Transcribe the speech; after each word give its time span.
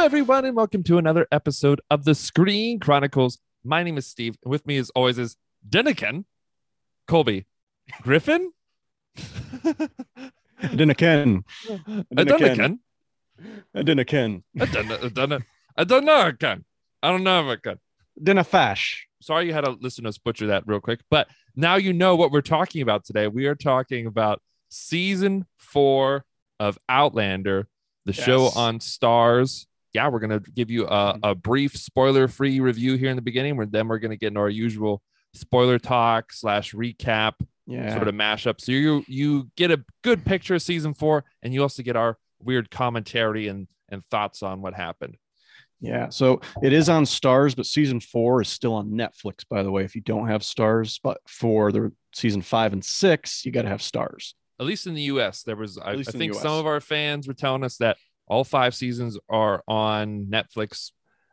Hello, 0.00 0.06
everyone, 0.06 0.46
and 0.46 0.56
welcome 0.56 0.82
to 0.84 0.96
another 0.96 1.26
episode 1.30 1.82
of 1.90 2.06
the 2.06 2.14
Screen 2.14 2.80
Chronicles. 2.80 3.38
My 3.62 3.82
name 3.82 3.98
is 3.98 4.06
Steve, 4.06 4.34
and 4.42 4.50
with 4.50 4.66
me, 4.66 4.78
as 4.78 4.88
always, 4.94 5.18
is 5.18 5.36
Deniken, 5.68 6.24
Colby, 7.06 7.44
Griffin, 8.00 8.50
I 9.14 10.30
didn't 10.74 10.94
ken. 10.94 11.44
I 12.16 12.24
don't 12.24 12.40
know, 12.40 12.78
I 13.74 13.82
didn't 13.82 14.06
ken. 14.08 14.42
I 14.58 14.64
don't 14.64 14.88
know, 14.88 14.96
I 15.02 15.08
don't 15.10 15.28
know, 15.28 15.38
I 15.76 15.84
don't 15.84 16.04
know, 16.06 16.32
I 17.02 17.10
don't 17.10 17.22
know 17.22 17.50
if 17.50 17.58
I 17.58 17.60
can. 17.60 17.78
Didn't. 18.22 18.48
Sorry 19.20 19.46
you 19.48 19.52
had 19.52 19.66
to 19.66 19.72
listen 19.82 20.04
to 20.04 20.08
us 20.08 20.16
butcher 20.16 20.46
that 20.46 20.62
real 20.64 20.80
quick, 20.80 21.00
but 21.10 21.28
now 21.54 21.76
you 21.76 21.92
know 21.92 22.16
what 22.16 22.32
we're 22.32 22.40
talking 22.40 22.80
about 22.80 23.04
today. 23.04 23.28
We 23.28 23.44
are 23.48 23.54
talking 23.54 24.06
about 24.06 24.40
season 24.70 25.44
four 25.58 26.24
of 26.58 26.78
Outlander, 26.88 27.68
the 28.06 28.14
show 28.14 28.46
on 28.56 28.78
Starz. 28.78 29.66
Yeah, 29.92 30.08
we're 30.08 30.20
gonna 30.20 30.40
give 30.40 30.70
you 30.70 30.86
a, 30.86 31.14
mm-hmm. 31.14 31.24
a 31.24 31.34
brief 31.34 31.76
spoiler-free 31.76 32.60
review 32.60 32.96
here 32.96 33.10
in 33.10 33.16
the 33.16 33.22
beginning. 33.22 33.56
Where 33.56 33.66
then 33.66 33.88
we're 33.88 33.98
gonna 33.98 34.16
get 34.16 34.28
into 34.28 34.40
our 34.40 34.48
usual 34.48 35.02
spoiler 35.34 35.78
talk 35.78 36.32
slash 36.32 36.72
recap 36.72 37.34
Yeah. 37.66 37.94
sort 37.94 38.08
of 38.08 38.14
mashup. 38.14 38.60
So 38.60 38.72
you 38.72 39.04
you 39.06 39.50
get 39.56 39.70
a 39.70 39.84
good 40.02 40.24
picture 40.24 40.54
of 40.54 40.62
season 40.62 40.94
four, 40.94 41.24
and 41.42 41.52
you 41.54 41.62
also 41.62 41.82
get 41.82 41.96
our 41.96 42.18
weird 42.40 42.70
commentary 42.70 43.48
and 43.48 43.68
and 43.88 44.04
thoughts 44.06 44.42
on 44.42 44.62
what 44.62 44.74
happened. 44.74 45.16
Yeah. 45.80 46.10
So 46.10 46.40
it 46.62 46.72
is 46.72 46.88
on 46.88 47.04
Starz, 47.04 47.56
but 47.56 47.66
season 47.66 48.00
four 48.00 48.42
is 48.42 48.48
still 48.48 48.74
on 48.74 48.90
Netflix, 48.90 49.44
by 49.48 49.62
the 49.62 49.70
way. 49.70 49.82
If 49.82 49.94
you 49.94 50.02
don't 50.02 50.28
have 50.28 50.42
Starz, 50.42 51.00
but 51.02 51.18
for 51.26 51.72
the 51.72 51.92
season 52.14 52.42
five 52.42 52.72
and 52.72 52.84
six, 52.84 53.44
you 53.44 53.52
got 53.52 53.62
to 53.62 53.68
have 53.68 53.80
Starz. 53.80 54.34
At 54.58 54.66
least 54.66 54.86
in 54.86 54.92
the 54.92 55.02
U.S., 55.02 55.42
there 55.42 55.56
was. 55.56 55.78
I, 55.78 55.92
I 55.92 56.02
think 56.02 56.34
some 56.34 56.52
of 56.52 56.66
our 56.66 56.80
fans 56.80 57.26
were 57.26 57.34
telling 57.34 57.64
us 57.64 57.78
that 57.78 57.96
all 58.30 58.44
five 58.44 58.74
seasons 58.74 59.18
are 59.28 59.62
on 59.66 60.26
Netflix, 60.26 60.92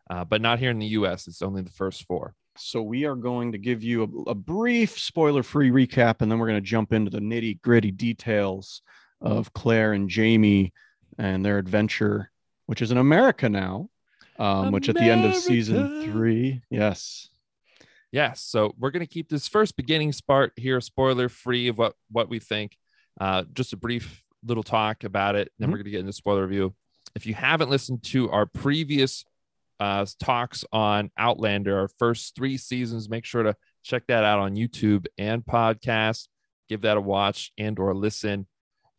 uh, 0.10 0.26
but 0.26 0.42
not 0.42 0.60
here 0.60 0.72
in 0.72 0.80
the 0.80 0.88
U.S. 0.88 1.28
It's 1.28 1.42
only 1.42 1.62
the 1.62 1.70
first 1.72 2.04
four. 2.06 2.34
So 2.58 2.82
we 2.82 3.06
are 3.06 3.16
going 3.16 3.52
to 3.52 3.60
give 3.60 3.84
you 3.84 4.04
a, 4.28 4.32
a 4.32 4.36
brief 4.36 4.98
spoiler-free 4.98 5.70
recap, 5.70 6.22
and 6.22 6.32
then 6.32 6.40
we're 6.40 6.48
going 6.48 6.62
to 6.62 6.70
jump 6.70 6.92
into 6.92 7.12
the 7.12 7.20
nitty-gritty 7.20 7.92
details 7.92 8.82
of 9.22 9.54
Claire 9.54 9.94
and 9.94 10.10
Jamie 10.10 10.74
and 11.20 11.46
their 11.46 11.60
adventure, 11.60 12.32
which 12.66 12.82
is 12.82 12.92
in 12.92 12.98
America 12.98 13.48
now. 13.48 13.90
Um, 14.40 14.72
which 14.72 14.88
at 14.88 14.96
the 14.96 15.10
end 15.10 15.26
of 15.26 15.34
season 15.34 16.04
three, 16.06 16.62
yes, 16.70 17.30
Yes. 18.12 18.42
So 18.42 18.74
we're 18.80 18.92
going 18.92 19.06
to 19.06 19.12
keep 19.12 19.30
this 19.30 19.48
first 19.48 19.76
beginning 19.76 20.14
part 20.28 20.54
here 20.56 20.80
spoiler 20.80 21.28
free 21.28 21.68
of 21.68 21.78
what 21.78 21.94
what 22.10 22.30
we 22.30 22.40
think. 22.40 22.78
Uh, 23.20 23.44
just 23.54 23.74
a 23.74 23.78
brief 23.78 24.24
little 24.46 24.64
talk 24.64 25.04
about 25.04 25.36
it. 25.36 25.52
Then 25.60 25.68
Mhm. 25.68 25.72
we're 25.72 25.78
going 25.80 25.86
to 25.86 25.92
get 25.92 26.00
into 26.02 26.14
spoiler 26.14 26.44
review. 26.46 26.74
If 27.18 27.26
you 27.26 27.34
haven't 27.34 27.72
listened 27.72 28.04
to 28.04 28.30
our 28.30 28.46
previous 28.46 29.26
uh, 29.80 30.06
talks 30.20 30.64
on 30.72 31.10
Outlander, 31.18 31.80
our 31.80 31.88
first 31.98 32.36
three 32.36 32.58
seasons, 32.58 33.10
make 33.10 33.26
sure 33.26 33.42
to 33.42 33.56
check 33.82 34.04
that 34.10 34.24
out 34.24 34.38
on 34.38 34.56
YouTube 34.56 35.08
and 35.18 35.44
podcast. 35.44 36.28
Give 36.70 36.82
that 36.82 36.96
a 36.96 37.02
watch 37.02 37.52
and 37.58 37.80
or 37.80 37.96
listen. 37.96 38.46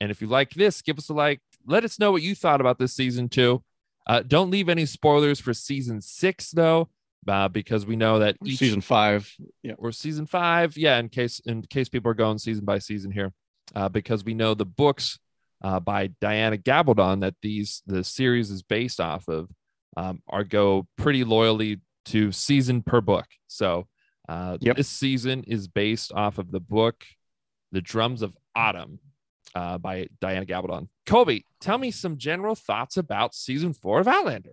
And 0.00 0.10
if 0.10 0.20
you 0.20 0.26
like 0.26 0.50
this, 0.50 0.82
give 0.82 0.98
us 0.98 1.08
a 1.10 1.14
like. 1.14 1.40
Let 1.64 1.84
us 1.84 2.00
know 2.00 2.10
what 2.10 2.22
you 2.22 2.34
thought 2.34 2.60
about 2.60 2.80
this 2.80 2.92
season 2.92 3.28
too. 3.28 3.62
Uh, 4.04 4.24
don't 4.26 4.50
leave 4.50 4.68
any 4.68 4.84
spoilers 4.84 5.38
for 5.38 5.54
season 5.54 6.00
six 6.00 6.50
though, 6.50 6.88
uh, 7.28 7.46
because 7.46 7.86
we 7.86 7.94
know 7.94 8.18
that 8.18 8.36
each 8.44 8.58
season 8.58 8.80
five. 8.80 9.32
Yeah. 9.62 9.74
or 9.78 9.92
season 9.92 10.26
five. 10.26 10.76
Yeah, 10.76 10.98
in 10.98 11.08
case 11.08 11.40
in 11.46 11.62
case 11.62 11.88
people 11.88 12.10
are 12.10 12.14
going 12.14 12.38
season 12.38 12.64
by 12.64 12.80
season 12.80 13.12
here, 13.12 13.32
uh, 13.76 13.88
because 13.88 14.24
we 14.24 14.34
know 14.34 14.54
the 14.54 14.66
books 14.66 15.20
uh, 15.62 15.80
by 15.80 16.08
Diana 16.20 16.56
Gabaldon 16.56 17.20
that 17.20 17.34
these 17.42 17.82
the 17.86 18.04
series 18.04 18.50
is 18.50 18.62
based 18.62 19.00
off 19.00 19.28
of 19.28 19.48
um, 19.96 20.22
are 20.28 20.44
go 20.44 20.86
pretty 20.96 21.24
loyally 21.24 21.80
to 22.06 22.32
season 22.32 22.82
per 22.82 23.00
book. 23.00 23.26
So 23.48 23.86
uh, 24.28 24.58
Yep. 24.60 24.76
this 24.76 24.88
season 24.88 25.44
is 25.44 25.68
based 25.68 26.12
off 26.12 26.38
of 26.38 26.50
the 26.50 26.60
book 26.60 27.04
"The 27.72 27.80
Drums 27.80 28.22
of 28.22 28.36
Autumn" 28.54 29.00
uh, 29.54 29.78
by 29.78 30.08
Diana 30.20 30.46
Gabaldon. 30.46 30.88
Colby, 31.06 31.44
tell 31.60 31.78
me 31.78 31.90
some 31.90 32.18
general 32.18 32.54
thoughts 32.54 32.96
about 32.96 33.34
season 33.34 33.72
four 33.72 34.00
of 34.00 34.06
Outlander. 34.08 34.52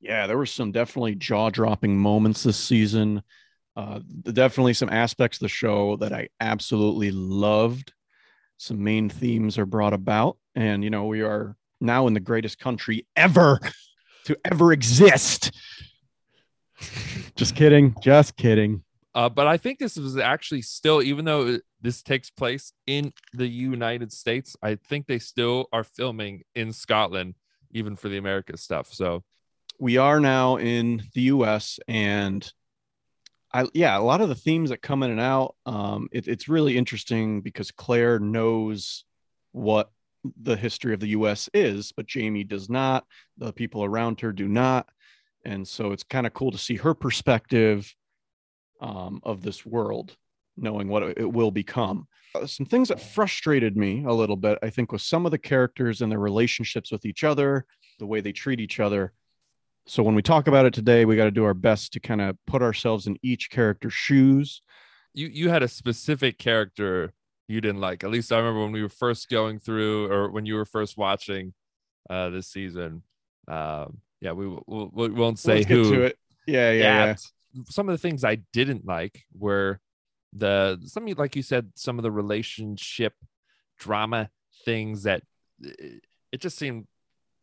Yeah, 0.00 0.26
there 0.26 0.38
were 0.38 0.46
some 0.46 0.72
definitely 0.72 1.14
jaw-dropping 1.14 1.96
moments 1.96 2.42
this 2.42 2.56
season. 2.56 3.22
Uh, 3.76 4.00
definitely 4.24 4.72
some 4.74 4.88
aspects 4.88 5.36
of 5.38 5.42
the 5.42 5.48
show 5.48 5.96
that 5.96 6.12
I 6.12 6.28
absolutely 6.40 7.10
loved. 7.12 7.92
Some 8.60 8.84
main 8.84 9.08
themes 9.08 9.56
are 9.56 9.64
brought 9.64 9.94
about, 9.94 10.36
and 10.54 10.84
you 10.84 10.90
know 10.90 11.06
we 11.06 11.22
are 11.22 11.56
now 11.80 12.06
in 12.06 12.12
the 12.12 12.20
greatest 12.20 12.58
country 12.58 13.06
ever 13.16 13.58
to 14.26 14.38
ever 14.44 14.70
exist. 14.70 15.50
just 17.36 17.56
kidding, 17.56 17.96
just 18.02 18.36
kidding. 18.36 18.82
Uh, 19.14 19.30
but 19.30 19.46
I 19.46 19.56
think 19.56 19.78
this 19.78 19.96
was 19.96 20.18
actually 20.18 20.60
still, 20.60 21.00
even 21.00 21.24
though 21.24 21.58
this 21.80 22.02
takes 22.02 22.28
place 22.28 22.74
in 22.86 23.14
the 23.32 23.46
United 23.46 24.12
States, 24.12 24.54
I 24.62 24.74
think 24.74 25.06
they 25.06 25.20
still 25.20 25.70
are 25.72 25.82
filming 25.82 26.42
in 26.54 26.74
Scotland, 26.74 27.36
even 27.70 27.96
for 27.96 28.10
the 28.10 28.18
America 28.18 28.58
stuff. 28.58 28.92
So 28.92 29.24
we 29.78 29.96
are 29.96 30.20
now 30.20 30.56
in 30.56 31.02
the 31.14 31.22
US 31.22 31.80
and 31.88 32.52
I 33.52 33.66
yeah, 33.74 33.98
a 33.98 34.00
lot 34.00 34.20
of 34.20 34.28
the 34.28 34.34
themes 34.34 34.70
that 34.70 34.82
come 34.82 35.02
in 35.02 35.10
and 35.10 35.20
out, 35.20 35.56
um, 35.66 36.08
it, 36.12 36.28
it's 36.28 36.48
really 36.48 36.76
interesting 36.76 37.40
because 37.40 37.70
Claire 37.70 38.18
knows 38.18 39.04
what 39.52 39.90
the 40.40 40.56
history 40.56 40.94
of 40.94 41.00
the 41.00 41.08
US 41.08 41.48
is, 41.54 41.92
but 41.92 42.06
Jamie 42.06 42.44
does 42.44 42.68
not. 42.68 43.04
The 43.38 43.52
people 43.52 43.84
around 43.84 44.20
her 44.20 44.32
do 44.32 44.48
not. 44.48 44.88
And 45.44 45.66
so 45.66 45.92
it's 45.92 46.02
kind 46.02 46.26
of 46.26 46.34
cool 46.34 46.50
to 46.50 46.58
see 46.58 46.76
her 46.76 46.94
perspective 46.94 47.94
um, 48.80 49.20
of 49.22 49.42
this 49.42 49.64
world, 49.64 50.16
knowing 50.56 50.88
what 50.88 51.02
it 51.02 51.32
will 51.32 51.50
become. 51.50 52.06
Uh, 52.34 52.46
some 52.46 52.66
things 52.66 52.88
that 52.88 53.00
frustrated 53.00 53.76
me 53.76 54.04
a 54.04 54.12
little 54.12 54.36
bit, 54.36 54.58
I 54.62 54.70
think, 54.70 54.92
was 54.92 55.02
some 55.02 55.24
of 55.24 55.32
the 55.32 55.38
characters 55.38 56.02
and 56.02 56.12
their 56.12 56.18
relationships 56.18 56.92
with 56.92 57.04
each 57.04 57.24
other, 57.24 57.66
the 57.98 58.06
way 58.06 58.20
they 58.20 58.32
treat 58.32 58.60
each 58.60 58.80
other. 58.80 59.12
So 59.90 60.04
when 60.04 60.14
we 60.14 60.22
talk 60.22 60.46
about 60.46 60.66
it 60.66 60.72
today, 60.72 61.04
we 61.04 61.16
got 61.16 61.24
to 61.24 61.32
do 61.32 61.44
our 61.44 61.52
best 61.52 61.92
to 61.94 62.00
kind 62.00 62.20
of 62.20 62.36
put 62.46 62.62
ourselves 62.62 63.08
in 63.08 63.18
each 63.24 63.50
character's 63.50 63.92
shoes. 63.92 64.62
you 65.14 65.26
you 65.26 65.48
had 65.48 65.64
a 65.64 65.68
specific 65.68 66.38
character 66.38 67.12
you 67.48 67.60
didn't 67.60 67.80
like. 67.80 68.04
At 68.04 68.10
least 68.10 68.30
I 68.30 68.38
remember 68.38 68.60
when 68.60 68.70
we 68.70 68.82
were 68.82 68.88
first 68.88 69.28
going 69.28 69.58
through, 69.58 70.06
or 70.12 70.30
when 70.30 70.46
you 70.46 70.54
were 70.54 70.64
first 70.64 70.96
watching 70.96 71.54
uh, 72.08 72.30
this 72.30 72.46
season. 72.46 73.02
Um, 73.48 73.98
yeah, 74.20 74.30
we, 74.30 74.46
we'll, 74.64 74.90
we 74.94 75.08
won't 75.08 75.40
say 75.40 75.56
Let's 75.56 75.66
who. 75.66 75.92
to 75.92 76.02
it. 76.02 76.18
Yeah, 76.46 76.70
yeah, 76.70 77.04
yeah. 77.06 77.62
some 77.68 77.88
of 77.88 77.92
the 77.92 77.98
things 77.98 78.22
I 78.22 78.36
didn't 78.52 78.86
like 78.86 79.24
were 79.36 79.80
the 80.32 80.78
some 80.84 81.04
like 81.06 81.34
you 81.34 81.42
said 81.42 81.72
some 81.74 81.98
of 81.98 82.04
the 82.04 82.12
relationship 82.12 83.14
drama 83.80 84.30
things 84.64 85.02
that 85.02 85.24
it 85.60 86.40
just 86.40 86.56
seemed 86.56 86.86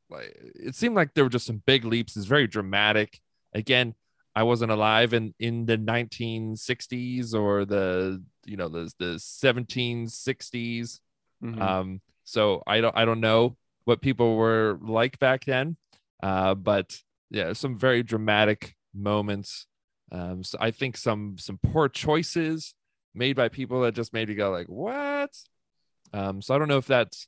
like 0.10 0.36
it 0.56 0.76
seemed 0.76 0.96
like 0.96 1.14
there 1.14 1.24
were 1.24 1.30
just 1.30 1.46
some 1.46 1.62
big 1.66 1.86
leaps. 1.86 2.16
It's 2.16 2.26
very 2.26 2.48
dramatic. 2.48 3.20
Again, 3.54 3.96
I 4.36 4.44
wasn't 4.44 4.72
alive 4.72 5.14
in 5.14 5.34
in 5.40 5.66
the 5.66 5.78
1960s 5.78 7.34
or 7.34 7.66
the 7.66 8.24
you 8.46 8.58
know 8.58 8.70
the 8.70 8.92
the 9.00 9.20
1760s. 9.20 11.00
Mhm. 11.44 11.62
Um, 11.62 12.02
so 12.24 12.64
I 12.68 12.82
don't 12.82 12.96
I 12.96 13.06
don't 13.06 13.20
know 13.20 13.58
what 13.86 14.02
people 14.02 14.36
were 14.36 14.78
like 14.82 15.20
back 15.20 15.46
then. 15.46 15.78
Uh, 16.22 16.56
but 16.56 17.00
yeah, 17.30 17.54
some 17.54 17.78
very 17.78 18.04
dramatic 18.04 18.76
moments. 18.94 19.68
Um, 20.12 20.44
so 20.44 20.58
I 20.62 20.72
think 20.72 20.98
some 20.98 21.38
some 21.38 21.60
poor 21.72 21.90
choices 21.90 22.74
made 23.14 23.36
by 23.36 23.50
people 23.50 23.82
that 23.82 23.96
just 23.96 24.14
made 24.14 24.30
me 24.30 24.36
go 24.36 24.52
like, 24.52 24.68
what? 24.68 25.32
Um, 26.14 26.42
so 26.42 26.56
I 26.56 26.58
don't 26.58 26.68
know 26.68 26.78
if 26.78 26.88
that's 26.88 27.28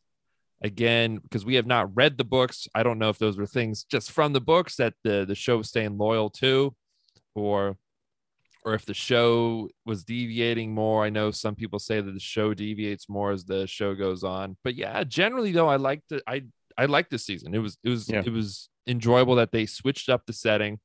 again 0.62 1.18
because 1.18 1.46
we 1.46 1.56
have 1.56 1.66
not 1.68 1.96
read 1.96 2.18
the 2.18 2.24
books. 2.24 2.68
I 2.76 2.84
don't 2.84 3.00
know 3.00 3.10
if 3.10 3.18
those 3.18 3.38
were 3.38 3.46
things 3.46 3.84
just 3.86 4.12
from 4.12 4.34
the 4.34 4.42
books 4.42 4.76
that 4.78 4.94
the 5.04 5.26
the 5.26 5.36
show 5.36 5.58
was 5.58 5.70
staying 5.70 5.98
loyal 5.98 6.30
to, 6.32 6.76
or 7.36 7.78
or 8.66 8.74
if 8.74 8.86
the 8.86 8.94
show 8.94 9.70
was 9.86 10.04
deviating 10.04 10.74
more. 10.74 11.06
I 11.06 11.10
know 11.10 11.32
some 11.32 11.56
people 11.56 11.80
say 11.80 12.02
that 12.02 12.12
the 12.14 12.20
show 12.20 12.54
deviates 12.54 13.08
more 13.08 13.32
as 13.32 13.46
the 13.46 13.66
show 13.68 13.96
goes 13.96 14.24
on. 14.24 14.58
But 14.64 14.76
yeah, 14.76 15.04
generally 15.06 15.52
though, 15.54 15.70
I 15.70 15.78
liked 15.78 16.10
the 16.10 16.22
I 16.28 16.44
I 16.78 16.86
liked 16.86 17.10
this 17.12 17.26
season. 17.26 17.56
It 17.56 17.60
was 17.60 17.78
it 17.84 17.90
was 17.90 18.10
Yeah. 18.10 18.24
it 18.26 18.32
was 18.32 18.70
enjoyable 18.88 19.36
that 19.36 19.52
they 19.52 19.66
switched 19.66 20.10
up 20.10 20.26
the 20.26 20.34
setting. 20.34 20.80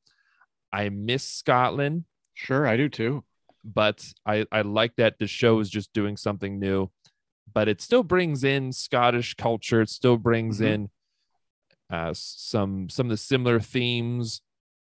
I 0.73 0.89
miss 0.89 1.23
Scotland, 1.25 2.05
Sure, 2.35 2.67
I 2.67 2.77
do 2.77 2.89
too. 2.89 3.25
but 3.65 4.05
I 4.27 4.45
I 4.53 4.63
like 4.63 4.95
that 4.97 5.19
the 5.19 5.27
show 5.27 5.59
is 5.61 5.71
just 5.71 5.93
doing 5.93 6.17
something 6.17 6.59
new. 6.61 6.91
But 7.53 7.69
it 7.69 7.81
still 7.81 8.03
brings 8.03 8.43
in 8.45 8.73
Scottish 8.73 9.35
culture. 9.35 9.81
It 9.83 9.89
still 9.91 10.17
brings 10.17 10.61
Mhm. 10.61 10.67
in 10.67 10.91
uh, 11.91 12.13
some 12.15 12.89
some 12.89 13.07
of 13.07 13.11
the 13.11 13.17
similar 13.17 13.61
themes 13.61 14.41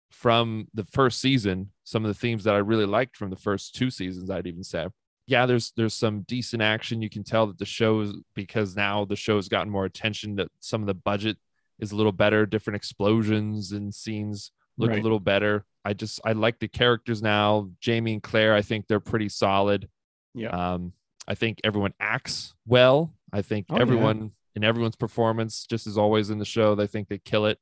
from 0.09 0.67
the 0.73 0.85
first 0.85 1.19
season. 1.19 1.71
Some 1.83 2.05
of 2.05 2.09
the 2.09 2.19
themes 2.19 2.43
that 2.45 2.55
I 2.55 2.59
really 2.59 2.85
liked 2.85 3.17
from 3.17 3.29
the 3.29 3.35
first 3.35 3.75
two 3.75 3.89
seasons. 3.89 4.29
I'd 4.29 4.47
even 4.47 4.63
say. 4.63 4.87
Yeah, 5.27 5.45
there's 5.45 5.71
there's 5.75 5.93
some 5.93 6.21
decent 6.21 6.61
action. 6.61 7.01
You 7.01 7.09
can 7.09 7.23
tell 7.23 7.47
that 7.47 7.57
the 7.59 7.65
show 7.65 7.99
is 8.01 8.13
because 8.35 8.75
now 8.75 9.05
the 9.05 9.15
show's 9.15 9.47
gotten 9.49 9.71
more 9.71 9.85
attention. 9.85 10.35
That 10.35 10.47
some 10.59 10.81
of 10.81 10.87
the 10.87 10.93
budget 10.93 11.37
is 11.79 11.91
a 11.91 11.95
little 11.95 12.11
better. 12.11 12.45
Different 12.45 12.75
explosions 12.75 13.71
and 13.71 13.93
scenes 13.93 14.51
look 14.77 14.89
Right. 14.89 14.99
a 14.99 15.03
little 15.03 15.19
better. 15.19 15.65
I 15.85 15.93
just 15.93 16.19
I 16.25 16.31
like 16.31 16.59
the 16.59 16.67
characters 16.69 17.21
now. 17.21 17.69
Jamie 17.81 18.13
and 18.13 18.23
Claire, 18.23 18.53
I 18.55 18.61
think 18.61 18.87
they're 18.87 18.99
pretty 18.99 19.29
solid. 19.29 19.89
Yeah. 20.33 20.49
Um, 20.73 20.93
I 21.27 21.35
think 21.35 21.59
everyone 21.63 21.93
acts 21.99 22.53
well. 22.65 23.13
I 23.31 23.41
think 23.41 23.67
Oh, 23.69 23.75
yeah. 23.75 23.81
everyone 23.81 24.31
in 24.55 24.63
everyone's 24.63 24.95
performance, 24.95 25.65
just 25.67 25.87
as 25.87 25.97
always 25.97 26.29
in 26.29 26.37
the 26.39 26.45
show, 26.45 26.75
they 26.75 26.87
think 26.87 27.07
they 27.07 27.17
kill 27.17 27.45
it. 27.47 27.59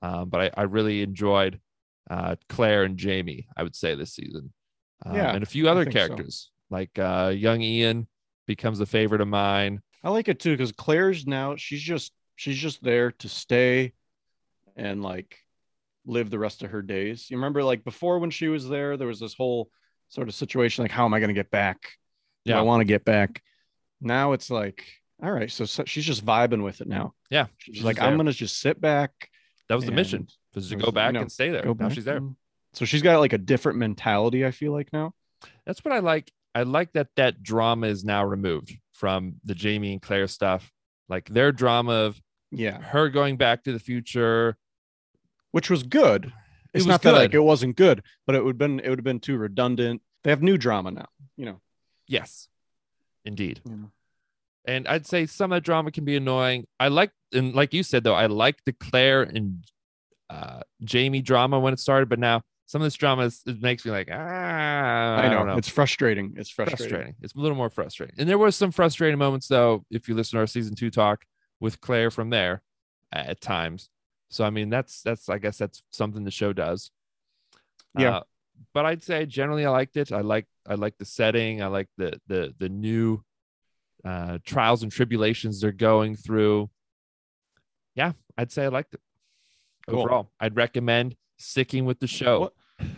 Um, 0.00 0.28
but 0.28 0.40
I, 0.56 0.60
I 0.60 0.62
really 0.64 1.02
enjoyed 1.02 1.60
uh, 2.10 2.36
Claire 2.48 2.84
and 2.84 2.96
Jamie. 2.96 3.48
I 3.56 3.62
would 3.62 3.74
say 3.76 3.94
this 3.94 4.14
season, 4.14 4.52
um, 5.04 5.16
Yeah, 5.16 5.34
and 5.34 5.42
a 5.42 5.46
few 5.46 5.68
other 5.68 5.84
think 5.84 5.92
so. 5.94 5.98
characters 6.06 6.50
like 6.70 6.98
uh, 6.98 7.32
young 7.34 7.60
Ian 7.60 8.06
becomes 8.46 8.80
a 8.80 8.86
favorite 8.86 9.20
of 9.20 9.28
mine. 9.28 9.80
I 10.04 10.10
like 10.10 10.28
it 10.28 10.38
too 10.40 10.52
because 10.52 10.72
Claire's 10.72 11.26
now 11.26 11.56
she's 11.56 11.82
just 11.82 12.12
she's 12.36 12.56
just 12.56 12.82
there 12.82 13.10
to 13.12 13.28
stay 13.28 13.92
and 14.76 15.02
like 15.02 15.36
live 16.06 16.30
the 16.30 16.38
rest 16.38 16.62
of 16.62 16.70
her 16.70 16.80
days. 16.82 17.28
You 17.30 17.36
remember 17.36 17.62
like 17.64 17.84
before 17.84 18.18
when 18.20 18.30
she 18.30 18.48
was 18.48 18.68
there, 18.68 18.96
there 18.96 19.08
was 19.08 19.18
this 19.20 19.34
whole 19.34 19.68
sort 20.08 20.28
of 20.28 20.34
situation 20.34 20.84
like 20.84 20.92
how 20.92 21.04
am 21.04 21.12
I 21.12 21.18
going 21.18 21.28
to 21.28 21.34
get 21.34 21.50
back? 21.50 21.80
Yeah. 22.48 22.58
I 22.58 22.62
want 22.62 22.80
to 22.80 22.84
get 22.84 23.04
back. 23.04 23.42
Now 24.00 24.32
it's 24.32 24.50
like 24.50 24.84
all 25.22 25.32
right, 25.32 25.50
so, 25.50 25.64
so 25.64 25.84
she's 25.84 26.04
just 26.04 26.24
vibing 26.24 26.62
with 26.62 26.80
it 26.80 26.86
now. 26.86 27.12
Yeah, 27.28 27.46
She's 27.58 27.76
she's 27.76 27.84
like 27.84 27.96
just 27.96 28.06
I'm 28.06 28.14
going 28.14 28.26
to 28.26 28.32
just 28.32 28.60
sit 28.60 28.80
back. 28.80 29.10
That 29.68 29.74
was 29.74 29.84
the 29.84 29.90
mission, 29.92 30.28
was 30.54 30.68
to 30.68 30.76
go 30.76 30.92
back 30.92 31.08
you 31.08 31.12
know, 31.14 31.20
and 31.22 31.32
stay 31.32 31.50
there. 31.50 31.64
Now 31.64 31.74
back 31.74 31.92
she's 31.92 32.04
there. 32.04 32.20
Mm-hmm. 32.20 32.32
So 32.74 32.84
she's 32.84 33.02
got 33.02 33.18
like 33.18 33.32
a 33.32 33.38
different 33.38 33.78
mentality. 33.78 34.46
I 34.46 34.52
feel 34.52 34.72
like 34.72 34.92
now. 34.92 35.14
That's 35.66 35.84
what 35.84 35.92
I 35.92 35.98
like. 35.98 36.30
I 36.54 36.62
like 36.62 36.92
that 36.92 37.08
that 37.16 37.42
drama 37.42 37.88
is 37.88 38.04
now 38.04 38.24
removed 38.24 38.76
from 38.92 39.34
the 39.44 39.54
Jamie 39.54 39.92
and 39.92 40.00
Claire 40.00 40.28
stuff. 40.28 40.70
Like 41.08 41.28
their 41.28 41.52
drama 41.52 41.92
of 41.92 42.20
Yeah, 42.52 42.80
her 42.80 43.08
going 43.08 43.36
back 43.36 43.64
to 43.64 43.72
the 43.72 43.78
future. 43.78 44.56
which 45.50 45.68
was 45.68 45.82
good. 45.82 46.32
It's 46.74 46.84
was 46.84 46.86
not 46.86 47.02
that 47.02 47.12
like 47.12 47.34
it 47.34 47.40
wasn't 47.40 47.76
good, 47.76 48.02
but 48.26 48.36
it 48.36 48.44
would 48.44 48.58
been 48.58 48.78
it 48.80 48.88
would 48.88 48.98
have 49.00 49.04
been 49.04 49.20
too 49.20 49.36
redundant. 49.36 50.00
They 50.22 50.30
have 50.30 50.42
new 50.42 50.58
drama 50.58 50.92
now. 50.92 51.08
You 51.36 51.46
know. 51.46 51.60
Yes, 52.08 52.48
indeed. 53.24 53.60
Yeah. 53.64 53.74
And 54.66 54.88
I'd 54.88 55.06
say 55.06 55.26
some 55.26 55.52
of 55.52 55.56
that 55.56 55.64
drama 55.64 55.90
can 55.90 56.04
be 56.04 56.16
annoying. 56.16 56.66
I 56.80 56.88
like, 56.88 57.10
and 57.32 57.54
like 57.54 57.72
you 57.72 57.82
said 57.82 58.04
though, 58.04 58.14
I 58.14 58.26
like 58.26 58.64
the 58.64 58.72
Claire 58.72 59.22
and 59.22 59.64
uh, 60.28 60.60
Jamie 60.82 61.22
drama 61.22 61.58
when 61.60 61.72
it 61.72 61.80
started, 61.80 62.08
but 62.08 62.18
now 62.18 62.42
some 62.66 62.82
of 62.82 62.86
this 62.86 62.94
drama 62.94 63.22
is, 63.22 63.40
it 63.46 63.62
makes 63.62 63.84
me 63.86 63.92
like, 63.92 64.08
ah, 64.12 64.16
I, 64.16 65.22
I 65.22 65.28
know, 65.28 65.44
know. 65.44 65.56
it's 65.56 65.68
frustrating. 65.68 66.34
It's 66.36 66.50
frustrating. 66.50 66.88
frustrating. 66.88 67.14
It's 67.22 67.34
a 67.34 67.38
little 67.38 67.56
more 67.56 67.70
frustrating. 67.70 68.16
And 68.18 68.28
there 68.28 68.36
was 68.36 68.56
some 68.56 68.70
frustrating 68.70 69.18
moments 69.18 69.48
though, 69.48 69.84
if 69.90 70.08
you 70.08 70.14
listen 70.14 70.36
to 70.36 70.40
our 70.40 70.46
season 70.46 70.74
two 70.74 70.90
talk 70.90 71.24
with 71.60 71.80
Claire 71.80 72.10
from 72.10 72.30
there 72.30 72.62
at 73.10 73.40
times. 73.40 73.88
So 74.30 74.44
I 74.44 74.50
mean, 74.50 74.68
that's 74.68 75.00
that's 75.00 75.30
I 75.30 75.38
guess 75.38 75.56
that's 75.56 75.82
something 75.90 76.24
the 76.24 76.30
show 76.30 76.52
does. 76.52 76.90
Yeah. 77.98 78.18
Uh, 78.18 78.22
but 78.74 78.84
I'd 78.86 79.02
say 79.02 79.26
generally 79.26 79.64
I 79.64 79.70
liked 79.70 79.96
it. 79.96 80.12
I 80.12 80.20
like 80.20 80.46
I 80.66 80.74
like 80.74 80.96
the 80.98 81.04
setting. 81.04 81.62
I 81.62 81.66
like 81.66 81.88
the 81.96 82.20
the 82.26 82.54
the 82.58 82.68
new 82.68 83.22
uh 84.04 84.38
trials 84.44 84.82
and 84.82 84.92
tribulations 84.92 85.60
they're 85.60 85.72
going 85.72 86.16
through. 86.16 86.70
Yeah, 87.94 88.12
I'd 88.36 88.52
say 88.52 88.64
I 88.64 88.68
liked 88.68 88.94
it. 88.94 89.00
Cool. 89.88 90.00
Overall, 90.00 90.30
I'd 90.38 90.56
recommend 90.56 91.16
sticking 91.38 91.84
with 91.84 91.98
the 91.98 92.06
show. 92.06 92.40
What 92.40 92.52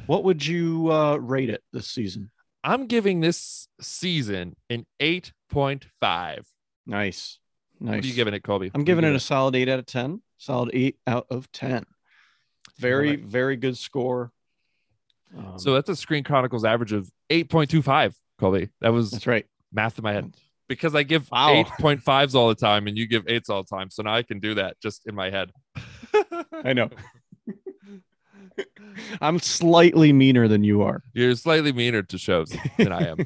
what 0.07 0.25
would 0.25 0.45
you 0.45 0.93
uh, 0.93 1.17
rate 1.17 1.49
it 1.51 1.63
this 1.73 1.87
season? 1.87 2.31
I'm 2.63 2.87
giving 2.87 3.21
this 3.21 3.69
season 3.81 4.55
an 4.69 4.85
8.5. 5.01 5.87
Nice, 6.03 6.45
nice. 6.87 7.39
What 7.79 7.89
are 7.89 8.07
you 8.07 8.13
giving 8.13 8.35
it, 8.35 8.43
Colby? 8.43 8.71
I'm 8.75 8.85
giving 8.85 9.05
it 9.05 9.15
a 9.15 9.21
solid 9.21 9.57
eight 9.57 9.71
out 9.71 9.79
of 9.79 9.87
ten. 9.87 10.21
Solid 10.37 10.71
eight 10.75 10.99
out 11.07 11.27
of 11.31 11.51
ten. 11.53 11.87
Very, 12.79 13.11
Alright. 13.11 13.25
very 13.25 13.57
good 13.57 13.77
score. 13.79 14.33
Um, 15.37 15.59
So 15.59 15.75
that's 15.75 15.89
a 15.89 15.97
Screen 15.97 16.25
Chronicles 16.25 16.65
average 16.65 16.93
of 16.93 17.11
8.25, 17.31 18.15
Colby. 18.39 18.71
That 18.81 18.93
was 18.93 19.11
that's 19.11 19.27
right. 19.27 19.47
math 19.73 19.99
in 19.99 20.03
my 20.03 20.13
head 20.13 20.35
because 20.69 20.95
I 20.95 21.03
give 21.03 21.31
Wow. 21.31 21.65
8.5s 21.79 22.35
all 22.35 22.49
the 22.49 22.55
time 22.55 22.87
and 22.87 22.97
you 22.97 23.07
give 23.07 23.25
eights 23.29 23.49
all 23.51 23.63
the 23.63 23.69
time. 23.77 23.91
So 23.91 24.03
now 24.03 24.15
I 24.15 24.23
can 24.23 24.39
do 24.41 24.55
that 24.55 24.81
just 24.81 25.07
in 25.07 25.15
my 25.15 25.31
head. 25.31 25.53
I 26.65 26.73
know. 26.73 26.91
I'm 29.21 29.39
slightly 29.39 30.13
meaner 30.13 30.49
than 30.49 30.65
you 30.65 30.83
are. 30.83 31.03
You're 31.15 31.35
slightly 31.35 31.73
meaner 31.73 32.03
to 32.03 32.19
shows 32.19 32.55
than 32.77 32.93
I 32.93 33.09
am. 33.09 33.19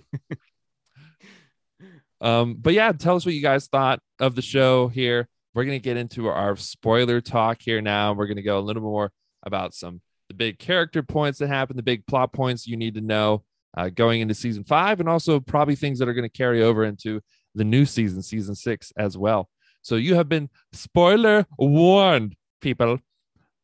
um, 2.21 2.57
but 2.61 2.73
yeah, 2.73 2.93
tell 2.93 3.17
us 3.17 3.27
what 3.27 3.35
you 3.35 3.43
guys 3.43 3.67
thought 3.67 4.01
of 4.21 4.35
the 4.35 4.43
show 4.43 4.89
here. 4.89 5.29
We're 5.55 5.65
gonna 5.65 5.79
get 5.79 5.97
into 5.97 6.29
our 6.29 6.57
spoiler 6.57 7.21
talk 7.21 7.59
here 7.61 7.81
now. 7.81 8.13
We're 8.13 8.27
gonna 8.27 8.43
go 8.43 8.59
a 8.59 8.61
little 8.61 8.83
more 8.83 9.13
about 9.43 9.75
some 9.75 10.01
the 10.35 10.47
big 10.47 10.59
character 10.59 11.03
points 11.03 11.39
that 11.39 11.49
happen, 11.49 11.77
the 11.77 11.83
big 11.83 12.07
plot 12.07 12.33
points 12.33 12.67
you 12.67 12.77
need 12.77 12.95
to 12.95 13.01
know 13.01 13.45
uh, 13.77 13.89
going 13.89 14.21
into 14.21 14.35
season 14.35 14.65
five, 14.65 15.01
and 15.01 15.09
also 15.09 15.41
probably 15.41 15.77
things 15.77 15.99
that 15.99 16.09
are 16.09 16.15
going 16.15 16.29
to 16.29 16.37
carry 16.37 16.63
over 16.63 16.85
into 16.85 17.21
the 17.55 17.65
new 17.65 17.85
season, 17.85 18.23
season 18.23 18.55
six 18.55 18.93
as 18.97 19.17
well. 19.17 19.49
So 19.83 19.97
you 19.97 20.15
have 20.17 20.29
been 20.29 20.49
spoiler 20.73 21.47
warned, 21.59 22.35
people. 22.61 22.99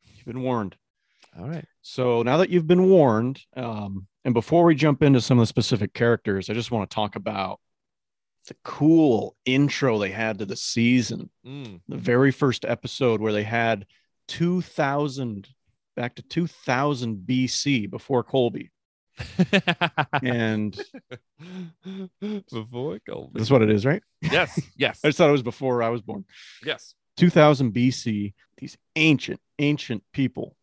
You've 0.03 0.25
been 0.25 0.41
warned. 0.43 0.75
All 1.37 1.47
right. 1.47 1.65
So 1.81 2.23
now 2.23 2.37
that 2.37 2.49
you've 2.49 2.67
been 2.67 2.89
warned, 2.89 3.41
um, 3.55 4.07
and 4.23 4.33
before 4.33 4.63
we 4.63 4.75
jump 4.75 5.01
into 5.01 5.21
some 5.21 5.39
of 5.39 5.43
the 5.43 5.47
specific 5.47 5.93
characters, 5.93 6.49
I 6.49 6.53
just 6.53 6.71
want 6.71 6.89
to 6.89 6.93
talk 6.93 7.15
about 7.15 7.59
the 8.47 8.55
cool 8.63 9.35
intro 9.45 9.97
they 9.97 10.11
had 10.11 10.39
to 10.39 10.45
the 10.45 10.55
season. 10.55 11.29
Mm. 11.45 11.81
The 11.87 11.97
very 11.97 12.31
first 12.31 12.65
episode 12.65 13.21
where 13.21 13.33
they 13.33 13.43
had 13.43 13.85
2000 14.27 15.49
back 15.95 16.15
to 16.15 16.21
2000 16.23 17.17
BC 17.25 17.89
before 17.89 18.23
Colby. 18.23 18.71
And 20.21 20.73
Before 22.51 22.99
Colby. 23.07 23.31
that's 23.35 23.51
what 23.51 23.61
it 23.61 23.69
is, 23.69 23.85
right? 23.85 24.01
Yes, 24.21 24.59
yes, 24.75 25.01
I 25.03 25.09
just 25.09 25.17
thought 25.17 25.29
it 25.29 25.33
was 25.33 25.43
before 25.43 25.83
I 25.83 25.89
was 25.89 26.01
born. 26.01 26.25
yes. 26.65 26.95
2000 27.17 27.73
BC, 27.73 28.33
these 28.57 28.77
ancient, 28.95 29.39
ancient 29.59 30.01
people 30.13 30.55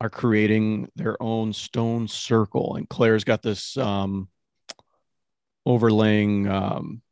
are 0.00 0.08
creating 0.08 0.88
their 0.96 1.20
own 1.22 1.52
stone 1.52 2.06
circle. 2.08 2.76
And 2.76 2.88
Claire's 2.88 3.24
got 3.24 3.42
this 3.42 3.76
um, 3.76 4.28
overlaying 5.66 6.48
um, 6.48 7.02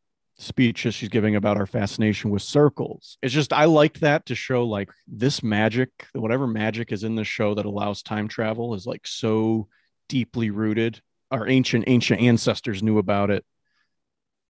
speech 0.42 0.82
that 0.82 0.92
she's 0.92 1.08
giving 1.08 1.36
about 1.36 1.56
our 1.56 1.66
fascination 1.66 2.30
with 2.30 2.42
circles. 2.42 3.16
It's 3.22 3.32
just, 3.32 3.52
I 3.52 3.66
liked 3.66 4.00
that 4.00 4.26
to 4.26 4.34
show 4.34 4.64
like 4.64 4.90
this 5.06 5.42
magic, 5.42 5.90
whatever 6.12 6.46
magic 6.46 6.92
is 6.92 7.04
in 7.04 7.14
this 7.14 7.28
show 7.28 7.54
that 7.54 7.66
allows 7.66 8.02
time 8.02 8.28
travel 8.28 8.74
is 8.74 8.86
like 8.86 9.06
so 9.06 9.68
deeply 10.08 10.50
rooted. 10.50 11.00
Our 11.30 11.48
ancient, 11.48 11.84
ancient 11.86 12.20
ancestors 12.20 12.82
knew 12.82 12.98
about 12.98 13.30
it. 13.30 13.44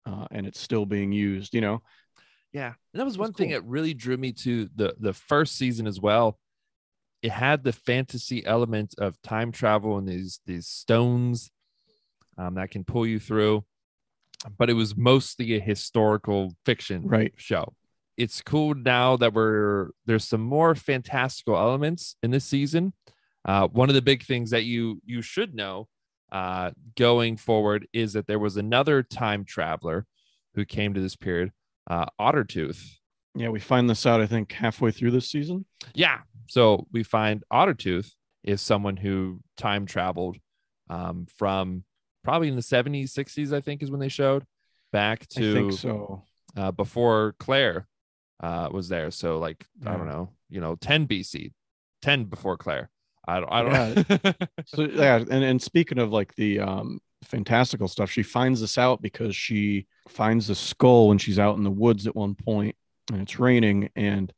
Uh, 0.04 0.26
and 0.32 0.46
it's 0.46 0.58
still 0.58 0.86
being 0.86 1.12
used, 1.12 1.54
you 1.54 1.60
know? 1.60 1.82
Yeah, 2.52 2.72
and 2.92 3.00
that 3.00 3.04
was 3.04 3.16
one 3.16 3.32
thing 3.32 3.50
cool. 3.50 3.60
that 3.60 3.66
really 3.66 3.94
drew 3.94 4.16
me 4.16 4.32
to 4.32 4.68
the 4.76 4.94
the 4.98 5.14
first 5.14 5.56
season 5.56 5.86
as 5.86 5.98
well. 6.00 6.38
It 7.22 7.30
had 7.30 7.64
the 7.64 7.72
fantasy 7.72 8.44
element 8.44 8.94
of 8.98 9.20
time 9.22 9.52
travel 9.52 9.96
and 9.96 10.06
these 10.06 10.40
these 10.44 10.66
stones 10.66 11.50
um, 12.36 12.56
that 12.56 12.70
can 12.70 12.84
pull 12.84 13.06
you 13.06 13.18
through, 13.18 13.64
but 14.58 14.68
it 14.70 14.74
was 14.74 14.96
mostly 14.96 15.54
a 15.54 15.60
historical 15.60 16.54
fiction 16.64 17.06
Right. 17.06 17.32
show. 17.36 17.74
It's 18.16 18.42
cool 18.42 18.74
now 18.74 19.16
that 19.16 19.32
we're 19.32 19.90
there's 20.06 20.24
some 20.24 20.42
more 20.42 20.74
fantastical 20.74 21.56
elements 21.56 22.16
in 22.22 22.30
this 22.30 22.44
season. 22.44 22.92
Uh, 23.44 23.66
one 23.68 23.88
of 23.88 23.94
the 23.94 24.02
big 24.02 24.22
things 24.24 24.50
that 24.50 24.64
you 24.64 25.00
you 25.04 25.22
should 25.22 25.54
know 25.54 25.88
uh, 26.30 26.70
going 26.96 27.36
forward 27.36 27.86
is 27.92 28.12
that 28.12 28.26
there 28.26 28.38
was 28.38 28.56
another 28.56 29.02
time 29.02 29.44
traveler 29.44 30.06
who 30.54 30.64
came 30.64 30.94
to 30.94 31.00
this 31.00 31.16
period, 31.16 31.50
uh, 31.90 32.06
Ottertooth. 32.20 32.82
Yeah, 33.34 33.48
we 33.48 33.60
find 33.60 33.88
this 33.88 34.04
out, 34.06 34.20
I 34.20 34.26
think, 34.26 34.52
halfway 34.52 34.90
through 34.90 35.12
this 35.12 35.30
season. 35.30 35.64
Yeah. 35.94 36.20
So 36.48 36.86
we 36.92 37.02
find 37.02 37.42
Ottertooth 37.50 38.10
is 38.44 38.60
someone 38.60 38.98
who 38.98 39.40
time 39.56 39.86
traveled 39.86 40.36
um, 40.90 41.26
from 41.38 41.84
probably 42.22 42.48
in 42.48 42.56
the 42.56 42.62
70s, 42.62 43.12
60s, 43.12 43.52
I 43.52 43.60
think 43.60 43.82
is 43.82 43.90
when 43.90 44.00
they 44.00 44.08
showed 44.08 44.44
back 44.92 45.26
I 45.36 45.40
think 45.40 45.72
to 45.72 45.76
so. 45.76 46.22
uh, 46.56 46.70
before 46.70 47.34
Claire 47.38 47.86
uh, 48.42 48.68
was 48.72 48.88
there. 48.88 49.10
So 49.10 49.38
like, 49.38 49.64
I 49.86 49.96
don't 49.96 50.08
know, 50.08 50.30
you 50.48 50.60
know, 50.60 50.76
10 50.76 51.06
BC, 51.06 51.52
10 52.02 52.24
before 52.24 52.56
Claire. 52.56 52.90
I 53.26 53.40
don't, 53.40 53.52
I 53.52 53.62
don't 53.62 54.24
know. 54.24 54.32
So 54.66 54.82
yeah, 54.82 55.16
and, 55.16 55.44
and 55.44 55.62
speaking 55.62 55.98
of 55.98 56.10
like 56.10 56.34
the 56.34 56.60
um 56.60 57.00
fantastical 57.22 57.86
stuff, 57.88 58.10
she 58.10 58.22
finds 58.22 58.60
this 58.60 58.78
out 58.78 59.00
because 59.00 59.36
she 59.36 59.86
finds 60.08 60.48
the 60.48 60.54
skull 60.54 61.08
when 61.08 61.18
she's 61.18 61.38
out 61.38 61.56
in 61.56 61.62
the 61.62 61.70
woods 61.70 62.06
at 62.06 62.16
one 62.16 62.34
point 62.34 62.74
and 63.12 63.20
it's 63.20 63.38
raining 63.38 63.90
and 63.94 64.32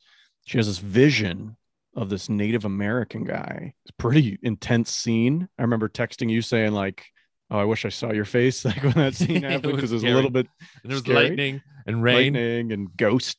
she 0.46 0.58
has 0.58 0.66
this 0.66 0.78
vision 0.78 1.56
of 1.96 2.10
this 2.10 2.28
Native 2.28 2.64
American 2.64 3.24
guy. 3.24 3.72
It's 3.84 3.90
a 3.90 4.02
pretty 4.02 4.38
intense 4.42 4.90
scene. 4.90 5.48
I 5.58 5.62
remember 5.62 5.88
texting 5.88 6.30
you 6.30 6.42
saying 6.42 6.72
like, 6.72 7.06
"Oh, 7.50 7.58
I 7.58 7.64
wish 7.64 7.84
I 7.84 7.88
saw 7.90 8.12
your 8.12 8.24
face 8.24 8.64
like 8.64 8.82
when 8.82 8.94
that 8.94 9.14
scene 9.14 9.42
happened 9.42 9.76
because 9.76 9.92
it 9.92 9.96
was 9.96 10.02
a 10.04 10.06
little 10.08 10.30
bit 10.30 10.46
and 10.82 10.90
there 10.90 10.96
was 10.96 11.04
Scary. 11.04 11.28
lightning 11.28 11.60
and 11.86 12.02
rain. 12.02 12.34
lightning 12.34 12.72
and 12.72 12.96
ghost 12.96 13.38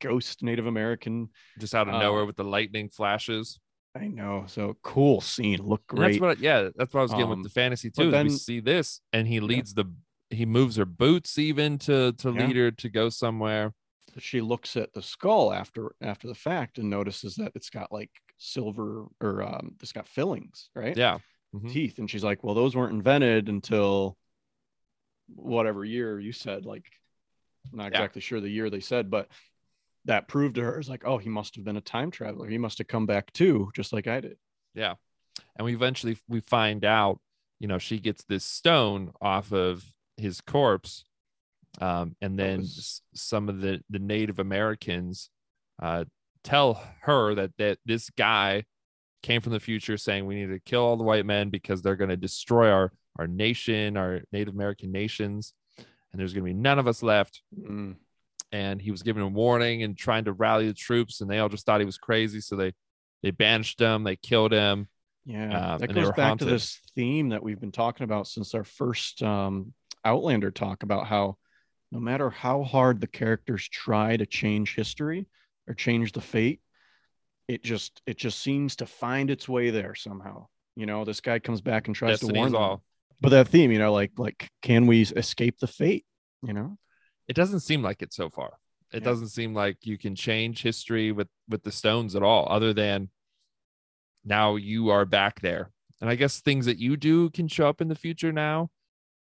ghost 0.00 0.42
Native 0.42 0.66
American. 0.66 1.28
just 1.58 1.74
out 1.74 1.88
of 1.88 1.94
Uh, 1.94 1.98
nowhere 2.00 2.24
with 2.24 2.36
the 2.36 2.44
lightning 2.44 2.88
flashes. 2.88 3.58
I 3.94 4.06
know. 4.06 4.44
So 4.46 4.76
cool 4.82 5.20
scene. 5.20 5.60
Look 5.62 5.82
And 5.92 6.00
That's 6.00 6.18
great. 6.18 6.20
what, 6.20 6.38
yeah, 6.38 6.68
that's 6.76 6.94
what 6.94 7.00
I 7.00 7.02
was 7.02 7.10
getting 7.12 7.24
Um, 7.28 7.38
with 7.42 7.42
the 7.42 7.48
fantasy 7.50 7.90
too. 7.90 8.14
is 8.14 8.22
we 8.22 8.28
see 8.30 8.60
this, 8.60 9.00
and 9.12 9.26
he 9.26 9.40
leads 9.40 9.74
the, 9.74 9.84
he 10.30 10.46
moves 10.46 10.76
her 10.76 10.84
boots 10.84 11.38
even 11.38 11.76
to 11.78 12.12
to 12.12 12.30
Yeah. 12.30 12.46
lead 12.46 12.56
her 12.56 12.70
to 12.70 12.88
go 12.88 13.08
somewhere. 13.08 13.74
she 14.18 14.40
looks 14.40 14.76
at 14.76 14.92
the 14.92 15.02
skull 15.02 15.52
after 15.52 15.92
after 16.00 16.28
the 16.28 16.34
fact 16.34 16.78
and 16.78 16.88
notices 16.90 17.34
that 17.36 17.52
it's 17.54 17.70
got 17.70 17.90
like 17.92 18.10
silver 18.38 19.06
or 19.20 19.42
um 19.42 19.76
it's 19.82 19.92
got 19.92 20.06
fillings, 20.08 20.70
right? 20.74 20.96
Yeah, 20.96 21.18
Mhm. 21.54 21.70
Teeth. 21.72 21.98
And 21.98 22.08
she's 22.10 22.24
like, 22.24 22.44
Well, 22.44 22.54
those 22.54 22.76
weren't 22.76 22.92
invented 22.94 23.48
until 23.48 24.16
whatever 25.34 25.84
year 25.84 26.18
you 26.18 26.32
said, 26.32 26.64
like 26.66 26.84
I'm 27.70 27.78
not 27.78 27.92
Yeah. 27.92 27.98
exactly 27.98 28.20
sure 28.20 28.40
the 28.40 28.48
year 28.48 28.70
they 28.70 28.80
said, 28.80 29.10
but 29.10 29.28
that 30.06 30.28
proved 30.28 30.54
to 30.56 30.62
her 30.62 30.78
is 30.80 30.88
like, 30.88 31.04
oh, 31.04 31.18
he 31.18 31.28
must 31.28 31.56
have 31.56 31.64
been 31.64 31.76
a 31.76 31.80
time 31.82 32.10
traveler. 32.10 32.48
He 32.48 32.58
must 32.58 32.78
have 32.78 32.86
come 32.88 33.06
back 33.06 33.32
too, 33.32 33.70
just 33.74 33.92
like 33.92 34.06
I 34.06 34.20
did. 34.20 34.38
yeah. 34.74 34.94
And 35.56 35.64
we 35.64 35.74
eventually 35.74 36.16
we 36.28 36.40
find 36.40 36.84
out, 36.84 37.20
you 37.60 37.68
know, 37.68 37.78
she 37.78 37.98
gets 38.00 38.24
this 38.24 38.44
stone 38.44 39.12
off 39.20 39.52
of 39.52 39.84
his 40.16 40.40
corpse, 40.40 41.04
um, 41.80 42.16
and 42.20 42.38
then 42.38 42.60
was- 42.60 43.02
some 43.14 43.48
of 43.48 43.60
the 43.60 43.82
the 43.90 43.98
Native 43.98 44.38
Americans 44.38 45.30
uh, 45.78 46.04
tell 46.42 46.74
her 47.02 47.34
that 47.34 47.56
that 47.58 47.78
this 47.84 48.10
guy 48.10 48.64
came 49.22 49.40
from 49.40 49.52
the 49.52 49.60
future, 49.60 49.96
saying 49.96 50.26
we 50.26 50.34
need 50.36 50.52
to 50.52 50.60
kill 50.60 50.82
all 50.82 50.96
the 50.96 51.04
white 51.04 51.26
men 51.26 51.50
because 51.50 51.82
they're 51.82 51.96
going 51.96 52.10
to 52.10 52.16
destroy 52.16 52.70
our 52.70 52.92
our 53.18 53.26
nation, 53.26 53.96
our 53.96 54.20
Native 54.32 54.54
American 54.54 54.92
nations, 54.92 55.52
and 55.76 55.86
there's 56.20 56.32
going 56.32 56.44
to 56.44 56.52
be 56.52 56.54
none 56.58 56.78
of 56.78 56.86
us 56.86 57.02
left. 57.02 57.42
Mm. 57.58 57.96
and 58.52 58.80
he 58.82 58.90
was 58.90 59.02
giving 59.02 59.22
a 59.22 59.28
warning 59.28 59.82
and 59.82 59.96
trying 59.96 60.24
to 60.24 60.32
rally 60.32 60.66
the 60.66 60.74
troops 60.74 61.20
and 61.20 61.30
they 61.30 61.38
all 61.38 61.48
just 61.48 61.64
thought 61.66 61.80
he 61.80 61.86
was 61.86 61.98
crazy 61.98 62.40
so 62.40 62.56
they 62.56 62.72
they 63.22 63.30
banished 63.30 63.78
him 63.80 64.02
they 64.02 64.16
killed 64.16 64.50
him 64.52 64.88
Yeah, 65.24 65.74
Um, 65.74 65.78
that 65.78 65.94
goes 65.94 66.08
back 66.10 66.28
haunted. 66.28 66.48
to 66.48 66.52
this 66.54 66.80
theme 66.96 67.28
that 67.28 67.42
we've 67.42 67.60
been 67.60 67.70
talking 67.72 68.04
about 68.04 68.26
since 68.26 68.54
our 68.54 68.64
first 68.64 69.22
um, 69.22 69.72
Outlander 70.04 70.50
talk 70.50 70.82
about 70.82 71.06
how 71.06 71.36
no 71.92 72.00
matter 72.00 72.30
how 72.30 72.62
hard 72.64 73.00
the 73.00 73.06
characters 73.06 73.68
try 73.68 74.16
to 74.16 74.26
change 74.26 74.74
history 74.74 75.26
or 75.68 75.74
change 75.74 76.12
the 76.12 76.20
fate, 76.20 76.60
it 77.54 77.62
just 77.64 78.00
it 78.06 78.16
just 78.16 78.38
seems 78.40 78.76
to 78.76 78.86
find 78.86 79.30
its 79.30 79.48
way 79.48 79.70
there 79.70 79.94
somehow. 79.94 80.46
You 80.76 80.86
know, 80.86 81.04
this 81.04 81.20
guy 81.20 81.38
comes 81.38 81.60
back 81.60 81.86
and 81.88 81.94
tries 81.96 82.20
to 82.20 82.26
warn 82.26 82.46
is 82.48 82.52
them. 82.52 82.62
all 82.62 82.82
But 83.20 83.30
that 83.30 83.48
theme, 83.48 83.70
you 83.72 83.78
know, 83.78 83.92
like 83.92 84.12
like 84.16 84.48
can 84.62 84.86
we 84.86 85.02
escape 85.02 85.58
the 85.58 85.66
fate? 85.66 86.04
You 86.42 86.52
know, 86.54 86.78
it 87.28 87.34
doesn't 87.34 87.60
seem 87.60 87.82
like 87.82 88.02
it 88.02 88.12
so 88.12 88.30
far 88.30 88.52
it 88.92 89.02
Yeah. 89.02 89.04
doesn't 89.10 89.28
seem 89.28 89.54
like 89.54 89.76
you 89.86 89.96
can 89.98 90.14
change 90.16 90.62
history 90.62 91.12
with 91.12 91.28
with 91.48 91.62
the 91.62 91.70
stones 91.70 92.16
at 92.16 92.22
all 92.22 92.46
other 92.50 92.72
than 92.72 93.08
now 94.24 94.56
you 94.56 94.88
are 94.90 95.04
back 95.04 95.40
there 95.40 95.70
and 96.00 96.10
i 96.10 96.14
guess 96.16 96.40
things 96.40 96.66
that 96.66 96.78
you 96.78 96.96
do 96.96 97.30
can 97.30 97.46
show 97.48 97.68
up 97.68 97.80
in 97.80 97.88
the 97.88 97.94
future 97.94 98.32
now 98.32 98.68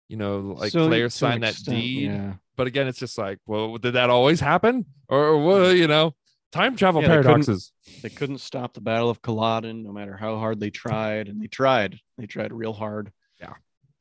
you 0.08 0.16
know 0.16 0.54
like 0.58 0.72
So, 0.72 0.90
an 0.90 1.10
signed 1.10 1.42
that 1.42 1.50
extent, 1.50 1.76
deed 1.76 2.10
Yeah. 2.10 2.34
but 2.56 2.66
again 2.66 2.86
it's 2.88 2.98
just 2.98 3.18
like 3.18 3.38
well 3.46 3.76
did 3.78 3.92
that 3.92 4.10
always 4.10 4.40
happen 4.40 4.86
or 5.08 5.36
what 5.38 5.76
you 5.76 5.86
know 5.86 6.14
time 6.52 6.76
travel 6.76 7.02
Yeah, 7.02 7.08
they 7.08 7.14
couldn't- 7.16 7.24
paradoxes 7.24 7.72
They 8.02 8.08
couldn't 8.10 8.38
stop 8.38 8.74
the 8.74 8.80
Battle 8.80 9.10
of 9.10 9.20
Culloden, 9.22 9.82
no 9.82 9.92
matter 9.92 10.16
how 10.16 10.36
hard 10.38 10.60
they 10.60 10.70
tried, 10.70 11.28
and 11.28 11.40
they 11.40 11.46
tried. 11.46 11.98
They 12.16 12.26
tried 12.26 12.52
real 12.52 12.72
hard. 12.72 13.12
Yeah. 13.40 13.54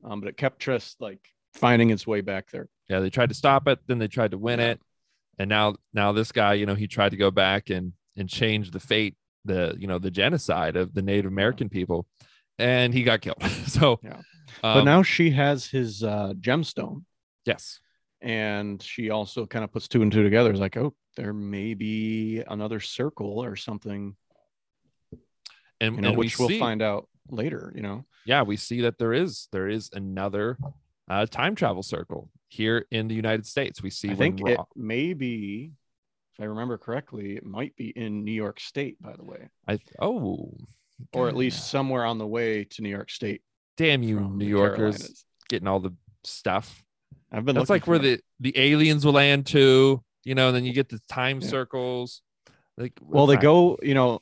Um, 0.04 0.20
but 0.22 0.30
it 0.30 0.38
kept 0.38 0.60
just 0.60 1.00
like 1.02 1.20
finding 1.54 1.90
its 1.90 2.06
way 2.06 2.22
back 2.22 2.50
there. 2.52 2.70
yeah 2.90 3.00
they 3.00 3.10
tried 3.10 3.30
to 3.30 3.36
stop 3.36 3.68
it 3.68 3.80
then 3.88 3.98
they 3.98 4.08
tried 4.08 4.30
to 4.32 4.38
win 4.38 4.60
it 4.60 4.80
and 5.40 5.50
now 5.50 5.76
now 5.94 6.12
this 6.12 6.32
guy 6.32 6.54
you 6.54 6.68
know 6.68 6.76
he 6.76 6.86
tried 6.88 7.10
to 7.10 7.18
go 7.18 7.32
back 7.32 7.72
and 7.72 7.94
and 8.16 8.30
change 8.30 8.70
the 8.70 8.80
fate 8.80 9.16
the 9.44 9.76
you 9.80 9.88
know 9.88 9.98
the 9.98 10.12
genocide 10.12 10.76
of 10.76 10.94
the 10.94 11.02
native 11.02 11.26
american 11.32 11.68
people 11.68 12.06
and 12.60 12.94
he 12.94 13.02
got 13.02 13.22
killed 13.22 13.42
so 13.66 14.00
Yeah. 14.04 14.18
um, 14.18 14.22
but 14.62 14.84
now 14.84 15.02
she 15.02 15.32
has 15.32 15.66
his 15.66 16.04
uh, 16.04 16.34
gemstone, 16.40 17.06
yes 17.46 17.80
and 18.22 18.80
she 18.84 19.10
also 19.10 19.48
kind 19.48 19.64
of 19.66 19.72
puts 19.72 19.88
two 19.88 20.02
and 20.04 20.12
two 20.12 20.24
together. 20.24 20.52
It's 20.52 20.60
like, 20.60 20.78
oh, 20.78 20.94
there 21.18 21.34
may 21.34 21.74
be 21.74 22.42
another 22.48 22.80
circle 22.80 23.44
or 23.44 23.58
something, 23.58 24.16
and, 25.82 25.96
you 25.96 26.02
know, 26.02 26.10
and 26.10 26.18
we 26.18 26.28
which 26.28 26.40
we'll 26.40 26.48
see, 26.48 26.60
find 26.60 26.82
out 26.82 27.10
later. 27.30 27.74
You 27.76 27.82
know, 27.82 28.06
yeah 28.26 28.44
we 28.44 28.56
see 28.56 28.82
that 28.82 28.98
there 28.98 29.14
is 29.14 29.50
there 29.52 29.68
is 29.68 29.90
another 29.94 30.58
uh 31.10 31.26
time 31.26 31.56
travel 31.56 31.84
circle 31.84 32.30
here 32.50 32.86
in 32.92 33.08
the 33.10 33.16
united 33.16 33.46
states 33.46 33.84
we 33.84 33.90
see 33.90 34.12
I 34.12 34.16
think 34.16 34.40
it 34.48 34.58
may 34.76 35.14
be, 35.14 35.72
if 36.36 36.42
I 36.42 36.46
remember 36.46 36.78
correctly, 36.78 37.36
it 37.36 37.46
might 37.46 37.76
be 37.76 37.90
in 37.90 38.24
New 38.24 38.32
York 38.32 38.60
State, 38.62 39.02
by 39.02 39.14
the 39.18 39.26
way, 39.26 39.50
I 39.68 39.80
oh 40.02 40.54
or 41.14 41.28
at 41.28 41.36
least 41.36 41.70
somewhere 41.70 42.06
on 42.06 42.18
the 42.18 42.28
way 42.28 42.64
to 42.64 42.82
New 42.82 42.90
York 42.90 43.10
State. 43.10 43.42
damn 43.76 44.04
you 44.04 44.20
new 44.20 44.46
yorkers 44.46 44.98
Carolinas. 44.98 45.26
getting 45.50 45.68
all 45.68 45.80
the 45.80 45.94
stuff 46.24 46.84
I've 47.32 47.46
been. 47.46 47.56
that's 47.56 47.70
like 47.70 47.88
where 47.88 48.00
them. 48.00 48.18
the 48.40 48.52
the 48.52 48.60
aliens 48.60 49.06
will 49.06 49.14
land 49.14 49.46
too 49.46 50.04
you 50.28 50.36
know 50.36 50.48
and 50.48 50.56
then 50.56 50.66
you 50.66 50.74
get 50.74 50.90
the 50.90 51.00
time 51.10 51.40
Yeah. 51.42 51.48
circles 51.48 52.22
like 52.78 52.94
well 53.02 53.26
they 53.28 53.38
go 53.38 53.78
you 53.82 53.94
know 53.94 54.20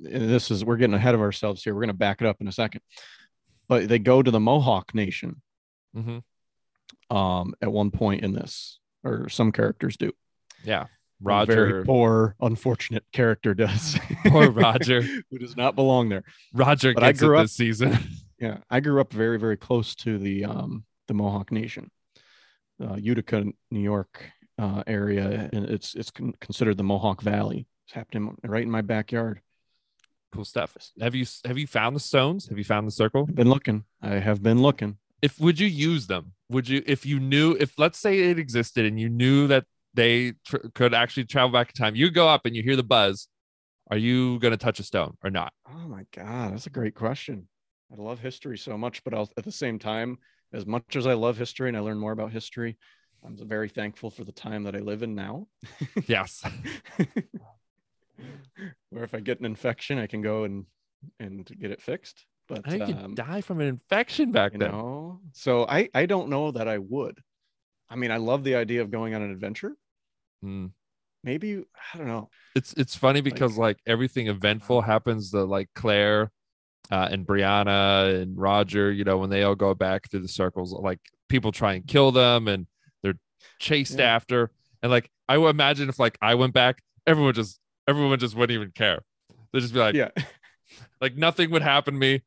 this 0.00 0.50
is 0.50 0.64
we're 0.64 0.76
getting 0.78 0.94
ahead 0.94 1.14
of 1.14 1.20
ourselves 1.20 1.62
here. 1.62 1.72
We're 1.74 1.80
going 1.82 1.88
to 1.88 1.94
back 1.94 2.20
it 2.20 2.26
up 2.26 2.40
in 2.40 2.48
a 2.48 2.52
second. 2.52 2.80
But 3.68 3.88
they 3.88 3.98
go 4.00 4.22
to 4.22 4.30
the 4.30 4.40
mohawk 4.40 4.94
nation 4.94 5.40
Mhm. 5.96 6.22
um 7.10 7.54
at 7.62 7.70
one 7.70 7.90
point 7.90 8.24
in 8.24 8.32
this 8.32 8.80
or 9.04 9.28
some 9.28 9.52
characters 9.52 9.96
do. 9.96 10.10
Yeah. 10.64 10.84
A 10.84 10.88
roger. 11.22 11.54
very 11.54 11.84
poor 11.84 12.34
unfortunate 12.40 13.04
character 13.12 13.54
does. 13.54 13.96
Poor 14.26 14.50
Roger. 14.50 15.00
who 15.30 15.38
does 15.38 15.56
not 15.56 15.74
belong 15.76 16.08
there. 16.08 16.24
Roger 16.52 16.92
But 16.92 17.04
I 17.04 17.08
gets 17.12 17.22
it 17.22 17.26
grew 17.26 17.38
up- 17.38 17.44
this 17.44 17.52
season. 17.52 17.96
Yeah 18.40 18.58
i 18.68 18.80
grew 18.80 19.00
up 19.00 19.12
very 19.12 19.38
very 19.38 19.56
close 19.56 19.94
to 20.04 20.18
the 20.18 20.44
um 20.44 20.84
the 21.08 21.14
mohawk 21.14 21.52
nation. 21.52 21.90
Uh, 22.82 22.96
utica 22.96 23.44
new 23.70 23.80
york 23.80 24.14
uh 24.58 24.82
area 24.86 25.50
and 25.52 25.64
it's 25.66 25.94
it's 25.94 26.10
con- 26.10 26.34
considered 26.40 26.76
the 26.76 26.84
mohawk 26.84 27.22
valley. 27.22 27.66
It's 27.86 27.94
happening 27.94 28.36
right 28.44 28.62
in 28.62 28.70
my 28.70 28.82
backyard. 28.82 29.40
Cool 30.32 30.44
stuff. 30.44 30.76
Have 31.00 31.14
you 31.14 31.26
have 31.44 31.58
you 31.58 31.66
found 31.66 31.94
the 31.94 32.00
stones? 32.00 32.48
Have 32.48 32.58
you 32.58 32.64
found 32.64 32.86
the 32.86 32.92
circle? 32.92 33.26
I've 33.28 33.34
been 33.34 33.50
looking. 33.50 33.84
I 34.02 34.14
have 34.14 34.42
been 34.42 34.60
looking. 34.62 34.98
If 35.22 35.38
would 35.40 35.58
you 35.58 35.68
use 35.68 36.06
them? 36.06 36.32
Would 36.50 36.68
you 36.68 36.82
if 36.86 37.06
you 37.06 37.20
knew 37.20 37.56
if 37.58 37.78
let's 37.78 37.98
say 37.98 38.30
it 38.30 38.38
existed 38.38 38.84
and 38.84 38.98
you 38.98 39.08
knew 39.08 39.46
that 39.48 39.64
they 39.94 40.34
tr- 40.44 40.68
could 40.74 40.92
actually 40.92 41.24
travel 41.24 41.50
back 41.50 41.68
in 41.68 41.74
time 41.74 41.94
you 41.94 42.10
go 42.10 42.28
up 42.28 42.46
and 42.46 42.56
you 42.56 42.62
hear 42.64 42.74
the 42.74 42.82
buzz 42.82 43.28
are 43.90 43.96
you 43.96 44.38
going 44.38 44.52
to 44.52 44.58
touch 44.58 44.80
a 44.80 44.82
stone 44.82 45.16
or 45.22 45.30
not? 45.30 45.52
Oh 45.68 45.88
my 45.88 46.06
God, 46.14 46.52
that's 46.52 46.66
a 46.66 46.70
great 46.70 46.94
question. 46.94 47.48
I 47.92 48.00
love 48.00 48.18
history 48.18 48.56
so 48.56 48.78
much, 48.78 49.04
but 49.04 49.14
I'll, 49.14 49.30
at 49.36 49.44
the 49.44 49.52
same 49.52 49.78
time, 49.78 50.18
as 50.52 50.66
much 50.66 50.96
as 50.96 51.06
I 51.06 51.14
love 51.14 51.36
history 51.36 51.68
and 51.68 51.76
I 51.76 51.80
learn 51.80 51.98
more 51.98 52.12
about 52.12 52.32
history, 52.32 52.78
I'm 53.24 53.36
very 53.36 53.68
thankful 53.68 54.10
for 54.10 54.24
the 54.24 54.32
time 54.32 54.64
that 54.64 54.76
I 54.76 54.80
live 54.80 55.02
in 55.02 55.14
now. 55.14 55.46
yes 56.06 56.44
Where 58.90 59.04
if 59.04 59.14
I 59.14 59.20
get 59.20 59.40
an 59.40 59.46
infection, 59.46 59.98
I 59.98 60.06
can 60.06 60.22
go 60.22 60.44
and 60.44 60.66
and 61.18 61.44
get 61.58 61.70
it 61.70 61.82
fixed. 61.82 62.26
But 62.46 62.62
i 62.66 62.78
um, 62.78 63.14
die 63.14 63.40
from 63.40 63.60
an 63.60 63.68
infection 63.68 64.30
back 64.30 64.52
then 64.52 64.70
know, 64.70 65.20
so 65.32 65.66
I 65.66 65.88
I 65.94 66.06
don't 66.06 66.28
know 66.28 66.50
that 66.50 66.68
I 66.68 66.78
would. 66.78 67.18
I 67.88 67.96
mean, 67.96 68.10
I 68.10 68.18
love 68.18 68.44
the 68.44 68.54
idea 68.56 68.82
of 68.82 68.90
going 68.90 69.14
on 69.14 69.22
an 69.22 69.30
adventure. 69.30 69.74
Hmm. 70.42 70.66
Maybe 71.22 71.64
I 71.92 71.98
don't 71.98 72.06
know. 72.06 72.28
it's 72.54 72.74
it's 72.74 72.94
funny 72.94 73.22
because 73.22 73.56
like, 73.56 73.78
everything 73.86 74.28
eventful 74.28 74.82
happens 74.82 75.30
to 75.30 75.44
like 75.44 75.70
claire 75.74 76.30
uh, 76.90 77.08
and 77.10 77.26
brianna 77.26 78.20
and 78.20 78.36
roger 78.38 78.92
you 78.92 79.04
know 79.04 79.16
when 79.16 79.30
they 79.30 79.42
all 79.42 79.54
go 79.54 79.72
back 79.74 80.10
through 80.10 80.20
the 80.20 80.28
circles 80.28 80.70
like 80.72 80.98
people 81.30 81.50
try 81.50 81.72
and 81.72 81.86
kill 81.86 82.12
them 82.12 82.46
and 82.46 82.66
chased 83.58 83.98
Yeah. 83.98 84.14
after. 84.16 84.50
And 84.82 84.90
like 84.92 85.10
i 85.28 85.38
would 85.38 85.48
imagine 85.48 85.88
if 85.88 85.98
like 85.98 86.18
i 86.20 86.34
went 86.34 86.52
back 86.52 86.82
everyone 87.06 87.32
just 87.34 87.58
everyone 87.88 88.18
just 88.18 88.34
wouldn't 88.36 88.54
even 88.54 88.70
care. 88.72 89.00
They'd 89.52 89.60
just 89.60 89.72
be 89.74 89.80
like 89.80 89.94
Yeah, 89.94 90.10
like 91.00 91.16
nothing 91.16 91.50
would 91.50 91.62
happen 91.62 91.94
to 91.94 92.00
me. 92.00 92.22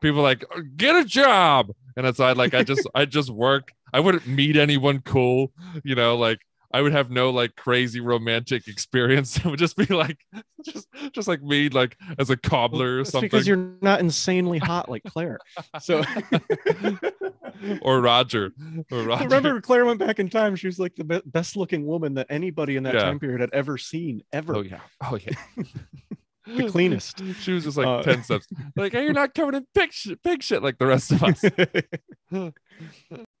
People 0.00 0.22
like 0.22 0.44
uh, 0.54 0.60
get 0.76 0.94
a 0.96 1.04
job. 1.04 1.70
And 1.96 2.06
it's 2.06 2.20
i 2.20 2.32
like 2.32 2.54
i 2.54 2.62
just 2.62 2.86
i 2.94 3.04
just 3.04 3.30
work. 3.30 3.72
I 3.92 4.00
wouldn't 4.00 4.26
meet 4.26 4.56
anyone 4.56 5.00
cool 5.00 5.52
you 5.84 5.94
know 5.94 6.16
like 6.16 6.40
i 6.72 6.80
would 6.82 6.92
have 6.92 7.10
no 7.10 7.30
like 7.30 7.54
crazy 7.56 8.00
romantic 8.00 8.68
experience 8.68 9.36
it 9.44 9.44
would 9.46 9.58
just 9.58 9.76
be 9.76 9.86
like 9.86 10.18
just 10.64 10.86
just 11.12 11.26
like 11.28 11.42
me 11.42 11.68
like 11.68 11.96
as 12.18 12.30
a 12.30 12.36
cobbler 12.36 13.00
or 13.00 13.04
something 13.04 13.26
because 13.28 13.46
you're 13.46 13.70
not 13.80 14.00
insanely 14.00 14.58
hot 14.58 14.88
like 14.88 15.02
Claire. 15.04 15.38
So. 15.80 16.02
or 17.82 18.00
roger 18.00 18.52
or 18.92 19.02
roger 19.02 19.22
I 19.22 19.24
remember 19.24 19.60
Claire 19.60 19.84
went 19.84 19.98
back 19.98 20.18
in 20.18 20.28
time. 20.28 20.54
She 20.56 20.66
was 20.66 20.78
like 20.78 20.94
the 20.96 21.04
be- 21.04 21.22
best 21.26 21.56
looking 21.56 21.86
woman 21.86 22.14
that 22.14 22.26
anybody 22.30 22.76
in 22.76 22.82
that 22.84 22.94
Yeah. 22.94 23.00
time 23.00 23.18
period 23.18 23.40
had 23.40 23.50
ever 23.52 23.78
seen, 23.78 24.22
ever. 24.32 24.56
oh 24.56 24.62
yeah 24.62 24.80
oh 25.02 25.16
yeah 25.16 25.34
The 26.56 26.68
cleanest. 26.70 27.22
she 27.40 27.52
was 27.52 27.64
just 27.64 27.76
like 27.76 27.86
Uh, 27.86 28.02
10 28.02 28.22
steps 28.24 28.46
like 28.76 28.92
hey, 28.92 29.04
you're 29.04 29.12
not 29.12 29.34
covered 29.34 29.54
in 29.54 29.66
pig 29.74 29.92
shit, 29.92 30.22
pig 30.22 30.42
shit 30.42 30.62
like 30.62 30.78
the 30.78 30.86
rest 30.86 31.12
of 31.12 31.22
us 31.22 31.44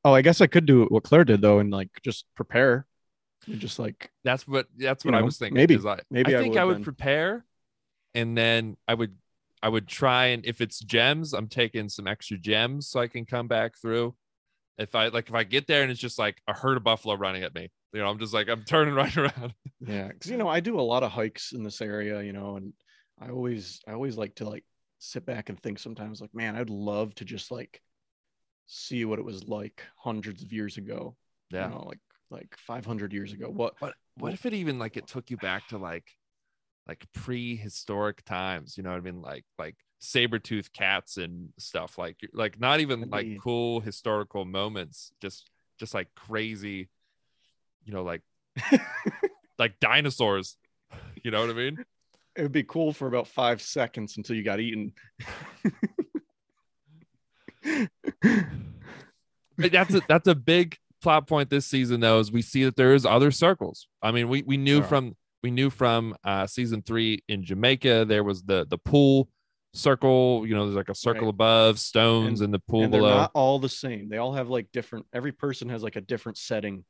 oh, 0.04 0.12
I 0.12 0.22
guess 0.22 0.40
I 0.40 0.46
could 0.46 0.66
do 0.66 0.84
what 0.86 1.04
Claire 1.04 1.24
did 1.24 1.40
though, 1.40 1.58
and 1.58 1.70
like 1.70 1.90
just 2.02 2.24
prepare. 2.34 2.86
You're 3.48 3.58
just 3.58 3.78
like 3.78 4.10
That's 4.24 4.46
what 4.46 4.66
that's 4.76 5.04
what 5.04 5.14
I 5.14 5.22
was 5.22 5.38
thinking. 5.38 5.54
maybe- 5.54 5.76
I, 5.76 6.00
maybe 6.10 6.34
I 6.34 6.38
I 6.38 6.42
think 6.42 6.56
I 6.56 6.64
would 6.64 6.82
prepare, 6.82 7.44
and 8.14 8.36
then 8.36 8.76
I 8.86 8.94
would 8.94 9.16
I 9.62 9.68
would 9.68 9.88
try 9.88 10.26
and 10.26 10.44
if 10.44 10.60
it's 10.60 10.78
gems, 10.80 11.32
I'm 11.32 11.48
taking 11.48 11.88
some 11.88 12.06
extra 12.06 12.36
gems 12.38 12.88
so 12.88 13.00
I 13.00 13.08
can 13.08 13.24
come 13.24 13.48
back 13.48 13.78
through. 13.78 14.14
If 14.76 14.94
I 14.94 15.08
like 15.08 15.28
if 15.28 15.34
I 15.34 15.44
get 15.44 15.66
there 15.66 15.82
and 15.82 15.90
it's 15.90 16.00
just 16.00 16.18
like 16.18 16.40
a 16.46 16.52
herd 16.52 16.76
of 16.76 16.84
buffalo 16.84 17.14
running 17.14 17.42
at 17.42 17.54
me, 17.54 17.70
you 17.92 18.00
know, 18.00 18.08
I'm 18.08 18.18
just 18.18 18.34
like 18.34 18.48
I'm 18.48 18.62
turning 18.68 18.94
right 18.94 19.16
around. 19.16 19.54
yeah, 19.80 20.08
because 20.08 20.30
you 20.30 20.36
know 20.36 20.48
I 20.48 20.60
do 20.60 20.78
a 20.78 20.82
lot 20.82 21.02
of 21.02 21.10
hikes 21.10 21.52
in 21.52 21.64
this 21.64 21.80
area, 21.80 22.22
you 22.22 22.32
know, 22.32 22.56
and 22.56 22.72
I 23.18 23.30
always 23.30 23.80
I 23.88 23.92
always 23.92 24.16
like 24.16 24.34
to 24.36 24.48
like 24.48 24.64
sit 25.00 25.24
back 25.24 25.48
and 25.48 25.58
think 25.60 25.78
sometimes 25.78 26.20
like, 26.20 26.34
man, 26.34 26.54
I'd 26.54 26.70
love 26.70 27.14
to 27.16 27.24
just 27.24 27.50
like 27.50 27.80
see 28.66 29.04
what 29.04 29.18
it 29.18 29.24
was 29.24 29.48
like 29.48 29.82
hundreds 29.96 30.42
of 30.42 30.52
years 30.52 30.76
ago. 30.76 31.16
Yeah. 31.50 31.68
You 31.68 31.74
know, 31.74 31.84
like 31.88 31.98
like 32.30 32.56
500 32.58 33.12
years 33.12 33.32
ago. 33.32 33.48
What 33.48 33.74
What 33.80 33.94
what 34.16 34.32
if 34.32 34.46
it 34.46 34.54
even 34.54 34.78
like 34.78 34.96
it 34.96 35.06
took 35.06 35.30
you 35.30 35.36
back 35.36 35.68
to 35.68 35.78
like 35.78 36.06
like 36.86 37.06
prehistoric 37.14 38.24
times, 38.24 38.76
you 38.76 38.82
know 38.82 38.90
what 38.90 38.98
I 38.98 39.00
mean? 39.00 39.20
Like 39.20 39.44
like 39.58 39.76
saber-toothed 40.00 40.72
cats 40.72 41.16
and 41.16 41.48
stuff 41.58 41.98
like 41.98 42.16
like 42.32 42.60
not 42.60 42.80
even 42.80 43.00
That'd 43.00 43.12
like 43.12 43.26
be- 43.26 43.40
cool 43.42 43.80
historical 43.80 44.44
moments, 44.44 45.12
just 45.20 45.50
just 45.78 45.94
like 45.94 46.08
crazy, 46.14 46.88
you 47.84 47.92
know, 47.92 48.02
like 48.02 48.22
like 49.58 49.78
dinosaurs. 49.80 50.56
You 51.22 51.30
know 51.30 51.40
what 51.40 51.50
I 51.50 51.54
mean? 51.54 51.84
it 52.36 52.42
would 52.42 52.52
be 52.52 52.62
cool 52.62 52.92
for 52.92 53.08
about 53.08 53.26
five 53.26 53.60
seconds 53.60 54.16
until 54.16 54.36
you 54.36 54.44
got 54.44 54.60
eaten. 54.60 54.92
That's 59.58 59.92
a 59.92 60.00
that's 60.08 60.28
a 60.28 60.36
big 60.36 60.78
plot 61.02 61.26
point 61.26 61.48
this 61.50 61.66
season 61.66 62.00
though 62.00 62.18
is 62.18 62.32
we 62.32 62.42
see 62.42 62.64
that 62.64 62.76
there 62.76 62.94
is 62.94 63.06
other 63.06 63.30
circles 63.30 63.86
i 64.02 64.10
mean 64.10 64.28
we 64.28 64.42
we 64.42 64.56
knew 64.56 64.78
Yeah. 64.78 64.86
from 64.86 65.16
we 65.42 65.50
knew 65.50 65.70
from 65.70 66.14
uh 66.24 66.46
season 66.46 66.82
three 66.82 67.22
in 67.28 67.44
jamaica 67.44 68.04
there 68.06 68.24
was 68.24 68.42
the 68.42 68.66
the 68.68 68.78
pool 68.78 69.28
circle 69.74 70.44
you 70.46 70.54
know 70.54 70.64
there's 70.64 70.76
like 70.76 70.88
a 70.88 70.94
circle 70.94 71.26
Right. 71.26 71.34
above 71.34 71.78
stones 71.78 72.40
And- 72.40 72.46
in 72.46 72.50
the 72.52 72.58
pool 72.58 72.84
and 72.84 72.92
they're 72.92 73.00
below 73.00 73.16
not 73.18 73.30
all 73.34 73.58
the 73.58 73.68
same. 73.68 74.08
They 74.08 74.16
all 74.16 74.32
have 74.32 74.48
like 74.48 74.66
different. 74.72 75.06
Every 75.12 75.30
person 75.32 75.68
has 75.68 75.82
like 75.82 75.96
a 75.96 76.00
different 76.00 76.38
setting. 76.38 76.84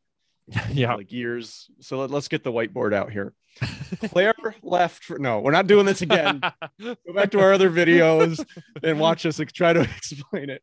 yeah 0.72 0.94
like 0.94 1.12
years. 1.12 1.70
So 1.80 1.98
let, 1.98 2.10
us 2.12 2.28
get 2.28 2.42
the 2.44 2.52
whiteboard 2.52 2.94
out 2.94 3.10
here. 3.12 3.34
Claire 4.10 4.34
left. 4.62 5.04
For, 5.04 5.18
no, 5.18 5.40
we're 5.40 5.50
not 5.50 5.66
doing 5.66 5.84
this 5.84 6.00
again. 6.02 6.40
Go 6.80 6.96
back 7.14 7.30
to 7.32 7.40
our 7.40 7.52
other 7.52 7.70
videos 7.70 8.44
and 8.82 9.00
watch 9.00 9.26
us 9.26 9.40
try 9.52 9.72
to 9.72 9.80
explain 9.80 10.50
it. 10.50 10.62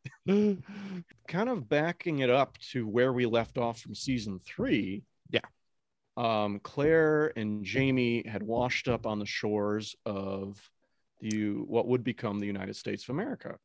Kind 1.27 1.49
of 1.49 1.67
backing 1.67 2.19
it 2.19 2.29
up 2.29 2.57
to 2.71 2.87
where 2.87 3.11
we 3.13 3.25
left 3.25 3.57
off 3.57 3.79
from 3.79 3.95
season 3.95 4.39
three. 4.45 5.03
Yeah. 5.29 5.41
Um, 6.17 6.59
Claire 6.63 7.33
and 7.35 7.65
Jamie 7.65 8.25
had 8.25 8.41
washed 8.43 8.87
up 8.87 9.05
on 9.05 9.19
the 9.19 9.25
shores 9.25 9.95
of 10.05 10.57
the 11.19 11.51
what 11.51 11.87
would 11.87 12.03
become 12.03 12.39
the 12.39 12.47
United 12.47 12.75
States 12.75 13.03
of 13.03 13.09
America. 13.09 13.57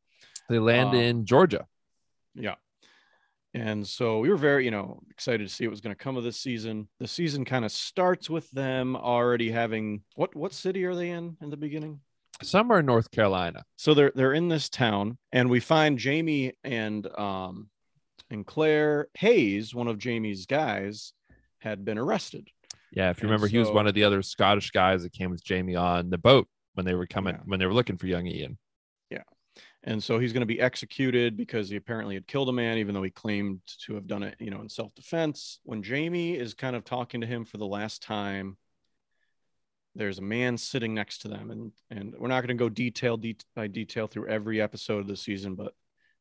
they 0.49 0.59
land 0.59 0.89
Um, 0.89 0.95
in 0.95 1.25
georgia 1.25 1.65
Yeah. 2.35 2.55
And 3.53 3.85
so 3.85 4.19
we 4.19 4.29
were 4.29 4.37
very, 4.37 4.63
you 4.63 4.71
know, 4.71 4.99
excited 5.09 5.45
to 5.47 5.53
see 5.53 5.67
what 5.67 5.71
was 5.71 5.81
going 5.81 5.93
to 5.95 6.01
come 6.03 6.15
of 6.15 6.23
this 6.23 6.37
season. 6.37 6.87
The 6.99 7.07
season 7.07 7.43
kind 7.43 7.65
of 7.65 7.71
starts 7.71 8.29
with 8.29 8.49
them 8.51 8.95
already 8.95 9.51
having 9.51 10.03
what 10.15 10.33
what 10.35 10.53
city 10.53 10.85
are 10.85 10.95
they 10.95 11.09
in 11.09 11.37
in 11.41 11.49
the 11.49 11.57
beginning? 11.57 11.99
somewhere 12.43 12.79
in 12.79 12.87
north 12.87 13.11
carolina 13.11 13.63
So 13.75 13.93
they're 13.93 14.11
they're 14.15 14.33
in 14.33 14.47
this 14.47 14.67
town 14.67 15.19
and 15.31 15.47
we 15.47 15.59
find 15.59 15.99
Jamie 15.99 16.53
and 16.63 17.05
um 17.19 17.69
and 18.31 18.43
Claire 18.47 19.09
Hayes, 19.19 19.75
one 19.75 19.87
of 19.87 19.99
Jamie's 19.99 20.47
guys, 20.47 21.13
had 21.59 21.85
been 21.85 21.99
arrested. 21.99 22.47
yeah 22.91 23.11
if 23.11 23.17
you 23.17 23.23
And 23.23 23.29
remember 23.31 23.45
he 23.47 23.59
was 23.59 23.69
one 23.69 23.85
of 23.85 23.93
the 23.93 24.05
other 24.05 24.23
scottish 24.23 24.71
guys 24.71 25.03
that 25.03 25.11
came 25.13 25.29
with 25.29 25.43
jamie 25.43 25.75
on 25.75 26.09
the 26.09 26.17
boat 26.17 26.47
when 26.73 26.85
they 26.85 26.95
were 26.95 27.05
coming 27.05 27.35
Yeah. 27.35 27.41
when 27.45 27.59
they 27.59 27.67
were 27.67 27.75
looking 27.75 27.97
for 27.97 28.07
young 28.07 28.25
ian 28.25 28.57
And 29.83 30.03
so 30.03 30.19
he's 30.19 30.31
going 30.31 30.41
to 30.41 30.45
be 30.45 30.61
executed 30.61 31.35
because 31.35 31.69
he 31.69 31.75
apparently 31.75 32.13
had 32.13 32.27
killed 32.27 32.49
a 32.49 32.53
man, 32.53 32.77
even 32.77 32.93
though 32.93 33.01
he 33.01 33.09
claimed 33.09 33.61
to 33.85 33.95
have 33.95 34.05
done 34.05 34.21
it, 34.21 34.35
you 34.39 34.51
know, 34.51 34.61
in 34.61 34.69
self-defense. 34.69 35.59
When 35.63 35.81
Jamie 35.81 36.35
is 36.35 36.53
kind 36.53 36.75
of 36.75 36.83
talking 36.83 37.21
to 37.21 37.27
him 37.27 37.45
for 37.45 37.57
the 37.57 37.65
last 37.65 38.03
time, 38.03 38.57
there's 39.95 40.19
a 40.19 40.23
man 40.23 40.57
sitting 40.57 40.93
next 40.93 41.19
to 41.19 41.27
them, 41.27 41.51
and 41.51 41.71
and 41.89 42.15
we're 42.17 42.29
not 42.29 42.41
going 42.41 42.57
to 42.57 42.63
go 42.63 42.69
detail 42.69 43.17
de- 43.17 43.35
by 43.55 43.67
detail 43.67 44.07
through 44.07 44.29
every 44.29 44.61
episode 44.61 44.99
of 44.99 45.07
the 45.07 45.17
season, 45.17 45.55
but 45.55 45.73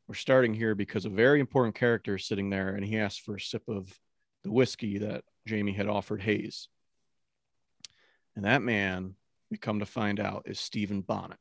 we're 0.09 0.15
starting 0.15 0.53
here 0.55 0.75
because 0.75 1.05
a 1.05 1.11
very 1.11 1.39
important 1.39 1.77
character 1.77 2.17
is 2.17 2.27
sitting 2.27 2.51
there, 2.51 2.71
and 2.71 2.85
he 2.85 2.99
asks 2.99 3.21
for 3.21 3.37
a 3.37 3.41
sip 3.41 3.63
of 3.69 3.97
the 4.43 4.51
whiskey 4.51 4.99
that 4.99 5.23
Jamie 5.47 5.73
had 5.73 5.87
offered 5.87 6.21
Hayes. 6.23 6.69
And 8.35 8.45
that 8.45 8.63
man, 8.63 9.15
we 9.51 9.57
come 9.57 9.79
to 9.79 9.87
find 9.87 10.19
out, 10.19 10.45
is 10.47 10.59
Stephen 10.59 11.01
Bonnet. 11.01 11.39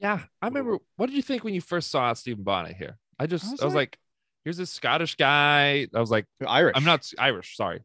Yeah, 0.00 0.20
I 0.40 0.46
remember. 0.46 0.78
What 0.96 1.06
did 1.06 1.16
you 1.16 1.22
think 1.22 1.44
when 1.44 1.54
you 1.54 1.60
first 1.60 1.90
saw 1.90 2.12
Stephen 2.14 2.42
Bonnet 2.42 2.76
here? 2.76 2.98
I 3.18 3.26
just, 3.26 3.44
I 3.44 3.48
I 3.48 3.50
was 3.52 3.60
was, 3.60 3.74
like- 3.74 3.74
like, 3.74 3.98
here's 4.44 4.56
this 4.56 4.70
Scottish 4.70 5.16
guy. 5.16 5.86
I 5.94 6.00
was 6.00 6.10
like, 6.10 6.26
Irish. 6.46 6.72
I'm 6.76 6.84
not 6.84 7.06
Irish, 7.18 7.56
sorry. 7.56 7.82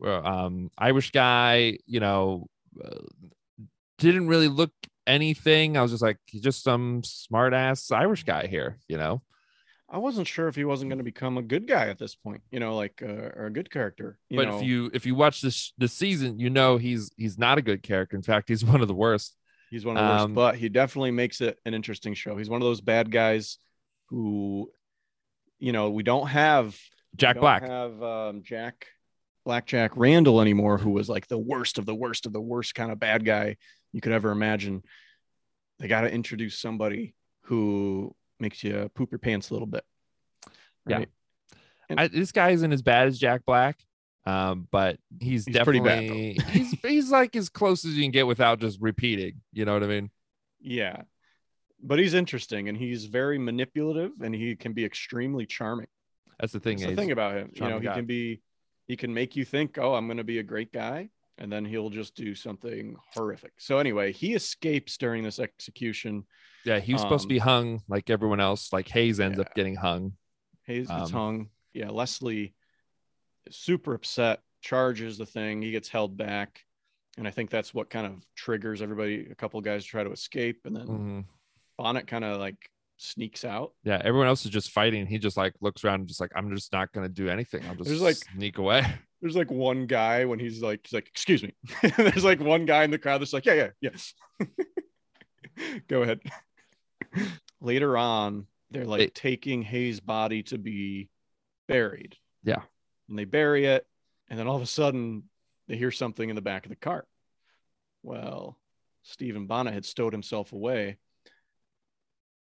Well, 0.00 0.26
um, 0.26 0.70
Irish 0.78 1.10
guy, 1.12 1.78
you 1.86 2.00
know, 2.00 2.46
uh, 2.82 2.98
didn't 3.98 4.28
really 4.28 4.48
look 4.48 4.72
anything. 5.06 5.76
I 5.76 5.82
was 5.82 5.90
just 5.90 6.02
like, 6.02 6.16
he's 6.26 6.40
just 6.42 6.62
some 6.62 7.02
smart 7.04 7.52
ass 7.52 7.90
Irish 7.92 8.24
guy 8.24 8.46
here, 8.46 8.78
you 8.88 8.96
know. 8.96 9.22
I 9.88 9.98
wasn't 9.98 10.26
sure 10.26 10.48
if 10.48 10.56
he 10.56 10.64
wasn't 10.64 10.88
going 10.88 10.98
to 10.98 11.04
become 11.04 11.36
a 11.36 11.42
good 11.42 11.68
guy 11.68 11.88
at 11.88 11.98
this 11.98 12.14
point, 12.14 12.40
you 12.50 12.58
know, 12.58 12.74
like 12.74 13.02
uh, 13.06 13.28
or 13.36 13.46
a 13.46 13.52
good 13.52 13.70
character. 13.70 14.18
You 14.30 14.38
but 14.38 14.48
know, 14.48 14.56
if 14.56 14.64
you 14.64 14.90
if 14.94 15.04
you 15.04 15.14
watch 15.14 15.42
this 15.42 15.74
this 15.76 15.92
season, 15.92 16.40
you 16.40 16.48
know 16.48 16.78
he's 16.78 17.12
he's 17.18 17.36
not 17.36 17.58
a 17.58 17.62
good 17.62 17.82
character. 17.82 18.16
In 18.16 18.22
fact, 18.22 18.48
he's 18.48 18.64
one 18.64 18.80
of 18.80 18.88
the 18.88 18.94
worst. 18.94 19.36
He's 19.72 19.86
one 19.86 19.96
of 19.96 20.04
the 20.04 20.12
worst, 20.12 20.24
um, 20.24 20.34
but 20.34 20.56
he 20.56 20.68
definitely 20.68 21.10
makes 21.10 21.40
it 21.40 21.58
an 21.64 21.72
interesting 21.72 22.12
show. 22.12 22.36
He's 22.36 22.50
one 22.50 22.60
of 22.60 22.66
those 22.66 22.82
bad 22.82 23.10
guys 23.10 23.56
who, 24.10 24.70
you 25.58 25.72
know, 25.72 25.90
we 25.90 26.02
don't 26.02 26.26
have 26.26 26.78
Jack 27.16 27.36
we 27.36 27.40
don't 27.40 27.40
Black. 27.40 27.62
have 27.62 28.02
um, 28.02 28.42
Jack 28.42 28.86
Black 29.46 29.66
Jack 29.66 29.92
Randall 29.96 30.42
anymore, 30.42 30.76
who 30.76 30.90
was 30.90 31.08
like 31.08 31.26
the 31.26 31.38
worst 31.38 31.78
of 31.78 31.86
the 31.86 31.94
worst 31.94 32.26
of 32.26 32.32
the 32.32 32.40
worst 32.40 32.74
kind 32.74 32.92
of 32.92 33.00
bad 33.00 33.24
guy 33.24 33.56
you 33.92 34.02
could 34.02 34.12
ever 34.12 34.30
imagine. 34.30 34.82
They 35.78 35.88
got 35.88 36.02
to 36.02 36.12
introduce 36.12 36.58
somebody 36.58 37.14
who 37.44 38.14
makes 38.38 38.62
you 38.62 38.90
poop 38.94 39.10
your 39.10 39.18
pants 39.18 39.48
a 39.50 39.54
little 39.54 39.66
bit. 39.66 39.84
Yeah. 40.86 41.04
I, 41.96 42.08
this 42.08 42.32
guy 42.32 42.50
isn't 42.50 42.72
as 42.72 42.82
bad 42.82 43.08
as 43.08 43.18
Jack 43.18 43.44
Black, 43.44 43.78
um, 44.24 44.68
but 44.70 44.98
he's, 45.20 45.44
He's 45.46 45.58
pretty 45.58 45.80
definitely 45.80 46.34
bad, 46.38 46.46
he's 46.50 46.70
he's 46.82 47.10
like 47.10 47.34
as 47.36 47.48
close 47.48 47.84
as 47.84 47.94
you 47.96 48.02
can 48.04 48.10
get 48.12 48.26
without 48.26 48.60
just 48.60 48.78
repeating. 48.80 49.40
You 49.52 49.64
know 49.64 49.74
what 49.74 49.82
I 49.82 49.86
mean? 49.88 50.10
Yeah. 50.60 51.02
But 51.82 51.98
he's 51.98 52.14
interesting 52.14 52.68
and 52.68 52.78
he's 52.78 53.06
very 53.06 53.38
manipulative 53.38 54.12
and 54.20 54.32
he 54.34 54.54
can 54.54 54.72
be 54.72 54.84
extremely 54.84 55.46
charming. 55.46 55.88
That's 56.38 56.52
the 56.52 56.60
thing. 56.60 56.78
That's 56.78 56.90
the 56.90 56.96
thing 56.96 57.10
about 57.10 57.36
him. 57.36 57.50
You 57.54 57.68
know, 57.68 57.78
he 57.80 57.86
guy. 57.86 57.94
can 57.94 58.06
be 58.06 58.40
he 58.86 58.96
can 58.96 59.12
make 59.12 59.34
you 59.36 59.44
think, 59.44 59.78
"Oh, 59.78 59.94
I'm 59.94 60.06
going 60.06 60.16
to 60.18 60.24
be 60.24 60.38
a 60.38 60.42
great 60.44 60.72
guy." 60.72 61.08
And 61.38 61.50
then 61.50 61.64
he'll 61.64 61.90
just 61.90 62.14
do 62.14 62.34
something 62.34 62.96
horrific. 63.14 63.52
So 63.58 63.78
anyway, 63.78 64.12
he 64.12 64.34
escapes 64.34 64.96
during 64.96 65.24
this 65.24 65.38
execution. 65.40 66.24
yeah, 66.64 66.78
he 66.78 66.92
was 66.92 67.02
supposed 67.02 67.22
to 67.22 67.28
be 67.28 67.40
um, 67.40 67.46
hung 67.48 67.80
like 67.88 68.10
everyone 68.10 68.38
else. 68.38 68.72
Like 68.72 68.86
Hayes 68.88 69.18
ends 69.18 69.38
up 69.40 69.52
getting 69.54 69.74
hung. 69.74 70.12
Hayes 70.66 70.86
gets 70.86 71.06
Um, 71.06 71.10
hung. 71.12 71.48
Yeah, 71.74 71.90
Leslie 71.90 72.54
super 73.50 73.94
upset, 73.94 74.40
charges 74.60 75.18
the 75.18 75.26
thing. 75.26 75.62
He 75.62 75.70
gets 75.70 75.88
held 75.88 76.16
back. 76.16 76.60
And 77.18 77.28
I 77.28 77.30
think 77.30 77.50
that's 77.50 77.74
what 77.74 77.90
kind 77.90 78.06
of 78.06 78.24
triggers 78.36 78.80
everybody. 78.80 79.26
A 79.30 79.34
couple 79.34 79.60
guys 79.60 79.84
try 79.84 80.02
to 80.02 80.12
escape, 80.12 80.60
and 80.64 80.74
then 80.74 80.86
Mhm. 80.86 81.24
Bonnet 81.76 82.06
kind 82.06 82.24
of 82.24 82.38
like 82.38 82.56
sneaks 82.96 83.44
out. 83.44 83.72
Yeah, 83.84 84.00
everyone 84.04 84.28
else 84.28 84.44
is 84.46 84.50
just 84.50 84.70
fighting. 84.70 85.06
He 85.06 85.18
just 85.18 85.36
like 85.36 85.54
looks 85.60 85.84
around 85.84 86.00
and 86.00 86.08
just 86.08 86.20
like, 86.20 86.30
I'm 86.34 86.54
just 86.54 86.72
not 86.72 86.90
gonna 86.92 87.08
do 87.10 87.28
anything. 87.28 87.64
I'll 87.66 87.74
just 87.74 87.88
There's, 87.88 88.00
like- 88.00 88.16
sneak 88.16 88.58
away. 88.58 88.82
There's 89.20 89.36
like 89.36 89.50
one 89.50 89.86
guy 89.86 90.24
when 90.24 90.38
he's 90.38 90.62
like, 90.62 90.80
he's 90.84 90.92
like, 90.94 91.06
excuse 91.08 91.42
me. 91.42 91.54
There's 91.96 92.24
like 92.24 92.40
one 92.40 92.64
guy 92.64 92.82
in 92.84 92.90
the 92.90 92.98
crowd 92.98 93.20
that's 93.20 93.32
like, 93.32 93.44
yeah, 93.46 93.54
yeah, 93.54 93.68
yes. 93.80 94.14
Go 95.88 96.02
ahead. 96.02 96.20
Later 97.60 97.96
on, 97.96 98.46
they're 98.70 98.84
like 98.86 99.00
It- 99.02 99.14
taking 99.14 99.62
Hayes' 99.62 100.00
body 100.00 100.42
to 100.44 100.58
be 100.58 101.08
buried. 101.68 102.16
Yeah. 102.42 102.62
And 103.08 103.18
they 103.18 103.24
bury 103.24 103.66
it. 103.66 103.86
And 104.28 104.38
then 104.38 104.46
all 104.46 104.56
of 104.56 104.62
a 104.62 104.66
sudden, 104.66 105.24
they 105.68 105.76
hear 105.76 105.90
something 105.90 106.28
in 106.28 106.36
the 106.36 106.42
back 106.42 106.64
of 106.64 106.70
the 106.70 106.76
cart. 106.76 107.06
Well, 108.02 108.58
Stephen 109.02 109.46
Bonnet 109.46 109.74
had 109.74 109.84
stowed 109.84 110.12
himself 110.12 110.52
away. 110.52 110.98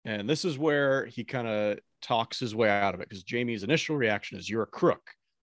And 0.05 0.29
this 0.29 0.45
is 0.45 0.57
where 0.57 1.05
he 1.05 1.23
kind 1.23 1.47
of 1.47 1.79
talks 2.01 2.39
his 2.39 2.55
way 2.55 2.69
out 2.69 2.95
of 2.95 3.01
it 3.01 3.09
because 3.09 3.23
Jamie's 3.23 3.63
initial 3.63 3.95
reaction 3.95 4.37
is, 4.37 4.49
You're 4.49 4.63
a 4.63 4.67
crook 4.67 5.11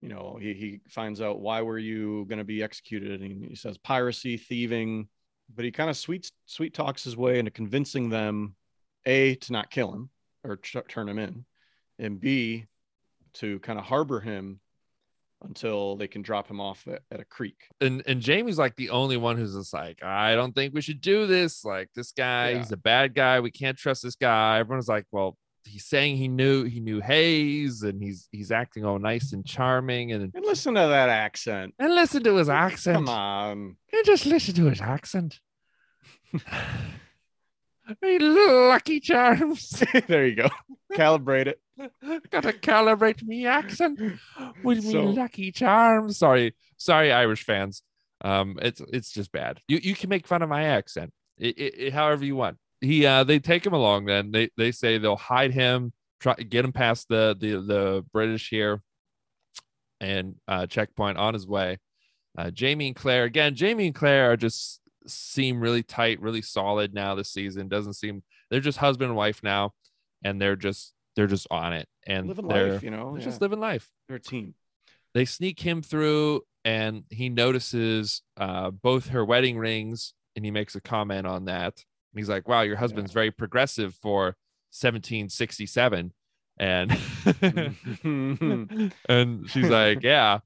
you 0.05 0.09
know 0.09 0.37
he, 0.39 0.53
he 0.53 0.81
finds 0.87 1.19
out 1.19 1.39
why 1.39 1.63
were 1.63 1.79
you 1.79 2.25
going 2.29 2.37
to 2.37 2.45
be 2.45 2.61
executed 2.61 3.21
and 3.21 3.43
he 3.43 3.55
says 3.55 3.75
piracy 3.79 4.37
thieving 4.37 5.07
but 5.55 5.65
he 5.65 5.71
kind 5.71 5.89
of 5.89 5.97
sweet 5.97 6.31
sweet 6.45 6.75
talks 6.75 7.03
his 7.03 7.17
way 7.17 7.39
into 7.39 7.49
convincing 7.49 8.09
them 8.09 8.55
a 9.07 9.33
to 9.35 9.51
not 9.51 9.71
kill 9.71 9.91
him 9.91 10.11
or 10.43 10.57
ch- 10.57 10.77
turn 10.87 11.09
him 11.09 11.17
in 11.17 11.43
and 11.97 12.19
b 12.19 12.65
to 13.33 13.57
kind 13.59 13.79
of 13.79 13.85
harbor 13.85 14.19
him 14.19 14.59
until 15.47 15.95
they 15.95 16.07
can 16.07 16.21
drop 16.21 16.49
him 16.49 16.59
off 16.59 16.87
at, 16.87 17.01
at 17.11 17.19
a 17.19 17.25
creek. 17.25 17.57
and 17.81 18.03
and 18.07 18.21
Jamie's 18.21 18.57
like 18.57 18.75
the 18.75 18.89
only 18.89 19.17
one 19.17 19.37
who's 19.37 19.55
just 19.55 19.73
like, 19.73 20.03
I 20.03 20.35
don't 20.35 20.53
think 20.53 20.73
we 20.73 20.81
should 20.81 21.01
do 21.01 21.27
this. 21.27 21.63
Like 21.65 21.89
this 21.95 22.11
guy, 22.11 22.49
Yeah. 22.51 22.57
he's 22.59 22.71
a 22.71 22.77
bad 22.77 23.13
guy. 23.15 23.39
We 23.39 23.51
can't 23.51 23.77
trust 23.77 24.03
this 24.03 24.15
guy. 24.15 24.59
Everyone's 24.59 24.87
like, 24.87 25.05
well, 25.11 25.37
he's 25.63 25.85
saying 25.85 26.17
he 26.17 26.27
knew 26.27 26.63
he 26.63 26.79
knew 26.79 26.99
Hayes, 27.01 27.81
and 27.83 28.01
he's 28.01 28.27
he's 28.31 28.51
acting 28.51 28.85
all 28.85 28.99
nice 28.99 29.33
and 29.33 29.45
charming, 29.45 30.11
and 30.11 30.31
And 30.35 30.45
listen 30.45 30.75
to 30.75 30.81
that 30.81 31.09
accent. 31.09 31.73
and 31.79 31.95
listen 31.95 32.23
to 32.23 32.35
his 32.35 32.49
accent. 32.49 32.97
Come 32.97 33.09
on. 33.09 33.77
You 33.91 34.03
just 34.03 34.25
listen 34.25 34.53
to 34.55 34.65
his 34.65 34.81
accent. 34.81 35.39
Hey, 38.01 38.17
lucky 38.17 38.99
charms. 38.99 39.83
there 40.07 40.25
you 40.25 40.35
go. 40.35 40.49
Calibrate 40.93 41.45
it. 41.45 41.59
Gotta 42.31 42.53
calibrate 42.53 43.23
me 43.23 43.45
accent 43.45 43.99
with 44.63 44.83
me 44.85 44.91
So- 44.91 45.03
lucky 45.03 45.51
charms. 45.51 46.17
Sorry, 46.17 46.55
sorry, 46.77 47.11
Irish 47.11 47.43
fans. 47.43 47.83
Um, 48.21 48.57
it's 48.61 48.81
it's 48.93 49.11
just 49.11 49.31
bad. 49.31 49.59
You 49.67 49.79
you 49.83 49.93
can 49.95 50.09
make 50.09 50.25
fun 50.25 50.41
of 50.41 50.49
my 50.49 50.63
accent, 50.63 51.11
it, 51.37 51.57
it, 51.57 51.73
it- 51.77 51.93
however 51.93 52.23
you 52.25 52.35
want. 52.35 52.57
He 52.81 53.05
uh, 53.05 53.23
they 53.23 53.39
take 53.39 53.65
him 53.65 53.73
along. 53.73 54.05
Then 54.05 54.31
they 54.31 54.49
they 54.57 54.71
say 54.71 54.97
they'll 54.97 55.15
hide 55.17 55.51
him, 55.53 55.91
try 56.19 56.35
get 56.35 56.63
him 56.65 56.71
past 56.71 57.07
the 57.09 57.35
the 57.39 57.59
the 57.61 58.05
British 58.13 58.49
here, 58.49 58.81
and 59.99 60.35
uh, 60.47 60.67
checkpoint 60.67 61.17
on 61.17 61.33
his 61.33 61.47
way. 61.47 61.77
Uh, 62.37 62.51
Jamie 62.51 62.87
and 62.87 62.95
Claire 62.95 63.23
again. 63.25 63.55
Jamie 63.55 63.87
and 63.87 63.95
Claire 63.95 64.31
are 64.31 64.37
just 64.37 64.81
seem 65.07 65.59
really 65.59 65.83
tight, 65.83 66.19
really 66.21 66.41
solid 66.41 66.93
now 66.93 67.15
this 67.15 67.31
season. 67.31 67.67
Doesn't 67.67 67.93
seem 67.93 68.23
they're 68.49 68.59
just 68.59 68.77
husband 68.77 69.09
and 69.09 69.17
wife 69.17 69.41
now, 69.43 69.73
and 70.23 70.41
they're 70.41 70.55
just 70.55 70.93
they're 71.15 71.27
just 71.27 71.47
on 71.49 71.73
it 71.73 71.87
and 72.05 72.27
Living 72.27 72.47
they're, 72.47 72.73
life, 72.73 72.83
you 72.83 72.91
know. 72.91 73.11
they're 73.11 73.19
yeah. 73.19 73.25
just 73.25 73.41
living 73.41 73.59
life. 73.59 73.89
They're 74.07 74.17
a 74.17 74.21
team. 74.21 74.53
They 75.13 75.25
sneak 75.25 75.59
him 75.59 75.81
through, 75.81 76.41
and 76.65 77.03
he 77.09 77.29
notices 77.29 78.21
uh, 78.37 78.71
both 78.71 79.09
her 79.09 79.23
wedding 79.23 79.57
rings, 79.57 80.13
and 80.35 80.43
he 80.43 80.51
makes 80.51 80.75
a 80.75 80.81
comment 80.81 81.25
on 81.25 81.45
that. 81.45 81.73
And 82.13 82.19
he's 82.19 82.29
like, 82.29 82.47
"Wow, 82.47 82.61
your 82.61 82.75
husband's 82.75 83.13
very 83.13 83.31
progressive 83.31 83.95
for 83.95 84.35
1767." 84.71 86.11
And 86.57 86.91
and 89.09 89.49
she's 89.49 89.69
like, 89.69 90.03
"Yeah, 90.03 90.39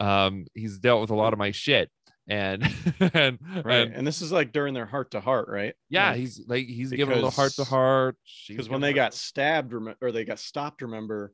um, 0.00 0.46
he's 0.54 0.78
dealt 0.78 1.00
with 1.00 1.10
a 1.10 1.16
lot 1.16 1.32
of 1.32 1.38
my 1.38 1.52
shit." 1.52 1.90
And 2.28 2.62
and, 3.14 3.38
right. 3.64 3.86
and 3.86 3.94
And 3.94 4.06
this 4.06 4.20
is 4.20 4.30
like 4.30 4.52
during 4.52 4.74
their 4.74 4.84
heart 4.86 5.12
to 5.12 5.20
heart, 5.20 5.48
right? 5.48 5.74
yeah, 5.88 6.10
Like, 6.10 6.18
he's 6.18 6.40
like 6.46 6.66
he's 6.66 6.90
giving 6.90 7.12
a 7.12 7.14
little 7.16 7.30
heart 7.30 7.52
to 7.52 7.64
heart. 7.64 8.16
because 8.46 8.68
when 8.68 8.80
they 8.82 8.92
got 8.92 9.14
stabbed 9.14 9.72
or 10.02 10.12
they 10.12 10.24
got 10.24 10.38
stopped, 10.38 10.82
remember, 10.82 11.32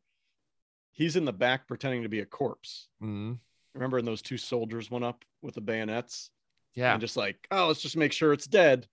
he's 0.93 1.17
in 1.17 1.25
the 1.25 1.33
back 1.33 1.67
pretending 1.67 2.03
to 2.05 2.09
be 2.09 2.21
a 2.21 2.27
corpse. 2.27 2.89
Mhm. 3.03 3.39
Remember, 3.75 3.99
and 3.99 4.07
those 4.07 4.23
two 4.23 4.39
soldiers 4.39 4.89
went 4.91 5.05
up 5.05 5.25
with 5.43 5.55
the 5.57 5.61
bayonets 5.61 6.31
yeah, 6.77 6.93
and 6.93 7.01
just 7.01 7.17
like, 7.17 7.45
oh, 7.51 7.67
let's 7.67 7.83
just 7.83 7.97
make 7.97 8.13
sure 8.13 8.33
it's 8.33 8.47
dead. 8.47 8.87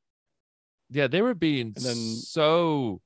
yeah, 0.90 1.06
they 1.08 1.22
were 1.22 1.36
being 1.36 1.68
And 1.76 1.86
then- 1.86 1.96
so 1.96 3.02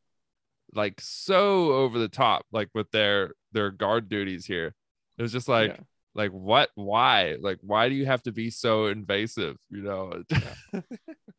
like 0.73 0.99
so 1.01 1.73
over 1.73 1.99
the 1.99 2.07
top, 2.09 2.45
like 2.51 2.69
with 2.73 2.89
their 2.91 3.33
their 3.51 3.71
guard 3.71 4.07
duties 4.09 4.45
here. 4.45 4.73
It 5.17 5.21
was 5.21 5.31
just 5.33 5.47
like 5.49 5.71
Yeah. 5.71 5.79
Like 6.15 6.31
what 6.31 6.69
why 6.75 7.35
like 7.41 7.57
why 7.61 7.89
do 7.89 7.95
you 7.95 8.05
have 8.05 8.23
to 8.23 8.31
be 8.31 8.49
so 8.49 8.87
invasive 8.87 9.57
you 9.69 9.81
know 9.81 10.23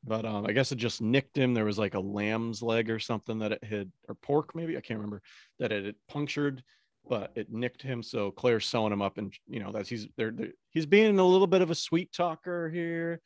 But 0.08 0.24
um, 0.24 0.46
I 0.46 0.52
guess 0.52 0.70
it 0.70 0.76
just 0.76 1.02
nicked 1.02 1.36
him. 1.36 1.52
There 1.52 1.64
was 1.64 1.80
like 1.80 1.94
a 1.94 2.00
lamb's 2.00 2.62
leg 2.62 2.90
or 2.90 3.00
something 3.00 3.40
that 3.40 3.50
it 3.50 3.64
had, 3.64 3.90
or 4.08 4.14
pork 4.14 4.54
maybe, 4.54 4.76
I 4.76 4.80
can't 4.80 5.00
remember, 5.00 5.20
that 5.58 5.72
it 5.72 5.84
had 5.84 5.96
punctured, 6.08 6.62
but 7.08 7.32
it 7.34 7.50
nicked 7.50 7.82
him. 7.82 8.04
So 8.04 8.30
Claire's 8.30 8.66
sewing 8.66 8.92
him 8.92 9.02
up, 9.02 9.18
and 9.18 9.34
you 9.48 9.58
know 9.58 9.72
that's 9.72 9.88
he's 9.88 10.06
there. 10.16 10.32
He's 10.70 10.86
being 10.86 11.18
a 11.18 11.24
little 11.24 11.48
bit 11.48 11.60
of 11.60 11.72
a 11.72 11.74
sweet 11.74 12.12
talker 12.12 12.70
here, 12.70 13.20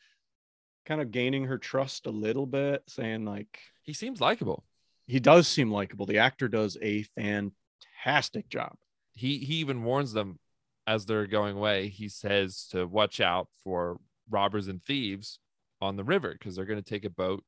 kind 0.87 1.03
of 1.03 1.11
gaining 1.11 1.45
her 1.45 1.59
trust 1.59 2.07
a 2.07 2.11
little 2.11 2.47
bit, 2.47 2.83
saying 2.89 3.27
like 3.27 3.59
he 3.83 3.93
seems 3.93 4.19
likable 4.19 4.65
he 5.07 5.19
does 5.19 5.49
seem 5.49 5.73
likable. 5.73 6.07
The 6.07 6.19
actor 6.19 6.47
does 6.49 6.79
a 6.81 7.03
fantastic 7.17 8.49
job. 8.49 8.77
he 9.13 9.39
he 9.39 9.57
even 9.57 9.83
warns 9.83 10.13
them 10.13 10.39
as 10.87 11.07
they're 11.07 11.27
going 11.27 11.57
away 11.57 11.89
he 11.89 12.09
says 12.09 12.67
to 12.71 12.87
watch 12.87 13.21
out 13.21 13.49
for 13.63 13.99
robbers 14.29 14.69
and 14.69 14.83
thieves 14.83 15.39
on 15.81 15.97
the 15.97 16.05
river 16.05 16.33
because 16.33 16.57
they're 16.57 16.65
going 16.65 16.83
to 16.83 16.89
take 16.89 17.05
a 17.05 17.11
boat 17.11 17.45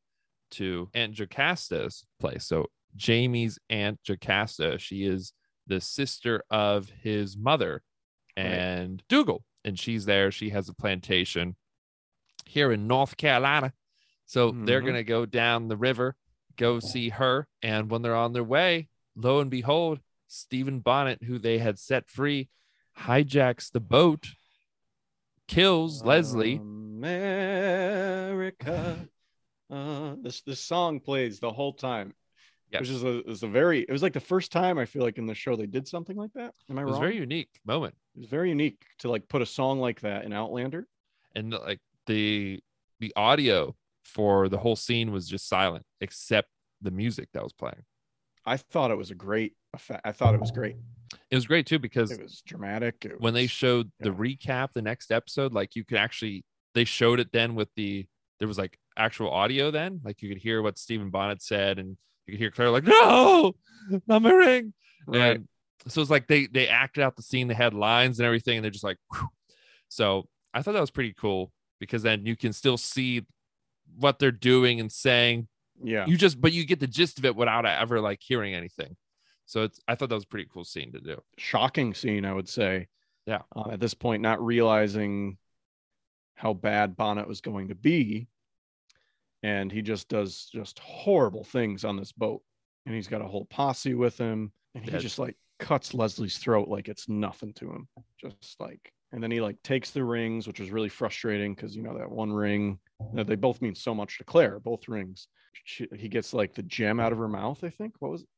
to 0.51 0.88
aunt 0.95 1.12
jocasta's 1.14 2.05
place 2.21 2.45
so 2.47 2.66
jamie's 2.97 3.59
aunt 3.71 3.99
jocasta 4.07 4.79
she 4.79 5.05
is 5.05 5.33
the 5.66 5.81
sister 5.81 6.42
of 6.51 6.88
his 7.03 7.37
mother 7.37 7.83
Right. 8.37 8.47
and 8.47 9.03
dougal 9.09 9.45
and 9.64 9.79
she's 9.79 10.05
there 10.07 10.31
she 10.31 10.51
has 10.51 10.68
a 10.68 10.75
plantation 10.75 11.57
here 12.47 12.73
in 12.73 12.87
north 12.87 13.16
carolina 13.16 13.73
so 14.27 14.51
they're 14.53 14.81
Mhm. 14.81 14.85
going 14.85 14.95
to 14.95 15.05
go 15.05 15.27
down 15.27 15.68
the 15.68 15.77
river 15.77 16.16
go 16.57 16.81
see 16.81 17.11
her 17.11 17.47
and 17.62 17.90
when 17.90 18.03
they're 18.03 18.14
on 18.16 18.33
their 18.33 18.45
way 18.45 18.88
lo 19.16 19.40
and 19.40 19.51
behold 19.51 20.01
Stephen 20.35 20.81
Bonnet, 20.81 21.23
who 21.25 21.38
they 21.38 21.59
had 21.59 21.79
set 21.79 22.09
free, 22.09 22.49
hijacks 23.03 23.71
the 23.73 23.81
boat, 23.81 24.29
kills 25.49 26.05
Leslie. 26.05 26.57
America. 27.73 29.09
Uh, 29.71 30.17
this 30.21 30.43
this 30.43 30.61
song 30.61 31.01
plays 31.01 31.41
the 31.41 31.51
whole 31.51 31.73
time. 31.73 32.15
Which 32.79 32.88
is 32.88 33.05
a, 33.05 33.23
is 33.29 33.43
a 33.43 33.49
very 33.49 33.81
it 33.83 33.91
was 33.93 34.03
like 34.03 34.15
the 34.15 34.21
first 34.21 34.51
time 34.51 34.79
I 34.79 34.87
feel 34.87 35.03
like 35.03 35.19
in 35.19 35.27
the 35.27 35.35
show 35.35 35.57
they 35.57 35.67
did 35.67 35.87
something 35.87 36.17
like 36.17 36.33
that. 36.35 36.55
Am 36.71 36.79
I 36.79 36.81
It 36.81 36.85
wrong? 36.85 36.91
was 36.93 36.97
a 36.97 37.01
very 37.01 37.17
unique 37.19 37.51
moment. 37.67 37.95
it 38.15 38.21
was 38.21 38.29
very 38.31 38.49
unique 38.49 38.81
to 39.01 39.11
like 39.11 39.29
put 39.29 39.43
a 39.43 39.47
song 39.47 39.79
like 39.79 40.01
that 40.01 40.25
in 40.25 40.33
Outlander. 40.33 40.87
And 41.35 41.53
like 41.53 41.81
the 42.07 42.61
the 43.01 43.12
audio 43.15 43.75
for 44.05 44.49
the 44.49 44.57
whole 44.57 44.77
scene 44.77 45.12
was 45.12 45.29
just 45.29 45.49
silent, 45.49 45.85
except 46.01 46.49
the 46.81 46.91
music 46.91 47.29
that 47.35 47.43
was 47.43 47.53
playing. 47.53 47.83
I 48.47 48.57
thought 48.57 48.91
it 48.91 48.97
was 48.97 49.11
a 49.11 49.15
great 49.15 49.53
effect. 49.75 50.01
I 50.07 50.12
thought 50.12 50.35
it 50.35 50.41
was 50.41 50.51
great. 50.51 50.77
It 51.31 51.35
was 51.35 51.46
great 51.46 51.66
too 51.66 51.79
because 51.79 52.11
It 52.11 52.22
was 52.22 52.42
dramatic. 52.46 53.05
It 53.05 53.20
when 53.20 53.35
they 53.35 53.46
showed 53.46 53.90
the 54.01 54.11
recap 54.11 54.72
the 54.72 54.83
next 54.83 55.12
episode 55.12 55.53
like 55.53 55.77
you 55.77 55.85
could 55.85 55.98
actually 55.98 56.44
they 56.75 56.85
showed 56.85 57.20
it 57.20 57.33
then 57.33 57.55
with 57.55 57.68
the 57.77 58.07
there 58.38 58.48
was 58.48 58.59
like 58.59 58.79
actual 58.96 59.31
audio 59.31 59.70
then 59.70 60.01
like 60.05 60.20
you 60.20 60.29
could 60.29 60.38
hear 60.38 60.62
what 60.62 60.79
stephen 60.79 61.11
bonnet 61.11 61.42
said 61.42 61.79
and 61.79 61.96
you 62.27 62.33
could 62.33 62.40
hear 62.40 62.51
claire 62.51 62.70
like 62.70 62.85
no 62.85 63.55
not 64.07 64.22
my 64.22 64.31
ring 64.31 64.75
right. 65.07 65.37
and 65.37 65.48
so 65.87 66.01
it's 66.01 66.11
like 66.11 66.27
they 66.27 66.46
they 66.46 66.68
acted 66.68 67.03
out 67.03 67.16
the 67.16 67.22
scene 67.22 67.48
they 67.48 67.55
had 67.55 67.75
lines 67.75 68.18
and 68.18 68.27
everything 68.27 68.57
and 68.57 68.64
they're 68.64 68.70
just 68.70 68.85
like 68.85 68.98
whew. 69.12 69.29
so 69.88 70.29
i 70.53 70.61
thought 70.61 70.72
that 70.72 70.81
was 70.81 70.90
pretty 70.90 71.14
cool 71.14 71.53
because 71.81 72.03
then 72.03 72.27
you 72.27 72.37
can 72.37 72.53
still 72.53 72.77
see 72.77 73.25
what 73.96 74.18
they're 74.18 74.31
doing 74.31 74.81
and 74.81 74.92
saying 74.92 75.48
yeah. 75.83 76.07
you 76.07 76.16
just 76.16 76.40
but 76.40 76.53
you 76.53 76.66
get 76.66 76.81
the 76.81 76.87
gist 76.87 77.18
of 77.18 77.25
it 77.25 77.35
without 77.35 77.64
ever 77.64 78.01
like 78.01 78.20
hearing 78.20 78.55
anything 78.55 78.96
so 79.53 79.62
it's 79.65 79.81
i 79.87 79.95
thought 79.95 80.09
that 80.09 80.15
was 80.15 80.25
a 80.25 80.29
pretty 80.29 80.49
cool 80.53 80.65
scene 80.65 80.91
to 80.93 81.01
do 81.01 81.21
Shocking 81.38 81.93
scene, 81.95 82.25
I 82.25 82.33
would 82.33 82.49
say. 82.49 82.88
Yeah. 83.27 83.43
Uh, 83.55 83.71
at 83.73 83.81
this 83.81 83.95
point, 83.95 84.23
not 84.23 84.45
realizing 84.45 85.37
how 86.35 86.55
bad 86.55 86.97
Bonnet 86.97 87.29
was 87.29 87.41
going 87.41 87.69
to 87.69 87.75
be. 87.75 88.27
And 89.43 89.71
he 89.71 89.83
just 89.83 90.09
does 90.09 90.49
just 90.53 90.79
horrible 90.79 91.45
things 91.45 91.85
on 91.85 91.97
this 91.97 92.12
boat. 92.12 92.43
And 92.87 92.95
he's 92.95 93.09
got 93.09 93.23
a 93.23 93.27
whole 93.27 93.45
posse 93.45 93.95
with 93.95 94.17
him. 94.19 94.53
And 94.75 94.85
he 94.85 94.91
Yeah. 94.91 94.99
just 94.99 95.19
like 95.19 95.37
cuts 95.59 95.95
Leslie's 95.95 96.38
throat 96.38 96.69
like 96.69 96.88
it's 96.88 97.09
nothing 97.09 97.53
to 97.55 97.71
him. 97.71 97.88
Just 98.19 98.59
like, 98.61 98.93
and 99.12 99.23
then 99.23 99.31
he 99.31 99.41
like 99.41 99.62
takes 99.62 99.91
the 99.91 100.03
rings, 100.05 100.47
which 100.47 100.59
was 100.61 100.71
really 100.71 100.88
frustrating 100.88 101.55
because, 101.55 101.77
you 101.77 101.83
know, 101.83 101.97
that 101.99 102.11
one 102.11 102.33
ring, 102.33 102.79
that 103.15 103.27
they 103.27 103.37
both 103.37 103.61
mean 103.61 103.75
so 103.75 103.95
much 103.95 104.19
to 104.19 104.25
Claire, 104.25 104.59
both 104.59 104.88
rings. 104.88 105.29
She, 105.65 105.87
he 105.97 106.09
gets 106.09 106.33
like 106.33 106.55
the 106.55 106.62
gem 106.62 106.99
out 106.99 107.12
of 107.12 107.19
her 107.19 107.29
mouth, 107.29 107.62
I 107.62 107.71
think. 107.71 107.95
What 108.01 108.11
was 108.11 108.23
it? 108.23 108.29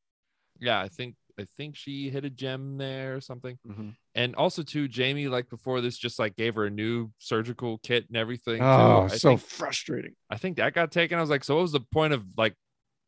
Yeah 0.59 0.79
i 0.79 0.87
think 0.87 1.15
i 1.39 1.45
think 1.57 1.75
she 1.75 2.09
hit 2.09 2.23
a 2.25 2.29
gem 2.29 2.77
there 2.77 3.15
or 3.15 3.21
something 3.21 3.57
Mm-hmm. 3.67 3.89
and 4.15 4.35
also 4.35 4.63
too 4.63 4.87
jamie 4.87 5.27
like 5.27 5.49
before 5.49 5.81
this 5.81 5.97
just 5.97 6.17
like 6.19 6.35
gave 6.35 6.55
her 6.55 6.65
a 6.65 6.69
new 6.69 7.11
surgical 7.17 7.77
kit 7.79 8.05
and 8.07 8.15
everything. 8.17 8.61
Oh, 8.61 9.07
so 9.09 9.29
think, 9.29 9.41
frustrating. 9.41 10.13
i 10.29 10.37
think 10.37 10.57
that 10.57 10.73
got 10.73 10.91
taken 10.91 11.17
i 11.17 11.21
was 11.21 11.29
like 11.29 11.43
so 11.43 11.55
what 11.55 11.61
was 11.63 11.71
the 11.73 11.79
point 11.81 12.13
of 12.13 12.23
like 12.37 12.55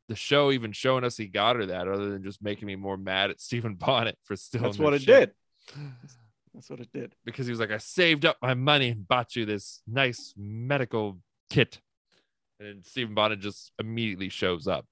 the 0.09 0.15
show 0.15 0.51
even 0.51 0.71
showing 0.71 1.03
us 1.03 1.17
he 1.17 1.27
got 1.27 1.55
her 1.57 1.65
that 1.67 1.87
other 1.87 2.09
than 2.09 2.23
just 2.23 2.41
making 2.41 2.65
me 2.67 2.75
more 2.75 2.97
mad 2.97 3.29
at 3.29 3.41
stephen 3.47 3.75
bonnet 3.75 4.17
for 4.23 4.35
still 4.35 4.61
That's 4.61 4.79
what 4.79 4.93
it 4.93 5.05
did. 5.05 5.31
That's 6.53 6.69
what 6.69 6.79
it 6.79 6.89
did. 6.93 7.13
because 7.25 7.45
he 7.45 7.51
was 7.51 7.59
like 7.59 7.71
i 7.71 7.77
saved 7.77 8.25
up 8.25 8.37
my 8.41 8.53
money 8.55 8.89
and 8.89 9.07
bought 9.07 9.35
you 9.35 9.45
this 9.45 9.81
nice 9.87 10.33
medical 10.37 11.19
kit 11.49 11.79
and 12.59 12.83
stephen 12.85 13.13
bonnet 13.13 13.39
just 13.39 13.71
immediately 13.79 14.29
shows 14.29 14.67
up 14.67 14.85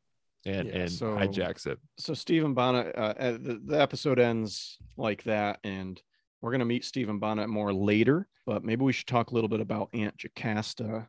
and 0.45 0.67
Yeah, 0.67 0.75
and 0.81 0.91
so- 0.91 1.15
hijacks 1.15 1.65
it 1.67 1.79
So 1.97 2.13
Stephen 2.13 2.53
Bonnet, 2.53 2.93
uh, 2.95 3.13
uh, 3.19 3.31
the, 3.33 3.61
the 3.65 3.81
episode 3.81 4.19
ends 4.19 4.77
like 4.97 5.23
that, 5.23 5.59
and 5.63 6.01
we're 6.41 6.51
gonna 6.51 6.65
meet 6.65 6.85
Stephen 6.85 7.19
Bonnet 7.19 7.47
more 7.49 7.73
later. 7.73 8.27
But 8.45 8.63
maybe 8.63 8.83
we 8.83 8.93
should 8.93 9.07
talk 9.07 9.31
a 9.31 9.33
little 9.33 9.47
bit 9.49 9.59
about 9.59 9.89
Aunt 9.93 10.15
Jocasta 10.17 11.07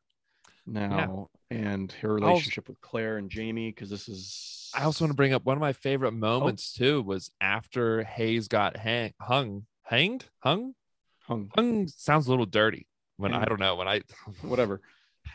now 0.64 1.28
and 1.50 1.92
her 1.92 2.14
relationship 2.14 2.66
with 2.68 2.80
Claire 2.80 3.18
and 3.18 3.30
Jamie, 3.30 3.70
because 3.70 3.90
this 3.90 4.08
is. 4.08 4.70
I 4.74 4.82
also 4.84 5.04
want 5.04 5.10
to 5.12 5.16
bring 5.16 5.32
up 5.32 5.44
one 5.44 5.56
of 5.56 5.60
my 5.60 5.72
favorite 5.74 6.08
Oh. 6.08 6.16
moments 6.16 6.72
too 6.72 7.02
was 7.02 7.30
after 7.40 8.02
Hayes 8.04 8.48
got 8.48 8.76
hang, 8.76 9.12
hung, 9.20 9.66
hanged, 9.82 10.24
hung, 10.40 10.74
hung, 11.26 11.50
Hung 11.54 11.88
sounds 11.88 12.26
a 12.26 12.30
little 12.30 12.46
dirty. 12.46 12.86
When 13.18 13.32
I 13.32 13.44
don't 13.46 13.60
know 13.60 13.76
when 13.76 13.88
I 13.88 14.00
whatever. 14.42 14.80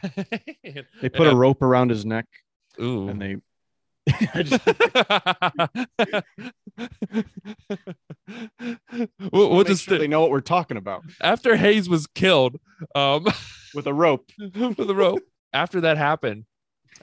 they 0.04 0.46
They 1.02 1.10
put 1.10 1.28
a 1.28 1.36
rope 1.36 1.62
around 1.62 1.90
his 1.90 2.06
neck 2.06 2.26
ooh. 2.82 3.08
and 3.10 3.22
they. 3.22 3.38
I 4.34 4.44
just... 4.44 4.66
we'll, 9.32 9.50
we'll 9.50 9.64
just 9.64 9.84
sure 9.86 9.98
they 9.98 10.08
know 10.08 10.22
what 10.22 10.32
we're 10.32 10.42
talking 10.42 10.78
about 10.78 11.04
after 11.22 11.56
Hayes 11.56 11.90
was 11.90 12.08
killed, 12.08 12.58
um, 12.96 13.26
with 13.74 13.88
a 13.88 13.94
rope. 13.94 14.30
with 14.38 14.78
the 14.78 14.96
rope. 14.96 15.22
After 15.54 15.82
that 15.82 15.98
happened, 15.98 16.46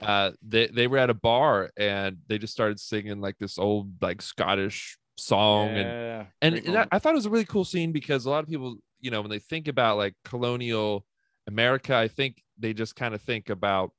uh, 0.01 0.31
they 0.41 0.67
they 0.67 0.87
were 0.87 0.97
at 0.97 1.09
a 1.09 1.13
bar 1.13 1.69
and 1.77 2.17
they 2.27 2.37
just 2.37 2.53
started 2.53 2.79
singing 2.79 3.21
like 3.21 3.37
this 3.37 3.59
old 3.59 4.01
like 4.01 4.21
Scottish 4.21 4.97
song 5.17 5.69
and 5.69 5.77
Yeah, 5.77 6.25
and, 6.41 6.55
great 6.55 6.65
and 6.67 6.77
I. 6.77 6.87
I 6.91 6.99
thought 6.99 7.13
it 7.13 7.17
was 7.17 7.25
a 7.25 7.29
really 7.29 7.45
cool 7.45 7.65
scene 7.65 7.91
because 7.91 8.25
a 8.25 8.29
lot 8.29 8.43
of 8.43 8.49
people, 8.49 8.77
you 8.99 9.11
know, 9.11 9.21
when 9.21 9.29
they 9.29 9.39
think 9.39 9.67
about 9.67 9.97
like 9.97 10.15
colonial 10.25 11.05
America, 11.47 11.95
I 11.95 12.07
think 12.07 12.41
they 12.57 12.73
just 12.73 12.95
kind 12.95 13.13
of 13.13 13.21
think 13.21 13.49
about 13.49 13.91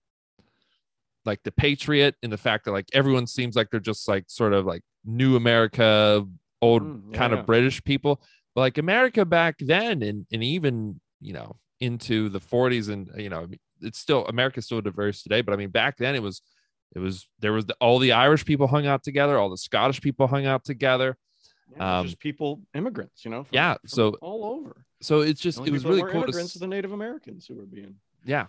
like 1.24 1.42
the 1.42 1.52
patriot 1.52 2.14
and 2.22 2.32
the 2.32 2.38
fact 2.38 2.64
that 2.64 2.72
like 2.72 2.88
everyone 2.92 3.26
seems 3.26 3.56
like 3.56 3.70
they're 3.70 3.80
just 3.80 4.08
like 4.08 4.24
sort 4.28 4.52
of 4.52 4.64
like 4.66 4.82
new 5.04 5.36
America, 5.36 6.26
old 6.62 6.82
Mm, 6.82 7.14
kind 7.14 7.32
yeah. 7.32 7.40
of 7.40 7.46
British 7.46 7.82
people. 7.84 8.20
But 8.54 8.62
like 8.62 8.78
America 8.78 9.24
back 9.24 9.56
then 9.60 10.02
and 10.02 10.26
and 10.32 10.42
even, 10.42 11.00
you 11.20 11.32
know, 11.32 11.56
into 11.80 12.28
the 12.28 12.40
40s 12.40 12.88
and 12.90 13.10
you 13.16 13.28
know, 13.30 13.46
it's 13.80 13.98
still 13.98 14.26
America's 14.26 14.64
still 14.66 14.80
diverse 14.80 15.22
today, 15.22 15.40
but 15.42 15.52
I 15.52 15.56
mean 15.56 15.70
back 15.70 15.96
then 15.98 16.14
it 16.14 16.22
was 16.22 16.42
it 16.94 16.98
was 16.98 17.28
there 17.38 17.52
was 17.52 17.66
the, 17.66 17.74
all 17.80 17.98
the 17.98 18.12
Irish 18.12 18.44
people 18.44 18.66
hung 18.66 18.86
out 18.86 19.02
together, 19.04 19.38
all 19.38 19.48
the 19.50 19.56
Scottish 19.56 20.00
people 20.00 20.26
hung 20.26 20.46
out 20.46 20.64
together. 20.64 21.16
Yeah, 21.76 21.98
um, 22.00 22.06
just 22.06 22.18
people, 22.18 22.62
immigrants, 22.74 23.24
you 23.24 23.30
know. 23.30 23.44
from- 23.44 23.54
yeah, 23.54 23.76
so- 23.86 24.14
all 24.20 24.44
over. 24.44 24.84
So 25.02 25.20
it's 25.20 25.40
just 25.40 25.60
it 25.64 25.70
was 25.70 25.84
really 25.84 26.00
cool 26.02 26.10
to 26.10 26.16
immigrants 26.24 26.56
s- 26.56 26.60
the 26.60 26.66
Native 26.66 26.90
Americans 26.92 27.46
who 27.46 27.54
were 27.54 27.64
being. 27.66 27.94
yeah 28.24 28.46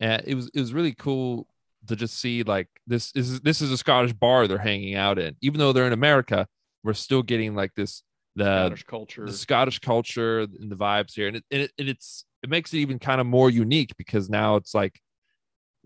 and 0.00 0.22
it 0.26 0.34
was 0.34 0.48
it 0.54 0.58
was 0.60 0.72
really 0.72 0.92
cool 0.94 1.46
to 1.86 1.96
just 1.96 2.18
see 2.18 2.42
like 2.42 2.68
this 2.86 3.12
is 3.14 3.40
this 3.40 3.62
is 3.62 3.70
a 3.70 3.78
scottish 3.78 4.12
bar 4.12 4.46
they're 4.46 4.58
hanging 4.58 4.94
out 4.94 5.18
in. 5.18 5.36
Even 5.40 5.58
though 5.58 5.72
they're 5.72 5.86
in 5.86 5.92
america 5.92 6.46
we're 6.84 6.94
still 6.94 7.22
getting 7.22 7.54
like 7.54 7.74
this 7.74 8.02
the 8.36 8.44
Scottish 8.44 8.84
culture. 8.84 9.26
the 9.26 9.32
scottish 9.32 9.78
culture 9.80 10.40
and 10.40 10.70
the 10.70 10.76
vibes 10.76 11.14
here. 11.14 11.26
And, 11.28 11.36
it, 11.36 11.44
and, 11.50 11.62
it, 11.62 11.72
and 11.78 11.88
it's 11.88 12.24
it 12.42 12.50
makes 12.50 12.72
it 12.72 12.78
even 12.78 12.98
kind 12.98 13.20
of 13.20 13.26
more 13.26 13.50
unique 13.50 13.92
because 13.98 14.30
now 14.30 14.56
it's 14.56 14.74
like 14.74 15.00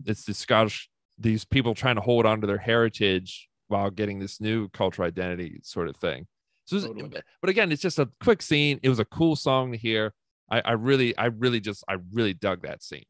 it's 0.05 0.25
the 0.25 0.33
scottish 0.33 0.89
these 1.17 1.45
people 1.45 1.73
trying 1.73 1.95
to 1.95 2.01
hold 2.01 2.25
on 2.25 2.41
to 2.41 2.47
their 2.47 2.57
heritage 2.57 3.49
while 3.67 3.89
getting 3.89 4.19
this 4.19 4.39
new 4.39 4.69
cultural 4.69 5.07
identity 5.07 5.59
sort 5.63 5.87
of 5.87 5.97
thing. 5.97 6.27
So 6.65 6.79
Totally. 6.79 7.21
but 7.41 7.49
again 7.49 7.71
it's 7.71 7.81
just 7.81 7.99
a 7.99 8.09
quick 8.21 8.41
scene. 8.41 8.79
It 8.83 8.89
was 8.89 8.99
a 8.99 9.05
cool 9.05 9.35
song 9.35 9.71
to 9.71 9.77
hear. 9.77 10.13
I, 10.51 10.61
I 10.63 10.71
really 10.73 11.17
i 11.17 11.25
really 11.25 11.61
just 11.61 11.83
i 11.87 11.95
really 12.11 12.33
dug 12.33 12.63
that 12.63 12.83
scene 12.83 13.05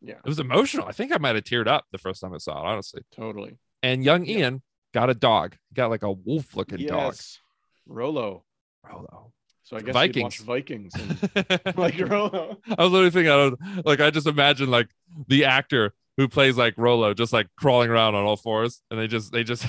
Yeah, 0.00 0.14
it 0.14 0.26
was 0.26 0.38
emotional. 0.38 0.86
I 0.86 0.92
think 0.92 1.12
I 1.12 1.18
might 1.18 1.34
have 1.34 1.44
teared 1.44 1.66
up 1.66 1.86
the 1.90 1.98
first 1.98 2.20
time 2.20 2.34
I 2.34 2.38
saw 2.38 2.60
it, 2.60 2.66
honestly. 2.66 3.02
totally. 3.14 3.58
And 3.82 4.04
young. 4.04 4.26
Ian 4.26 4.62
got 4.92 5.10
a 5.10 5.14
dog. 5.14 5.56
He 5.68 5.74
got 5.74 5.90
like 5.90 6.02
a 6.02 6.12
wolf 6.12 6.56
looking 6.56 6.86
dog. 6.86 7.14
Rollo. 7.86 8.44
Rollo. 8.82 9.32
So 9.62 9.76
I 9.76 9.80
guess 9.80 9.92
Vikings. 9.94 10.36
Vikings. 10.36 10.94
Vikings 10.94 11.20
and 11.34 11.76
like 11.76 11.98
Rollo. 11.98 12.58
I 12.78 12.82
was 12.82 12.92
literally 12.92 13.10
thinking, 13.10 13.32
I 13.32 13.36
was, 13.36 13.54
like, 13.84 14.00
I 14.00 14.10
just 14.10 14.26
imagine 14.26 14.70
like 14.70 14.88
the 15.26 15.44
actor 15.44 15.92
who 16.16 16.28
plays 16.28 16.56
like 16.56 16.74
Rollo 16.76 17.14
just 17.14 17.32
like 17.32 17.48
crawling 17.56 17.90
around 17.90 18.14
on 18.14 18.24
all 18.24 18.36
fours, 18.36 18.80
and 18.90 19.00
they 19.00 19.08
just, 19.08 19.32
they 19.32 19.44
just, 19.44 19.66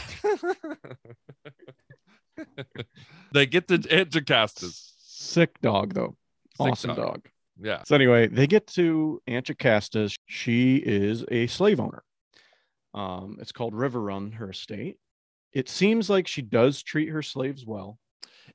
they 3.33 3.45
get 3.47 3.67
to 3.69 3.79
Jocastas. 3.79 4.91
Sick 4.99 5.59
dog 5.61 5.95
though. 5.95 6.15
Sick 6.55 6.71
awesome 6.71 6.95
dog. 6.95 6.97
dog. 6.97 7.27
Yeah. 7.59 7.83
So 7.85 7.95
anyway, 7.95 8.27
they 8.27 8.47
get 8.47 8.67
to 8.67 9.21
Aunt 9.27 9.47
Jocasta. 9.47 10.15
She 10.27 10.77
is 10.77 11.25
a 11.31 11.47
slave 11.47 11.79
owner. 11.79 12.03
Um, 12.93 13.37
it's 13.39 13.51
called 13.51 13.73
River 13.75 14.01
Run, 14.01 14.31
her 14.33 14.49
estate. 14.51 14.97
It 15.53 15.69
seems 15.69 16.09
like 16.09 16.27
she 16.27 16.41
does 16.41 16.81
treat 16.83 17.09
her 17.09 17.21
slaves 17.21 17.65
well. 17.65 17.97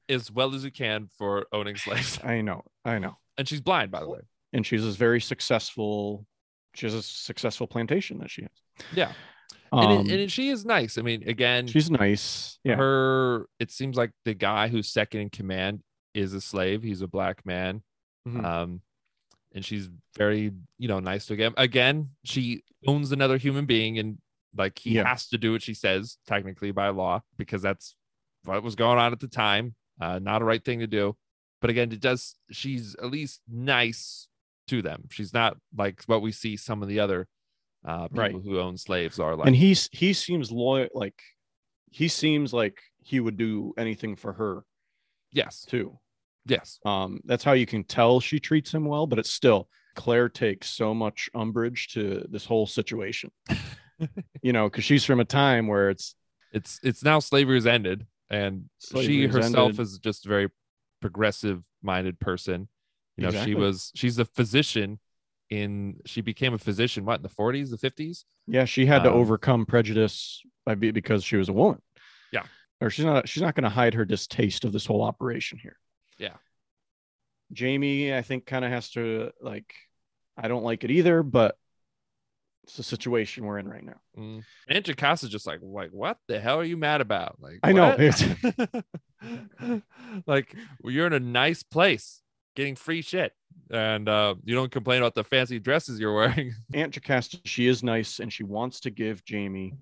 As 0.08 0.30
well 0.30 0.54
as 0.54 0.64
you 0.64 0.70
can 0.70 1.08
for 1.18 1.46
owning 1.52 1.76
slaves. 1.76 2.18
I 2.24 2.40
know, 2.40 2.62
I 2.84 2.98
know. 2.98 3.16
And 3.38 3.46
she's 3.48 3.60
blind, 3.60 3.90
by 3.90 4.00
the 4.00 4.08
way. 4.08 4.20
And 4.52 4.66
she's 4.66 4.84
a 4.84 4.90
very 4.90 5.20
successful. 5.20 6.26
She 6.74 6.86
has 6.86 6.94
a 6.94 7.02
successful 7.02 7.66
plantation 7.66 8.18
that 8.18 8.30
she 8.30 8.42
has. 8.42 8.50
Yeah. 8.94 9.12
Um, 9.72 10.00
and, 10.00 10.10
it, 10.10 10.20
and 10.20 10.32
she 10.32 10.48
is 10.50 10.64
nice. 10.64 10.98
I 10.98 11.02
mean, 11.02 11.26
again, 11.28 11.66
she's 11.66 11.90
nice. 11.90 12.58
Yeah. 12.64 12.76
her 12.76 13.46
it 13.58 13.70
seems 13.70 13.96
like 13.96 14.10
the 14.24 14.34
guy 14.34 14.68
who's 14.68 14.88
second 14.88 15.20
in 15.20 15.30
command 15.30 15.80
is 16.14 16.34
a 16.34 16.40
slave 16.42 16.82
he's 16.82 17.00
a 17.00 17.08
black 17.08 17.44
man 17.46 17.82
Mhm. 18.28 18.44
um 18.44 18.80
and 19.54 19.64
she's 19.64 19.88
very 20.16 20.52
you 20.78 20.88
know 20.88 21.00
nice 21.00 21.26
to 21.26 21.34
him 21.36 21.54
again 21.56 22.08
she 22.24 22.62
owns 22.86 23.12
another 23.12 23.36
human 23.36 23.66
being 23.66 23.98
and 23.98 24.18
like 24.56 24.78
he 24.78 24.90
Yeah. 24.96 25.06
has 25.08 25.28
to 25.28 25.38
do 25.38 25.52
what 25.52 25.62
she 25.62 25.74
says 25.74 26.18
technically 26.26 26.70
by 26.72 26.88
law 26.88 27.20
because 27.38 27.62
that's 27.62 27.94
what 28.44 28.62
was 28.62 28.74
going 28.74 28.98
on 28.98 29.12
at 29.12 29.20
the 29.20 29.28
time 29.28 29.74
uh 30.00 30.18
not 30.18 30.42
a 30.42 30.44
right 30.44 30.64
thing 30.64 30.80
to 30.80 30.86
do 30.86 31.16
but 31.60 31.70
again 31.70 31.92
it 31.92 32.00
does 32.00 32.34
she's 32.50 32.94
at 32.96 33.10
least 33.10 33.40
nice 33.50 34.28
to 34.68 34.82
them 34.82 35.04
she's 35.10 35.32
not 35.32 35.56
like 35.76 36.02
what 36.06 36.22
we 36.22 36.32
see 36.32 36.56
some 36.56 36.82
of 36.82 36.88
the 36.88 37.00
other 37.00 37.28
uh 37.84 38.08
people 38.08 38.18
Right. 38.18 38.32
who 38.44 38.58
own 38.60 38.76
slaves 38.76 39.18
are 39.18 39.36
like 39.36 39.46
and 39.48 39.56
he's 39.56 39.88
he 39.92 40.12
seems 40.12 40.50
loyal. 40.52 40.88
Like 40.94 41.20
he 41.90 42.08
seems 42.08 42.52
like 42.52 42.78
he 43.02 43.20
would 43.20 43.36
do 43.36 43.74
anything 43.76 44.16
for 44.16 44.32
her 44.34 44.64
yes 45.32 45.64
too. 45.68 45.98
Yes 46.46 46.78
Um, 46.84 47.20
that's 47.24 47.44
how 47.44 47.52
you 47.52 47.66
can 47.66 47.84
tell 47.84 48.20
she 48.20 48.40
treats 48.40 48.72
him 48.72 48.84
well, 48.84 49.06
but 49.06 49.18
it's 49.18 49.30
still 49.30 49.68
Claire 49.94 50.28
takes 50.28 50.68
so 50.70 50.94
much 50.94 51.28
umbrage 51.34 51.88
to 51.88 52.26
this 52.30 52.46
whole 52.46 52.66
situation. 52.66 53.30
you 54.42 54.52
know, 54.52 54.68
because 54.68 54.84
she's 54.84 55.04
from 55.04 55.20
a 55.20 55.24
time 55.24 55.66
where 55.66 55.90
it's 55.90 56.14
it's 56.52 56.80
it's 56.82 57.04
now 57.04 57.18
slavery 57.18 57.56
has 57.56 57.66
ended 57.66 58.06
and 58.30 58.64
she 58.78 59.26
herself 59.26 59.70
ended. 59.70 59.80
is 59.80 59.98
just 59.98 60.26
a 60.26 60.28
very 60.28 60.48
progressive 61.00 61.62
minded 61.82 62.18
person 62.20 62.68
you 63.16 63.24
know 63.24 63.30
she 63.44 63.54
was 63.54 63.90
she's 63.94 64.18
a 64.18 64.24
physician 64.24 64.98
in 65.50 65.96
she 66.06 66.20
became 66.20 66.54
a 66.54 66.58
physician 66.58 67.04
what 67.04 67.16
in 67.16 67.22
the 67.22 67.28
40s 67.28 67.70
the 67.70 67.76
50s 67.76 68.24
yeah, 68.46 68.64
she 68.64 68.86
had 68.86 69.04
to 69.04 69.10
Um, 69.10 69.18
overcome 69.18 69.66
prejudice 69.66 70.42
by 70.66 70.74
be, 70.74 70.90
because 70.90 71.22
she 71.24 71.36
was 71.36 71.48
a 71.48 71.52
woman. 71.52 71.80
Yeah. 72.32 72.42
Or 72.80 72.90
she's 72.90 73.04
not 73.04 73.28
she's 73.28 73.42
not 73.42 73.54
gonna 73.54 73.70
hide 73.70 73.94
her 73.94 74.04
distaste 74.04 74.64
of 74.64 74.72
this 74.72 74.86
whole 74.86 75.02
operation 75.02 75.58
here. 75.58 75.76
Yeah. 76.22 76.36
Jamie, 77.52 78.14
I 78.14 78.22
think, 78.22 78.46
kind 78.46 78.64
of 78.64 78.70
has 78.70 78.90
to 78.90 79.32
like 79.40 79.74
I 80.36 80.48
don't 80.48 80.62
like 80.62 80.84
it 80.84 80.90
either, 80.90 81.22
but 81.22 81.56
it's 82.64 82.76
the 82.76 82.82
situation 82.84 83.44
we're 83.44 83.58
in 83.58 83.68
right 83.68 83.84
now. 83.84 84.00
mm. 84.16 84.42
and 84.68 84.84
just 84.84 85.46
like 85.46 85.58
like 85.62 85.90
what 85.90 86.16
the 86.28 86.38
hell 86.38 86.60
are 86.60 86.64
you 86.64 86.76
mad 86.76 87.00
about 87.00 87.36
like 87.40 87.58
I 87.62 87.72
know, 87.72 87.96
what? 87.96 88.84
like 90.26 90.54
well, 90.80 90.92
you're 90.92 91.08
in 91.08 91.12
a 91.12 91.20
nice 91.20 91.64
place 91.64 92.22
getting 92.54 92.76
free 92.76 93.02
shit 93.02 93.32
and 93.70 94.08
uh 94.08 94.34
you 94.44 94.54
don't 94.54 94.70
complain 94.70 94.98
about 94.98 95.14
the 95.14 95.24
fancy 95.24 95.58
dresses 95.58 95.98
you're 95.98 96.14
wearing 96.14 96.54
Aunt 96.74 96.94
Jocasta, 96.94 97.40
she 97.44 97.66
is 97.66 97.82
nice 97.82 98.20
and 98.20 98.32
she 98.32 98.44
wants 98.44 98.80
to 98.80 98.90
give 98.90 99.24
Jamie 99.24 99.74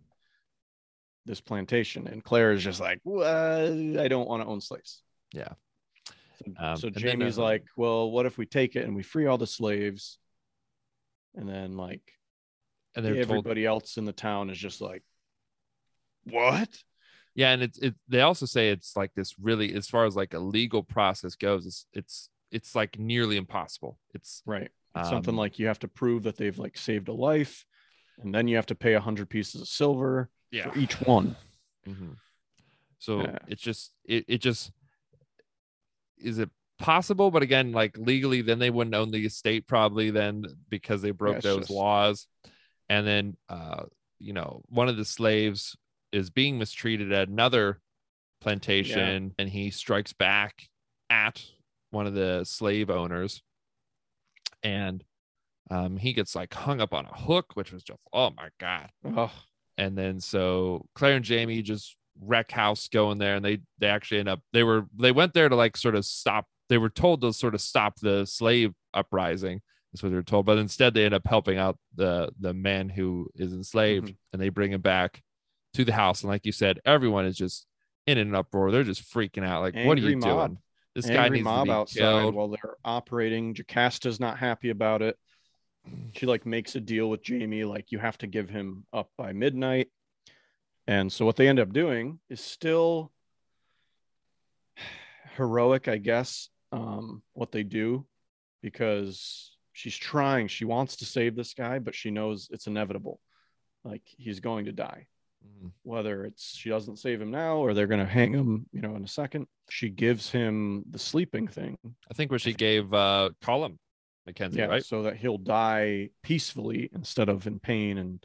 this 1.27 1.41
plantation. 1.41 2.07
And 2.07 2.23
Claire 2.23 2.53
is 2.53 2.63
just 2.63 2.81
like, 2.81 3.01
well, 3.05 4.01
I 4.01 4.09
don't 4.09 4.29
want 4.29 4.43
to 4.43 4.49
own 4.49 4.61
slaves. 4.61 5.03
Yeah. 5.33 5.53
So, 6.41 6.53
Um, 6.59 6.77
so 6.77 6.91
then, 6.91 7.03
Jamie's 7.03 7.39
uh, 7.39 7.43
like, 7.43 7.65
well, 7.77 8.11
what 8.11 8.27
if 8.27 8.39
we 8.39 8.47
take 8.47 8.77
it 8.77 8.85
and 8.85 8.95
we 8.95 9.03
free 9.03 9.27
all 9.27 9.39
the 9.39 9.47
slaves? 9.47 10.19
And 11.35 11.49
then 11.49 11.77
like 11.77 12.03
and 12.95 13.05
they're 13.05 13.15
told 13.25 13.39
everybody 13.39 13.65
else 13.65 13.97
in 13.97 14.05
the 14.05 14.13
town 14.13 14.51
is 14.51 14.59
just 14.59 14.81
like, 14.81 15.03
what? 16.25 16.69
Yeah, 17.35 17.53
and 17.53 17.63
it's 17.63 17.79
it. 17.79 17.95
They 18.09 18.23
also 18.23 18.47
say 18.47 18.71
it's 18.71 18.97
like 18.97 19.15
this 19.15 19.39
really, 19.39 19.73
as 19.75 19.87
far 19.87 20.05
as 20.05 20.17
like 20.17 20.35
a 20.35 20.39
legal 20.39 20.83
process 20.83 21.37
goes, 21.37 21.67
it's 21.67 21.87
it's 21.93 22.29
it's 22.51 22.75
like 22.75 22.99
nearly 22.99 23.37
impossible. 23.37 23.99
It's 24.15 24.43
Right. 24.45 24.71
It's 24.97 25.09
something 25.09 25.35
um, 25.35 25.39
like 25.39 25.61
you 25.61 25.69
have 25.69 25.79
to 25.81 25.89
prove 25.89 26.25
that 26.25 26.37
they've 26.37 26.59
like 26.59 26.77
saved 26.77 27.09
a 27.09 27.13
life, 27.13 27.65
and 28.21 28.35
then 28.35 28.49
you 28.49 28.57
have 28.57 28.67
to 28.67 28.75
pay 28.75 28.95
a 28.95 29.01
hundred 29.01 29.31
pieces 29.31 29.61
of 29.61 29.69
silver 29.69 30.29
yeah. 30.51 30.71
for 30.71 30.79
each 30.79 31.01
one. 31.03 31.37
Mhm. 31.89 32.17
So 32.99 33.23
Yeah. 33.23 33.39
it's 33.47 33.63
just 33.63 33.93
it 34.05 34.25
it 34.29 34.39
just 34.43 34.71
is 36.23 36.39
it 36.39 36.51
possible? 36.79 37.31
But 37.31 37.43
again, 37.43 37.73
like 37.73 37.97
legally, 37.99 38.43
then 38.43 38.59
they 38.59 38.71
wouldn't 38.71 38.95
own 38.95 39.11
the 39.11 39.25
estate 39.27 39.67
probably 39.67 40.11
then 40.11 40.45
because 40.69 41.03
they 41.03 41.11
broke 41.11 41.37
it's 41.37 41.45
those 41.45 41.59
just- 41.59 41.71
laws. 41.71 42.27
And 42.89 43.07
then 43.07 43.37
uh, 43.49 43.85
you 44.19 44.33
know, 44.33 44.63
one 44.69 44.89
of 44.89 44.97
the 44.97 45.05
slaves 45.05 45.77
is 46.13 46.31
being 46.31 46.59
mistreated 46.59 47.13
at 47.13 47.29
another 47.29 47.81
plantation 48.41 49.33
and 49.39 49.49
he 49.49 49.71
strikes 49.71 50.13
back 50.13 50.69
at 51.09 51.45
one 51.91 52.07
of 52.07 52.15
the 52.15 52.45
slave 52.45 52.91
owners. 52.91 53.43
And 54.63 55.05
um, 55.71 55.97
he 55.97 56.13
gets 56.13 56.35
like 56.35 56.53
hung 56.53 56.81
up 56.81 56.93
on 56.93 57.07
a 57.07 57.17
hook, 57.17 57.53
which 57.55 57.73
was 57.73 57.83
just 57.83 57.99
oh 58.13 58.31
my 58.31 58.49
god. 58.59 58.91
Oh, 59.05 59.33
and 59.79 59.97
then 59.97 60.21
so 60.21 60.87
Claire 60.95 61.17
and 61.17 61.25
Jamie 61.25 61.63
just 61.63 61.97
wreck 62.23 62.51
house 62.53 62.89
going 62.89 63.19
there 63.19 63.37
and 63.37 63.45
they 63.45 63.59
they 63.79 63.87
actually 63.89 64.21
end 64.21 64.29
up 64.29 64.41
they 64.53 64.63
were 64.63 64.87
they 64.99 65.13
went 65.13 65.33
there 65.35 65.49
to 65.49 65.57
like 65.57 65.77
sort 65.77 65.95
of 65.95 66.05
stop 66.05 66.47
they 66.69 66.79
were 66.79 66.91
told 66.91 67.21
to 67.23 67.33
sort 67.33 67.55
of 67.55 67.61
stop 67.61 67.99
the 68.01 68.25
slave 68.27 68.73
uprising. 68.95 69.61
That's 69.93 70.03
what 70.05 70.11
they 70.11 70.15
were 70.17 70.23
told, 70.23 70.47
but 70.47 70.59
instead 70.59 70.95
they 70.95 71.05
end 71.05 71.15
up 71.15 71.27
helping 71.27 71.59
out 71.59 71.77
the 71.97 72.31
the 72.39 72.55
man 72.55 72.89
who 72.89 73.29
is 73.35 73.53
enslaved, 73.53 74.09
Mhm. 74.09 74.17
and 74.33 74.41
they 74.43 74.49
bring 74.51 74.73
him 74.73 74.81
back 74.81 75.21
to 75.75 75.85
the 75.85 75.93
house. 75.93 76.23
And 76.23 76.31
like 76.31 76.47
you 76.47 76.53
said, 76.53 76.79
everyone 76.85 77.25
is 77.27 77.37
just 77.37 77.67
in 78.07 78.17
an 78.19 78.35
uproar. 78.35 78.71
They're 78.71 78.85
just 78.85 79.03
freaking 79.13 79.45
out. 79.45 79.63
Like, 79.63 79.75
what 79.87 79.99
are 79.99 80.01
you 80.01 80.17
mob. 80.17 80.49
doing? 80.51 80.59
This 80.95 81.07
guy 81.09 81.29
needs 81.29 81.45
mob 81.45 81.67
to 81.67 81.71
be 81.71 81.75
outside 81.75 81.99
killed. 82.01 82.35
while 82.37 82.49
they're 82.49 82.77
operating. 82.85 83.53
Jocasta's 83.55 84.21
not 84.21 84.39
happy 84.39 84.71
about 84.71 85.03
it. 85.03 85.17
She 86.13 86.27
like 86.27 86.47
makes 86.47 86.77
a 86.77 86.81
deal 86.81 87.09
with 87.11 87.23
Jamie, 87.23 87.65
like 87.65 87.91
you 87.91 87.99
have 87.99 88.19
to 88.19 88.27
give 88.29 88.49
him 88.49 88.87
up 88.93 89.11
by 89.17 89.33
midnight. 89.33 89.89
And 90.87 91.13
so 91.13 91.25
what 91.25 91.37
they 91.37 91.49
end 91.49 91.61
up 91.61 91.73
doing 91.73 92.19
is 92.29 92.41
still 92.41 93.13
heroic, 95.37 95.89
I 95.89 95.99
guess, 95.99 96.49
um, 96.73 97.23
what 97.33 97.53
they 97.53 97.63
do, 97.63 98.07
because 98.63 99.57
she's 99.73 99.97
trying, 99.97 100.49
she 100.49 100.65
wants 100.65 100.97
to 100.97 101.05
save 101.05 101.37
this 101.37 101.55
guy, 101.55 101.79
but 101.79 101.95
she 101.95 102.11
knows 102.11 102.49
it's 102.51 102.67
inevitable. 102.67 103.21
Like 103.85 104.03
he's 104.05 104.41
going 104.41 104.67
to 104.67 104.73
die 104.73 105.07
Mhm. 105.43 105.73
whether 105.85 106.27
it's 106.27 106.55
she 106.55 106.69
doesn't 106.69 106.99
save 106.99 107.19
him 107.19 107.31
now 107.31 107.57
or 107.57 107.73
they're 107.73 107.87
going 107.87 107.99
to 108.05 108.05
hang 108.13 108.35
him, 108.35 108.67
you 108.73 108.83
know, 108.83 108.95
in 108.95 109.03
a 109.03 109.09
second. 109.09 109.47
She 109.71 109.89
gives 109.89 110.31
him 110.31 110.85
the 110.91 110.99
sleeping 110.99 111.49
thing. 111.49 111.79
I 112.11 112.15
think 112.15 112.31
what 112.31 112.43
she 112.43 112.53
gave 112.53 112.93
uh 112.93 113.31
Colum 113.41 113.79
Mackenzie, 114.27 114.59
yeah, 114.59 114.67
right? 114.67 114.85
so 114.85 115.03
that 115.05 115.17
he'll 115.17 115.39
die 115.39 116.11
peacefully 116.23 116.91
instead 116.93 117.31
of 117.31 117.47
in 117.47 117.59
pain 117.59 117.97
and 117.97 118.23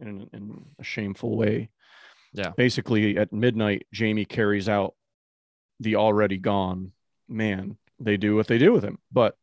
in, 0.00 0.28
in 0.32 0.64
a 0.78 0.84
shameful 0.84 1.36
way. 1.36 1.70
Yeah. 2.32 2.52
Basically, 2.56 3.18
at 3.18 3.32
midnight, 3.32 3.86
Jamie 3.92 4.24
carries 4.24 4.68
out 4.68 4.94
the 5.80 5.96
already 5.96 6.38
gone 6.38 6.92
man. 7.28 7.76
They 8.00 8.16
do 8.16 8.36
what 8.36 8.46
they 8.46 8.58
do 8.58 8.72
with 8.72 8.84
him, 8.84 8.98
but 9.12 9.36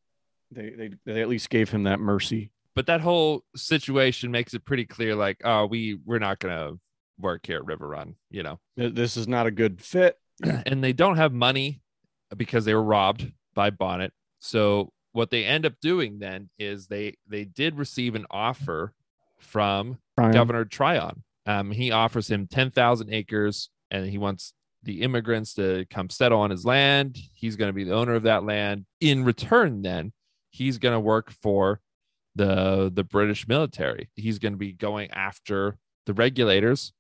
they 0.52 0.72
they, 0.72 0.90
they 1.06 1.22
at 1.22 1.30
least 1.30 1.50
gave 1.50 1.70
him 1.70 1.84
that 1.84 2.00
mercy. 2.00 2.52
But 2.76 2.88
that 2.88 3.02
whole 3.02 3.44
situation 3.56 4.32
makes 4.32 4.54
it 4.54 4.66
pretty 4.66 4.86
clear, 4.86 5.16
like, 5.16 5.42
oh, 5.44 5.66
we 5.66 6.00
we're 6.06 6.20
not 6.20 6.40
gonna 6.40 6.74
work 7.20 7.46
here 7.46 7.58
at 7.58 7.66
River 7.66 7.88
Run, 7.88 8.16
you 8.32 8.44
know. 8.44 8.60
This 8.76 9.18
is 9.18 9.28
not 9.28 9.48
a 9.48 9.52
good 9.52 9.82
fit. 9.82 10.18
and 10.44 10.84
they 10.84 10.94
don't 10.94 11.18
have 11.18 11.34
money 11.34 11.82
because 12.36 12.66
they 12.66 12.74
were 12.74 12.84
robbed 12.84 13.32
by 13.54 13.70
Bonnet. 13.70 14.14
So 14.40 14.94
what 15.12 15.32
they 15.32 15.44
end 15.44 15.66
up 15.66 15.74
doing 15.82 16.20
then 16.20 16.50
is 16.58 16.88
they 16.88 17.16
they 17.28 17.46
did 17.46 17.78
receive 17.78 18.16
an 18.16 18.26
offer 18.30 18.94
from 19.39 19.97
Brian. 20.15 20.32
Governor 20.34 20.65
Tryon. 20.65 21.23
Um, 21.45 21.71
he 21.71 21.91
offers 21.91 22.30
him 22.30 22.47
ten 22.47 22.71
thousand 22.71 23.13
acres, 23.13 23.69
and 23.91 24.06
he 24.06 24.17
wants 24.17 24.54
the 24.84 25.02
immigrants 25.02 25.56
to 25.56 25.86
come 25.89 26.10
settle 26.10 26.39
on 26.39 26.49
his 26.52 26.63
land. 26.65 27.17
He's 27.34 27.56
going 27.56 27.69
to 27.69 27.73
be 27.73 27.84
the 27.84 27.95
owner 27.95 28.15
of 28.15 28.23
that 28.23 28.43
land. 28.45 28.86
In 29.02 29.23
return, 29.23 29.82
then 29.82 30.13
he's 30.52 30.78
going 30.78 30.93
to 30.93 30.99
work 30.99 31.32
for 31.32 31.82
the 32.36 32.91
the 32.93 33.04
British 33.04 33.47
military. 33.47 34.10
He's 34.15 34.39
going 34.39 34.54
to 34.54 34.58
be 34.58 34.71
going 34.73 35.10
after 35.12 35.78
the 36.06 36.13
regulators, 36.13 36.93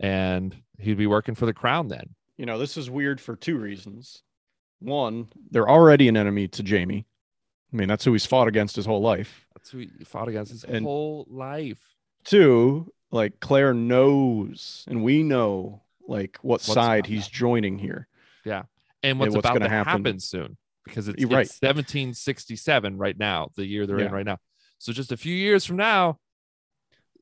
and 0.00 0.54
he'd 0.78 0.98
be 0.98 1.06
working 1.06 1.34
for 1.34 1.46
the 1.46 1.54
crown 1.54 1.88
then. 1.88 2.14
you 2.36 2.46
know, 2.46 2.58
this 2.58 2.76
is 2.76 2.90
weird 2.90 3.20
for 3.20 3.36
two 3.36 3.56
reasons. 3.58 4.22
One, 4.80 5.28
they're 5.50 5.68
already 5.68 6.08
an 6.08 6.16
enemy 6.16 6.48
to 6.48 6.62
Jamie. 6.62 7.06
I 7.72 7.76
mean, 7.76 7.88
that's 7.88 8.04
who 8.04 8.12
he's 8.12 8.26
fought 8.26 8.48
against 8.48 8.76
his 8.76 8.86
whole 8.86 9.00
life. 9.00 9.43
That's 9.64 9.72
who 9.72 9.78
he 9.78 10.04
fought 10.04 10.28
against 10.28 10.52
his 10.52 10.62
And- 10.64 10.84
whole 10.84 11.26
life. 11.30 11.78
Two, 12.24 12.92
like 13.10 13.40
Claire 13.40 13.72
knows, 13.72 14.84
and 14.88 15.02
we 15.02 15.22
know 15.22 15.82
like 16.06 16.36
what 16.42 16.60
What's 16.60 16.64
side 16.66 17.06
he's 17.06 17.28
joining 17.28 17.78
here. 17.78 18.06
Yeah, 18.44 18.64
and 19.02 19.18
what's, 19.18 19.34
what's 19.34 19.46
about 19.46 19.54
gonna 19.58 19.70
happen. 19.70 19.90
happen. 20.04 20.20
soon 20.20 20.58
because 20.84 21.08
it's, 21.08 21.18
You're 21.18 21.28
it's 21.40 21.62
right. 21.62 21.68
1767 21.68 22.98
right 22.98 23.18
now, 23.18 23.48
the 23.56 23.64
year 23.64 23.86
they're 23.86 24.00
in 24.00 24.12
right 24.12 24.26
now. 24.26 24.38
So 24.78 24.92
just 24.92 25.12
a 25.12 25.16
few 25.16 25.34
years 25.34 25.64
from 25.64 25.76
now, 25.78 26.18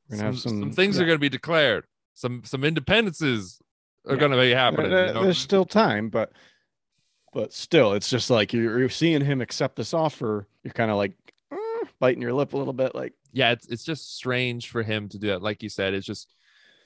We're 0.09 0.17
some, 0.17 0.35
some, 0.35 0.59
some, 0.59 0.71
things 0.73 0.97
yeah. 0.97 1.03
are 1.03 1.05
going 1.05 1.15
to 1.17 1.21
be 1.21 1.29
declared. 1.29 1.85
Some 2.13 2.43
some 2.43 2.63
independences 2.63 3.61
are 4.05 4.13
Yeah. 4.15 4.19
going 4.19 4.31
to 4.31 4.37
be 4.37 4.51
happening. 4.51 4.91
There- 4.91 5.07
you 5.07 5.13
know? 5.13 5.23
There's 5.23 5.37
still 5.37 5.63
time, 5.65 6.09
but 6.09 6.33
but 7.31 7.53
still, 7.53 7.93
it's 7.93 8.09
just 8.09 8.29
like 8.29 8.51
you're, 8.53 8.79
you're 8.79 8.89
seeing 8.89 9.23
him 9.23 9.39
accept 9.39 9.75
this 9.77 9.93
offer. 9.93 10.47
You're 10.63 10.73
kind 10.73 10.91
of 10.91 10.97
like 10.97 11.13
biting 12.03 12.21
your 12.21 12.33
lip 12.33 12.51
a 12.51 12.57
little 12.57 12.73
bit, 12.73 12.93
like 12.93 13.13
yeah, 13.31 13.51
it's 13.51 13.65
it's 13.67 13.85
just 13.85 14.17
strange 14.17 14.69
for 14.69 14.83
him 14.83 15.07
to 15.07 15.17
do 15.17 15.27
that. 15.27 15.41
Like 15.41 15.63
you 15.63 15.69
said, 15.69 15.93
it's 15.93 16.05
just 16.05 16.35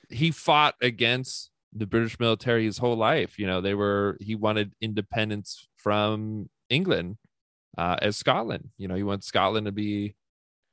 he 0.09 0.29
fought 0.29 0.75
against 0.79 1.49
the 1.73 1.87
British 1.87 2.19
military 2.19 2.65
his 2.65 2.77
whole 2.77 2.95
life. 2.95 3.39
You 3.39 3.47
know, 3.47 3.59
they 3.59 3.73
were 3.73 4.17
he 4.21 4.35
wanted 4.35 4.73
independence 4.79 5.67
from 5.75 6.51
England 6.69 7.17
uh, 7.79 7.97
as 7.99 8.15
Scotland. 8.15 8.69
You 8.77 8.87
know, 8.87 8.93
he 8.93 9.01
wants 9.01 9.25
Scotland 9.25 9.65
to 9.65 9.71
be, 9.71 10.13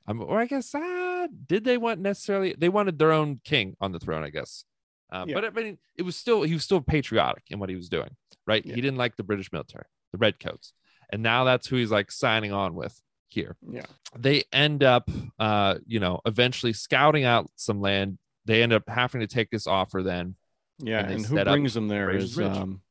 um, 0.07 0.21
or 0.21 0.39
I 0.39 0.45
guess, 0.45 0.75
uh, 0.75 1.27
did 1.47 1.63
they 1.63 1.79
want 1.79 1.99
necessarily? 1.99 2.53
They 2.55 2.69
wanted 2.69 2.99
their 2.99 3.13
own 3.13 3.41
king 3.43 3.75
on 3.81 3.93
the 3.93 3.99
throne, 3.99 4.23
I 4.23 4.29
guess. 4.29 4.63
Uh, 5.11 5.25
Yeah. 5.27 5.33
But 5.41 5.45
I 5.45 5.49
mean, 5.49 5.79
it 5.95 6.03
was 6.03 6.15
still 6.15 6.43
he 6.43 6.53
was 6.53 6.63
still 6.63 6.81
patriotic 6.81 7.45
in 7.49 7.57
what 7.57 7.69
he 7.69 7.75
was 7.75 7.89
doing, 7.89 8.15
right? 8.45 8.63
Yeah. 8.63 8.75
He 8.75 8.81
didn't 8.81 8.99
like 8.99 9.15
the 9.15 9.23
British 9.23 9.51
military, 9.51 9.85
the 10.11 10.19
redcoats, 10.19 10.73
and 11.11 11.23
now 11.23 11.45
that's 11.45 11.65
who 11.65 11.77
he's 11.77 11.89
like 11.89 12.11
signing 12.11 12.53
on 12.53 12.75
with 12.75 13.01
here 13.27 13.55
yeah, 13.69 13.85
they 14.17 14.43
end 14.53 14.83
up 14.83 15.09
uh 15.39 15.75
you 15.85 15.99
know 15.99 16.21
eventually 16.25 16.73
scouting 16.73 17.23
out 17.25 17.49
some 17.55 17.81
land 17.81 18.17
they 18.45 18.61
end 18.63 18.71
up 18.71 18.87
having 18.87 19.21
to 19.21 19.27
take 19.27 19.49
this 19.49 19.67
offer 19.67 20.03
then 20.03 20.35
yeah. 20.79 20.99
And 20.99 21.11
And, 21.11 21.25
who 21.25 21.43
brings 21.43 21.73
them 21.73 21.87
there 21.87 22.09
Fraser's 22.09 22.31
is 22.31 22.37
Ridge. 22.37 22.47
um, 22.57 22.81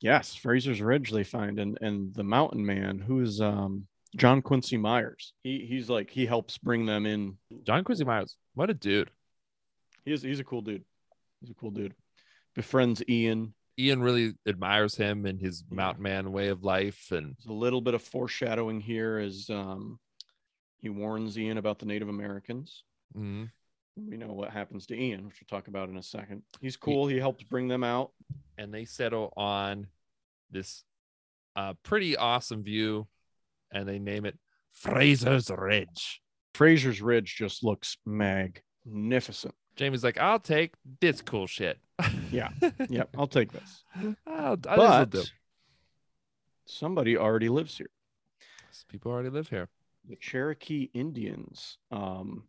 yes, 0.00 0.34
Fraser's 0.34 0.82
Ridge. 0.82 1.10
They 1.10 1.24
find 1.24 1.58
and 1.58 1.78
and 1.80 2.14
the 2.14 2.22
Mountain 2.22 2.64
Man, 2.66 2.98
who 2.98 3.20
is 3.20 3.40
um 3.40 3.86
John 4.16 4.42
Quincy 4.42 4.76
Myers. 4.76 5.32
He 5.42 5.64
he's 5.66 5.88
like 5.88 6.10
he 6.10 6.26
helps 6.26 6.58
bring 6.58 6.84
them 6.86 7.06
in. 7.06 7.38
john 7.64 7.82
quincy 7.82 8.04
myers 8.04 8.36
what 8.54 8.70
a 8.70 8.74
dude 8.74 9.10
He's 10.04 10.20
he's 10.20 10.38
a 10.40 10.44
cool 10.44 10.60
dude. 10.60 10.84
He's 11.40 11.50
a 11.50 11.54
cool 11.54 11.70
dude. 11.70 11.94
Befriends 12.54 13.02
Ian. 13.08 13.54
Ian 13.78 14.02
really 14.02 14.34
admires 14.46 14.94
him 14.94 15.26
and 15.26 15.40
his 15.40 15.64
mountain 15.70 16.02
man 16.02 16.30
way 16.32 16.48
of 16.48 16.62
life 16.64 17.10
and 17.10 17.34
There's 17.36 17.46
a 17.50 17.52
little 17.52 17.80
bit 17.80 17.94
of 17.94 18.02
foreshadowing 18.02 18.80
here 18.80 19.18
as 19.18 19.48
um, 19.50 19.98
he 20.78 20.88
warns 20.88 21.38
Ian 21.38 21.58
about 21.58 21.78
the 21.78 21.86
Native 21.86 22.08
Americans. 22.08 22.84
mhm. 23.16 23.50
We 23.96 24.16
know 24.16 24.32
what 24.32 24.50
happens 24.50 24.86
to 24.86 25.00
Ian, 25.00 25.24
which 25.26 25.40
we'll 25.40 25.56
talk 25.58 25.68
about 25.68 25.88
in 25.88 25.96
a 25.96 26.02
second. 26.02 26.42
He's 26.60 26.76
cool. 26.76 27.06
He 27.06 27.16
helps 27.16 27.44
bring 27.44 27.68
them 27.68 27.84
out. 27.84 28.10
and 28.58 28.74
they 28.74 28.84
settle 28.84 29.32
on 29.36 29.86
this 30.50 30.84
uh 31.56 31.74
pretty 31.84 32.16
awesome 32.16 32.62
view 32.64 33.06
and 33.72 33.88
they 33.88 33.98
name 33.98 34.24
it 34.26 34.36
fraser's 34.72 35.50
ridge 35.50 36.20
Fraser's 36.54 37.00
Ridge 37.02 37.34
just 37.36 37.64
looks 37.64 37.96
magnificent. 38.06 39.54
jamie's 39.76 40.04
like 40.04 40.18
i'll 40.18 40.38
take 40.38 40.74
this 41.00 41.20
cool 41.22 41.46
shit 41.46 41.78
Yeah. 42.30 42.48
Yep, 42.88 43.10
I'll 43.16 43.26
take 43.26 43.52
this. 43.52 43.84
I'll, 44.26 44.58
I 44.68 44.76
But 44.76 45.10
do. 45.10 45.22
somebody 46.66 47.16
already 47.16 47.48
lives 47.48 47.78
here. 47.78 47.90
people 48.88 49.12
already 49.12 49.30
live 49.30 49.48
here 49.48 49.68
The 50.08 50.16
Cherokee 50.16 50.90
Indians. 50.94 51.78
Um, 51.90 52.44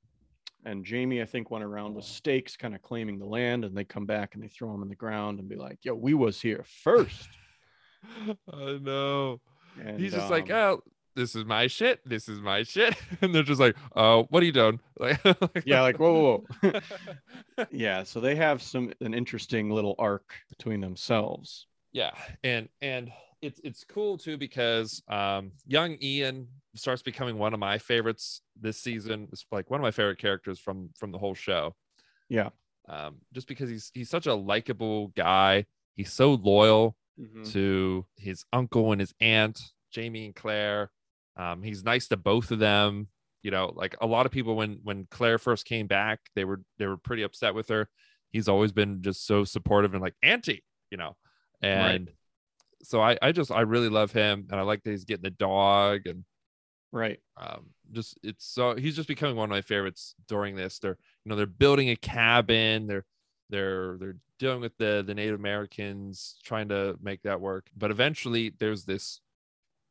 and 0.65 0.83
Jamie, 0.83 1.21
I 1.21 1.25
think, 1.25 1.51
went 1.51 1.63
around 1.63 1.93
with 1.93 2.05
stakes, 2.05 2.57
kind 2.57 2.73
of 2.73 2.81
claiming 2.81 3.19
the 3.19 3.25
land, 3.25 3.63
and 3.65 3.77
they 3.77 3.83
come 3.83 4.07
back 4.07 4.33
and 4.33 4.43
they 4.43 4.47
throw 4.47 4.71
them 4.71 4.81
in 4.81 4.89
the 4.89 4.95
ground 4.95 5.39
and 5.39 5.47
be 5.47 5.55
like, 5.55 5.77
"Yo, 5.83 5.93
we 5.93 6.15
was 6.15 6.41
here 6.41 6.63
first. 6.83 7.29
i 8.53 8.79
know 8.81 9.39
And, 9.83 9.99
he's 9.99 10.13
just 10.13 10.29
like, 10.29 10.51
um, 10.51 10.57
oh, 10.79 10.83
this 11.15 11.35
is 11.35 11.45
my 11.45 11.67
shit. 11.67 11.99
This 12.05 12.27
is 12.29 12.39
my 12.41 12.63
shit. 12.63 12.95
And 13.21 13.33
they're 13.33 13.43
just 13.43 13.59
like, 13.61 13.75
oh, 13.95 14.25
what 14.29 14.43
are 14.43 14.45
you 14.45 14.51
doing? 14.51 14.79
Like, 14.99 15.19
yeah, 15.65 15.81
like 15.81 15.97
whoa, 15.97 16.13
whoa, 16.13 16.43
whoa. 16.71 16.79
yeah. 17.71 18.03
So 18.03 18.19
they 18.19 18.35
have 18.35 18.61
some 18.61 18.93
an 19.01 19.13
interesting 19.13 19.69
little 19.69 19.95
arc 19.99 20.33
between 20.49 20.81
themselves. 20.81 21.67
yeah. 21.91 22.11
And 22.43 22.69
and 22.81 23.11
it's 23.41 23.59
it's 23.63 23.83
cool 23.83 24.17
too 24.17 24.37
because 24.37 25.03
um 25.09 25.51
young 25.67 25.97
Ian 26.01 26.47
starts 26.75 27.01
becoming 27.01 27.37
one 27.37 27.53
of 27.53 27.59
my 27.59 27.77
favorites 27.77 28.41
this 28.59 28.79
season. 28.79 29.27
It's 29.31 29.45
like 29.51 29.69
one 29.69 29.79
of 29.79 29.83
my 29.83 29.91
favorite 29.91 30.17
characters 30.19 30.59
from 30.59 30.89
from 30.97 31.11
the 31.11 31.17
whole 31.17 31.35
show. 31.35 31.75
Yeah. 32.29 32.49
Um, 32.87 33.17
just 33.33 33.47
because 33.47 33.69
he's 33.69 33.91
he's 33.93 34.09
such 34.09 34.27
a 34.27 34.33
likable 34.33 35.09
guy. 35.09 35.65
He's 35.95 36.11
so 36.13 36.33
loyal 36.33 36.95
to 37.51 38.05
his 38.17 38.43
uncle 38.51 38.91
and 38.91 38.99
his 38.99 39.13
aunt, 39.21 39.59
Jamie 39.91 40.25
and 40.25 40.35
Claire. 40.35 40.91
Um, 41.37 41.63
he's 41.63 41.83
nice 41.83 42.07
to 42.09 42.17
both 42.17 42.51
of 42.51 42.59
them. 42.59 43.07
You 43.43 43.51
know, 43.51 43.71
like 43.75 43.95
a 44.01 44.07
lot 44.07 44.25
of 44.25 44.31
people 44.31 44.55
when 44.55 44.79
when 44.83 45.07
Claire 45.11 45.37
first 45.37 45.65
came 45.65 45.87
back, 45.87 46.19
they 46.35 46.45
were 46.45 46.61
they 46.79 46.87
were 46.87 46.97
pretty 46.97 47.23
upset 47.23 47.53
with 47.53 47.69
her. 47.69 47.89
He's 48.31 48.47
always 48.47 48.71
been 48.71 49.01
just 49.01 49.25
so 49.27 49.43
supportive 49.43 49.93
and 49.93 50.01
like 50.01 50.15
auntie, 50.23 50.63
you 50.91 50.97
know. 50.97 51.15
And 51.61 52.09
so 52.83 53.01
I 53.01 53.17
I 53.21 53.31
just 53.31 53.51
I 53.51 53.61
really 53.61 53.89
love 53.89 54.11
him 54.11 54.47
and 54.49 54.59
I 54.59 54.63
like 54.63 54.83
that 54.83 54.91
he's 54.91 55.05
getting 55.05 55.23
the 55.23 55.29
dog 55.31 56.07
and 56.07 56.25
Right. 56.91 57.19
um 57.37 57.67
just 57.91 58.17
it's 58.23 58.45
so 58.45 58.75
he's 58.75 58.95
just 58.95 59.07
becoming 59.07 59.35
one 59.35 59.45
of 59.45 59.49
my 59.51 59.61
favorites 59.61 60.15
during 60.27 60.55
this 60.55 60.79
they're 60.79 60.97
you 61.23 61.29
know 61.29 61.35
they're 61.35 61.45
building 61.45 61.89
a 61.89 61.95
cabin 61.95 62.87
they're 62.87 63.05
They're 63.49 63.97
they're 63.99 64.17
dealing 64.39 64.61
with 64.61 64.75
the 64.77 65.03
the 65.05 65.13
Native 65.13 65.39
Americans, 65.39 66.37
trying 66.43 66.69
to 66.69 66.97
make 67.01 67.21
that 67.23 67.39
work. 67.39 67.69
But 67.77 67.91
eventually, 67.91 68.53
there's 68.59 68.85
this 68.85 69.21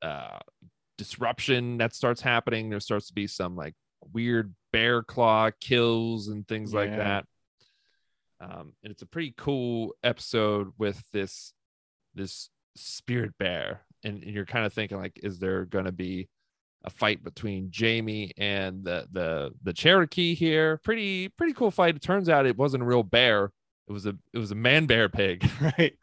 uh, 0.03 0.39
disruption 0.97 1.79
that 1.79 1.95
starts 1.95 2.21
happening. 2.21 2.71
There 2.71 2.81
starts 2.81 3.09
to 3.09 3.15
be 3.15 3.27
some 3.27 3.57
like 3.57 3.75
weird 4.13 4.55
bear 4.73 5.03
claw 5.03 5.51
kills 5.61 6.29
and 6.29 6.47
things 6.47 6.75
like 6.75 6.91
that. 6.91 7.27
Um, 8.41 8.73
and 8.83 8.91
it's 8.91 9.03
a 9.03 9.07
pretty 9.07 9.35
cool 9.37 9.95
episode 10.03 10.73
with 10.79 11.03
this 11.13 11.53
this 12.15 12.51
spirit 12.77 13.33
bear, 13.39 13.83
and, 14.03 14.23
and 14.23 14.33
you're 14.33 14.45
kind 14.45 14.67
of 14.67 14.73
thinking 14.73 14.99
like, 14.99 15.19
is 15.23 15.39
there 15.39 15.65
going 15.65 15.87
to 15.87 15.93
be 15.93 16.29
a 16.85 16.91
fight 16.91 17.25
between 17.25 17.71
Jamie 17.71 18.33
and 18.37 18.85
the 18.85 19.07
the 19.13 19.53
the 19.63 19.73
Cherokee 19.73 20.35
here? 20.35 20.79
Pretty 20.79 21.29
pretty 21.29 21.55
cool 21.55 21.71
fight. 21.71 21.97
It 21.97 22.03
turns 22.03 22.29
out 22.29 22.47
it 22.47 22.59
wasn't 22.59 22.83
a 22.83 22.87
real 22.87 23.03
bear. 23.03 23.51
It 23.89 23.93
was 23.93 24.07
a 24.07 24.17
it 24.33 24.39
was 24.39 24.51
a 24.51 24.57
man 24.57 24.87
bear 24.87 25.09
pig. 25.09 25.49
right. 25.61 25.95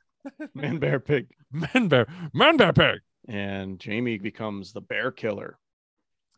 Man, 0.54 0.78
bear, 0.78 1.00
pig. 1.00 1.30
man 1.52 1.88
bear 1.88 2.08
man 2.34 2.58
bear 2.58 2.74
pig. 2.74 3.00
And 3.28 3.80
Jamie 3.80 4.18
becomes 4.18 4.74
the 4.74 4.82
bear 4.82 5.12
killer. 5.12 5.58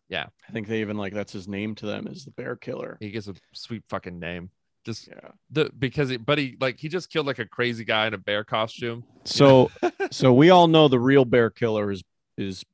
Yeah. 0.09 0.25
I 0.47 0.51
think 0.51 0.67
they 0.67 0.81
even 0.81 0.97
like 0.97 1.13
that's 1.13 1.33
his 1.33 1.47
name 1.47 1.75
to 1.75 1.85
them 1.85 2.07
is 2.07 2.25
the 2.25 2.31
bear 2.31 2.55
killer. 2.55 2.97
He 2.99 3.11
gets 3.11 3.27
a 3.27 3.35
sweet 3.53 3.83
fucking 3.89 4.19
name. 4.19 4.49
Just 4.85 5.07
Yeah. 5.07 5.29
the 5.49 5.71
because 5.77 6.11
it, 6.11 6.25
but 6.25 6.37
he 6.37 6.57
like 6.59 6.77
he 6.77 6.89
just 6.89 7.09
killed 7.09 7.25
like 7.25 7.39
a 7.39 7.45
crazy 7.45 7.85
guy 7.85 8.07
in 8.07 8.13
a 8.13 8.17
bear 8.17 8.43
costume. 8.43 9.05
So 9.23 9.71
so 10.11 10.33
we 10.33 10.49
all 10.49 10.67
know 10.67 10.87
the 10.87 10.99
real 10.99 11.25
bear 11.25 11.49
killer 11.49 11.89
is 11.91 12.03
is 12.37 12.65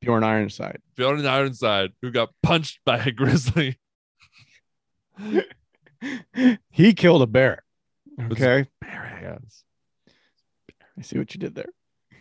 Bjorn 0.00 0.22
Ironside. 0.22 0.80
Bjorn 0.96 1.26
Ironside, 1.26 1.90
who 2.00 2.10
got 2.12 2.30
punched 2.42 2.78
by 2.84 2.98
a 2.98 3.10
grizzly. 3.10 3.78
he 6.70 6.94
killed 6.94 7.22
a 7.22 7.26
bear. 7.26 7.64
Okay. 8.20 8.66
Bear. 8.80 9.40
I 10.96 11.02
see 11.02 11.18
what 11.18 11.34
you 11.34 11.40
did 11.40 11.54
there 11.54 11.68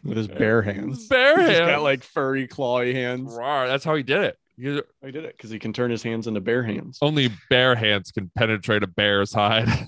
with 0.03 0.17
his 0.17 0.27
bare 0.27 0.61
hands. 0.63 1.07
Bear 1.07 1.37
He's 1.39 1.57
hands. 1.57 1.71
got 1.71 1.81
like 1.81 2.03
furry, 2.03 2.47
clawy 2.47 2.93
hands. 2.93 3.33
Rawr, 3.33 3.67
That's 3.67 3.83
how 3.85 3.95
he 3.95 4.03
did 4.03 4.21
it. 4.23 4.37
He, 4.57 4.81
I 5.03 5.11
did 5.11 5.23
it 5.25 5.37
because 5.37 5.49
he 5.51 5.59
can 5.59 5.71
turn 5.73 5.91
his 5.91 6.01
hands 6.01 6.25
into 6.27 6.41
bear 6.41 6.63
hands. 6.63 6.97
only 7.01 7.29
bear 7.49 7.75
hands 7.75 8.11
can 8.11 8.31
penetrate 8.35 8.83
a 8.83 8.87
bear's 8.87 9.33
hide. 9.33 9.67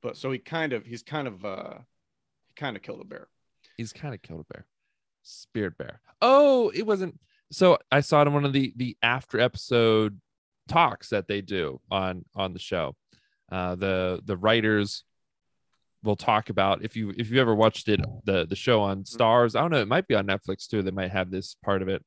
But 0.00 0.16
so 0.16 0.30
he 0.30 0.38
kind 0.38 0.72
of, 0.72 0.84
he's 0.86 1.02
kind 1.02 1.26
of, 1.26 1.44
uh, 1.44 1.74
he 2.46 2.54
kind 2.54 2.76
of 2.76 2.82
killed 2.82 3.00
a 3.00 3.04
bear. 3.04 3.26
He's 3.76 3.92
kind 3.92 4.14
of 4.14 4.22
killed 4.22 4.44
a 4.48 4.52
bear. 4.52 4.66
Spirit 5.22 5.76
bear. 5.76 6.00
Oh, 6.22 6.70
it 6.74 6.86
wasn't. 6.86 7.18
So 7.50 7.78
I 7.90 8.00
saw 8.00 8.22
it 8.22 8.26
in 8.28 8.32
one 8.34 8.44
of 8.44 8.52
the 8.52 8.72
the 8.76 8.96
after 9.02 9.40
episode 9.40 10.20
talks 10.68 11.08
that 11.08 11.26
they 11.28 11.40
do 11.40 11.80
on 11.90 12.24
on 12.34 12.52
the 12.52 12.58
show. 12.58 12.94
Uh, 13.50 13.74
the 13.74 14.20
the 14.24 14.36
writers 14.36 15.02
will 16.02 16.16
talk 16.16 16.48
about 16.50 16.84
if 16.84 16.96
you 16.96 17.12
if 17.16 17.30
you 17.30 17.40
ever 17.40 17.54
watched 17.54 17.88
it 17.88 18.00
the 18.24 18.46
the 18.46 18.56
show 18.56 18.80
on 18.82 19.02
mm-hmm. 19.02 19.22
Starz. 19.22 19.56
I 19.56 19.60
don't 19.60 19.70
know. 19.70 19.80
It 19.80 19.88
might 19.88 20.06
be 20.06 20.14
on 20.14 20.26
Netflix 20.26 20.66
too. 20.66 20.82
They 20.82 20.90
might 20.90 21.10
have 21.10 21.30
this 21.30 21.56
part 21.64 21.82
of 21.82 21.88
it, 21.88 22.04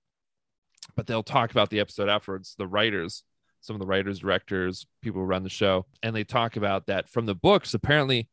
but 0.95 1.07
they'll 1.07 1.23
talk 1.23 1.51
about 1.51 1.69
the 1.69 1.79
episode 1.79 2.09
afterwards. 2.09 2.55
The 2.57 2.67
writers, 2.67 3.23
some 3.61 3.75
of 3.75 3.79
the 3.79 3.87
writers, 3.87 4.19
directors, 4.19 4.85
people 5.01 5.21
who 5.21 5.27
run 5.27 5.43
the 5.43 5.49
show, 5.49 5.85
and 6.03 6.15
they 6.15 6.23
talk 6.23 6.55
about 6.55 6.87
that 6.87 7.09
from 7.09 7.25
the 7.25 7.35
books. 7.35 7.73
Apparently, 7.73 8.29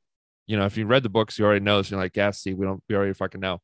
you 0.46 0.56
know, 0.56 0.66
if 0.66 0.76
you 0.76 0.86
read 0.86 1.02
the 1.02 1.08
books, 1.08 1.38
you 1.38 1.44
already 1.44 1.64
know. 1.64 1.82
So 1.82 1.94
you're 1.94 2.02
like, 2.02 2.16
yeah, 2.16 2.30
see, 2.30 2.54
we 2.54 2.66
don't, 2.66 2.82
we 2.88 2.96
already 2.96 3.12
fucking 3.12 3.40
know. 3.40 3.60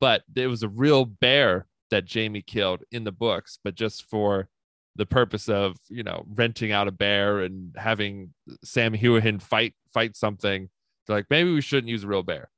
But 0.00 0.22
it 0.36 0.46
was 0.46 0.62
a 0.62 0.68
real 0.68 1.04
bear 1.04 1.66
that 1.90 2.04
Jamie 2.04 2.42
killed 2.42 2.82
in 2.92 3.04
the 3.04 3.12
books, 3.12 3.58
but 3.64 3.74
just 3.74 4.04
for 4.04 4.48
the 4.96 5.06
purpose 5.06 5.48
of, 5.48 5.76
you 5.88 6.02
know, 6.02 6.24
renting 6.34 6.72
out 6.72 6.88
a 6.88 6.92
bear 6.92 7.40
and 7.40 7.74
having 7.76 8.34
Sam 8.62 8.92
Heughan 8.92 9.40
fight 9.40 9.74
fight 9.94 10.16
something. 10.16 10.68
They're 11.08 11.16
like, 11.16 11.26
maybe 11.30 11.52
we 11.52 11.60
shouldn't 11.60 11.88
use 11.88 12.04
a 12.04 12.06
real 12.06 12.22
bear. 12.22 12.50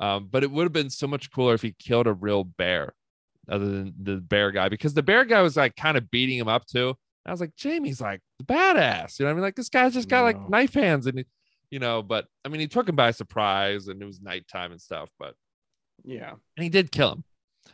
Um, 0.00 0.28
but 0.30 0.42
it 0.44 0.50
would 0.50 0.64
have 0.64 0.72
been 0.72 0.90
so 0.90 1.06
much 1.06 1.30
cooler 1.30 1.54
if 1.54 1.62
he 1.62 1.74
killed 1.78 2.06
a 2.06 2.12
real 2.12 2.44
bear 2.44 2.94
other 3.48 3.64
than 3.66 3.94
the 4.02 4.16
bear 4.16 4.50
guy, 4.52 4.68
because 4.68 4.94
the 4.94 5.02
bear 5.02 5.24
guy 5.24 5.40
was 5.42 5.56
like 5.56 5.76
kind 5.76 5.96
of 5.96 6.10
beating 6.10 6.38
him 6.38 6.48
up 6.48 6.66
too. 6.66 6.94
I 7.24 7.30
was 7.32 7.40
like, 7.40 7.56
Jamie's 7.56 8.00
like 8.00 8.20
the 8.38 8.44
badass. 8.44 9.18
You 9.18 9.24
know 9.24 9.30
I 9.30 9.34
mean? 9.34 9.42
Like 9.42 9.56
this 9.56 9.68
guy's 9.68 9.94
just 9.94 10.08
got 10.08 10.22
like 10.22 10.48
knife 10.48 10.74
hands 10.74 11.06
and 11.06 11.24
you 11.70 11.78
know, 11.80 12.02
but 12.02 12.26
I 12.44 12.48
mean 12.48 12.60
he 12.60 12.68
took 12.68 12.88
him 12.88 12.94
by 12.96 13.10
surprise 13.10 13.88
and 13.88 14.00
it 14.00 14.04
was 14.04 14.20
nighttime 14.20 14.70
and 14.70 14.80
stuff, 14.80 15.08
but 15.18 15.34
Yeah. 16.04 16.34
and 16.56 16.62
he 16.64 16.68
did 16.68 16.92
kill 16.92 17.12
him. 17.12 17.24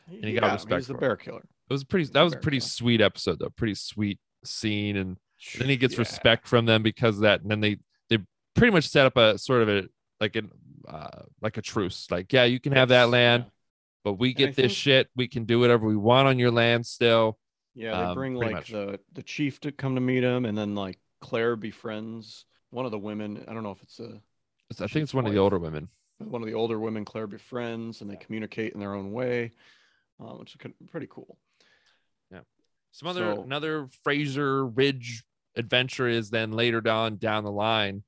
And 0.08 0.24
he 0.24 0.32
got 0.34 0.52
respect 0.52 0.78
He's 0.80 0.86
the 0.86 0.94
bear 0.94 1.16
killer. 1.16 1.40
It 1.68 1.72
was 1.72 1.84
pretty 1.84 2.04
He's 2.04 2.10
that 2.12 2.22
was 2.22 2.32
a 2.34 2.38
pretty 2.38 2.58
killer. 2.60 2.68
sweet 2.68 3.00
episode 3.02 3.38
though, 3.40 3.50
pretty 3.50 3.74
sweet 3.74 4.18
scene 4.44 4.96
and 4.96 5.16
then 5.58 5.68
he 5.68 5.76
gets 5.76 5.94
Yeah. 5.94 6.00
respect 6.00 6.46
from 6.48 6.64
them 6.66 6.82
because 6.82 7.16
of 7.16 7.22
that 7.22 7.42
and 7.42 7.50
then 7.50 7.60
they 7.60 7.76
they 8.08 8.18
pretty 8.54 8.72
much 8.72 8.88
set 8.88 9.04
up 9.06 9.16
a 9.18 9.36
sort 9.38 9.62
of 9.62 9.68
a 9.68 9.84
like 10.22 10.36
an 10.36 10.50
uh 10.88 11.22
like 11.40 11.56
a 11.58 11.62
truce 11.62 12.06
like 12.10 12.32
yeah 12.32 12.44
you 12.44 12.60
can 12.60 12.72
have 12.72 12.88
that 12.90 13.08
land 13.10 13.42
yeah. 13.44 13.50
but 14.04 14.12
we 14.14 14.32
get 14.32 14.54
this 14.54 14.66
think- 14.66 14.72
shit 14.72 15.08
we 15.16 15.26
can 15.28 15.44
do 15.44 15.58
whatever 15.58 15.84
we 15.86 15.96
want 15.96 16.28
on 16.28 16.38
your 16.38 16.50
land 16.52 16.86
still 16.86 17.38
Yeah, 17.74 17.96
they 17.98 18.04
Um, 18.10 18.14
bring 18.14 18.34
like 18.34 18.52
much. 18.52 18.70
the 18.70 19.00
the 19.12 19.22
chief 19.22 19.58
to 19.60 19.72
come 19.72 19.94
to 19.96 20.00
meet 20.00 20.22
him, 20.22 20.44
and 20.44 20.56
then 20.56 20.74
like 20.74 20.98
Claire 21.20 21.56
befriends 21.56 22.44
one 22.70 22.84
of 22.84 22.90
the 22.92 22.98
women. 22.98 23.44
I 23.48 23.52
don't 23.54 23.62
know 23.62 23.72
if 23.78 23.82
it's 23.82 23.98
a 24.00 24.10
It's- 24.70 24.80
i 24.80 24.86
think 24.86 25.02
it's 25.04 25.14
one 25.14 25.26
of 25.26 25.32
the 25.32 25.38
older 25.38 25.58
women 25.58 25.88
one 26.18 26.42
of 26.42 26.46
the 26.46 26.54
older 26.54 26.78
women. 26.78 27.04
Claire 27.04 27.26
befriends, 27.26 28.00
and 28.00 28.08
they 28.10 28.16
communicate 28.16 28.74
in 28.74 28.80
their 28.80 28.94
own 28.94 29.10
way, 29.12 29.50
uh, 30.20 30.34
which 30.38 30.54
is 30.54 30.60
pretty 30.92 31.08
cool. 31.10 31.36
Yeah. 32.30 32.42
Some 32.92 33.08
other 33.08 33.34
So- 33.34 33.42
another 33.42 33.88
fraser 34.04 34.64
ridge 34.66 35.24
adventure 35.56 36.08
is 36.08 36.30
then 36.30 36.52
later 36.52 36.80
down 36.80 37.16
down 37.16 37.42
the 37.44 37.50
line 37.68 38.04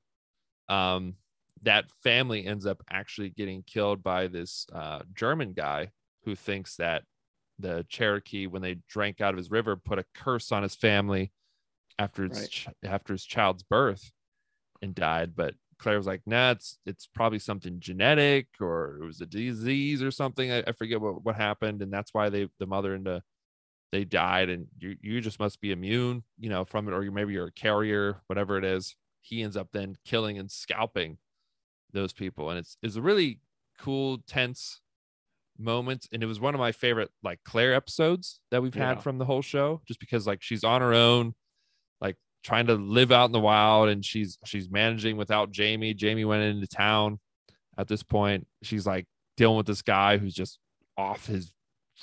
um 0.69 1.15
that 1.63 1.85
family 2.03 2.45
ends 2.45 2.65
up 2.65 2.83
actually 2.89 3.29
getting 3.29 3.63
killed 3.63 4.03
by 4.03 4.27
this 4.27 4.65
uh 4.73 5.01
german 5.13 5.53
guy 5.53 5.89
who 6.23 6.35
thinks 6.35 6.75
that 6.75 7.03
the 7.59 7.85
cherokee 7.89 8.47
when 8.47 8.61
they 8.61 8.75
drank 8.89 9.21
out 9.21 9.33
of 9.33 9.37
his 9.37 9.49
river 9.51 9.75
put 9.77 9.99
a 9.99 10.05
curse 10.13 10.51
on 10.51 10.63
his 10.63 10.75
family 10.75 11.31
after 11.97 12.23
his 12.23 12.39
Right. 12.39 12.49
ch- 12.49 12.67
after 12.83 13.13
his 13.13 13.23
child's 13.25 13.63
birth 13.63 14.11
and 14.81 14.93
died. 14.93 15.35
But 15.35 15.55
claire 15.77 15.97
was 15.97 16.07
like 16.07 16.21
nah 16.25 16.51
it's 16.51 16.77
it's 16.85 17.07
probably 17.07 17.39
something 17.39 17.79
genetic 17.79 18.47
or 18.59 18.97
it 19.01 19.05
was 19.05 19.21
a 19.21 19.25
disease 19.25 20.03
or 20.03 20.11
something. 20.11 20.51
I, 20.51 20.63
I 20.67 20.71
forget 20.73 20.99
what, 21.01 21.23
what 21.23 21.35
happened. 21.35 21.81
And 21.81 21.91
that's 21.91 22.13
why 22.13 22.29
they 22.29 22.49
the 22.59 22.67
mother 22.67 22.93
and 22.93 23.05
the 23.05 23.23
they 23.91 24.05
died. 24.05 24.49
And 24.49 24.67
you 24.79 24.97
you 25.01 25.21
just 25.21 25.39
must 25.39 25.61
be 25.61 25.71
immune 25.71 26.23
you 26.39 26.49
know 26.49 26.65
from 26.65 26.87
it 26.87 26.93
or 26.93 27.03
you 27.03 27.11
maybe 27.11 27.33
you're 27.33 27.47
a 27.47 27.51
carrier 27.51 28.21
whatever 28.27 28.57
it 28.57 28.65
is. 28.65 28.95
He 29.21 29.41
ends 29.41 29.57
up 29.57 29.69
then 29.71 29.95
killing 30.05 30.37
and 30.37 30.51
scalping 30.51 31.17
those 31.95 32.13
people. 32.13 32.51
And 32.51 32.59
it's 32.59 32.77
it's 32.83 32.95
a 32.95 33.01
really 33.01 33.39
cool 33.79 34.19
tense 34.27 34.81
moment. 35.57 36.07
And 36.11 36.21
it 36.21 36.25
was 36.25 36.39
one 36.39 36.53
of 36.53 36.59
my 36.59 36.71
favorite 36.71 37.09
like 37.23 37.39
claire 37.43 37.73
episodes 37.73 38.39
that 38.51 38.61
we've 38.61 38.75
Yeah. 38.75 38.89
had 38.89 39.01
from 39.03 39.17
the 39.17 39.25
whole 39.25 39.41
show 39.41 39.81
just 39.87 39.99
because 39.99 40.27
like 40.27 40.41
she's 40.41 40.63
on 40.63 40.81
her 40.81 40.93
own 40.93 41.33
like 42.01 42.17
trying 42.43 42.67
to 42.67 42.75
live 42.75 43.11
out 43.11 43.25
in 43.25 43.31
the 43.31 43.39
wild. 43.39 43.89
And 43.89 44.03
she's 44.05 44.37
she's 44.45 44.69
managing 44.69 45.17
without 45.17 45.51
jamie. 45.51 45.93
Jamie 45.93 46.25
went 46.25 46.43
into 46.43 46.67
town 46.67 47.19
at 47.77 47.87
this 47.87 48.03
point. 48.03 48.47
She's 48.63 48.85
like 48.85 49.05
dealing 49.37 49.57
with 49.57 49.65
this 49.67 49.81
guy 49.81 50.17
who's 50.17 50.33
just 50.33 50.59
off 50.97 51.25
his 51.25 51.51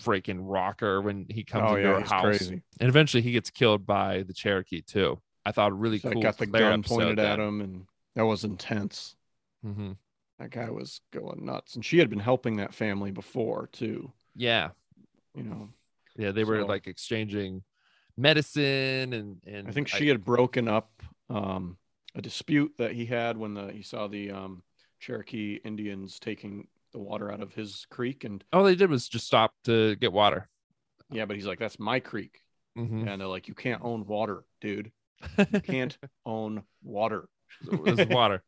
freaking 0.03 0.38
rocker 0.40 1.01
when 1.03 1.26
he 1.28 1.45
comes 1.45 1.64
oh 1.70 1.76
into 1.76 1.88
yeah, 1.88 1.95
her 2.01 2.07
house. 2.07 2.22
crazy. 2.24 2.62
and 2.80 2.88
eventually 2.88 3.22
he 3.22 3.32
gets 3.32 3.51
killed 3.51 3.86
by 3.86 4.22
the 4.22 4.32
cherokee 4.32 4.80
too. 4.82 5.20
I 5.45 5.53
thought 5.53 5.78
really 5.78 5.99
So 5.99 6.09
I 6.09 6.12
cool 6.12 6.22
got 6.22 6.38
the 6.38 6.47
gun 6.47 6.80
episode 6.80 6.95
pointed 6.95 7.18
at 7.18 7.38
him, 7.38 7.61
and 7.61 7.84
that 8.14 8.24
was 8.24 8.45
intense. 8.45 9.16
Mhm. 9.65 9.97
That 10.39 10.51
guy 10.51 10.71
was 10.71 11.01
going 11.13 11.45
nuts, 11.45 11.75
and 11.77 11.85
she 11.85 11.99
had 11.99 12.11
been 12.11 12.19
helping 12.19 12.57
that 12.57 12.75
family 12.75 13.11
before 13.13 13.69
too. 13.73 14.13
yeah 14.35 14.71
You 15.35 15.43
know, 15.45 15.69
yeah 16.17 16.33
they 16.33 16.45
were 16.45 16.61
So- 16.63 16.67
like 16.67 16.87
exchanging 16.87 17.63
medicine 18.17 19.13
and 19.13 19.41
and 19.47 19.69
I 19.69 19.73
think 19.73 19.89
she 19.89 20.09
had 20.09 20.25
broken 20.25 20.69
up 20.69 21.03
um, 21.31 21.79
a 22.15 22.23
dispute 22.23 22.73
that 22.79 22.93
he 22.93 23.07
had 23.07 23.37
when 23.37 23.55
the 23.55 23.73
he 23.73 23.83
saw 23.83 24.07
the 24.07 24.31
um, 24.31 24.63
Cherokee 25.01 25.61
Indians 25.65 26.19
taking 26.21 26.69
the 26.93 26.99
water 26.99 27.33
out 27.33 27.41
of 27.41 27.55
his 27.55 27.87
creek, 27.91 28.25
and 28.25 28.45
all 28.53 28.65
they 28.65 28.75
did 28.75 28.91
was 28.91 29.09
just 29.09 29.27
stop 29.27 29.55
to 29.65 29.97
get 29.97 30.13
water 30.13 30.49
yeah, 31.11 31.27
but 31.27 31.37
he's 31.37 31.47
like, 31.47 31.59
"That's 31.59 31.79
my 31.79 32.01
creek," 32.01 32.41
Mhm. 32.79 33.07
and 33.07 33.21
they're 33.21 33.29
like, 33.29 33.47
"You 33.49 33.55
can't 33.55 33.83
own 33.85 34.07
water, 34.07 34.45
dude. 34.63 34.91
You 35.39 35.61
can't 35.61 35.97
own 36.25 36.63
water." 36.83 37.29
There's 37.71 38.09
water 38.09 38.43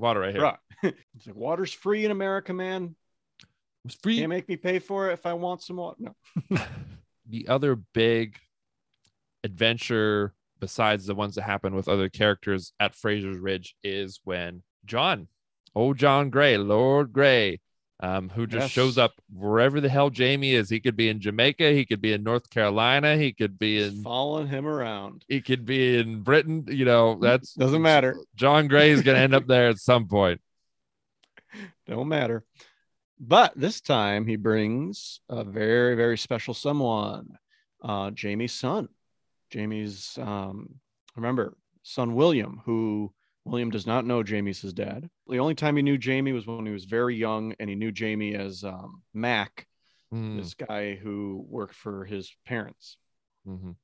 water 0.00 0.20
right 0.20 0.34
here 0.34 0.42
Right. 0.42 0.58
He's 0.82 0.92
like, 1.26 1.36
"Water's 1.36 1.72
free 1.72 2.04
in 2.04 2.10
America, 2.10 2.52
man. 2.52 2.94
it's 3.84 3.94
free 3.94 4.18
Can't 4.18 4.30
make 4.30 4.48
me 4.48 4.56
pay 4.56 4.78
for 4.78 5.10
it 5.10 5.14
if 5.14 5.26
I 5.26 5.34
want 5.34 5.62
some 5.62 5.76
water." 5.76 5.96
No. 5.98 6.58
the 7.28 7.48
other 7.48 7.76
big 7.76 8.38
adventure 9.44 10.34
besides 10.60 11.06
the 11.06 11.14
ones 11.14 11.34
that 11.34 11.42
happen 11.42 11.74
with 11.74 11.88
other 11.88 12.08
characters 12.08 12.72
at 12.78 12.94
Fraser's 12.94 13.38
Ridge 13.38 13.74
is 13.82 14.20
when 14.24 14.62
John, 14.84 15.28
old 15.74 15.96
John 15.96 16.30
Gray, 16.30 16.58
Lord 16.58 17.12
Gray, 17.12 17.60
um, 18.02 18.28
who 18.30 18.46
just 18.46 18.64
Yes. 18.64 18.70
shows 18.70 18.98
up 18.98 19.12
wherever 19.32 19.80
the 19.80 19.88
hell 19.88 20.10
Jamie 20.10 20.52
is. 20.54 20.70
He 20.70 20.80
could 20.80 20.96
be 20.96 21.08
in 21.08 21.20
Jamaica, 21.20 21.70
he 21.72 21.84
could 21.84 22.00
be 22.00 22.12
in 22.12 22.22
North 22.22 22.48
Carolina, 22.50 23.16
he 23.16 23.32
could 23.32 23.58
be 23.58 23.82
in 23.82 24.02
following 24.02 24.46
him 24.48 24.66
around. 24.66 25.24
he 25.28 25.40
could 25.40 25.64
be 25.66 25.98
in 25.98 26.22
Britain. 26.22 26.64
You 26.68 26.84
know, 26.86 27.18
that's 27.20 27.54
Doesn't 27.54 27.82
matter. 27.82 28.16
John 28.34 28.68
Gray 28.68 28.90
is 28.90 29.02
going 29.02 29.16
to 29.16 29.22
end 29.22 29.34
up 29.34 29.46
there 29.46 29.68
at 29.68 29.78
some 29.78 30.08
point. 30.08 30.40
Don't 31.86 32.08
matter. 32.08 32.44
But 33.18 33.52
this 33.54 33.80
time 33.82 34.26
he 34.26 34.36
brings 34.36 35.20
a 35.28 35.44
very, 35.44 35.94
very 35.94 36.16
special 36.16 36.54
someone, 36.54 37.36
uh, 37.82 38.10
Jamie's 38.12 38.52
son. 38.52 38.88
Jamie's, 39.50 40.16
um, 40.22 40.76
remember, 41.16 41.54
son 41.82 42.14
William, 42.14 42.62
who 42.64 43.12
William 43.44 43.70
does 43.70 43.86
not 43.86 44.04
know 44.06 44.22
Jamie's 44.22 44.60
his 44.60 44.72
dad. 44.72 45.08
The 45.28 45.38
only 45.38 45.54
time 45.54 45.76
he 45.76 45.82
knew 45.82 45.98
Jamie 45.98 46.32
was 46.32 46.46
when 46.46 46.66
he 46.66 46.72
was 46.72 46.84
very 46.84 47.16
young, 47.16 47.54
and 47.58 47.68
he 47.70 47.76
knew 47.76 47.90
Jamie 47.92 48.34
as 48.34 48.64
um, 48.64 49.02
Mac, 49.14 49.66
Mm, 50.12 50.36
this 50.36 50.54
guy 50.54 50.96
who 50.96 51.44
worked 51.48 51.74
for 51.74 52.04
his 52.04 52.34
parents. 52.44 52.96
mhm. 53.46 53.76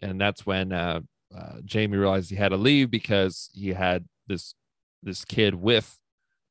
And 0.00 0.20
that's 0.20 0.46
when 0.46 0.72
uh, 0.72 1.00
uh, 1.36 1.60
Jamie 1.64 1.96
realized 1.96 2.30
he 2.30 2.36
had 2.36 2.50
to 2.50 2.56
leave 2.56 2.90
because 2.90 3.50
he 3.54 3.68
had 3.70 4.04
this 4.26 4.54
this 5.02 5.24
kid 5.24 5.54
with 5.54 5.98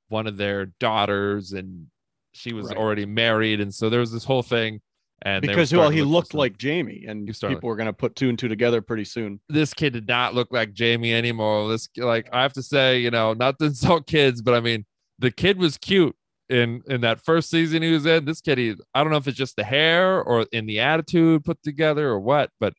one 0.09 0.27
of 0.27 0.37
their 0.37 0.67
daughters, 0.79 1.53
and 1.53 1.87
she 2.33 2.53
was 2.53 2.67
Right. 2.67 2.77
already 2.77 3.05
married, 3.05 3.61
and 3.61 3.73
so 3.73 3.89
there 3.89 3.99
was 4.01 4.11
this 4.11 4.25
whole 4.25 4.43
thing. 4.43 4.81
And 5.23 5.41
Because 5.41 5.73
well, 5.73 5.89
he 5.89 6.01
looked 6.01 6.33
like 6.33 6.57
Jamie, 6.57 7.05
and 7.07 7.27
people 7.27 7.69
were 7.69 7.75
going 7.75 7.87
to 7.87 7.93
put 7.93 8.15
two 8.15 8.29
and 8.29 8.39
two 8.39 8.47
together 8.47 8.81
pretty 8.81 9.05
soon. 9.05 9.39
this 9.49 9.73
kid 9.73 9.93
did 9.93 10.07
not 10.07 10.33
look 10.33 10.51
like 10.51 10.73
Jamie 10.73 11.13
anymore. 11.13 11.69
This 11.69 11.89
like 11.97 12.27
I 12.33 12.41
have 12.41 12.53
to 12.53 12.63
say, 12.63 12.99
you 12.99 13.11
know, 13.11 13.33
not 13.33 13.59
to 13.59 13.65
insult 13.71 14.07
kids, 14.07 14.41
but 14.41 14.53
I 14.55 14.59
mean 14.59 14.85
the 15.19 15.31
kid 15.31 15.57
was 15.59 15.77
cute 15.77 16.15
in 16.49 16.81
in 16.87 17.01
that 17.01 17.23
first 17.23 17.49
season 17.49 17.83
he 17.83 17.91
was 17.91 18.05
in. 18.05 18.25
This 18.25 18.41
kid, 18.41 18.57
he 18.57 18.75
I 18.95 19.03
don't 19.03 19.11
know 19.11 19.17
if 19.17 19.27
it's 19.27 19.37
just 19.37 19.55
the 19.55 19.63
hair 19.63 20.21
or 20.23 20.47
in 20.51 20.65
the 20.65 20.79
attitude 20.79 21.43
put 21.45 21.61
together 21.63 22.09
or 22.09 22.19
what, 22.19 22.49
but 22.59 22.73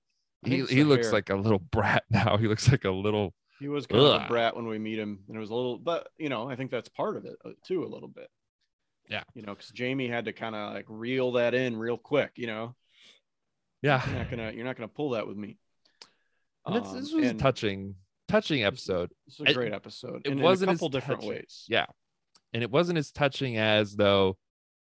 he 0.44 0.64
he 0.64 0.82
looks 0.82 1.06
hair. 1.06 1.12
like 1.12 1.30
a 1.30 1.36
little 1.36 1.58
brat 1.70 2.02
now. 2.10 2.36
He 2.36 2.48
looks 2.48 2.68
like 2.68 2.84
a 2.84 2.90
little 2.90 3.34
He 3.60 3.68
was 3.68 3.86
kind 3.86 4.02
of 4.02 4.08
a 4.08 4.24
Ugh. 4.24 4.28
brat 4.28 4.56
when 4.56 4.66
we 4.66 4.78
meet 4.80 4.98
him, 4.98 5.20
and 5.28 5.36
it 5.36 5.40
was 5.40 5.50
a 5.50 5.54
little, 5.54 5.78
but 5.78 6.08
you 6.18 6.28
know, 6.28 6.50
I 6.50 6.56
think 6.56 6.72
that's 6.72 6.88
part 6.88 7.16
of 7.16 7.24
it 7.24 7.36
uh, 7.44 7.50
too, 7.64 7.84
a 7.84 7.86
little 7.86 8.08
bit. 8.08 8.28
Yeah. 9.08 9.24
You 9.34 9.42
know, 9.42 9.54
because 9.54 9.70
Jamie 9.70 10.08
had 10.08 10.24
to 10.26 10.32
kind 10.32 10.54
of 10.54 10.72
like 10.74 10.86
reel 10.88 11.32
that 11.32 11.54
in 11.54 11.76
real 11.76 11.98
quick. 11.98 12.32
You 12.36 12.46
know, 12.46 12.74
yeah. 13.82 14.02
you're 14.06 14.18
not 14.18 14.30
gonna, 14.30 14.52
you're 14.52 14.64
not 14.64 14.76
gonna 14.76 14.88
pull 14.88 15.10
that 15.10 15.26
with 15.26 15.36
me. 15.36 15.58
Um, 16.64 16.74
this 16.74 17.12
was 17.12 17.26
a 17.26 17.34
touching 17.34 17.96
touching 18.28 18.62
episode. 18.64 19.10
This 19.26 19.40
is 19.40 19.46
a 19.46 19.50
I- 19.50 19.52
great 19.52 19.72
episode. 19.72 20.22
it 20.24 20.32
in, 20.32 20.40
wasn't 20.40 20.70
in 20.70 20.74
a 20.74 20.76
couple 20.76 20.88
different 20.88 21.20
touching. 21.20 21.34
ways. 21.36 21.64
Yeah. 21.68 21.86
And 22.54 22.62
it 22.62 22.70
wasn't 22.70 22.98
as 22.98 23.10
touching 23.10 23.56
as 23.56 23.96
though 23.96 24.36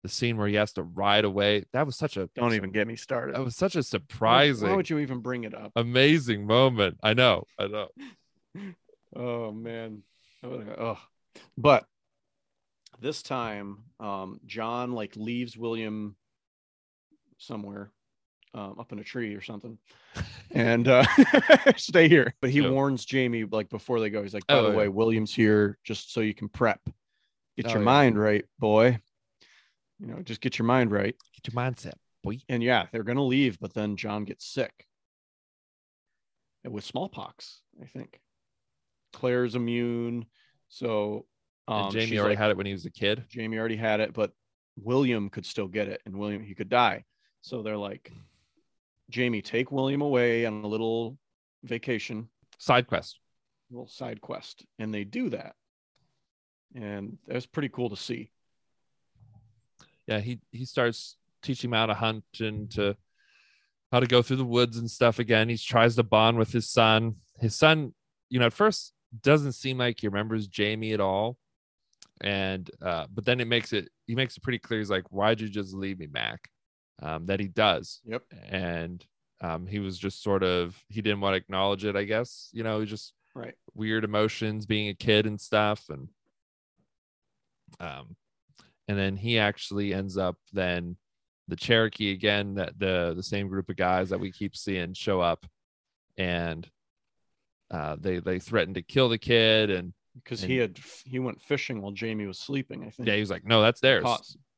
the 0.03 0.09
scene 0.09 0.37
where 0.37 0.49
he 0.49 0.57
has 0.57 0.73
to 0.75 0.83
ride 0.83 1.25
away. 1.25 1.65
That 1.73 1.87
was 1.87 1.97
such 1.97 2.17
a 2.19 2.29
Don't 2.35 2.53
even 2.55 2.73
get 2.73 2.87
me 2.87 2.97
started. 2.97 3.37
that 3.37 3.43
was 3.45 3.57
such 3.57 3.75
a 3.77 3.83
surprising 3.83 4.69
Why 4.69 4.77
would 4.77 4.91
you 4.91 4.99
even 4.99 5.21
bring 5.21 5.45
it 5.45 5.55
up? 5.55 5.73
amazing 5.77 6.47
moment. 6.47 6.99
I 7.03 7.15
know, 7.15 7.45
I 7.59 7.67
know. 7.69 7.89
Oh 9.17 9.53
man. 9.53 10.03
Oh. 10.43 10.99
But 11.57 11.85
this 13.01 13.23
time, 13.23 13.85
um, 14.01 14.41
John 14.47 14.93
like 14.93 15.17
leaves 15.17 15.57
William 15.57 16.17
somewhere, 17.39 17.91
um, 18.55 18.77
up 18.79 18.93
in 18.93 18.99
a 18.99 19.05
tree 19.05 19.35
or 19.35 19.41
something, 19.43 19.79
and 20.53 20.87
uh, 20.89 21.05
stay 21.77 22.09
here. 22.09 22.35
But 22.41 22.51
he 22.51 22.61
Yeah. 22.61 22.71
warns 22.71 23.05
Jamie 23.05 23.45
like 23.45 23.69
before 23.69 24.01
they 24.01 24.11
go. 24.11 24.23
He's 24.23 24.35
like, 24.35 24.47
by 24.47 24.55
Oh, 24.55 24.63
the 24.65 24.71
yeah. 24.71 24.77
way, 24.77 24.89
William's 24.89 25.35
here 25.35 25.79
just 25.85 26.13
so 26.13 26.21
you 26.21 26.35
can 26.35 26.49
prep. 26.49 26.81
Get 27.57 27.67
Oh, 27.67 27.71
your 27.71 27.79
yeah. 27.81 27.85
mind 27.85 28.19
right, 28.19 28.45
boy. 28.59 28.99
You 30.01 30.07
know, 30.09 30.23
just 30.23 30.41
get 30.41 30.59
your 30.59 30.67
mind 30.67 30.91
right. 30.91 31.15
Get 31.41 31.53
your 31.53 31.63
mindset, 31.63 31.95
boy. 32.23 32.39
And 32.49 32.63
yeah, 32.63 32.87
they're 32.93 33.05
gonna 33.05 33.25
leave, 33.25 33.59
but 33.61 33.75
then 33.75 33.97
John 33.97 34.25
gets 34.25 34.47
sick 34.47 34.87
with 36.65 36.85
smallpox, 36.85 37.61
I 37.83 37.87
think. 37.87 38.21
Claire's 39.13 39.55
immune, 39.55 40.27
so 40.69 41.27
um, 41.69 41.85
and 41.85 41.93
Jamie 41.93 42.19
already 42.19 42.35
like- 42.35 42.39
had 42.39 42.51
it 42.51 42.57
when 42.57 42.67
he 42.67 42.73
was 42.73 42.85
a 42.87 42.91
kid. 42.91 43.25
Jamie 43.29 43.59
already 43.59 43.77
had 43.77 44.01
it, 44.01 44.13
but 44.13 44.33
William 44.77 45.31
could 45.31 45.47
still 45.47 45.69
get 45.69 45.89
it, 45.89 46.01
and 46.07 46.17
William 46.17 46.43
he 46.43 46.55
could 46.55 46.69
die. 46.69 47.05
So 47.43 47.63
they're 47.63 47.77
like, 47.77 48.11
Jamie, 49.11 49.43
take 49.43 49.71
William 49.71 50.01
away 50.01 50.47
on 50.47 50.65
a 50.65 50.67
little 50.67 51.19
vacation, 51.63 52.29
Side 52.59 52.87
quest. 52.87 53.19
little 53.71 53.87
side 53.89 54.21
quest, 54.21 54.65
and 54.79 54.93
they 54.93 55.05
do 55.05 55.31
that, 55.31 55.55
and 56.75 57.19
that's 57.27 57.47
pretty 57.47 57.69
cool 57.69 57.91
to 57.91 57.97
see. 57.97 58.31
Yeah, 60.07 60.21
he 60.21 60.41
he 60.53 60.65
starts 60.65 61.17
teaching 61.43 61.71
him 61.71 61.75
how 61.75 61.87
to 61.87 61.95
hunt 61.95 62.25
and 62.41 62.71
to 62.73 62.97
how 63.93 64.01
to 64.01 64.07
go 64.07 64.23
through 64.23 64.37
the 64.37 64.45
woods 64.45 64.77
and 64.79 64.91
stuff 64.91 65.19
again. 65.19 65.49
He 65.49 65.57
tries 65.57 65.97
to 65.97 66.03
bond 66.03 66.37
with 66.39 66.53
his 66.53 66.69
son. 66.69 67.17
His 67.39 67.55
son, 67.55 67.95
you 68.29 68.39
know, 68.41 68.47
at 68.47 68.53
first 68.53 68.93
doesn't 69.23 69.53
seem 69.53 69.79
like 69.79 70.01
he 70.01 70.09
remembers 70.09 70.47
Jamie 70.47 70.93
at 70.93 71.01
all. 71.01 71.39
And 72.21 72.71
uh, 72.81 73.07
but 73.13 73.25
then 73.25 73.41
it 73.41 73.49
makes 73.49 73.73
it 73.73 73.89
he 74.07 74.15
makes 74.15 74.37
it 74.37 74.43
pretty 74.43 74.59
clear. 74.59 74.79
He's 74.81 74.91
like, 74.91 75.11
Why'd 75.11 75.41
you 75.41 75.49
just 75.49 75.75
leave 75.75 75.99
me, 75.99 76.07
Mac? 76.07 76.49
Um, 77.03 77.27
that 77.27 77.41
he 77.41 77.49
does. 77.49 78.01
Yep. 78.05 78.23
And 78.49 79.05
um, 79.41 79.67
he 79.67 79.81
was 79.81 79.99
just 79.99 80.23
sort 80.23 80.43
of 80.45 80.77
he 80.89 81.03
didn't 81.03 81.21
want 81.21 81.35
to 81.35 81.39
acknowledge 81.39 81.85
it, 81.85 81.97
I 81.97 82.05
guess. 82.05 82.51
You 82.53 82.63
know, 82.63 82.81
he 82.81 82.87
just 82.87 83.13
Right. 83.35 83.55
weird 83.75 84.05
emotions 84.05 84.65
being 84.65 84.89
a 84.91 84.95
kid 84.95 85.27
and 85.27 85.41
stuff 85.41 85.89
and 85.89 86.09
um 87.81 88.15
and 88.87 88.97
then 88.97 89.17
he 89.17 89.41
actually 89.41 89.93
ends 89.93 90.17
up 90.17 90.37
then 90.53 90.97
the 91.49 91.57
cherokee 91.57 92.13
again 92.13 92.55
that 92.55 92.79
the 92.79 93.13
the 93.17 93.23
same 93.25 93.49
group 93.49 93.69
of 93.69 93.75
guys 93.77 94.11
that 94.11 94.21
we 94.21 94.31
keep 94.31 94.55
seeing 94.57 94.95
show 94.95 95.21
up 95.21 95.47
and 96.17 96.71
uh 97.73 97.97
they 97.99 98.21
they 98.21 98.39
threaten 98.39 98.75
to 98.75 98.83
kill 98.83 99.09
the 99.09 99.19
kid 99.19 99.69
and 99.69 99.93
Because 100.15 100.41
he 100.43 100.57
had 100.57 100.79
he 101.05 101.19
went 101.19 101.43
fishing 101.43 101.83
while 101.83 101.93
Jamie 101.93 102.27
was 102.27 102.39
sleeping. 102.39 102.85
I 102.85 102.91
think. 102.91 103.09
yeah 103.09 103.15
he 103.15 103.21
was 103.21 103.31
like 103.31 103.45
no 103.45 103.63
that's 103.63 103.81
theirs 103.81 104.05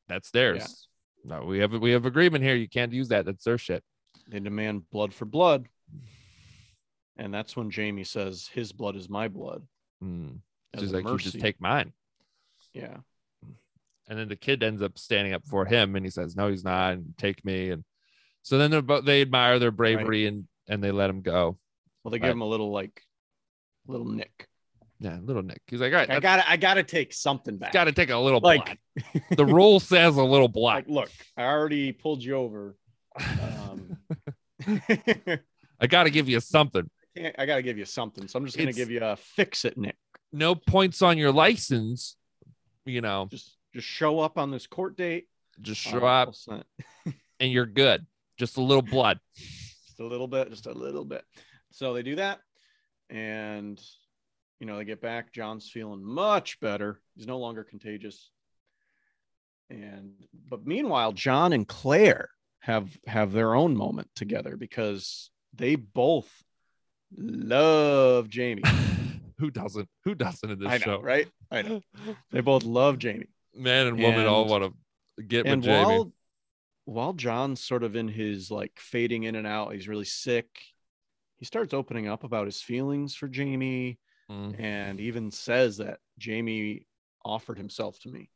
that's 0.08 0.30
theirs 0.30 0.88
no 1.24 1.44
we 1.44 1.58
have 1.58 1.72
we 1.72 1.92
have 1.92 2.04
agreement 2.06 2.44
here 2.44 2.54
you 2.54 2.68
can't 2.68 2.92
use 2.92 3.08
that 3.08 3.24
that's 3.24 3.44
their 3.44 3.58
shit 3.58 3.82
They 4.28 4.38
demand 4.40 4.88
blood 4.90 5.12
for 5.14 5.24
blood. 5.24 5.66
And 7.18 7.32
that's 7.32 7.56
when 7.56 7.70
Jamie 7.70 8.04
says, 8.04 8.46
His 8.52 8.72
blood 8.72 8.94
is 8.94 9.08
my 9.08 9.28
blood. 9.28 9.62
mm. 10.04 10.38
she's 10.78 10.92
like 10.92 11.08
you 11.08 11.16
just 11.18 11.40
take 11.40 11.58
mine 11.60 11.92
Yeah. 12.74 12.98
and 14.08 14.18
then 14.18 14.28
the 14.28 14.36
kid 14.36 14.62
ends 14.62 14.82
up 14.82 14.98
standing 14.98 15.32
up 15.32 15.44
for 15.46 15.64
him 15.64 15.96
and 15.96 16.04
he 16.04 16.10
says 16.10 16.36
no 16.36 16.48
he's 16.50 16.64
not 16.64 16.92
and 16.94 17.14
take 17.16 17.42
me 17.44 17.70
and 17.70 17.82
so 18.42 18.58
then 18.58 18.70
they're 18.70 19.00
they 19.00 19.22
admire 19.22 19.58
their 19.58 19.70
bravery 19.70 20.26
and 20.26 20.46
and 20.68 20.84
they 20.84 20.92
let 20.92 21.08
him 21.10 21.22
go 21.22 21.58
Well, 22.04 22.10
they 22.10 22.18
Right. 22.18 22.26
give 22.28 22.32
him 22.36 22.42
a 22.42 22.46
little 22.48 22.70
like 22.70 23.02
little 23.86 24.06
nick. 24.06 24.46
Yeah 25.00 25.18
little 25.22 25.42
nick 25.42 25.60
he's 25.66 25.80
like 25.80 25.92
all 25.92 25.98
right 25.98 26.10
I 26.10 26.20
gotta 26.20 26.48
I 26.50 26.56
gotta 26.56 26.82
take 26.82 27.12
something 27.12 27.56
back. 27.58 27.72
got 27.72 27.84
to 27.84 27.92
take 27.92 28.10
a 28.10 28.16
little 28.16 28.40
like 28.40 28.78
blood. 28.94 29.22
the 29.36 29.44
rule 29.44 29.78
says 29.80 30.16
a 30.16 30.22
little 30.24 30.48
black 30.60 30.84
like 30.86 30.88
look, 30.88 31.10
I 31.36 31.44
already 31.44 31.92
pulled 31.92 32.22
you 32.22 32.34
over. 32.34 32.76
Um 33.20 33.96
I 34.66 35.38
i 35.80 35.86
got 35.86 36.04
to 36.04 36.10
give 36.10 36.28
you 36.28 36.40
something 36.40 36.88
can't 37.16 37.34
I 37.38 37.46
gotta 37.46 37.62
give 37.62 37.78
you 37.78 37.84
something. 37.84 38.26
So 38.28 38.38
I'm 38.38 38.44
just 38.46 38.56
gonna 38.56 38.70
It's- 38.70 38.76
give 38.76 38.90
you 38.90 39.02
a 39.02 39.16
fix 39.16 39.64
it 39.64 39.76
nick. 39.78 39.96
no 40.32 40.54
points 40.54 41.02
on 41.02 41.18
your 41.18 41.32
license 41.32 42.16
you 42.84 43.00
know 43.00 43.28
Just 43.30 43.56
just 43.74 43.86
show 43.86 44.20
up 44.20 44.38
on 44.38 44.50
this 44.50 44.66
court 44.66 44.96
date. 44.96 45.26
just 45.60 45.80
show 45.80 46.04
up 46.06 46.28
we'll 46.28 46.32
send- 46.32 46.64
and 47.40 47.50
you're 47.52 47.66
good 47.66 48.06
just 48.38 48.56
a 48.56 48.60
little 48.62 48.82
blood 48.82 49.18
just 49.36 50.00
a 50.00 50.06
little 50.06 50.28
bit, 50.28 50.50
just 50.50 50.66
a 50.66 50.72
little 50.72 51.04
bit. 51.06 51.24
So 51.72 51.94
they 51.94 52.02
do 52.02 52.16
that, 52.16 52.40
and 53.08 53.80
you 54.60 54.66
know 54.66 54.78
they 54.78 54.84
get 54.84 55.00
back. 55.00 55.32
John's 55.32 55.68
feeling 55.68 56.02
much 56.02 56.60
better. 56.60 57.00
He's 57.14 57.26
no 57.26 57.38
longer 57.38 57.64
contagious. 57.64 58.30
And 59.70 60.12
but 60.48 60.66
meanwhile, 60.66 61.12
John 61.12 61.52
and 61.52 61.66
Claire 61.66 62.30
have 62.60 62.96
have 63.06 63.32
their 63.32 63.54
own 63.54 63.76
moment 63.76 64.08
together 64.14 64.56
because 64.56 65.30
they 65.54 65.76
both 65.76 66.30
love 67.16 68.28
Jamie. 68.28 68.62
who 69.38 69.50
doesn't 69.50 69.88
who 70.04 70.14
doesn't 70.14 70.50
in 70.50 70.58
this 70.58 70.68
know, 70.68 70.78
show 70.78 71.00
right? 71.00 71.28
I 71.50 71.62
know. 71.62 71.80
They 72.30 72.40
both 72.40 72.64
love 72.64 72.98
Jamie. 72.98 73.28
man 73.54 73.86
and 73.86 73.98
woman 73.98 74.26
all 74.26 74.46
want 74.46 74.64
to 74.64 75.22
get 75.22 75.44
with 75.44 75.52
and 75.52 75.62
jamie 75.62 75.84
while 75.84 76.12
while 76.86 77.12
John's 77.12 77.60
sort 77.60 77.82
of 77.82 77.96
in 77.96 78.08
his 78.08 78.50
like 78.50 78.72
fading 78.76 79.24
in 79.24 79.34
and 79.34 79.46
out, 79.46 79.74
he's 79.74 79.88
really 79.88 80.04
sick. 80.04 80.46
He 81.36 81.44
starts 81.44 81.74
opening 81.74 82.08
up 82.08 82.24
about 82.24 82.46
his 82.46 82.62
feelings 82.62 83.14
for 83.14 83.28
Jamie 83.28 83.98
Mm. 84.30 84.60
and 84.60 85.00
even 85.00 85.30
says 85.30 85.76
that 85.76 85.98
Jamie 86.18 86.86
offered 87.24 87.58
himself 87.58 87.98
to 88.00 88.08
me. 88.08 88.28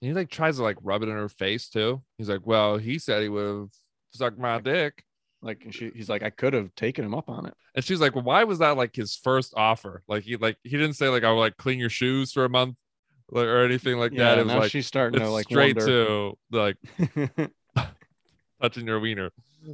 And 0.00 0.08
he 0.08 0.14
like 0.14 0.30
tries 0.30 0.56
to 0.56 0.62
like 0.62 0.78
rub 0.82 1.02
it 1.02 1.08
in 1.08 1.14
her 1.14 1.28
face 1.28 1.68
too 1.68 2.02
he's 2.18 2.28
like 2.28 2.44
well 2.46 2.76
he 2.76 2.98
said 2.98 3.22
he 3.22 3.28
would 3.28 3.46
have 3.46 3.68
sucked 4.12 4.38
my 4.38 4.58
dick 4.60 5.04
Like 5.42 5.64
and 5.64 5.74
she, 5.74 5.90
he's 5.94 6.08
like, 6.08 6.22
I 6.22 6.30
could 6.30 6.52
have 6.54 6.74
taken 6.76 7.04
him 7.04 7.14
up 7.14 7.28
on 7.28 7.46
it. 7.46 7.54
And 7.74 7.84
she's 7.84 8.00
like, 8.00 8.14
well, 8.14 8.24
why 8.24 8.44
was 8.44 8.58
that 8.60 8.76
like 8.76 8.94
his 8.94 9.16
first 9.16 9.54
offer? 9.56 10.02
Like 10.06 10.22
he 10.24 10.36
like 10.36 10.56
he 10.62 10.70
didn't 10.70 10.94
say 10.94 11.08
like 11.08 11.24
I 11.24 11.30
would 11.32 11.40
like 11.40 11.56
clean 11.56 11.78
your 11.80 11.90
shoes 11.90 12.32
for 12.32 12.44
a 12.44 12.48
month 12.48 12.76
like, 13.30 13.46
or 13.46 13.64
anything 13.64 13.98
like 13.98 14.12
yeah, 14.12 14.36
that. 14.36 14.38
It 14.38 14.44
was 14.46 14.54
now 14.54 14.60
like 14.60 14.70
she's 14.70 14.86
starting 14.86 15.20
to 15.20 15.28
like 15.30 15.46
straight 15.46 15.76
wonder. 15.76 15.86
to 15.86 16.38
like 16.52 16.76
touching 18.62 18.86
your 18.86 19.00
wiener. 19.00 19.30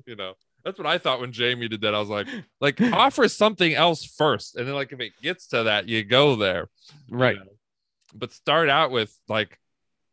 You 0.07 0.17
know, 0.17 0.35
that's 0.69 0.79
what 0.79 0.87
I 0.87 0.99
thought 0.99 1.21
when 1.21 1.33
Jamie 1.33 1.67
did 1.67 1.81
that. 1.81 1.95
I 1.95 1.99
was 1.99 2.11
like, 2.11 2.27
like 2.61 2.79
offer 2.81 3.27
something 3.27 3.73
else 3.75 4.05
first, 4.05 4.57
and 4.57 4.69
then 4.69 4.75
like 4.75 4.93
if 4.93 5.01
it 5.01 5.13
gets 5.23 5.47
to 5.49 5.63
that, 5.65 5.89
you 5.89 6.05
go 6.05 6.37
there. 6.37 6.69
you 7.09 7.17
right. 7.17 7.37
know. 7.37 7.45
But 8.15 8.33
start 8.33 8.69
out 8.69 8.91
with 8.91 9.17
like, 9.29 9.59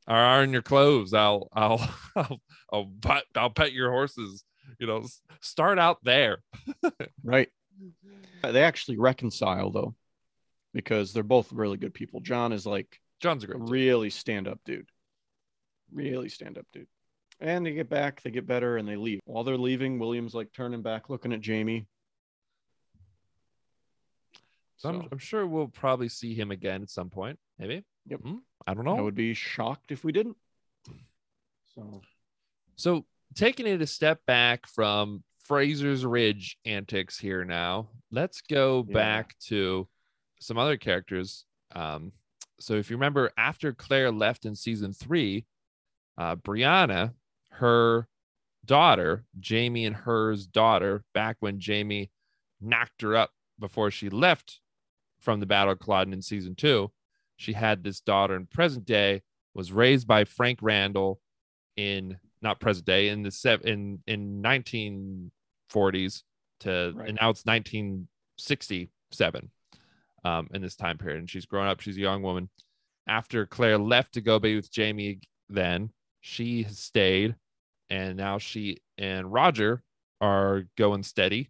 I'll 0.08 0.16
iron 0.16 0.54
your 0.54 0.62
clothes. 0.62 1.14
I'll 1.14 1.50
I'll 1.52 1.90
I'll 2.16 2.42
I'll 2.72 2.92
pet 3.02 3.24
I'll 3.36 3.50
pet 3.50 3.74
your 3.74 3.92
horses. 3.92 4.46
You 4.80 4.88
know, 4.88 5.06
start 5.42 5.78
out 5.78 6.00
there. 6.04 6.40
Right. 7.24 7.50
Uh, 8.44 8.52
they 8.52 8.64
actually 8.64 8.98
reconcile 8.98 9.72
though, 9.72 9.96
because 10.74 11.12
they're 11.12 11.24
both 11.24 11.52
really 11.52 11.78
good 11.78 11.94
people. 11.94 12.22
John 12.22 12.54
is 12.54 12.66
like 12.66 13.02
John's 13.20 13.44
a 13.44 13.48
a 13.48 13.58
great. 13.58 13.70
really 13.70 14.10
stand 14.10 14.48
up 14.48 14.60
dude. 14.64 14.90
Really 15.92 16.30
stand 16.30 16.58
up 16.58 16.66
dude. 16.72 16.88
And 17.42 17.66
they 17.66 17.74
get 17.74 17.90
back, 17.90 18.22
they 18.24 18.32
get 18.32 18.48
better, 18.48 18.78
and 18.78 18.88
they 18.88 18.96
leave. 18.96 19.20
While 19.26 19.44
they're 19.44 19.58
leaving, 19.58 20.00
William's 20.00 20.34
like 20.34 20.52
turning 20.54 20.82
back, 20.82 21.10
looking 21.10 21.34
at 21.34 21.42
Jamie. 21.42 21.86
So 24.78 24.90
I'm, 24.90 25.08
I'm 25.12 25.18
sure 25.18 25.46
we'll 25.48 25.68
probably 25.68 26.10
see 26.10 26.34
him 26.34 26.52
again 26.52 26.82
at 26.82 26.90
some 26.90 27.10
point. 27.10 27.40
Maybe. 27.60 27.84
Yep. 28.08 28.20
Hmm? 28.22 28.36
I 28.68 28.74
don't 28.74 28.86
know. 28.86 28.98
I 28.98 29.02
would 29.02 29.16
be 29.16 29.34
shocked 29.34 29.92
if 29.92 30.04
we 30.04 30.12
didn't. 30.12 30.38
So 31.74 32.02
So 32.76 33.06
taking 33.34 33.68
it 33.68 33.82
a 33.82 33.88
step 33.88 34.20
back 34.26 34.68
from 34.68 35.24
Fraser's 35.40 36.06
Ridge 36.06 36.58
antics 36.66 37.18
here 37.20 37.44
now, 37.46 37.90
let's 38.12 38.42
go 38.42 38.86
Yeah. 38.88 38.94
back 38.94 39.38
to 39.48 39.88
some 40.40 40.58
other 40.58 40.78
characters. 40.78 41.46
Um, 41.74 42.12
so 42.60 42.76
if 42.76 42.90
you 42.90 42.96
remember, 42.96 43.32
after 43.38 43.74
Claire 43.74 44.12
left 44.12 44.46
in 44.46 44.56
season 44.56 44.94
three, 44.94 45.46
uh, 46.18 46.36
Brianna, 46.38 47.14
her 47.60 48.08
daughter, 48.66 49.26
Jamie 49.40 49.86
and 49.86 49.96
her's 49.96 50.48
daughter, 50.48 51.04
back 51.14 51.38
when 51.40 51.60
Jamie 51.60 52.12
knocked 52.62 53.02
her 53.02 53.16
up 53.16 53.32
before 53.60 53.92
she 53.92 54.10
left 54.10 54.60
from 55.20 55.40
the 55.40 55.46
Battle 55.46 55.74
of 55.74 55.80
Culloden 55.80 56.14
in 56.14 56.22
season 56.22 56.56
two, 56.56 56.92
she 57.38 57.54
had 57.54 57.84
this 57.84 58.00
daughter 58.00 58.36
in 58.36 58.46
present 58.48 58.86
day, 58.86 59.22
was 59.54 59.72
raised 59.72 60.08
by 60.08 60.24
Frank 60.26 60.60
Randall 60.62 61.20
in 61.76 62.18
not 62.42 62.60
present 62.60 62.86
day 62.86 63.10
in 63.10 63.24
the 63.24 63.32
sev- 63.32 63.66
in 63.66 64.00
in 64.08 64.42
1940s 64.42 66.24
to 66.62 66.94
Right. 66.96 67.10
and 67.10 67.18
now 67.20 67.30
it's 67.32 67.46
1967 67.46 69.52
um 70.24 70.48
in 70.54 70.62
this 70.62 70.76
time 70.76 70.98
period 70.98 71.20
and 71.20 71.30
she's 71.30 71.46
grown 71.46 71.68
up 71.68 71.80
she's 71.82 71.98
a 71.98 72.02
young 72.02 72.22
woman 72.22 72.50
after 73.08 73.46
claire 73.46 73.78
left 73.78 74.14
to 74.14 74.22
go 74.22 74.40
be 74.40 74.56
with 74.56 74.72
jamie 74.72 75.20
then 75.50 75.90
she 76.22 76.64
has 76.64 76.80
stayed 76.80 77.36
and 77.90 78.18
now 78.18 78.38
she 78.38 78.78
and 78.98 79.32
roger 79.32 79.84
are 80.22 80.68
going 80.78 81.04
steady 81.04 81.50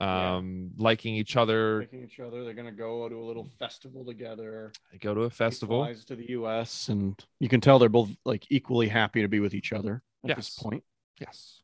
Yeah. 0.00 0.36
um 0.36 0.70
liking 0.78 1.14
each 1.14 1.36
other 1.36 1.82
picking 1.82 2.04
each 2.04 2.18
other, 2.20 2.44
they're 2.44 2.54
gonna 2.54 2.72
go 2.72 3.08
to 3.08 3.16
a 3.16 3.24
little 3.24 3.44
festival 3.58 4.04
together. 4.04 4.72
they 4.90 4.98
go 4.98 5.14
to 5.14 5.22
a 5.22 5.30
festival 5.30 5.86
to 6.06 6.16
the 6.16 6.30
U.S. 6.30 6.88
and 6.88 7.14
you 7.40 7.48
can 7.48 7.60
tell 7.60 7.78
they're 7.78 7.88
both 7.88 8.10
like 8.24 8.44
equally 8.50 8.88
happy 8.88 9.22
to 9.22 9.28
be 9.28 9.40
with 9.40 9.54
each 9.54 9.72
other 9.72 10.02
at 10.28 10.36
this 10.36 10.50
point. 10.50 10.82
Yes. 11.20 11.60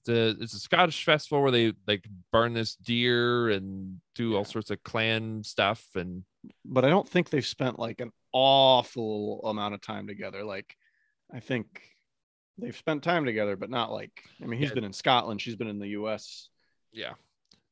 It's 0.00 0.08
a 0.08 0.42
it's 0.42 0.54
a 0.54 0.58
Scottish 0.60 1.04
festival 1.04 1.42
where 1.42 1.50
they 1.50 1.74
like 1.86 2.04
burn 2.32 2.54
this 2.54 2.74
deer 2.76 3.50
and 3.50 4.00
do 4.14 4.34
all 4.36 4.44
sorts 4.44 4.70
of 4.70 4.82
clan 4.82 5.42
stuff 5.44 5.84
and 5.94 6.24
But 6.64 6.84
I 6.84 6.88
don't 6.88 7.08
think 7.08 7.28
they've 7.30 7.44
spent 7.46 7.78
like 7.78 8.00
an 8.00 8.12
awful 8.32 9.40
amount 9.44 9.74
of 9.74 9.80
time 9.82 10.06
together. 10.06 10.42
Like, 10.44 10.74
I 11.34 11.40
think 11.40 11.82
they've 12.60 12.76
spent 12.76 13.02
time 13.02 13.24
together, 13.24 13.56
but 13.56 13.70
not 13.70 13.90
like. 13.92 14.22
I 14.42 14.46
mean, 14.46 14.58
he's 14.60 14.68
Yeah. 14.70 14.74
been 14.74 14.84
in 14.84 14.92
Scotland, 14.92 15.40
she's 15.40 15.56
been 15.56 15.68
in 15.68 15.78
the 15.78 15.88
U.S. 15.88 16.48
yeah. 16.92 17.12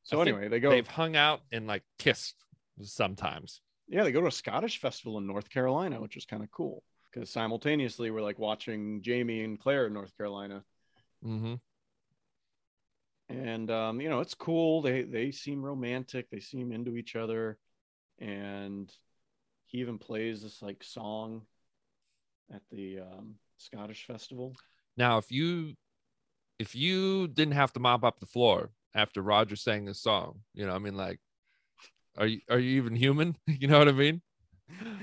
So 0.03 0.17
I 0.19 0.21
anyway, 0.23 0.47
they 0.47 0.59
go. 0.59 0.71
They've 0.71 0.87
hung 0.87 1.15
out 1.15 1.41
and 1.51 1.67
like 1.67 1.83
kissed 1.99 2.35
sometimes. 2.81 3.61
Yeah, 3.87 4.03
they 4.03 4.11
go 4.11 4.21
to 4.21 4.27
a 4.27 4.31
Scottish 4.31 4.79
festival 4.79 5.17
in 5.19 5.27
North 5.27 5.49
Carolina, 5.49 6.01
which 6.01 6.17
is 6.17 6.25
kind 6.25 6.43
of 6.43 6.49
cool 6.51 6.83
because 7.11 7.29
simultaneously 7.29 8.09
we're 8.11 8.21
like 8.21 8.39
watching 8.39 9.01
Jamie 9.01 9.43
and 9.43 9.59
Claire 9.59 9.87
in 9.87 9.93
North 9.93 10.15
Carolina, 10.17 10.63
Mm-hmm. 11.25 11.55
and 13.29 13.69
um, 13.71 14.01
you 14.01 14.09
know 14.09 14.19
it's 14.21 14.33
cool. 14.33 14.81
They 14.81 15.03
they 15.03 15.31
seem 15.31 15.61
romantic. 15.61 16.29
They 16.29 16.39
seem 16.39 16.71
into 16.71 16.95
each 16.97 17.15
other, 17.15 17.57
and 18.19 18.91
he 19.65 19.79
even 19.79 19.97
plays 19.99 20.41
this 20.41 20.61
like 20.61 20.83
song 20.83 21.43
at 22.53 22.61
the 22.71 22.99
um, 23.01 23.35
Scottish 23.57 24.05
festival. 24.07 24.55
Now, 24.99 25.17
if 25.17 25.31
you 25.31 25.75
if 26.59 26.75
you 26.75 27.29
didn't 27.29 27.53
have 27.53 27.71
to 27.73 27.79
mop 27.79 28.03
up 28.03 28.19
the 28.19 28.25
floor 28.25 28.69
after 28.93 29.21
Roger 29.21 29.55
sang 29.55 29.85
this 29.85 30.01
song, 30.01 30.41
you 30.53 30.67
know, 30.67 30.75
I 30.75 30.79
mean, 30.79 30.97
like, 30.97 31.21
are 32.17 32.27
you 32.27 32.41
are 32.49 32.59
you 32.59 32.81
even 32.81 32.97
human? 32.97 33.37
you 33.47 33.69
know 33.69 33.79
what 33.79 33.87
I 33.87 33.93
mean? 33.93 34.21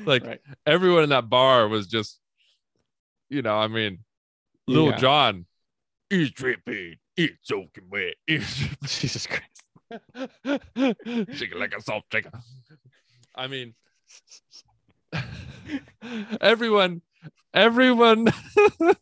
Like 0.04 0.24
right. 0.26 0.40
everyone 0.66 1.02
in 1.02 1.08
that 1.08 1.30
bar 1.30 1.66
was 1.66 1.86
just, 1.86 2.20
you 3.30 3.40
know, 3.40 3.56
I 3.56 3.68
mean, 3.68 4.00
Little 4.68 4.90
Yeah. 4.90 4.96
John, 4.96 5.46
he's 6.10 6.30
dripping, 6.30 6.96
it's 7.16 7.38
soaking 7.42 7.88
wet, 7.90 8.16
it's 8.26 8.54
Jesus 9.00 9.26
Christ. 9.26 10.30
shaking 11.32 11.58
like 11.58 11.74
a 11.74 11.80
salt 11.80 12.04
shaker. 12.12 12.32
I 13.34 13.46
mean, 13.46 13.74
everyone, 16.40 17.00
everyone, 17.54 18.28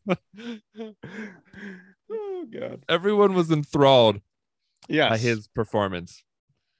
oh 2.11 2.47
God. 2.53 2.85
everyone 2.89 3.35
was 3.35 3.51
enthralled 3.51 4.21
Yes, 4.89 5.11
by 5.11 5.17
his 5.19 5.49
performance, 5.49 6.23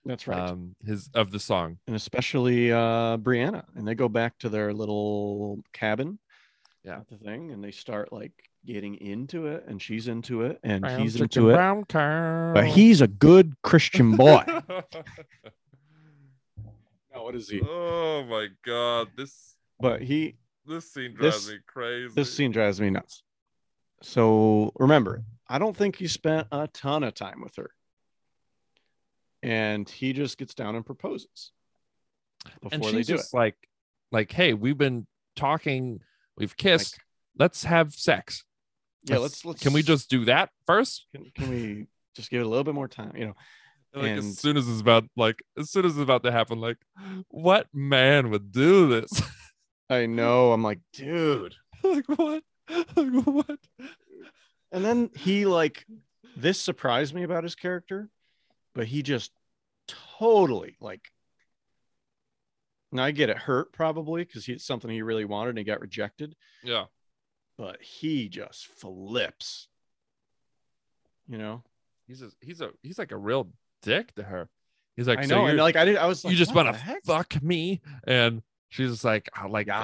that's 0.05 0.27
right. 0.27 0.39
um, 0.51 0.77
his 0.85 1.09
of 1.15 1.31
the 1.31 1.41
song. 1.41 1.79
and 1.87 1.97
especially 1.97 2.71
uh 2.71 3.17
Brianna. 3.17 3.65
And 3.75 3.89
they 3.89 3.95
go 3.95 4.09
back 4.09 4.37
to 4.41 4.49
their 4.51 4.73
little 4.75 5.61
cabin. 5.73 6.19
Yeah. 6.85 7.01
The 7.11 7.17
thing, 7.17 7.51
and 7.51 7.65
they 7.65 7.71
start 7.71 8.13
like 8.13 8.33
getting 8.67 8.97
into 8.97 9.47
it, 9.47 9.65
and 9.67 9.81
she's 9.81 10.07
into 10.07 10.43
it, 10.43 10.61
and 10.63 10.83
Brown 10.83 11.01
he's 11.01 11.19
into 11.19 11.49
it. 11.51 11.87
But 11.89 12.67
he's 12.67 13.01
a 13.01 13.07
good 13.09 13.55
Christian 13.63 14.17
boy. 14.17 14.45
no, 17.15 17.23
what 17.23 17.35
is 17.35 17.49
he? 17.49 17.63
oh 17.67 18.25
my 18.29 18.49
god, 18.67 19.09
this 19.17 19.57
But 19.81 20.03
he 20.03 20.37
this 20.67 20.93
scene 20.93 21.15
drives 21.15 21.47
This- 21.47 21.55
me 21.55 21.61
crazy. 21.67 22.15
this 22.15 22.35
scene 22.35 22.51
drives 22.53 22.81
me 22.81 22.91
nuts. 22.91 23.23
So 24.03 24.73
remember, 24.79 25.25
I 25.49 25.59
don't 25.59 25.77
think 25.77 25.97
he 25.97 26.09
spent 26.09 26.49
a 26.53 26.69
ton 26.69 27.03
of 27.03 27.15
time 27.15 27.41
with 27.43 27.57
her. 27.57 27.71
And 29.43 29.89
he 29.89 30.13
just 30.13 30.39
gets 30.39 30.55
down 30.55 30.75
and 30.75 30.85
proposes 30.87 31.53
before 32.63 32.71
and 32.73 32.83
they 32.83 32.91
she's 32.93 33.07
do 33.09 33.15
it. 33.15 33.17
just 33.19 33.35
like, 33.35 33.57
like, 34.11 34.33
hey, 34.33 34.55
we've 34.55 34.79
been 34.79 35.07
talking, 35.37 36.01
we've 36.37 36.57
kissed, 36.57 36.99
let's 37.39 37.65
have 37.65 37.93
sex. 37.93 38.45
Yeah, 39.05 39.19
let's 39.19 39.45
let's 39.45 39.63
Can 39.63 39.75
we 39.75 39.83
just 39.83 40.09
do 40.09 40.25
that 40.27 40.51
first? 40.67 41.07
can, 41.15 41.31
can 41.35 41.51
we 41.51 41.87
just 42.17 42.31
give 42.31 42.41
it 42.41 42.47
a 42.47 42.49
little 42.49 42.65
bit 42.65 42.75
more 42.75 42.89
time? 42.89 43.13
You 43.17 43.27
know, 43.29 43.35
Like 43.95 44.07
And- 44.11 44.19
as 44.21 44.39
soon 44.39 44.57
as 44.57 44.67
it's 44.69 44.81
about, 44.81 45.05
like, 45.15 45.43
as 45.59 45.71
soon 45.71 45.85
as 45.85 45.93
it's 45.93 46.01
about 46.03 46.23
to 46.25 46.33
happen, 46.33 46.59
like, 46.59 46.79
what 47.29 47.67
man 47.75 48.31
would 48.31 48.51
do 48.51 48.89
this? 48.89 49.11
I 49.91 50.07
know. 50.07 50.53
I'm 50.53 50.63
like, 50.63 50.81
dude. 50.93 51.55
like 51.85 52.07
what? 52.09 52.43
Like 52.97 53.27
what? 53.27 53.59
And 54.73 54.85
then 54.85 55.11
he 55.17 55.45
like 55.47 55.85
this 56.37 56.59
surprised 56.61 57.15
me 57.15 57.23
about 57.23 57.45
his 57.45 57.55
character, 57.55 58.09
but 58.75 58.87
he 58.87 59.03
just 59.03 59.31
totally 60.19 60.77
like 60.81 61.03
now 62.91 63.05
I 63.05 63.11
get 63.11 63.29
it 63.29 63.37
hurt 63.37 63.73
probably 63.73 64.25
because 64.25 64.49
it's 64.49 64.65
something 64.65 64.91
he 64.91 65.03
really 65.03 65.25
wanted 65.27 65.51
and 65.51 65.59
he 65.59 65.65
got 65.65 65.81
rejected, 65.81 66.35
Yeah. 66.63 66.85
but 67.59 67.83
he 67.83 68.29
just 68.29 68.67
flips. 68.67 69.69
You 71.29 71.39
know, 71.39 71.63
He's 72.07 72.23
a, 72.23 72.31
he's 72.41 72.61
a 72.61 72.71
he's 72.83 72.99
like 72.99 73.13
a 73.13 73.17
real 73.17 73.49
dick 73.83 74.15
to 74.15 74.23
her. 74.23 74.49
He's 74.97 75.09
like, 75.09 75.19
I 75.19 75.27
know, 75.27 75.41
you're, 75.43 75.49
and 75.51 75.59
like 75.59 75.77
I 75.77 75.85
did, 75.85 75.97
I 75.97 76.07
was 76.07 76.25
like, 76.25 76.33
you 76.33 76.39
just 76.39 76.55
want 76.55 76.75
to 76.75 76.99
fuck 77.05 77.43
me 77.43 77.81
and 78.07 78.43
she's 78.75 78.91
just 78.91 79.05
like 79.05 79.29
"Oh, 79.41 79.49
like 79.49 79.69
Yeah. 79.69 79.79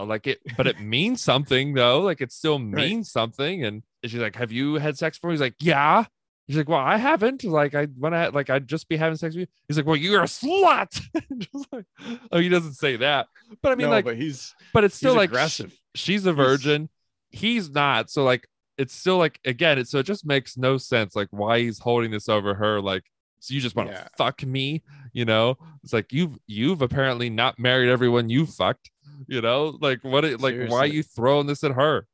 uh, 0.00 0.04
like 0.06 0.26
it 0.26 0.40
but 0.56 0.66
it 0.66 0.80
means 0.96 1.20
something 1.22 1.72
though 1.74 2.00
like 2.02 2.20
it 2.20 2.30
still 2.32 2.58
Right. 2.58 2.68
means 2.74 3.10
something 3.10 3.64
and 3.64 3.82
she's 4.04 4.14
like 4.20 4.36
have 4.36 4.52
you 4.52 4.74
had 4.74 4.98
sex 4.98 5.18
before? 5.18 5.30
He's 5.32 5.40
like 5.40 5.54
yeah. 5.60 6.04
He's 6.46 6.56
like 6.56 6.68
well 6.68 6.78
i 6.78 6.96
haven't. 6.96 7.42
Like 7.42 7.74
i 7.74 7.86
when 7.98 8.14
i 8.14 8.28
like 8.28 8.50
i'd 8.50 8.68
just 8.68 8.88
be 8.88 8.96
having 8.96 9.16
sex 9.16 9.34
with 9.34 9.40
you. 9.40 9.46
He's 9.68 9.76
like 9.78 9.86
well 9.86 9.96
you're 9.96 10.22
a 10.22 10.26
slut. 10.26 11.00
Like 11.72 11.86
oh 12.30 12.38
he 12.38 12.48
doesn't 12.48 12.74
say 12.74 12.96
that. 12.96 13.26
But 13.62 13.72
i 13.72 13.74
mean 13.74 13.86
no, 13.86 13.90
like 13.90 14.04
but, 14.04 14.16
he's, 14.16 14.54
but 14.72 14.84
it's 14.84 14.94
still 14.94 15.12
he's 15.12 15.16
like 15.18 15.30
sh- 15.30 15.32
aggressive. 15.32 15.80
she's 15.94 16.26
a 16.26 16.32
virgin. 16.32 16.88
He's 17.30 17.70
not. 17.70 18.10
So 18.10 18.22
like 18.22 18.46
it's 18.78 18.94
still 18.94 19.16
like 19.18 19.40
again 19.44 19.78
it 19.78 19.88
so 19.88 19.98
it 19.98 20.04
just 20.06 20.26
makes 20.26 20.56
no 20.58 20.76
sense 20.76 21.16
like 21.16 21.28
why 21.30 21.58
he's 21.60 21.78
holding 21.78 22.10
this 22.10 22.28
over 22.28 22.54
her 22.54 22.80
like 22.80 23.04
so 23.40 23.54
you 23.54 23.60
just 23.60 23.76
want 23.76 23.88
to 23.88 23.94
Yeah. 23.94 24.08
fuck 24.16 24.44
me 24.44 24.82
you 25.12 25.24
know 25.24 25.56
it's 25.84 25.92
like 25.92 26.12
you've 26.12 26.38
you've 26.46 26.82
apparently 26.82 27.30
not 27.30 27.58
married 27.58 27.88
everyone 27.90 28.28
you 28.28 28.46
fucked 28.46 28.90
You 29.28 29.40
know, 29.40 29.78
like 29.80 30.04
what? 30.04 30.24
It, 30.26 30.40
like 30.40 30.56
why 30.68 30.80
are 30.80 30.86
you 30.86 31.02
throwing 31.02 31.46
this 31.46 31.64
at 31.64 31.70
her? 31.72 32.06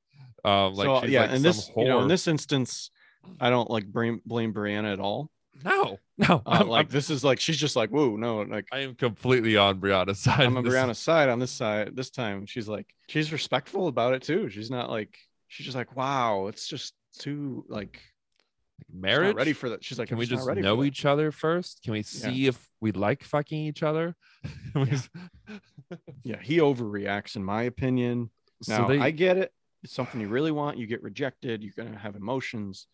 Um, 0.45 0.75
like 0.75 0.87
so 0.87 1.01
she's 1.03 1.11
yeah, 1.11 1.23
like 1.23 1.31
in 1.31 1.37
some 1.37 1.43
this 1.43 1.71
you 1.77 1.85
know 1.87 2.01
in 2.03 2.09
this 2.09 2.29
instance, 2.29 2.91
I 3.41 3.51
don't 3.51 3.69
like 3.71 3.87
blame 3.87 4.21
blame 4.25 4.53
Brianna 4.55 4.93
at 4.93 5.01
all. 5.01 5.29
no, 5.65 5.99
no, 6.19 6.43
Uh, 6.47 6.65
like 6.65 6.87
I'm- 6.87 6.93
this 6.93 7.11
is 7.11 7.25
like 7.25 7.41
she's 7.41 7.57
just 7.57 7.75
like 7.77 7.91
whoa 7.91 8.17
no 8.17 8.43
like 8.43 8.67
I 8.73 8.81
am 8.81 8.95
completely 8.95 9.57
on 9.57 9.81
Brianna's 9.81 10.21
side. 10.27 10.41
I'm 10.47 10.57
on. 10.57 10.65
Brianna's 10.65 10.99
side 10.99 11.29
on 11.29 11.39
this 11.41 11.51
side 11.51 11.97
this 11.97 12.11
time. 12.11 12.47
She's 12.47 12.69
like 12.69 12.87
she's 13.09 13.33
respectful 13.33 13.89
about 13.89 14.15
it 14.15 14.23
too. 14.23 14.49
She's 14.49 14.71
not 14.71 14.89
like 14.91 15.19
she's 15.49 15.65
just 15.67 15.77
like 15.77 15.97
wow 15.97 16.47
it's 16.47 16.69
just 16.69 16.95
too 17.19 17.65
like 17.69 18.01
marriage. 18.93 19.37
ready 19.37 19.53
for 19.53 19.69
that. 19.71 19.85
She's 19.85 19.99
like 19.99 20.09
Can 20.09 20.19
we 20.19 20.27
just 20.27 20.47
know 20.49 20.85
each 20.85 21.05
other 21.05 21.31
first? 21.33 21.81
Can 21.83 21.93
we 21.93 22.03
see 22.03 22.47
if 22.47 22.69
we 22.81 22.93
like 22.93 23.25
fucking 23.25 23.59
each 23.59 23.83
other? 23.83 24.15
Yeah. 24.75 24.99
Yeah, 26.25 26.41
he 26.41 26.57
overreacts 26.59 27.37
in 27.37 27.45
my 27.45 27.65
opinion. 27.65 28.31
so 28.63 28.79
Now 28.79 28.89
they, 28.89 28.99
I 28.99 29.11
get 29.11 29.37
it. 29.37 29.53
It's 29.83 29.93
something 29.93 30.21
you 30.21 30.29
really 30.29 30.53
want. 30.53 30.79
You 30.79 30.87
get 30.87 31.03
rejected. 31.03 31.63
You're 31.63 31.75
gonna 31.77 31.99
have 31.99 32.17
emotions, 32.17 32.87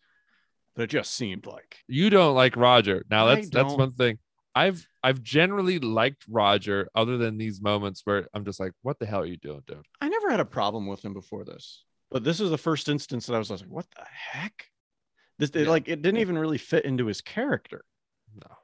but 0.75 0.83
it 0.83 0.87
just 0.87 1.13
seemed 1.13 1.45
like 1.45 1.77
you 1.87 2.09
don't 2.09 2.35
like 2.35 2.57
Roger. 2.57 3.05
Now 3.09 3.25
that's 3.27 3.49
that's 3.49 3.73
one 3.73 3.93
thing. 3.93 4.17
I've 4.55 4.85
I've 5.03 5.21
generally 5.21 5.79
liked 5.79 6.25
Roger, 6.27 6.89
other 6.95 7.17
than 7.17 7.37
these 7.37 7.61
moments 7.61 8.01
where 8.03 8.27
I'm 8.33 8.43
just 8.43 8.59
like, 8.59 8.73
what 8.81 8.99
the 8.99 9.05
hell 9.05 9.21
are 9.21 9.25
you 9.25 9.37
doing, 9.37 9.61
dude? 9.67 9.85
I 10.01 10.09
never 10.09 10.29
had 10.29 10.39
a 10.39 10.45
problem 10.45 10.87
with 10.87 11.05
him 11.05 11.13
before 11.13 11.45
this, 11.45 11.85
but 12.11 12.23
this 12.23 12.39
is 12.41 12.49
the 12.49 12.57
first 12.57 12.89
instance 12.89 13.27
that 13.27 13.35
I 13.35 13.39
was 13.39 13.51
like, 13.51 13.61
what 13.61 13.85
the 13.95 14.03
heck? 14.05 14.65
This 15.39 15.49
Yeah. 15.55 15.69
like 15.69 15.87
it 15.87 16.01
didn't 16.01 16.19
even 16.19 16.37
really 16.37 16.57
fit 16.59 16.85
into 16.85 17.07
his 17.07 17.21
character, 17.21 17.83
No. 18.35 18.57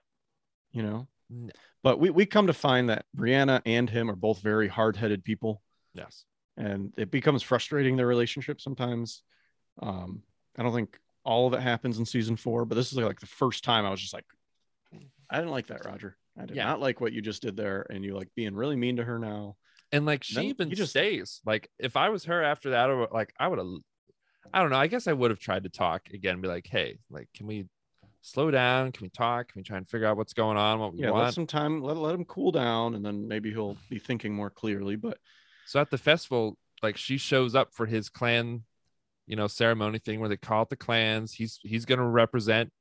you 0.72 0.84
know. 0.84 1.08
No. 1.30 1.52
But 1.82 2.00
we 2.00 2.10
we 2.12 2.26
come 2.26 2.48
to 2.48 2.54
find 2.54 2.90
that 2.90 3.06
Brianna 3.18 3.62
and 3.66 3.90
him 3.90 4.12
are 4.12 4.16
both 4.16 4.42
very 4.42 4.68
hard-headed 4.68 5.24
people, 5.24 5.64
Yes. 5.94 6.26
and 6.58 6.94
it 6.98 7.10
becomes 7.12 7.42
frustrating 7.42 7.96
their 7.96 8.08
relationship 8.08 8.60
sometimes. 8.62 9.24
Um, 9.82 10.22
I 10.58 10.64
don't 10.64 10.74
think 10.74 11.00
all 11.24 11.48
of 11.48 11.54
it 11.54 11.62
happens 11.62 11.98
in 11.98 12.06
season 12.06 12.36
four, 12.36 12.66
but 12.66 12.76
this 12.76 12.92
is 12.92 12.98
like 12.98 13.20
the 13.20 13.26
first 13.26 13.64
time 13.64 13.86
I 13.86 13.90
was 13.90 14.02
just 14.02 14.14
like, 14.14 14.26
I 15.30 15.38
didn't 15.38 15.52
like 15.52 15.68
that, 15.68 15.86
Roger. 15.86 16.18
I 16.38 16.46
did 16.46 16.58
Yeah. 16.58 16.66
not 16.66 16.80
like 16.82 17.02
what 17.02 17.14
you 17.14 17.22
just 17.22 17.42
did 17.42 17.56
there, 17.56 17.88
and 17.90 18.04
you 18.04 18.14
like 18.16 18.30
being 18.36 18.54
really 18.54 18.76
mean 18.76 18.98
to 18.98 19.04
her 19.06 19.18
now. 19.18 19.56
And 19.92 20.06
like 20.06 20.24
she 20.24 20.36
Then 20.36 20.44
even 20.46 20.70
just- 20.72 20.92
stays. 20.92 21.42
Like 21.46 21.72
if 21.80 21.96
I 21.96 22.10
was 22.10 22.26
her 22.26 22.44
after 22.44 22.72
that, 22.72 22.90
or 22.90 23.08
like 23.12 23.34
I 23.40 23.48
would 23.48 23.60
have 23.60 23.68
I 24.54 24.62
don't 24.62 24.70
know. 24.70 24.78
I 24.78 24.88
guess 24.88 25.08
I 25.08 25.14
would 25.14 25.32
have 25.32 25.40
tried 25.40 25.64
to 25.64 25.70
talk 25.70 26.10
again, 26.14 26.40
be 26.42 26.48
like, 26.48 26.68
hey, 26.68 27.00
like, 27.10 27.28
can 27.34 27.48
we 27.48 27.68
slow 28.22 28.52
down? 28.52 28.92
Can 28.92 29.04
we 29.04 29.10
talk? 29.10 29.50
Can 29.52 29.60
we 29.60 29.64
try 29.64 29.78
and 29.78 29.88
figure 29.88 30.08
out 30.08 30.18
what's 30.18 30.34
going 30.34 30.58
on? 30.58 30.80
What 30.80 30.94
we 30.94 31.00
Yeah, 31.00 31.12
let 31.12 31.14
want? 31.14 31.36
some 31.36 31.48
time, 31.48 31.82
let 31.82 31.98
let 31.98 32.16
him 32.16 32.26
cool 32.26 32.52
down, 32.52 32.96
and 32.96 33.06
then 33.06 33.28
maybe 33.28 33.52
he'll 33.52 33.78
be 33.90 34.00
thinking 34.00 34.34
more 34.34 34.50
clearly. 34.50 34.96
But 34.96 35.18
So 35.66 35.80
at 35.80 35.90
the 35.90 35.98
festival, 35.98 36.58
like 36.82 36.98
she 36.98 37.18
shows 37.18 37.56
up 37.56 37.74
for 37.74 37.86
his 37.86 38.10
clan, 38.10 38.64
you 39.28 39.36
know, 39.36 39.48
ceremony 39.48 40.00
thing 40.00 40.20
where 40.20 40.30
they 40.30 40.38
call 40.38 40.64
it 40.64 40.70
the 40.70 40.76
clans. 40.76 41.34
He's 41.34 41.60
he's 41.64 41.86
gonna 41.86 42.08
represent 42.08 42.72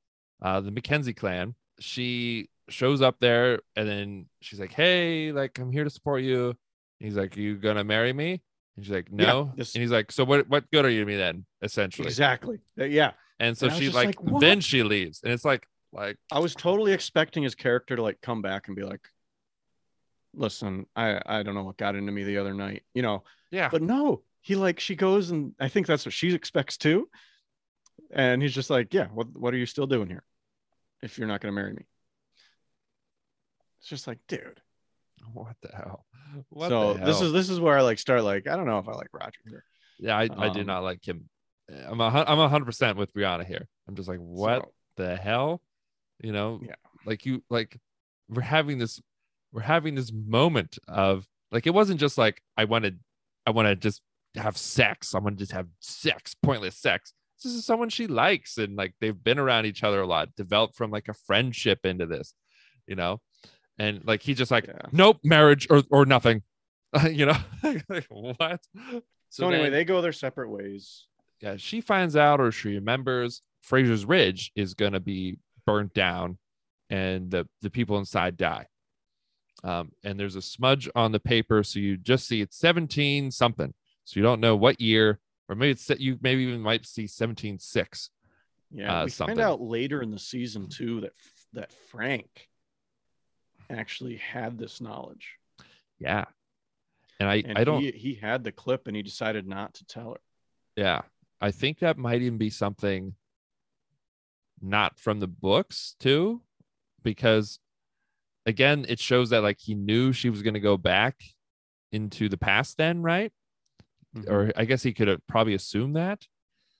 uh 0.42 0.60
the 0.60 0.70
Mackenzie 0.70 1.14
clan. 1.14 1.54
She 1.80 2.50
shows 2.68 3.02
up 3.02 3.16
there 3.20 3.60
and 3.76 3.88
then 3.88 4.26
she's 4.40 4.60
like, 4.60 4.72
Hey, 4.72 5.32
like 5.32 5.58
I'm 5.58 5.72
here 5.72 5.84
to 5.84 5.90
support 5.90 6.22
you. 6.22 6.54
He's 7.00 7.16
like, 7.16 7.36
You 7.36 7.56
gonna 7.56 7.84
marry 7.84 8.12
me? 8.12 8.42
And 8.76 8.84
she's 8.84 8.92
like, 8.92 9.10
No. 9.12 9.52
this- 9.56 9.74
and 9.74 9.82
he's 9.82 9.90
like, 9.92 10.10
So 10.12 10.24
what 10.24 10.48
what 10.48 10.70
good 10.70 10.84
are 10.84 10.90
you 10.90 11.00
to 11.00 11.06
me 11.06 11.16
then? 11.16 11.44
Essentially. 11.62 12.08
exactly, 12.08 12.58
Uh, 12.78 12.84
yeah, 12.84 13.12
And 13.38 13.56
so 13.56 13.66
And 13.66 13.72
I 13.72 13.76
was 13.76 13.84
she 13.84 13.90
like, 13.90 14.20
like, 14.20 14.40
then 14.40 14.60
she 14.60 14.82
leaves. 14.82 15.20
And 15.22 15.32
it's 15.32 15.44
like 15.44 15.66
like 15.92 16.16
I 16.32 16.40
was 16.40 16.54
totally 16.54 16.92
expecting 16.92 17.42
his 17.44 17.54
character 17.54 17.94
to 17.96 18.02
like 18.02 18.20
come 18.20 18.42
back 18.42 18.66
and 18.66 18.74
be 18.76 18.82
like, 18.82 19.08
"Listen, 20.34 20.86
I 20.96 21.20
I 21.24 21.42
don't 21.44 21.54
know 21.54 21.62
what 21.62 21.76
got 21.76 21.94
into 21.94 22.10
me 22.10 22.24
the 22.24 22.38
other 22.38 22.52
night," 22.54 22.82
you 22.94 23.02
know. 23.02 23.22
yeah. 23.52 23.68
But 23.70 23.82
no, 23.82 24.22
he 24.40 24.56
like 24.56 24.80
she 24.80 24.96
goes 24.96 25.30
and 25.30 25.54
I 25.60 25.68
think 25.68 25.86
that's 25.86 26.04
what 26.04 26.12
she 26.12 26.34
expects 26.34 26.76
too. 26.76 27.08
And 28.10 28.42
he's 28.42 28.52
just 28.54 28.70
like, 28.70 28.92
"Yeah, 28.92 29.06
what 29.06 29.28
what 29.38 29.54
are 29.54 29.56
you 29.56 29.66
still 29.66 29.86
doing 29.86 30.08
here? 30.08 30.24
If 31.00 31.16
you're 31.16 31.28
not 31.28 31.40
going 31.40 31.54
to 31.54 31.60
marry 31.60 31.74
me." 31.74 31.84
It's 33.78 33.88
just 33.88 34.06
like, 34.08 34.18
dude. 34.26 34.60
what 35.32 35.56
the 35.62 35.74
hell? 35.74 36.04
What 36.50 36.68
so 36.68 36.94
the 36.94 37.04
this 37.04 37.20
is 37.20 37.32
this 37.32 37.50
is 37.50 37.60
where 37.60 37.78
I 37.78 37.82
like 37.82 37.98
start 37.98 38.22
like 38.24 38.46
I 38.48 38.56
don't 38.56 38.66
know 38.66 38.78
if 38.78 38.88
I 38.88 38.92
like 38.92 39.08
Roger 39.12 39.40
here. 39.48 39.64
yeah, 39.98 40.16
I, 40.16 40.28
I 40.36 40.48
do 40.48 40.60
um, 40.60 40.66
not 40.66 40.82
like 40.82 41.06
him. 41.06 41.28
I'm 41.88 42.00
a, 42.00 42.04
I'm 42.04 42.50
hundred 42.50 42.66
percent 42.66 42.98
with 42.98 43.14
Brianna 43.14 43.46
here. 43.46 43.66
I'm 43.88 43.94
just 43.94 44.08
like, 44.08 44.18
what 44.18 44.62
So, 44.62 44.72
the 44.96 45.16
hell 45.16 45.62
you 46.22 46.32
know 46.32 46.60
Yeah. 46.62 46.74
like 47.04 47.26
you 47.26 47.42
like 47.50 47.76
we're 48.28 48.42
having 48.42 48.78
this 48.78 49.00
we're 49.52 49.60
having 49.62 49.94
this 49.96 50.12
moment 50.12 50.78
of 50.86 51.26
like 51.50 51.66
it 51.66 51.74
wasn't 51.74 51.98
just 51.98 52.16
like 52.16 52.40
i 52.56 52.64
wanted 52.64 53.00
i 53.46 53.50
want 53.50 53.66
to 53.66 53.74
just 53.74 54.00
have 54.36 54.56
sex 54.56 55.14
i 55.14 55.18
want 55.18 55.36
to 55.36 55.42
just 55.42 55.50
have 55.52 55.66
sex 55.80 56.34
pointless 56.40 56.76
sex 56.78 57.12
this 57.42 57.52
is 57.52 57.64
someone 57.66 57.88
she 57.88 58.06
likes 58.06 58.56
and 58.58 58.76
like 58.76 58.94
they've 59.00 59.22
been 59.24 59.40
around 59.40 59.66
each 59.66 59.82
other 59.82 60.00
a 60.00 60.06
lot 60.06 60.28
developed 60.36 60.76
from 60.76 60.92
like 60.92 61.08
a 61.08 61.14
friendship 61.14 61.80
into 61.84 62.06
this 62.06 62.34
you 62.86 62.94
know 62.94 63.20
and 63.78 64.04
like 64.06 64.22
he 64.22 64.34
just 64.34 64.50
like 64.50 64.66
Yeah. 64.66 64.78
nope 64.92 65.18
marriage 65.24 65.66
or 65.70 65.82
or 65.90 66.06
nothing 66.06 66.42
you 67.10 67.26
know 67.26 67.36
like 67.88 68.06
what 68.08 68.60
so 69.30 69.48
anyway, 69.48 69.64
then- 69.64 69.72
they 69.72 69.84
go 69.84 70.00
their 70.00 70.12
separate 70.12 70.48
ways. 70.50 71.06
yeah, 71.40 71.56
she 71.56 71.80
finds 71.80 72.14
out 72.16 72.40
or 72.40 72.52
she 72.52 72.74
remembers 72.76 73.42
Fraser's 73.62 74.04
Ridge 74.04 74.52
is 74.54 74.74
going 74.74 74.92
to 74.92 75.00
be 75.00 75.38
burnt 75.66 75.92
down 75.94 76.38
and 76.90 77.30
the, 77.32 77.48
the 77.62 77.70
people 77.70 77.98
inside 77.98 78.36
die. 78.36 78.66
Um, 79.64 79.90
and 80.04 80.20
there's 80.20 80.36
a 80.36 80.42
smudge 80.42 80.88
on 80.94 81.10
the 81.10 81.18
paper. 81.18 81.64
So 81.64 81.80
you 81.80 81.96
just 81.96 82.28
see 82.28 82.42
it's 82.42 82.56
17 82.58 83.30
something. 83.32 83.72
So 84.04 84.20
you 84.20 84.22
don't 84.22 84.40
know 84.40 84.54
what 84.54 84.80
year, 84.80 85.18
or 85.48 85.56
maybe 85.56 85.70
it's 85.72 85.88
you 85.98 86.18
maybe 86.22 86.42
even 86.42 86.60
might 86.60 86.84
see 86.86 87.04
17.6. 87.06 88.10
Yeah, 88.70 89.00
uh, 89.00 89.04
we 89.04 89.10
something. 89.10 89.36
find 89.36 89.40
out 89.44 89.60
later 89.62 90.02
in 90.02 90.10
the 90.12 90.18
season 90.18 90.68
too 90.68 91.00
that 91.00 91.12
that 91.54 91.72
Frank 91.90 92.28
actually 93.74 94.16
had 94.16 94.58
this 94.58 94.80
knowledge. 94.80 95.36
Yeah. 95.98 96.24
And 97.20 97.28
I, 97.28 97.42
And 97.46 97.58
I 97.58 97.64
don't, 97.64 97.80
he, 97.80 97.90
he 97.92 98.14
had 98.14 98.44
the 98.44 98.52
clip 98.52 98.86
and 98.86 98.96
he 98.96 99.02
decided 99.02 99.46
not 99.46 99.74
to 99.74 99.86
tell 99.86 100.12
her. 100.12 100.20
yeah, 100.76 101.02
I 101.40 101.50
think 101.50 101.80
that 101.80 101.98
might 101.98 102.22
even 102.22 102.38
be 102.38 102.50
something 102.50 103.14
not 104.60 104.98
from 104.98 105.20
the 105.20 105.26
books 105.26 105.94
too, 106.00 106.40
because 107.02 107.58
again, 108.46 108.86
it 108.88 108.98
shows 108.98 109.30
that 109.30 109.42
like 109.42 109.58
he 109.60 109.74
knew 109.74 110.12
she 110.12 110.30
was 110.30 110.42
going 110.42 110.54
to 110.54 110.60
go 110.60 110.76
back 110.76 111.22
into 111.92 112.28
the 112.28 112.38
past 112.38 112.76
then, 112.78 113.02
right? 113.02 113.32
Or 114.28 114.52
I 114.56 114.64
guess 114.64 114.82
he 114.82 114.92
could 114.92 115.08
have 115.08 115.26
probably 115.26 115.54
assumed 115.54 115.96
that. 115.96 116.26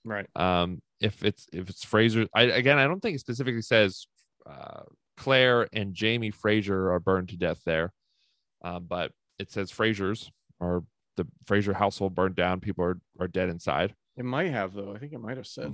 right. 0.03 0.27
Um, 0.35 0.81
if 1.01 1.23
it's 1.23 1.47
if 1.51 1.69
it's 1.69 1.83
Fraser, 1.83 2.27
I 2.33 2.43
again, 2.43 2.77
I 2.77 2.87
don't 2.87 3.01
think 3.01 3.15
it 3.15 3.19
specifically 3.19 3.61
says 3.61 4.07
uh, 4.49 4.83
Claire 5.17 5.67
and 5.73 5.93
Jamie 5.93 6.31
Fraser 6.31 6.91
are 6.91 6.99
burned 6.99 7.29
to 7.29 7.37
death 7.37 7.61
there, 7.65 7.93
um, 8.63 8.85
but 8.87 9.11
it 9.39 9.51
says 9.51 9.71
Fraser's 9.71 10.31
or 10.59 10.83
the 11.17 11.27
Fraser 11.45 11.73
household 11.73 12.15
burned 12.15 12.35
down. 12.35 12.59
People 12.59 12.83
are 12.85 12.99
are 13.19 13.27
dead 13.27 13.49
inside. 13.49 13.95
It 14.17 14.25
might 14.25 14.51
have 14.51 14.73
though. 14.73 14.93
I 14.93 14.99
think 14.99 15.13
it 15.13 15.19
might 15.21 15.37
have 15.37 15.47
said 15.47 15.73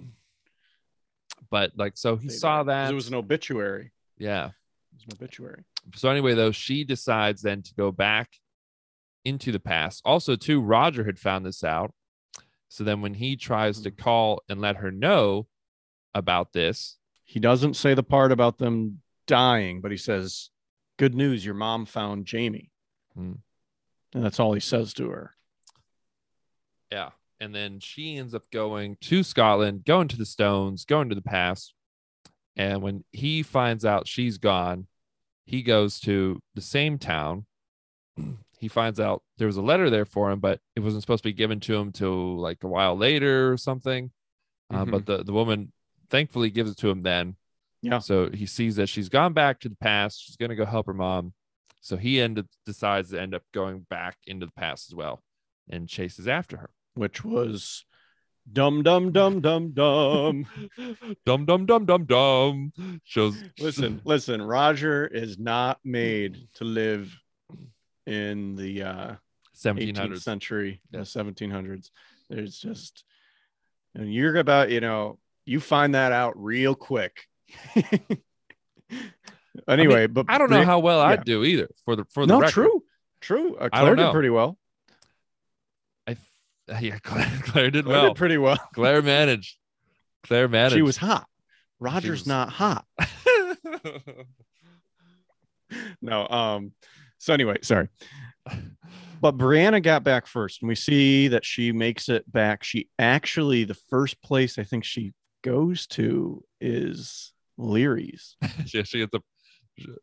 But 1.49 1.71
like, 1.75 1.93
so 1.97 2.15
he 2.15 2.29
saw 2.29 2.63
that. 2.63 2.91
It 2.91 2.95
was 2.95 3.07
an 3.07 3.15
obituary. 3.15 3.91
yeah. 4.17 4.47
It 4.93 4.95
was 4.95 5.03
an 5.05 5.13
obituary. 5.13 5.63
So 5.95 6.09
anyway, 6.09 6.33
though, 6.33 6.51
she 6.51 6.83
decides 6.83 7.41
then 7.41 7.61
to 7.63 7.73
go 7.75 7.91
back 7.91 8.29
into 9.23 9.51
the 9.51 9.59
past. 9.59 10.01
Also, 10.05 10.35
too, 10.35 10.61
Roger 10.61 11.03
had 11.05 11.17
found 11.17 11.45
this 11.45 11.63
out. 11.63 11.93
So 12.67 12.83
then 12.83 13.01
when 13.01 13.13
he 13.13 13.35
tries 13.35 13.79
to 13.81 13.91
call 13.91 14.43
and 14.49 14.59
let 14.61 14.75
her 14.77 14.91
know 14.91 15.47
about 16.13 16.51
this, 16.53 16.97
He 17.25 17.39
doesn't 17.39 17.75
say 17.75 17.93
the 17.93 18.03
part 18.03 18.31
about 18.31 18.57
them 18.57 19.01
dying, 19.31 19.79
but 19.81 19.91
he 19.91 19.97
says, 19.97 20.49
"Good 20.97 21.15
news, 21.15 21.45
your 21.45 21.53
mom 21.55 21.85
found 21.85 22.25
Jamie." 22.25 22.69
Hmm. 23.15 23.33
And 24.13 24.23
that's 24.25 24.39
all 24.41 24.53
he 24.53 24.59
says 24.59 24.93
to 24.95 25.09
her. 25.09 25.35
yeah. 26.91 27.11
And 27.39 27.55
then 27.55 27.79
she 27.79 28.17
ends 28.17 28.35
up 28.35 28.43
going 28.51 28.97
to 29.01 29.23
Scotland, 29.23 29.83
going 29.85 30.07
to 30.09 30.17
the 30.17 30.25
Stones, 30.27 30.85
going 30.85 31.09
to 31.09 31.15
the 31.15 31.21
past. 31.23 31.73
And 32.55 32.81
when 32.83 33.03
he 33.11 33.41
finds 33.41 33.83
out 33.85 34.07
she's 34.07 34.37
gone, 34.37 34.85
he 35.45 35.63
goes 35.63 35.99
to 36.01 36.39
the 36.53 36.61
same 36.61 36.99
town. 36.99 37.45
he 38.59 38.67
finds 38.67 38.99
out 38.99 39.23
there 39.37 39.47
was 39.47 39.57
a 39.57 39.61
letter 39.61 39.89
there 39.89 40.05
for 40.05 40.29
him, 40.29 40.39
but 40.39 40.59
it 40.75 40.81
wasn't 40.81 41.01
supposed 41.01 41.23
to 41.23 41.29
be 41.29 41.33
given 41.33 41.59
to 41.61 41.73
him 41.75 41.91
till 41.91 42.37
like 42.37 42.63
a 42.63 42.67
while 42.67 42.95
later 42.95 43.51
or 43.51 43.57
something. 43.57 44.11
Uh, 44.69 44.85
Mhm. 44.85 44.91
but 44.91 45.05
the, 45.07 45.23
the 45.23 45.33
woman 45.33 45.71
thankfully 46.11 46.51
gives 46.51 46.69
it 46.69 46.77
to 46.77 46.89
him 46.89 47.01
then. 47.01 47.35
Yeah. 47.81 47.99
So 47.99 48.29
he 48.29 48.45
sees 48.45 48.75
that 48.75 48.87
she's 48.89 49.09
gone 49.09 49.33
back 49.33 49.59
to 49.61 49.69
the 49.69 49.75
past. 49.75 50.23
She's 50.23 50.35
going 50.35 50.49
to 50.49 50.55
go 50.55 50.65
help 50.65 50.85
her 50.87 50.93
mom. 50.93 51.33
So 51.81 51.97
he 51.97 52.21
ended 52.21 52.47
decides 52.65 53.09
to 53.09 53.19
end 53.19 53.33
up 53.33 53.41
going 53.53 53.85
back 53.89 54.17
into 54.27 54.45
the 54.45 54.51
past 54.51 54.91
as 54.91 54.95
well 54.95 55.23
and 55.69 55.87
chases 55.89 56.27
after 56.27 56.57
her. 56.57 56.69
which 56.93 57.23
was 57.23 57.85
dum 58.51 58.83
dum 58.83 59.11
dum 59.11 59.41
dum 59.41 59.71
dum. 59.71 60.45
dum 61.25 61.45
dum 61.45 61.65
dum 61.65 61.85
dum 61.85 62.05
dum. 62.05 62.71
Shows 63.03 63.41
listen, 63.59 64.01
listen. 64.03 64.41
Roger 64.43 65.07
is 65.07 65.39
not 65.39 65.79
made 65.83 66.47
to 66.55 66.63
live 66.65 67.15
in 68.05 68.55
the 68.55 68.83
uh 68.83 69.15
1700s 69.55 69.93
18th 69.95 70.21
century, 70.21 70.81
Yeah. 70.91 70.99
the 70.99 71.05
1700s. 71.05 71.89
There's 72.29 72.57
just, 72.59 73.03
and 73.95 74.11
you're 74.13 74.37
about, 74.37 74.71
you 74.71 74.81
know, 74.81 75.19
you 75.45 75.59
find 75.59 75.93
that 75.95 76.11
out 76.11 76.33
real 76.35 76.73
quick. 76.75 77.27
anyway, 79.67 80.07
but 80.07 80.25
i 80.29 80.37
don't 80.37 80.49
know 80.49 80.63
how 80.63 80.79
well 80.79 80.99
yeah. 80.99 81.07
i'd 81.09 81.25
do 81.25 81.43
either 81.43 81.69
for 81.85 81.95
the 81.95 82.05
for 82.05 82.25
the 82.25 82.33
no, 82.33 82.39
record. 82.39 82.53
true, 82.53 82.83
true. 83.21 83.55
Uh, 83.55 83.69
I 83.71 83.79
Claire 83.81 83.95
did 83.95 84.11
pretty 84.11 84.29
well. 84.29 84.57
i 86.07 86.15
yeah 86.79 86.97
claire, 86.99 87.31
claire 87.43 87.71
did 87.71 87.85
Claire 87.85 87.97
well 87.97 88.07
did 88.09 88.17
pretty 88.17 88.37
well. 88.37 88.57
claire 88.73 89.01
managed 89.01 89.57
claire 90.23 90.47
managed 90.47 90.75
She 90.75 90.81
was 90.81 90.97
hot. 90.97 91.25
Roger's 91.79 92.21
was- 92.21 92.27
not 92.27 92.49
hot. 92.49 92.85
No. 96.01 96.27
Um. 96.27 96.71
So 97.17 97.33
anyway, 97.33 97.57
sorry. 97.61 97.89
But 99.21 99.37
Brianna 99.37 99.83
got 99.83 100.03
back 100.03 100.25
first, 100.25 100.61
and 100.61 100.69
we 100.69 100.75
see 100.75 101.27
that 101.27 101.45
she 101.45 101.71
makes 101.71 102.09
it 102.09 102.29
back. 102.31 102.63
She 102.63 102.89
actually, 102.97 103.65
the 103.65 103.75
first 103.75 104.21
place 104.23 104.57
I 104.57 104.63
think 104.63 104.83
she 104.83 105.13
goes 105.43 105.85
to 105.87 106.43
is 106.59 107.31
Laoghaire's. 107.59 108.37
she, 108.65 108.83
she 108.83 109.01
ends 109.01 109.13
up 109.13 109.23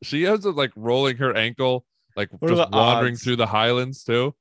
she 0.03 0.27
ends 0.27 0.47
up 0.47 0.57
like 0.57 0.73
rolling 0.77 1.17
her 1.19 1.35
ankle 1.37 1.85
like 2.17 2.31
What 2.39 2.49
just 2.49 2.71
wandering 2.73 3.13
odds? 3.15 3.23
through 3.23 3.37
the 3.37 3.47
highlands 3.47 4.03
too. 4.03 4.35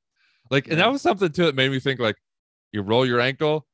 Like 0.50 0.68
and 0.68 0.78
Yeah. 0.78 0.86
that 0.86 0.92
was 0.92 1.02
something 1.02 1.32
too 1.32 1.46
that 1.46 1.56
made 1.56 1.70
me 1.72 1.80
think 1.80 2.00
like 2.00 2.16
you 2.72 2.82
roll 2.82 3.06
your 3.06 3.20
ankle 3.20 3.68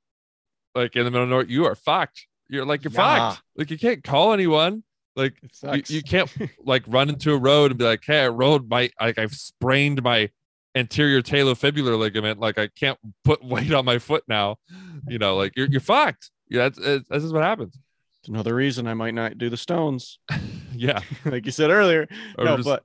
like 0.76 0.96
in 0.96 1.06
the 1.06 1.12
middle 1.12 1.24
of 1.24 1.30
nowhere 1.30 1.46
you 1.46 1.66
are 1.66 1.76
fucked. 1.76 2.28
You're 2.50 2.66
like 2.66 2.84
you're 2.84 2.92
Yeah. 2.94 3.30
fucked. 3.32 3.44
Like 3.56 3.72
you 3.72 3.78
can't 3.78 4.04
call 4.04 4.34
anyone. 4.34 4.84
Like 5.16 5.36
you, 5.64 5.82
you 5.88 6.02
can't 6.02 6.30
like 6.66 6.84
run 6.88 7.08
into 7.10 7.34
a 7.34 7.38
road 7.38 7.72
and 7.72 7.78
be 7.78 7.86
like 7.86 8.04
hey 8.06 8.24
i 8.24 8.28
rolled 8.28 8.68
my 8.68 8.90
like 9.00 9.20
i've 9.20 9.34
sprained 9.36 10.02
my 10.02 10.30
anterior 10.76 11.22
talofibular 11.22 11.98
ligament. 11.98 12.40
Like 12.40 12.58
i 12.58 12.68
can't 12.68 12.98
put 13.24 13.44
weight 13.46 13.72
on 13.72 13.86
my 13.86 14.00
foot 14.00 14.24
now. 14.28 14.58
You 15.08 15.20
know 15.20 15.38
like 15.38 15.54
you're, 15.56 15.68
you're 15.68 15.80
fucked. 15.82 16.32
Yeah 16.50 16.70
that's, 16.70 17.08
that's 17.08 17.24
just 17.24 17.34
what 17.34 17.44
happens 17.44 17.78
It's 18.24 18.30
another 18.30 18.56
reason 18.56 18.88
I 18.88 18.94
might 18.94 19.14
not 19.14 19.38
do 19.38 19.50
the 19.50 19.58
stones, 19.58 20.18
yeah 20.74 21.02
like 21.26 21.46
you 21.46 21.52
said 21.52 21.70
earlier. 21.72 22.08
Or 22.38 22.46
no, 22.46 22.56
just- 22.56 22.68
but 22.70 22.84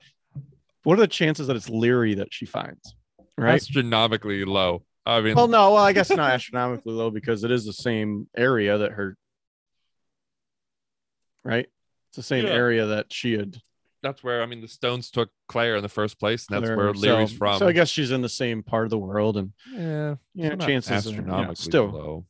what 0.83 0.99
are 0.99 1.03
the 1.03 1.07
chances 1.07 1.47
that 1.47 1.55
it's 1.55 1.69
Laoghaire 1.71 2.17
that 2.17 2.35
she 2.35 2.45
finds? 2.45 2.95
Right. 3.37 3.55
astronomically 3.55 4.45
low. 4.45 4.83
I 5.07 5.21
mean, 5.21 5.37
well, 5.37 5.47
no, 5.47 5.73
well, 5.75 5.85
I 5.85 5.93
guess 5.93 6.11
not 6.11 6.19
astronomically 6.33 6.93
low 6.93 7.11
because 7.11 7.45
it 7.45 7.53
is 7.53 7.65
the 7.65 7.73
same 7.73 8.27
area 8.37 8.79
that 8.79 8.91
her. 8.93 9.17
Right. 11.45 11.69
It's 12.11 12.17
the 12.17 12.23
same 12.23 12.45
Yeah. 12.45 12.51
area 12.53 12.87
that 12.87 13.13
she 13.13 13.35
had. 13.35 13.59
that's 14.03 14.25
where 14.25 14.43
I 14.43 14.47
mean 14.47 14.61
the 14.61 14.67
Stones 14.69 15.09
took 15.11 15.31
Claire 15.47 15.77
in 15.77 15.83
the 15.83 15.89
first 15.89 16.19
place, 16.19 16.47
and 16.49 16.57
that's 16.57 16.67
Claire, 16.67 16.77
where 16.77 16.93
Laoghaire's 16.93 17.31
so, 17.31 17.37
from. 17.37 17.59
So 17.61 17.69
I 17.69 17.73
guess 17.73 17.89
she's 17.89 18.11
in 18.11 18.23
the 18.23 18.29
same 18.29 18.65
part 18.65 18.85
of 18.85 18.91
the 18.91 18.99
world, 18.99 19.37
and 19.37 19.53
yeah, 19.73 20.17
yeah, 20.35 20.57
chances 20.57 21.07
are, 21.07 21.11
you 21.11 21.17
know, 21.19 21.23
astronomically 21.23 21.55
still 21.57 21.87
low, 21.91 22.27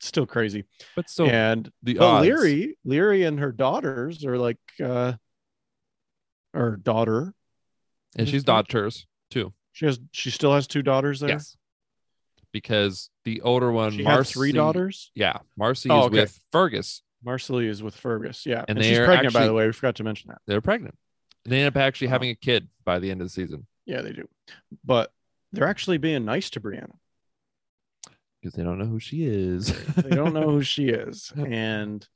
still 0.00 0.26
crazy. 0.26 0.64
but 0.96 1.08
so 1.10 1.26
and 1.26 1.70
the 1.82 1.94
but 1.94 2.04
odds. 2.04 2.26
Laoghaire, 2.28 2.72
Laoghaire 2.86 3.26
and 3.28 3.38
her 3.40 3.52
daughters 3.52 4.24
are 4.24 4.38
like, 4.38 4.58
uh, 4.82 5.12
or 6.54 6.76
daughter. 6.76 7.34
and 8.16 8.28
she's 8.28 8.44
daughters 8.44 9.06
too. 9.30 9.52
She 9.72 9.86
has. 9.86 10.00
She 10.12 10.30
still 10.30 10.52
has 10.54 10.66
two 10.66 10.82
daughters 10.82 11.20
there. 11.20 11.30
Yes, 11.30 11.56
because 12.52 13.10
the 13.24 13.40
older 13.42 13.70
one, 13.70 13.92
She 13.92 14.02
Marcy, 14.02 14.28
had 14.30 14.34
three 14.34 14.52
daughters. 14.52 15.10
Yeah, 15.14 15.38
Marcy 15.56 15.88
Oh, 15.90 16.00
is 16.00 16.06
okay. 16.06 16.20
with 16.22 16.40
Fergus. 16.52 17.02
Marcy 17.22 17.66
is 17.68 17.82
with 17.82 17.94
Fergus. 17.94 18.46
Yeah, 18.46 18.64
And 18.66 18.78
and, 18.78 18.84
she's 18.84 18.96
they're 18.96 19.06
pregnant. 19.06 19.34
by 19.34 19.46
the 19.46 19.52
way, 19.52 19.66
we 19.66 19.72
forgot 19.72 19.96
to 19.96 20.04
mention 20.04 20.28
that. 20.28 20.38
They're 20.46 20.60
pregnant. 20.62 20.96
They 21.44 21.58
end 21.60 21.68
up 21.68 21.76
actually 21.80 22.08
Oh. 22.08 22.10
having 22.12 22.30
a 22.30 22.34
kid 22.34 22.68
by 22.84 22.98
the 22.98 23.10
end 23.10 23.20
of 23.20 23.26
the 23.26 23.30
season 23.30 23.66
Yeah, 23.86 24.00
they 24.02 24.12
do. 24.12 24.26
But 24.84 25.12
they're 25.52 25.68
actually 25.68 25.98
being 25.98 26.24
nice 26.24 26.48
to 26.50 26.60
Brianna. 26.60 26.94
Because 28.40 28.54
they 28.54 28.62
don't 28.62 28.78
know 28.78 28.86
who 28.86 28.98
she 28.98 29.24
is. 29.24 29.66
They 29.96 30.10
don't 30.10 30.32
know 30.32 30.50
who 30.50 30.62
she 30.62 30.88
is, 30.88 31.30
and 31.36 32.06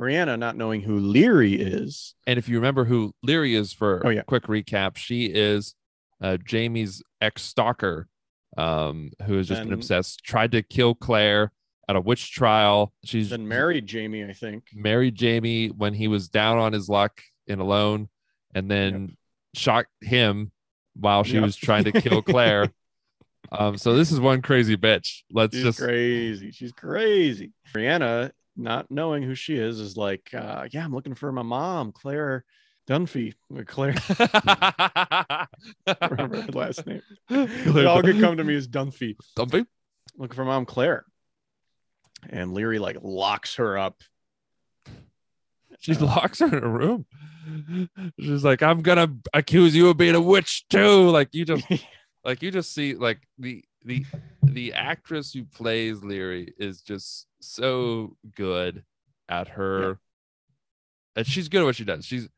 Brianna 0.00 0.38
not 0.38 0.56
knowing 0.56 0.80
who 0.80 0.98
Laoghaire 0.98 1.58
is. 1.58 2.14
And 2.26 2.38
if 2.38 2.48
you 2.48 2.56
remember 2.56 2.84
who 2.84 3.12
Laoghaire 3.26 3.54
is 3.54 3.72
for 3.72 4.04
Oh, 4.06 4.10
yeah. 4.10 4.22
quick 4.22 4.44
recap, 4.44 4.96
she 4.96 5.26
is 5.26 5.74
uh, 6.22 6.38
Jamie's 6.38 7.02
ex 7.20 7.42
stalker 7.42 8.08
um, 8.56 9.10
who 9.26 9.36
has 9.36 9.46
just 9.48 9.62
been 9.62 9.72
obsessed, 9.72 10.24
tried 10.24 10.52
to 10.52 10.62
kill 10.62 10.94
Claire 10.94 11.52
at 11.88 11.96
a 11.96 12.00
witch 12.00 12.32
trial. 12.32 12.92
She's 13.04 13.28
Then 13.30 13.46
married 13.46 13.86
Jamie, 13.86 14.24
I 14.24 14.32
think. 14.32 14.64
married 14.72 15.16
Jamie 15.16 15.68
when 15.68 15.92
he 15.92 16.08
was 16.08 16.28
down 16.28 16.58
on 16.58 16.72
his 16.72 16.88
luck 16.88 17.20
and 17.46 17.60
alone, 17.60 18.08
and 18.54 18.70
then 18.70 19.16
shot 19.54 19.86
him 20.00 20.50
while 20.94 21.24
she 21.24 21.34
Yep. 21.34 21.42
was 21.42 21.56
trying 21.56 21.84
to 21.84 21.92
kill 22.00 22.22
Claire. 22.32 22.72
Um, 23.58 23.78
so 23.78 23.94
this 23.94 24.12
is 24.12 24.20
one 24.20 24.42
crazy 24.42 24.76
bitch. 24.76 25.22
Let's 25.32 25.54
She's 25.54 25.64
just 25.64 25.78
crazy. 25.78 26.50
She's 26.50 26.72
crazy. 26.72 27.52
Brianna, 27.72 28.30
not 28.56 28.90
knowing 28.90 29.22
who 29.22 29.34
she 29.34 29.56
is, 29.56 29.80
is 29.80 29.96
like, 29.96 30.30
uh, 30.34 30.66
yeah, 30.70 30.84
I'm 30.84 30.94
looking 30.94 31.14
for 31.14 31.32
my 31.32 31.42
mom, 31.42 31.92
Claire 31.92 32.44
Dunphy. 32.88 33.34
Claire, 33.66 33.94
remember 36.10 36.42
her 36.42 36.52
last 36.52 36.86
name. 36.86 37.02
It 37.30 37.86
all 37.86 38.02
could 38.02 38.20
come 38.20 38.36
to 38.36 38.44
me 38.44 38.56
as 38.56 38.68
Dunphy. 38.68 39.16
Something. 39.36 39.66
Looking 40.16 40.36
for 40.36 40.44
mom, 40.44 40.66
Claire. 40.66 41.04
And 42.30 42.52
Laoghaire 42.52 42.80
like 42.80 42.98
locks 43.02 43.56
her 43.56 43.76
up. 43.78 44.00
She 45.80 45.92
Uh, 45.92 46.04
locks 46.06 46.38
her 46.40 46.46
in 46.46 46.64
a 46.64 46.68
room. 46.68 47.04
She's 48.20 48.44
like, 48.44 48.62
I'm 48.62 48.80
gonna 48.80 49.12
accuse 49.34 49.74
you 49.76 49.88
of 49.90 49.96
being 49.96 50.14
a 50.14 50.20
witch 50.20 50.64
too. 50.70 51.10
Like 51.10 51.28
you 51.32 51.44
just 51.44 51.64
like 52.24 52.42
you 52.42 52.50
just 52.50 52.72
see 52.74 52.94
like 52.94 53.18
the 53.38 53.64
the 53.84 54.04
the 54.42 54.72
actress 54.72 55.32
who 55.32 55.44
plays 55.44 56.00
Laoghaire 56.00 56.48
is 56.58 56.80
just 56.80 57.26
so 57.40 58.16
good 58.36 58.82
at 59.28 59.48
her 59.48 59.98
and 61.16 61.26
she's 61.26 61.48
good 61.48 61.60
at 61.60 61.64
what 61.64 61.76
she 61.76 61.84
does. 61.84 62.04
She's 62.04 62.28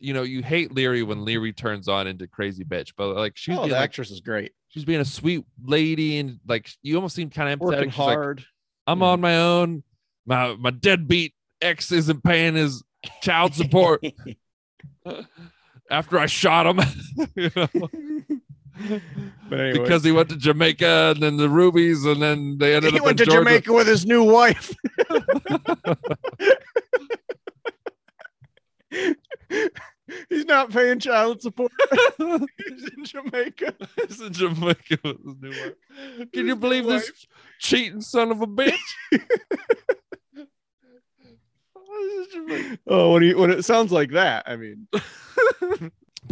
you 0.00 0.12
know, 0.12 0.22
you 0.22 0.42
hate 0.42 0.70
Laoghaire 0.74 1.06
when 1.06 1.24
Laoghaire 1.24 1.56
turns 1.56 1.88
on 1.88 2.06
into 2.06 2.26
crazy 2.26 2.64
bitch, 2.64 2.92
but 2.96 3.14
like 3.16 3.36
she's 3.36 3.56
oh, 3.56 3.66
the 3.66 3.72
like 3.72 3.82
actress 3.82 4.10
is 4.10 4.20
great. 4.20 4.52
she's 4.68 4.84
being 4.84 5.00
a 5.00 5.04
sweet 5.04 5.44
lady 5.64 6.18
and 6.18 6.40
like 6.46 6.70
you 6.82 6.96
almost 6.96 7.14
seem 7.14 7.30
kind 7.30 7.52
of 7.52 7.58
empathetic. 7.60 7.62
Working 7.76 7.90
She's 7.90 7.98
like, 7.98 8.16
hard. 8.18 8.44
I'm 8.86 9.00
Yeah. 9.00 9.06
on 9.06 9.20
my 9.20 9.38
own. 9.38 9.82
My 10.26 10.54
my 10.56 10.70
deadbeat 10.70 11.34
ex 11.62 11.92
isn't 11.92 12.22
paying 12.24 12.54
his 12.54 12.82
child 13.22 13.54
support 13.54 14.04
after 15.90 16.18
I 16.18 16.26
shot 16.26 16.66
him. 16.66 16.80
you 17.36 17.50
know? 17.54 17.68
but 19.48 19.60
anyway, 19.60 19.78
Because 19.78 20.04
he 20.04 20.12
went 20.12 20.28
to 20.30 20.36
Jamaica 20.36 21.12
and 21.14 21.22
then 21.22 21.36
the 21.36 21.48
rubies 21.48 22.04
and 22.04 22.20
then 22.20 22.58
they 22.58 22.74
ended 22.74 22.92
he 22.92 22.98
up 22.98 23.02
He 23.02 23.06
went 23.06 23.20
in 23.20 23.26
to 23.26 23.30
Georgia. 23.30 23.44
Jamaica 23.44 23.72
with 23.72 23.86
his 23.86 24.04
new 24.06 24.24
wife. 24.24 24.74
He's 30.28 30.44
not 30.44 30.70
paying 30.70 30.98
child 30.98 31.40
support. 31.40 31.72
He's 32.18 32.90
in 32.96 33.04
Jamaica. 33.04 33.74
He's 34.06 34.20
in 34.20 34.32
Jamaica 34.32 34.98
with 35.02 35.24
his 35.24 35.36
new 35.40 35.50
wife. 35.50 36.30
Can 36.32 36.46
you 36.46 36.56
believe 36.56 36.84
this 36.84 37.06
wife. 37.06 37.26
cheating 37.58 38.00
son 38.00 38.30
of 38.30 38.42
a 38.42 38.46
bitch? 38.46 38.78
Oh, 42.86 43.12
when 43.14 43.22
he 43.22 43.34
when 43.34 43.50
it 43.50 43.64
sounds 43.64 43.92
like 43.92 44.10
that, 44.10 44.44
I 44.46 44.56
mean, 44.56 44.88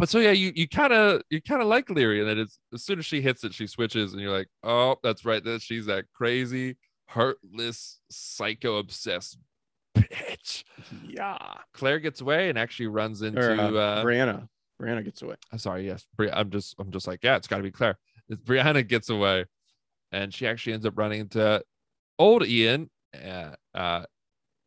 but 0.03 0.09
so 0.09 0.19
yeah, 0.19 0.31
you 0.31 0.51
you 0.53 0.67
kind 0.67 0.91
of 0.91 1.21
you 1.29 1.41
kind 1.41 1.61
of 1.61 1.69
like 1.69 1.87
Laoghaire, 1.87 2.19
and 2.19 2.27
then 2.27 2.37
it's 2.37 2.59
as 2.73 2.83
soon 2.83 2.99
as 2.99 3.05
she 3.05 3.21
hits 3.21 3.45
it, 3.45 3.53
she 3.53 3.67
switches, 3.67 4.11
and 4.11 4.21
you're 4.21 4.37
like, 4.37 4.49
oh, 4.61 4.97
that's 5.01 5.23
right, 5.23 5.41
that 5.45 5.61
she's 5.61 5.85
that 5.85 6.03
crazy, 6.13 6.75
heartless, 7.07 8.01
psycho 8.09 8.79
obsessed 8.79 9.37
bitch. 9.97 10.65
yeah. 11.07 11.37
Claire 11.73 11.99
gets 11.99 12.19
away 12.19 12.49
and 12.49 12.59
actually 12.59 12.87
runs 12.87 13.21
into. 13.21 13.39
Or, 13.39 13.57
uh, 13.57 13.71
uh, 13.71 14.03
Brianna. 14.03 14.49
Brianna 14.77 15.05
gets 15.05 15.21
away. 15.21 15.35
I'm 15.53 15.57
sorry, 15.57 15.85
yes, 15.85 16.05
Bri- 16.17 16.33
I'm 16.33 16.49
just 16.49 16.75
I'm 16.79 16.91
just 16.91 17.07
like 17.07 17.23
yeah, 17.23 17.37
it's 17.37 17.47
got 17.47 17.55
to 17.55 17.63
be 17.63 17.71
Claire. 17.71 17.97
It's 18.27 18.41
Brianna 18.41 18.85
gets 18.85 19.09
away, 19.09 19.45
and 20.11 20.33
she 20.33 20.45
actually 20.45 20.73
ends 20.73 20.85
up 20.85 20.97
running 20.97 21.21
into 21.21 21.63
old 22.19 22.45
Ian, 22.45 22.89
uh, 23.25 23.51
uh, 23.73 24.03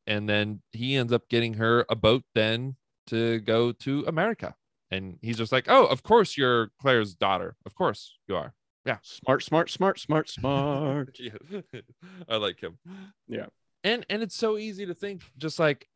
and 0.06 0.26
then 0.26 0.62
he 0.72 0.96
ends 0.96 1.12
up 1.12 1.28
getting 1.28 1.52
her 1.52 1.84
a 1.90 1.94
boat 1.94 2.22
then 2.34 2.76
to 3.08 3.40
go 3.40 3.72
to 3.72 4.02
America. 4.08 4.54
And 4.90 5.18
he's 5.20 5.36
just 5.38 5.52
like, 5.52 5.66
oh, 5.68 5.86
of 5.86 6.02
course 6.02 6.36
you're 6.36 6.70
Claire's 6.80 7.14
daughter. 7.14 7.56
Of 7.66 7.74
course 7.74 8.18
you 8.28 8.36
are. 8.36 8.54
Yeah. 8.84 8.98
Smart, 9.02 9.42
smart, 9.42 9.70
smart, 9.70 9.98
smart, 9.98 10.28
smart. 10.28 11.18
Yeah, 11.20 11.60
I 12.28 12.36
like 12.36 12.60
him. 12.60 12.78
Yeah. 13.26 13.46
and 13.82 14.06
and 14.08 14.22
it's 14.22 14.36
so 14.36 14.58
easy 14.58 14.86
to 14.86 14.94
think, 14.94 15.22
just 15.38 15.58
like, 15.58 15.88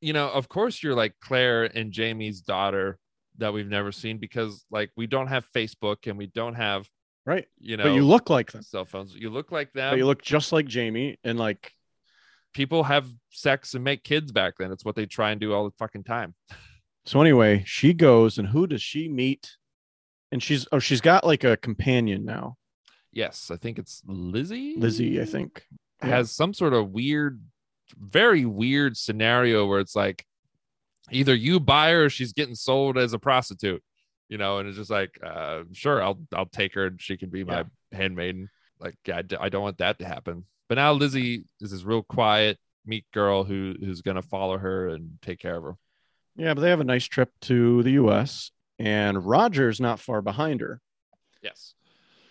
you 0.00 0.12
know, 0.12 0.28
of 0.30 0.48
course 0.48 0.82
you're 0.82 0.94
like 0.94 1.14
Claire 1.20 1.64
and 1.64 1.92
Jamie's 1.92 2.40
daughter 2.40 2.98
that 3.38 3.52
we've 3.52 3.68
never 3.68 3.92
seen 3.92 4.18
because 4.18 4.64
like 4.70 4.90
we 4.96 5.06
don't 5.06 5.26
have 5.26 5.46
Facebook 5.54 6.06
and 6.06 6.16
we 6.16 6.26
don't 6.28 6.54
have 6.54 6.88
right. 7.26 7.46
you 7.58 7.76
know 7.76 7.84
But 7.84 7.94
you 7.94 8.04
look 8.06 8.30
like 8.30 8.52
them. 8.52 8.62
cell 8.62 8.84
phones. 8.84 9.14
You 9.14 9.28
look 9.28 9.52
like 9.52 9.72
them. 9.72 9.92
But 9.92 9.98
you 9.98 10.06
look 10.06 10.22
just 10.22 10.52
like 10.52 10.66
Jamie 10.66 11.18
and 11.24 11.38
like 11.38 11.72
People 12.54 12.84
have 12.84 13.08
sex 13.30 13.74
and 13.74 13.82
make 13.82 14.04
kids 14.04 14.30
back 14.30 14.54
then. 14.58 14.70
It's 14.70 14.84
what 14.84 14.94
they 14.94 15.06
try 15.06 15.32
and 15.32 15.40
do 15.40 15.52
all 15.52 15.64
the 15.64 15.74
fucking 15.76 16.04
time. 16.04 16.34
so 17.04 17.20
anyway, 17.20 17.62
she 17.66 17.94
goes 17.94 18.38
and 18.38 18.48
who 18.48 18.66
does 18.66 18.82
she 18.82 19.08
meet 19.08 19.56
And 20.32 20.42
she's 20.42 20.66
oh, 20.72 20.78
she's 20.78 21.00
got 21.00 21.24
like 21.24 21.44
a 21.44 21.56
companion 21.56 22.24
now. 22.24 22.56
Yes, 23.12 23.50
I 23.52 23.56
think 23.56 23.78
it's 23.78 24.02
Lizzie. 24.06 24.74
Lizzie, 24.76 25.20
I 25.20 25.24
think. 25.24 25.64
Yeah. 26.02 26.08
has 26.10 26.32
some 26.32 26.52
sort 26.52 26.72
of 26.74 26.90
weird, 26.90 27.40
very 27.96 28.44
weird 28.44 28.96
scenario 28.96 29.66
where 29.66 29.78
it's 29.80 29.94
like 29.94 30.26
either 31.12 31.34
you 31.34 31.60
buy 31.60 31.90
her 31.92 32.06
or 32.06 32.10
she's 32.10 32.32
getting 32.32 32.56
sold 32.56 32.98
as 32.98 33.12
a 33.12 33.18
prostitute, 33.18 33.82
you 34.28 34.36
know, 34.38 34.58
and 34.58 34.68
it's 34.68 34.78
just 34.78 34.90
like, 34.90 35.16
uh, 35.22 35.62
sure, 35.72 36.02
I'll 36.02 36.18
I'll 36.34 36.46
take 36.46 36.74
her 36.74 36.86
and 36.86 37.00
she 37.00 37.16
can 37.16 37.30
be 37.30 37.44
my 37.44 37.64
handmaiden. 37.92 38.48
Like, 38.80 38.96
I, 39.12 39.22
d- 39.22 39.36
I 39.38 39.48
don't 39.50 39.62
want 39.62 39.78
that 39.78 39.98
to 40.00 40.04
happen. 40.06 40.46
But 40.68 40.76
now 40.76 40.92
Lizzie 40.92 41.44
is 41.60 41.70
this 41.70 41.84
real 41.84 42.02
quiet, 42.02 42.58
meek 42.84 43.04
girl 43.12 43.44
who 43.44 43.74
who's 43.78 44.02
gonna 44.02 44.22
follow 44.22 44.58
her 44.58 44.88
and 44.88 45.18
take 45.22 45.38
care 45.38 45.56
of 45.56 45.62
her. 45.62 45.76
Yeah, 46.36 46.54
but 46.54 46.60
they 46.62 46.70
have 46.70 46.80
a 46.80 46.84
nice 46.84 47.04
trip 47.04 47.30
to 47.42 47.82
the 47.82 47.92
US 47.92 48.50
and 48.78 49.24
Roger's 49.24 49.80
not 49.80 50.00
far 50.00 50.20
behind 50.22 50.60
her. 50.60 50.80
Yes. 51.42 51.74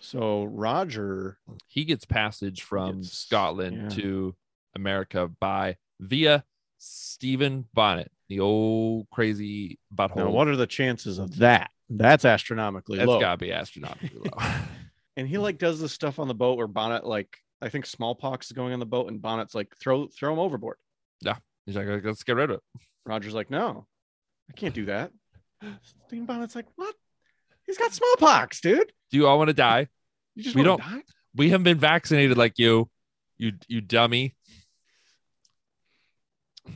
So 0.00 0.44
Roger 0.44 1.38
He 1.66 1.84
gets 1.84 2.04
passage 2.04 2.62
from 2.62 3.00
Gets- 3.00 3.12
Scotland 3.12 3.76
yeah. 3.82 3.88
to 4.02 4.36
America 4.74 5.28
by 5.40 5.76
via 6.00 6.44
Stephen 6.78 7.66
Bonnet, 7.72 8.10
the 8.28 8.40
old 8.40 9.08
crazy 9.10 9.78
butthole. 9.94 10.16
now 10.16 10.30
what 10.30 10.48
are 10.48 10.56
the 10.56 10.66
chances 10.66 11.18
of 11.18 11.38
that? 11.38 11.70
That's 11.88 12.24
astronomically 12.24 12.98
That's 12.98 13.08
low. 13.08 13.14
That's 13.14 13.22
gotta 13.22 13.38
be 13.38 13.52
astronomically 13.52 14.20
low. 14.30 14.46
and 15.16 15.26
he 15.28 15.38
like 15.38 15.58
does 15.58 15.80
this 15.80 15.92
stuff 15.92 16.18
on 16.18 16.28
the 16.28 16.34
boat 16.34 16.58
where 16.58 16.66
Bonnet 16.66 17.06
like 17.06 17.38
I 17.62 17.70
think 17.70 17.86
smallpox 17.86 18.46
is 18.46 18.52
going 18.52 18.74
on 18.74 18.80
the 18.80 18.86
boat 18.86 19.08
and 19.08 19.22
Bonnet's 19.22 19.54
like 19.54 19.74
throw 19.78 20.08
throw 20.08 20.32
him 20.34 20.38
overboard. 20.38 20.76
Yeah. 21.22 21.36
He's 21.64 21.76
like, 21.76 21.86
let's 22.04 22.24
get 22.24 22.36
rid 22.36 22.50
of 22.50 22.56
it. 22.56 22.62
Roger's 23.06 23.32
like, 23.34 23.48
no, 23.50 23.86
I 24.50 24.52
can't 24.52 24.74
do 24.74 24.86
that. 24.86 25.10
Stephen 26.06 26.26
Bonnet's 26.26 26.54
like, 26.54 26.66
what? 26.76 26.94
He's 27.66 27.78
got 27.78 27.92
smallpox, 27.92 28.60
dude. 28.60 28.92
Do 29.10 29.16
you 29.16 29.26
all 29.26 29.38
want 29.38 29.48
to 29.48 29.54
die? 29.54 29.88
You 30.34 30.42
just 30.42 30.54
We 30.56 30.62
don't- 30.62 30.80
die? 30.80 31.02
We 31.36 31.50
haven't 31.50 31.64
been 31.64 31.78
vaccinated 31.78 32.36
like 32.36 32.58
you, 32.60 32.88
you 33.38 33.52
you 33.66 33.80
dummy. 33.80 34.36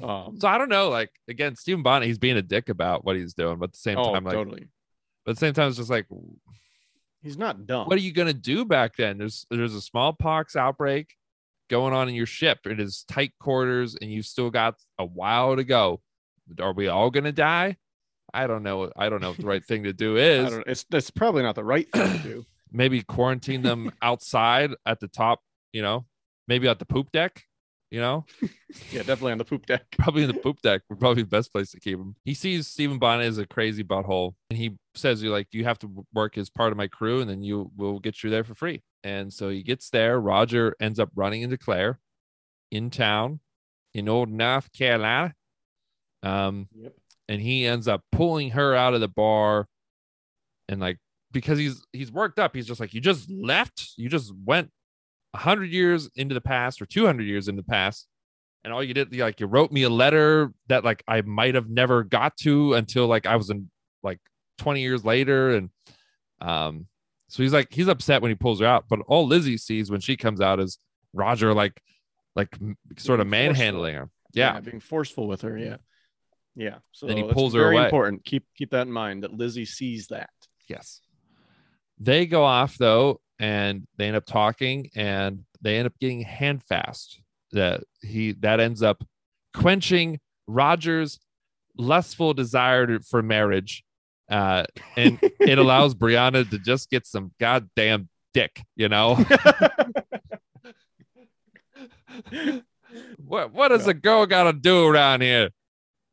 Um, 0.02 0.36
So 0.38 0.48
I 0.48 0.58
don't 0.58 0.68
know. 0.68 0.88
Like 0.88 1.10
again, 1.28 1.56
Stephen 1.56 1.82
Bonnet, 1.82 2.06
he's 2.06 2.18
being 2.18 2.36
a 2.36 2.42
dick 2.42 2.68
about 2.68 3.04
what 3.04 3.16
he's 3.16 3.34
doing, 3.34 3.58
but 3.58 3.66
at 3.66 3.72
the 3.72 3.78
same 3.78 3.98
oh, 3.98 4.12
time, 4.12 4.24
like, 4.24 4.34
totally. 4.34 4.66
but 5.24 5.30
at 5.32 5.36
the 5.36 5.40
same 5.40 5.54
time, 5.54 5.68
it's 5.68 5.76
just 5.76 5.90
like, 5.90 6.06
He's 7.22 7.38
not 7.38 7.66
dumb. 7.66 7.86
what 7.86 7.96
are 7.96 8.02
you 8.02 8.12
gonna 8.12 8.32
do 8.32 8.64
back 8.64 8.96
then? 8.96 9.18
There's 9.18 9.46
there's 9.50 9.74
a 9.74 9.80
smallpox 9.80 10.56
outbreak 10.56 11.14
going 11.70 11.94
on 11.94 12.08
in 12.08 12.14
your 12.14 12.26
ship. 12.26 12.60
It 12.64 12.80
is 12.80 13.04
tight 13.08 13.32
quarters, 13.40 13.96
and 14.00 14.10
you've 14.12 14.26
still 14.26 14.50
got 14.50 14.74
a 14.98 15.04
while 15.04 15.56
to 15.56 15.64
go. 15.64 16.00
Are 16.60 16.72
we 16.72 16.88
all 16.88 17.10
gonna 17.10 17.32
die? 17.32 17.76
I 18.34 18.46
don't 18.46 18.62
know. 18.62 18.90
I 18.96 19.08
don't 19.08 19.20
know 19.22 19.30
what 19.30 19.38
the 19.38 19.46
right 19.46 19.64
thing 19.64 19.84
to 19.84 19.92
do 19.92 20.16
I 20.18 20.20
is. 20.20 20.60
it's 20.66 20.84
that's 20.90 21.10
probably 21.10 21.42
not 21.42 21.54
the 21.54 21.64
right 21.64 21.90
thing 21.92 22.12
to 22.12 22.28
do. 22.28 22.46
Maybe 22.72 23.02
quarantine 23.02 23.62
them 23.62 23.90
outside 24.02 24.70
at 24.84 25.00
the 25.00 25.08
top. 25.08 25.40
You 25.72 25.82
know, 25.82 26.06
maybe 26.48 26.66
at 26.68 26.78
the 26.78 26.84
poop 26.86 27.12
deck. 27.12 27.44
You 27.90 28.00
know, 28.00 28.26
Yeah, 28.92 28.98
definitely 28.98 29.32
on 29.32 29.38
the 29.38 29.46
poop 29.46 29.64
deck. 29.64 29.82
probably 29.96 30.22
in 30.22 30.28
the 30.28 30.34
poop 30.34 30.60
deck 30.60 30.82
would 30.90 31.00
probably 31.00 31.22
be 31.22 31.22
the 31.22 31.28
best 31.36 31.50
place 31.50 31.70
to 31.70 31.80
keep 31.80 31.98
him. 31.98 32.16
He 32.24 32.34
sees 32.34 32.66
Stephen 32.68 32.98
Bonnet 32.98 33.24
as 33.24 33.38
a 33.38 33.46
crazy 33.46 33.82
butthole, 33.82 34.34
and 34.50 34.58
he 34.58 34.76
says, 34.94 35.22
"You 35.22 35.30
like 35.30 35.48
you 35.52 35.64
have 35.64 35.78
to 35.78 36.04
work 36.12 36.36
as 36.36 36.50
part 36.50 36.70
of 36.72 36.76
my 36.76 36.86
crew, 36.88 37.20
and 37.22 37.30
then 37.30 37.42
you 37.42 37.70
will 37.76 37.98
get 37.98 38.22
you 38.22 38.28
there 38.28 38.44
for 38.44 38.54
free." 38.54 38.82
And 39.02 39.32
so 39.32 39.48
he 39.48 39.62
gets 39.62 39.88
there. 39.88 40.20
Roger 40.20 40.76
ends 40.80 40.98
up 40.98 41.08
running 41.14 41.40
into 41.40 41.56
Claire 41.56 41.98
in 42.70 42.90
town 42.90 43.40
in 43.94 44.06
old 44.06 44.28
North 44.28 44.70
Carolina, 44.72 45.34
um, 46.28 46.68
Yep. 46.74 46.94
and 47.28 47.40
he 47.40 47.66
ends 47.66 47.88
up 47.88 48.02
pulling 48.12 48.50
her 48.50 48.74
out 48.74 48.94
of 48.94 49.00
the 49.00 49.08
bar, 49.08 49.66
and 50.68 50.80
like 50.80 50.98
because 51.32 51.58
he's 51.58 51.82
he's 51.92 52.10
worked 52.12 52.38
up, 52.38 52.54
he's 52.54 52.66
just 52.66 52.80
like, 52.80 52.94
"You 52.94 53.00
just 53.00 53.30
left. 53.30 53.92
You 53.96 54.08
just 54.08 54.32
went." 54.44 54.70
100 55.32 55.66
years 55.66 56.08
into 56.16 56.34
the 56.34 56.40
past 56.40 56.80
or 56.80 56.86
200 56.86 57.22
years 57.22 57.48
in 57.48 57.54
the 57.56 57.62
past 57.62 58.08
and 58.64 58.72
all 58.72 58.82
you 58.82 58.94
did 58.94 59.14
like 59.14 59.38
you 59.40 59.46
wrote 59.46 59.70
me 59.70 59.82
a 59.82 59.88
letter 59.90 60.50
that 60.68 60.84
like 60.86 61.04
I 61.06 61.20
might 61.20 61.54
have 61.54 61.68
never 61.68 62.02
got 62.02 62.34
to 62.38 62.72
until 62.72 63.06
like 63.06 63.26
I 63.26 63.36
was 63.36 63.50
in 63.50 63.70
like 64.02 64.20
20 64.56 64.80
years 64.80 65.04
later 65.04 65.54
and 65.54 65.68
um 66.40 66.86
so 67.28 67.42
he's 67.42 67.52
like 67.52 67.70
he's 67.70 67.88
upset 67.88 68.22
when 68.22 68.30
he 68.30 68.36
pulls 68.36 68.60
her 68.60 68.66
out 68.66 68.86
but 68.88 69.00
all 69.06 69.26
Lizzie 69.26 69.58
sees 69.58 69.90
when 69.90 70.00
she 70.00 70.16
comes 70.16 70.40
out 70.40 70.60
is 70.60 70.78
Roger 71.12 71.52
like 71.52 71.78
like 72.34 72.56
sort 72.96 73.20
of 73.20 73.26
manhandling 73.26 73.96
her 73.96 74.08
yeah 74.32 74.58
being 74.60 74.80
forceful 74.80 75.28
with 75.28 75.42
her. 75.42 75.58
Yeah, 75.58 75.76
yeah. 76.58 76.78
So 76.92 77.06
Then 77.06 77.16
he 77.16 77.22
that's 77.22 77.32
pulls 77.34 77.54
her 77.54 77.60
very 77.60 77.76
away. 77.76 77.84
important. 77.84 78.24
Keep 78.24 78.44
keep 78.56 78.70
that 78.72 78.86
in 78.86 78.92
mind 78.92 79.22
that 79.22 79.32
Lizzie 79.32 79.64
sees 79.64 80.08
that. 80.08 80.28
yes 80.68 81.00
they 82.00 82.26
go 82.26 82.44
off 82.44 82.76
though 82.78 83.20
and 83.40 83.86
they 83.96 84.06
end 84.06 84.16
up 84.16 84.26
talking 84.26 84.90
and 84.94 85.44
they 85.62 85.78
end 85.78 85.86
up 85.86 85.94
getting 86.00 86.20
handfast 86.22 87.20
that 87.52 87.82
he 88.02 88.32
that 88.40 88.60
ends 88.60 88.82
up 88.82 89.02
quenching 89.54 90.20
Roger's 90.46 91.18
lustful 91.76 92.34
desire 92.34 92.98
for 93.00 93.22
marriage 93.22 93.82
uh 94.30 94.64
and 94.96 95.18
it 95.40 95.58
allows 95.58 95.94
Brianna 95.94 96.48
to 96.50 96.58
just 96.58 96.90
get 96.90 97.06
some 97.06 97.32
goddamn 97.40 98.08
dick 98.34 98.62
you 98.76 98.88
know 98.88 99.14
what 103.16 103.52
what 103.52 103.68
does 103.68 103.86
a 103.86 103.94
girl 103.94 104.26
gotta 104.26 104.52
do 104.52 104.86
around 104.86 105.20
here 105.22 105.50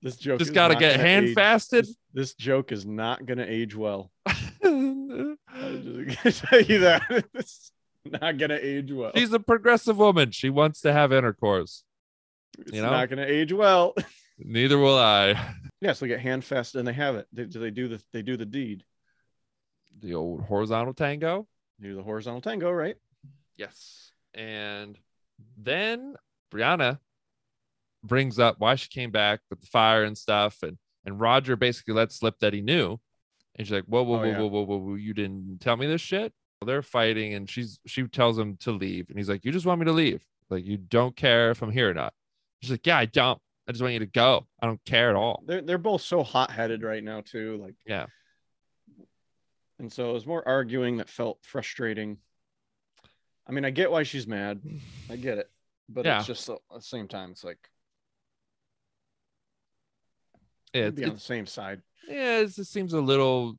This 0.05 0.17
joke 0.17 0.37
just 0.37 0.53
gotta 0.53 0.75
get 0.75 0.99
hand 0.99 1.29
age- 1.29 1.33
fasted 1.33 1.85
This, 1.85 1.95
this 2.13 2.33
joke 2.35 2.71
is 2.71 2.85
not 2.85 3.25
gonna 3.25 3.45
age 3.47 3.75
well. 3.75 4.11
I'm 4.63 5.35
just 6.21 6.43
tell 6.45 6.61
you 6.61 6.81
that. 6.81 7.01
It's 7.33 7.71
not 8.05 8.37
gonna 8.37 8.59
age 8.61 8.91
well. 8.91 9.11
she's 9.15 9.33
a 9.33 9.39
progressive 9.39 9.97
woman 9.97 10.29
she 10.29 10.51
wants 10.51 10.81
to 10.81 10.93
have 10.93 11.11
intercourse 11.11 11.83
It's 12.59 12.71
you 12.71 12.83
know? 12.83 12.91
not 12.91 13.09
gonna 13.09 13.25
age 13.25 13.51
well. 13.51 13.95
neither 14.37 14.77
will 14.77 14.95
I 14.99 15.55
yeah, 15.81 15.93
so 15.93 16.05
they 16.05 16.09
get 16.09 16.19
hand 16.19 16.45
fasted 16.45 16.77
and 16.79 16.87
they 16.87 16.93
have 16.93 17.15
it. 17.15 17.27
They, 17.33 17.45
do 17.45 17.59
they 17.59 17.71
do 17.71 17.87
the 17.87 17.99
they 18.13 18.21
do 18.21 18.37
the 18.37 18.45
deed? 18.45 18.83
the 20.01 20.13
old 20.13 20.41
horizontal 20.41 20.93
tango 20.93 21.47
They 21.79 21.87
do 21.87 21.95
the 21.95 22.03
horizontal 22.03 22.41
tango, 22.41 22.69
right? 22.69 22.97
Yes. 23.57 24.11
And 24.35 24.99
then 25.57 26.15
Brianna 26.53 26.99
brings 28.07 28.39
up 28.39 28.55
why 28.59 28.75
she 28.75 28.89
came 28.89 29.11
back 29.11 29.39
with 29.49 29.61
the 29.61 29.67
fire 29.67 30.03
and 30.03 30.17
stuff. 30.17 30.63
And 30.63 30.77
and 31.05 31.19
Roger 31.19 31.55
basically 31.55 31.93
lets 31.93 32.15
slip 32.17 32.39
that 32.39 32.53
he 32.53 32.61
knew. 32.61 32.99
And 33.55 33.65
she's 33.65 33.73
like, 33.73 33.85
Whoa, 33.85 34.03
whoa, 34.03 34.15
Oh, 34.15 34.19
whoa, 34.19 34.25
yeah. 34.25 34.37
whoa, 34.39 34.47
whoa, 34.47 34.61
whoa, 34.63 34.77
whoa, 34.77 34.95
you 34.95 35.13
didn't 35.13 35.59
tell 35.61 35.77
me 35.77 35.87
this 35.87 36.01
shit. 36.01 36.33
Well, 36.61 36.67
they're 36.67 36.81
fighting 36.81 37.33
and 37.33 37.49
she's 37.49 37.79
she 37.85 38.03
tells 38.07 38.37
him 38.39 38.57
to 38.61 38.71
leave. 38.71 39.09
And 39.09 39.17
he's 39.17 39.29
like, 39.29 39.45
You 39.45 39.51
just 39.51 39.65
want 39.65 39.79
me 39.79 39.85
to 39.85 39.91
leave. 39.91 40.23
Like 40.49 40.65
you 40.65 40.77
don't 40.77 41.15
care 41.15 41.51
if 41.51 41.61
I'm 41.61 41.71
here 41.71 41.89
or 41.89 41.93
not. 41.93 42.13
She's 42.61 42.71
like, 42.71 42.85
Yeah, 42.87 42.97
I 42.97 43.05
don't. 43.05 43.39
I 43.67 43.71
just 43.71 43.81
want 43.81 43.93
you 43.93 43.99
to 43.99 44.05
go. 44.05 44.45
I 44.61 44.67
don't 44.67 44.83
care 44.85 45.09
at 45.09 45.15
all. 45.15 45.43
They're 45.45 45.61
they're 45.61 45.77
both 45.77 46.01
so 46.01 46.21
hot 46.23 46.51
headed 46.51 46.83
right 46.83 47.03
now 47.03 47.21
too. 47.21 47.57
Like 47.61 47.75
Yeah. 47.85 48.05
And 49.79 49.91
so 49.91 50.09
it 50.09 50.13
was 50.13 50.25
more 50.25 50.47
arguing 50.47 50.97
that 50.97 51.09
felt 51.09 51.39
frustrating. 51.43 52.17
I 53.47 53.51
mean, 53.51 53.65
I 53.65 53.69
get 53.71 53.91
why 53.91 54.03
she's 54.03 54.25
mad. 54.27 54.61
I 55.09 55.17
get 55.17 55.37
it, 55.37 55.49
but 55.89 56.05
Yeah. 56.05 56.17
it's 56.19 56.27
just 56.27 56.49
at 56.49 56.57
the 56.73 56.81
same 56.81 57.07
time, 57.07 57.31
it's 57.31 57.43
like 57.43 57.69
Yeah, 60.75 60.89
be 60.89 61.01
it's, 61.01 61.09
on 61.09 61.15
the 61.15 61.19
same 61.19 61.45
side. 61.45 61.81
yeah 62.07 62.39
it 62.39 62.47
just 62.53 62.71
seems 62.71 62.93
a 62.93 63.01
little 63.01 63.55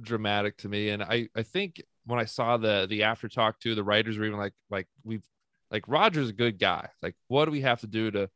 dramatic 0.00 0.56
to 0.58 0.68
me 0.68 0.90
and 0.90 1.02
i 1.02 1.28
i 1.36 1.42
think 1.42 1.82
when 2.06 2.20
i 2.20 2.24
saw 2.24 2.56
the 2.56 2.86
the 2.88 3.02
after 3.02 3.28
talk 3.28 3.58
too 3.58 3.74
the 3.74 3.82
writers 3.82 4.16
were 4.16 4.24
even 4.24 4.38
like 4.38 4.52
like 4.70 4.86
we've 5.04 5.24
like 5.70 5.84
roger's 5.88 6.28
a 6.28 6.32
good 6.32 6.58
guy 6.58 6.88
like 7.02 7.14
what 7.26 7.44
do 7.46 7.50
we 7.50 7.60
have 7.60 7.80
to 7.80 7.86
do 7.88 8.10
to 8.10 8.28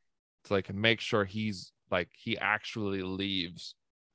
to 0.45 0.53
like 0.53 0.73
make 0.75 1.01
sure 1.01 1.25
he's 1.25 1.73
like 1.91 2.09
he 2.13 2.37
actually 2.39 3.03
leaves 3.03 3.75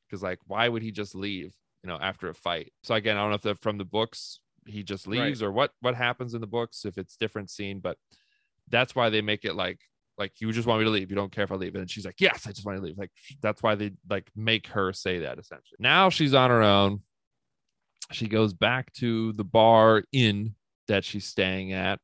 because 0.10 0.22
like 0.22 0.40
why 0.46 0.68
would 0.68 0.82
he 0.82 0.92
just 0.92 1.16
leave 1.16 1.54
you 1.84 1.90
know 1.90 1.98
after 2.02 2.28
a 2.30 2.34
fight 2.36 2.74
so 2.84 2.94
again 2.96 3.16
i 3.16 3.22
don't 3.22 3.30
know 3.30 3.36
if 3.36 3.42
that 3.44 3.60
from 3.60 3.78
the 3.78 3.86
books 3.86 4.40
he 4.66 4.84
just 4.84 5.08
Right. 5.08 5.20
leaves 5.28 5.42
or 5.42 5.52
what 5.52 5.72
what 5.80 5.96
happens 5.96 6.34
in 6.34 6.42
the 6.42 6.48
books 6.48 6.84
if 6.84 6.98
it's 6.98 7.16
different 7.16 7.50
scene 7.50 7.80
but 7.80 7.98
that's 8.70 8.94
why 8.94 9.10
they 9.10 9.22
make 9.22 9.46
it 9.46 9.56
like 9.56 9.80
like 10.18 10.34
you 10.40 10.52
just 10.52 10.68
want 10.68 10.80
me 10.80 10.86
to 10.86 10.92
leave. 10.92 11.10
You 11.10 11.16
don't 11.16 11.32
care 11.32 11.44
if 11.44 11.52
i 11.52 11.56
leave. 11.56 11.76
And 11.76 11.90
she's 11.90 12.06
like 12.06 12.20
yes 12.20 12.48
i 12.48 12.52
just 12.52 12.66
want 12.66 12.78
to 12.78 12.84
leave. 12.84 12.98
Like 12.98 13.12
that's 13.42 13.62
why 13.62 13.76
they 13.76 13.92
like 14.10 14.30
make 14.36 14.68
her 14.68 14.94
say 14.94 15.20
that 15.20 15.38
essentially. 15.40 15.78
Now 15.80 16.10
she's 16.10 16.34
on 16.34 16.50
her 16.50 16.64
own. 16.64 17.02
She 18.12 18.28
goes 18.28 18.54
back 18.54 18.92
to 18.94 19.34
the 19.34 19.44
bar 19.44 20.04
inn 20.12 20.56
that 20.88 21.04
she's 21.04 21.26
staying 21.26 21.74
at. 21.74 22.00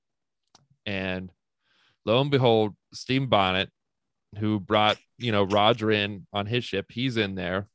And 0.85 1.31
lo 2.05 2.19
and 2.21 2.29
behold 2.31 2.75
steve 2.93 3.29
bonnet 3.29 3.69
who 4.37 4.59
brought 4.59 4.97
you 5.17 5.31
know 5.31 5.43
roger 5.43 5.89
in 5.89 6.27
on 6.33 6.45
his 6.45 6.63
ship 6.65 6.87
he's 6.91 7.17
in 7.17 7.35
there. 7.35 7.67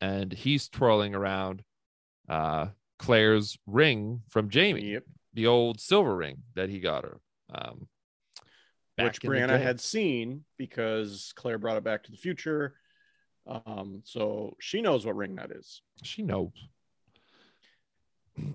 And 0.00 0.32
he's 0.32 0.68
twirling 0.68 1.14
around 1.14 1.62
uh 2.28 2.68
claire's 2.98 3.58
ring 3.66 4.22
from 4.28 4.50
jamie 4.50 4.92
Yep. 4.92 5.04
the 5.34 5.46
old 5.46 5.80
silver 5.80 6.14
ring 6.14 6.42
that 6.54 6.68
he 6.68 6.78
got 6.80 7.04
her 7.04 7.18
um 7.52 7.88
Which 9.04 9.20
Brianna 9.22 9.60
had 9.60 9.80
seen 9.80 10.44
because 10.58 11.32
Claire 11.36 11.58
brought 11.58 11.76
it 11.76 11.84
back 11.84 12.04
to 12.04 12.10
the 12.10 12.16
future. 12.16 12.74
Um, 13.46 14.02
so 14.04 14.56
she 14.60 14.80
knows 14.82 15.04
what 15.06 15.16
ring 15.16 15.36
that 15.36 15.50
is. 15.50 15.82
she 16.02 16.22
knows 16.22 16.50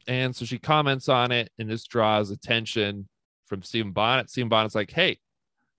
And 0.08 0.36
so 0.36 0.46
she 0.46 0.58
comments 0.58 1.10
on 1.10 1.32
it, 1.32 1.52
and 1.60 1.70
this 1.70 1.86
draws 1.86 2.32
attention 2.32 3.08
from 3.46 3.62
Stephen 3.62 3.92
Bonnet. 3.92 4.30
Stephen 4.30 4.50
Bonnet's 4.50 4.76
like, 4.76 4.92
hey, 4.92 5.20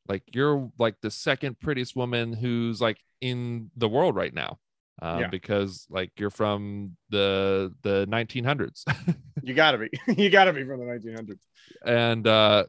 like 0.09 0.23
you're 0.33 0.71
like 0.79 0.97
the 1.01 1.11
second 1.11 1.59
prettiest 1.59 1.97
woman 1.97 2.33
who's 2.33 2.81
like 2.81 2.99
in 3.21 3.71
the 3.77 3.89
world 3.89 4.15
right 4.15 4.33
now. 4.35 4.59
Um, 5.03 5.21
Yeah. 5.21 5.29
because 5.29 5.87
like 5.91 6.11
you're 6.19 6.31
from 6.31 6.97
the 7.11 7.75
the 7.83 8.07
1900s 8.09 8.85
You 9.43 9.53
gotta 9.53 9.77
be. 9.79 9.91
you 10.23 10.31
gotta 10.31 10.53
be 10.55 10.65
from 10.65 10.81
the 10.81 10.87
1900s. 10.87 11.39
and 11.85 12.27
uh 12.27 12.65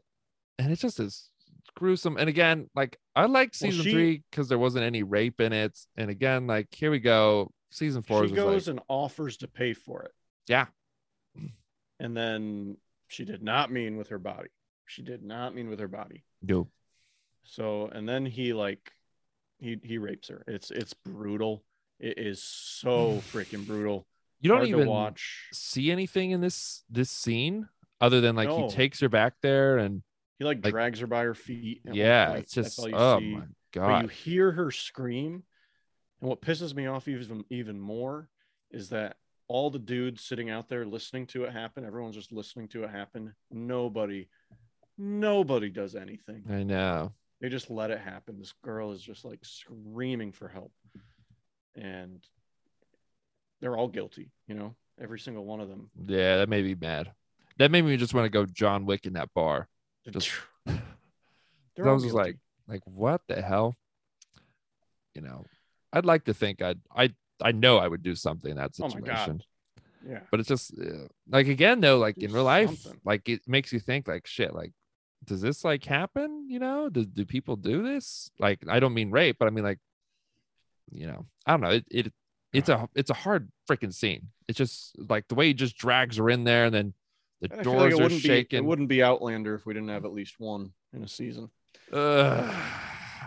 and 0.58 0.70
it 0.72 0.78
just 0.78 1.00
is 1.00 1.30
gruesome 1.78 2.16
and 2.16 2.28
again 2.28 2.68
like 2.74 2.98
i 3.14 3.24
liked 3.26 3.56
Well, 3.62 3.70
season 3.70 3.84
she- 3.84 3.92
three 3.92 4.22
because 4.30 4.48
there 4.48 4.58
wasn't 4.58 4.84
any 4.84 5.02
rape 5.04 5.40
in 5.40 5.52
it 5.52 5.78
and 5.96 6.10
again 6.10 6.46
like 6.46 6.66
here 6.74 6.90
we 6.90 6.98
go 6.98 7.52
season 7.70 8.02
four 8.02 8.26
She 8.26 8.34
goes 8.34 8.66
like 8.66 8.72
and 8.72 8.80
offers 8.88 9.36
to 9.38 9.48
pay 9.48 9.74
for 9.74 10.02
it. 10.02 10.12
Yeah. 10.48 10.66
And 12.00 12.16
then 12.16 12.76
she 13.08 13.24
did 13.24 13.42
not 13.42 13.70
mean 13.72 13.96
with 13.96 14.08
her 14.08 14.18
body. 14.18 14.48
She 14.86 15.02
did 15.02 15.22
not 15.22 15.54
mean 15.54 15.68
with 15.68 15.78
her 15.80 15.88
body. 15.88 16.24
yo 16.42 16.68
So 17.44 17.88
and 17.92 18.08
then 18.08 18.24
he 18.26 18.52
like 18.52 18.92
he 19.58 19.78
he 19.82 19.98
rapes 19.98 20.28
her. 20.28 20.44
It's 20.46 20.70
it's 20.70 20.94
brutal. 20.94 21.64
It 22.00 22.18
is 22.18 22.42
so 22.42 23.22
freaking 23.32 23.66
brutal. 23.66 24.06
you 24.40 24.48
don't 24.48 24.58
Hard 24.58 24.68
even 24.68 24.88
watch. 24.88 25.48
see 25.52 25.90
anything 25.90 26.30
in 26.30 26.40
this 26.40 26.84
this 26.88 27.10
scene 27.10 27.68
other 28.00 28.20
than 28.20 28.36
like 28.36 28.48
No. 28.48 28.68
he 28.68 28.74
takes 28.74 29.00
her 29.00 29.08
back 29.08 29.34
there 29.42 29.78
and 29.78 30.02
He 30.38 30.44
like, 30.44 30.62
like- 30.64 30.72
drags 30.72 31.00
her 31.00 31.06
by 31.06 31.24
her 31.24 31.34
feet. 31.34 31.82
yeah 31.84 32.32
it's 32.34 32.52
just 32.54 32.78
oh 32.80 33.18
see. 33.18 33.34
my 33.34 33.40
But 33.40 33.48
god 33.72 34.02
you 34.02 34.08
hear 34.08 34.52
her 34.52 34.70
scream. 34.70 35.42
And 36.20 36.28
what 36.30 36.40
pisses 36.42 36.74
me 36.74 36.86
off 36.86 37.06
even 37.08 37.44
even 37.50 37.78
more 37.80 38.28
is 38.70 38.88
that 38.90 39.16
all 39.46 39.70
the 39.70 39.78
dudes 39.78 40.22
sitting 40.22 40.50
out 40.50 40.68
there 40.68 40.84
listening 40.84 41.26
to 41.28 41.44
it 41.44 41.52
happen, 41.52 41.84
everyone's 41.84 42.14
just 42.16 42.32
listening 42.32 42.68
to 42.68 42.84
it 42.84 42.90
happen. 42.90 43.34
Nobody, 43.50 44.28
nobody 44.98 45.70
does 45.70 45.94
anything. 45.94 46.42
i 46.50 46.62
know 46.62 47.12
They 47.40 47.48
just 47.48 47.70
let 47.70 47.90
it 47.90 48.00
happen. 48.00 48.38
This 48.38 48.52
girl 48.62 48.92
is 48.92 49.00
just 49.00 49.24
like 49.24 49.38
screaming 49.44 50.32
for 50.32 50.48
help. 50.48 50.72
And 51.74 52.20
they're 53.60 53.76
all 53.76 53.88
guilty, 53.88 54.30
you 54.46 54.54
know, 54.54 54.74
every 55.00 55.18
single 55.20 55.44
one 55.44 55.60
of 55.60 55.68
them. 55.68 55.90
yeah 56.06 56.38
that 56.38 56.48
made 56.48 56.64
me 56.64 56.74
mad 56.74 57.12
that 57.58 57.70
made 57.70 57.84
me 57.84 57.96
just 57.96 58.12
want 58.14 58.24
to 58.24 58.30
go 58.30 58.44
john 58.44 58.84
wick 58.86 59.06
in 59.06 59.12
that 59.14 59.32
bar 59.34 59.68
Just- 60.12 60.30
I 60.66 61.92
was 61.92 62.02
just 62.02 62.14
like, 62.14 62.36
like 62.66 62.82
what 62.84 63.22
the 63.28 63.40
hell? 63.40 63.76
You 65.14 65.22
know, 65.22 65.44
I'd 65.92 66.04
like 66.04 66.24
to 66.24 66.34
think 66.34 66.60
I'd 66.62 66.80
I 66.94 67.14
I 67.40 67.52
know 67.52 67.78
I 67.78 67.88
would 67.88 68.02
do 68.02 68.14
something 68.14 68.50
in 68.50 68.56
that 68.56 68.72
Oh 68.80 68.88
situation. 68.88 69.42
yeah. 70.06 70.20
But 70.30 70.40
it's 70.40 70.48
just 70.48 70.72
like 71.28 71.48
again 71.48 71.80
though, 71.80 71.98
like 71.98 72.18
in 72.18 72.32
real 72.32 72.44
life, 72.44 72.78
something. 72.80 73.00
like 73.04 73.28
it 73.28 73.42
makes 73.46 73.72
you 73.72 73.80
think 73.80 74.06
like 74.08 74.26
shit, 74.26 74.54
like 74.54 74.72
does 75.24 75.40
this 75.40 75.64
like 75.64 75.84
happen? 75.84 76.46
You 76.48 76.58
know, 76.58 76.88
do 76.88 77.04
do 77.04 77.24
people 77.24 77.56
do 77.56 77.82
this? 77.82 78.30
Like 78.38 78.60
I 78.68 78.80
don't 78.80 78.94
mean 78.94 79.10
rape, 79.10 79.36
but 79.38 79.46
I 79.46 79.50
mean 79.50 79.64
like, 79.64 79.78
you 80.90 81.06
know, 81.06 81.26
I 81.46 81.52
don't 81.52 81.60
know. 81.60 81.70
It 81.70 81.84
it 81.90 82.12
it's 82.52 82.68
a 82.68 82.88
it's 82.94 83.10
a 83.10 83.14
hard 83.14 83.50
freaking 83.68 83.92
scene. 83.94 84.28
It's 84.48 84.56
just 84.58 84.92
like 85.10 85.28
the 85.28 85.34
way 85.34 85.46
he 85.48 85.54
just 85.54 85.76
drags 85.76 86.16
her 86.16 86.28
in 86.30 86.44
there 86.44 86.64
and 86.66 86.74
then 86.74 86.94
the 87.40 87.48
I 87.52 87.62
feel 87.62 87.72
like 87.74 87.90
doors 87.90 87.94
are 87.94 88.02
wouldn't 88.02 88.22
be 88.22 88.46
it 88.50 88.64
wouldn't 88.64 88.88
be 88.88 89.02
Outlander 89.02 89.54
if 89.54 89.66
we 89.66 89.74
didn't 89.74 89.90
have 89.90 90.04
at 90.04 90.12
least 90.12 90.36
one 90.38 90.72
in 90.92 91.02
a 91.02 91.08
season. 91.08 91.50
Ugh. 91.92 92.54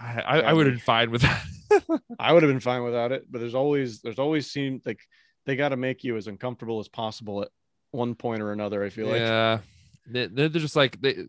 I, 0.03 0.41
I, 0.47 0.53
would 0.53 0.65
have 0.65 0.73
been 0.73 0.81
fine 0.81 1.11
with 1.11 1.21
that. 1.21 1.43
I 2.19 2.33
would 2.33 2.41
have 2.41 2.51
been 2.51 2.59
fine 2.59 2.83
without 2.83 3.11
it, 3.11 3.25
but 3.29 3.39
there's 3.39 3.53
always 3.53 4.01
there's 4.01 4.17
always 4.17 4.49
seemed 4.49 4.81
like 4.83 4.99
they 5.45 5.55
got 5.55 5.69
to 5.69 5.77
make 5.77 6.03
you 6.03 6.17
as 6.17 6.25
uncomfortable 6.25 6.79
as 6.79 6.87
possible 6.87 7.43
at 7.43 7.49
one 7.91 8.15
point 8.15 8.41
or 8.41 8.51
another. 8.51 8.83
I 8.83 8.89
feel 8.89 9.07
like 9.07 9.19
yeah 9.19 9.59
they, 10.07 10.27
they're 10.27 10.49
just 10.49 10.75
like 10.75 10.99
they 11.01 11.25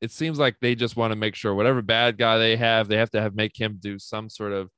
it 0.00 0.10
seems 0.10 0.38
like 0.38 0.56
they 0.60 0.74
just 0.74 0.96
want 0.96 1.12
to 1.12 1.16
make 1.16 1.34
sure 1.34 1.54
whatever 1.54 1.82
bad 1.82 2.18
guy 2.18 2.38
they 2.38 2.56
have 2.56 2.88
they 2.88 2.96
have 2.96 3.10
to 3.10 3.20
have 3.20 3.34
make 3.34 3.58
him 3.58 3.78
do 3.80 3.98
some 3.98 4.28
sort 4.28 4.52
of 4.52 4.70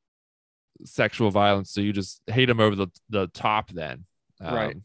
sexual 0.84 1.30
violence 1.30 1.72
so 1.72 1.80
you 1.80 1.92
just 1.92 2.22
hate 2.28 2.48
him 2.48 2.60
over 2.60 2.76
the, 2.76 2.88
the 3.10 3.26
top 3.28 3.70
then 3.70 4.04
um, 4.40 4.54
Right. 4.54 4.76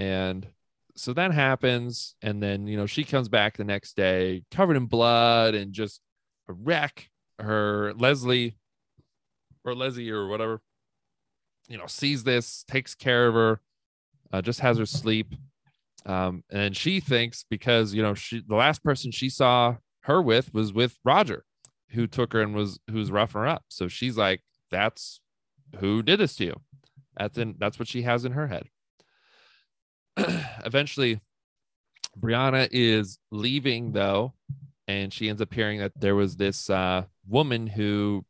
And 0.00 0.48
so 0.96 1.12
that 1.12 1.32
happens. 1.32 2.16
And 2.22 2.42
then 2.42 2.66
you 2.66 2.76
know 2.76 2.86
she 2.86 3.04
comes 3.04 3.28
back 3.28 3.56
the 3.56 3.64
next 3.64 3.96
day 3.96 4.42
covered 4.50 4.76
in 4.76 4.86
blood 4.86 5.54
and 5.54 5.72
just 5.72 6.00
a 6.48 6.54
wreck. 6.54 7.10
Her 7.38 7.94
leslie 7.94 8.56
or 9.64 9.74
leslie 9.74 10.10
or 10.10 10.26
whatever 10.28 10.60
you 11.68 11.78
know 11.78 11.86
sees 11.86 12.24
this 12.24 12.64
takes 12.66 12.94
care 12.94 13.28
of 13.28 13.34
her 13.34 13.60
uh, 14.32 14.42
just 14.42 14.60
has 14.60 14.78
her 14.78 14.86
sleep. 14.86 15.34
Um, 16.06 16.44
and 16.50 16.74
she 16.74 17.00
thinks 17.00 17.44
because 17.48 17.92
you 17.94 18.02
know 18.02 18.14
she 18.14 18.42
the 18.46 18.56
last 18.56 18.82
person 18.82 19.10
she 19.10 19.28
saw 19.28 19.76
her 20.04 20.22
with 20.22 20.54
was 20.54 20.72
with 20.72 20.98
roger 21.04 21.44
who 21.90 22.06
took 22.06 22.32
her 22.32 22.40
and 22.40 22.54
was 22.54 22.80
who's 22.90 23.10
roughing 23.10 23.42
her 23.42 23.46
up. 23.46 23.64
So 23.68 23.86
she's 23.86 24.16
like 24.16 24.40
that's 24.70 25.20
who 25.78 26.02
did 26.02 26.20
this 26.20 26.36
to 26.36 26.44
you. 26.44 26.60
That's 27.18 27.36
in 27.36 27.56
that's 27.58 27.78
what 27.78 27.88
she 27.88 28.02
has 28.02 28.24
in 28.24 28.32
her 28.32 28.46
head 28.46 28.68
eventually 30.64 31.20
brianna 32.18 32.68
is 32.72 33.18
leaving 33.30 33.92
though 33.92 34.32
and 34.88 35.12
she 35.12 35.28
ends 35.28 35.40
up 35.40 35.52
hearing 35.54 35.78
that 35.78 35.92
there 36.00 36.16
was 36.16 36.36
this 36.36 36.68
uh, 36.68 37.04
woman 37.28 37.66
who 37.68 38.24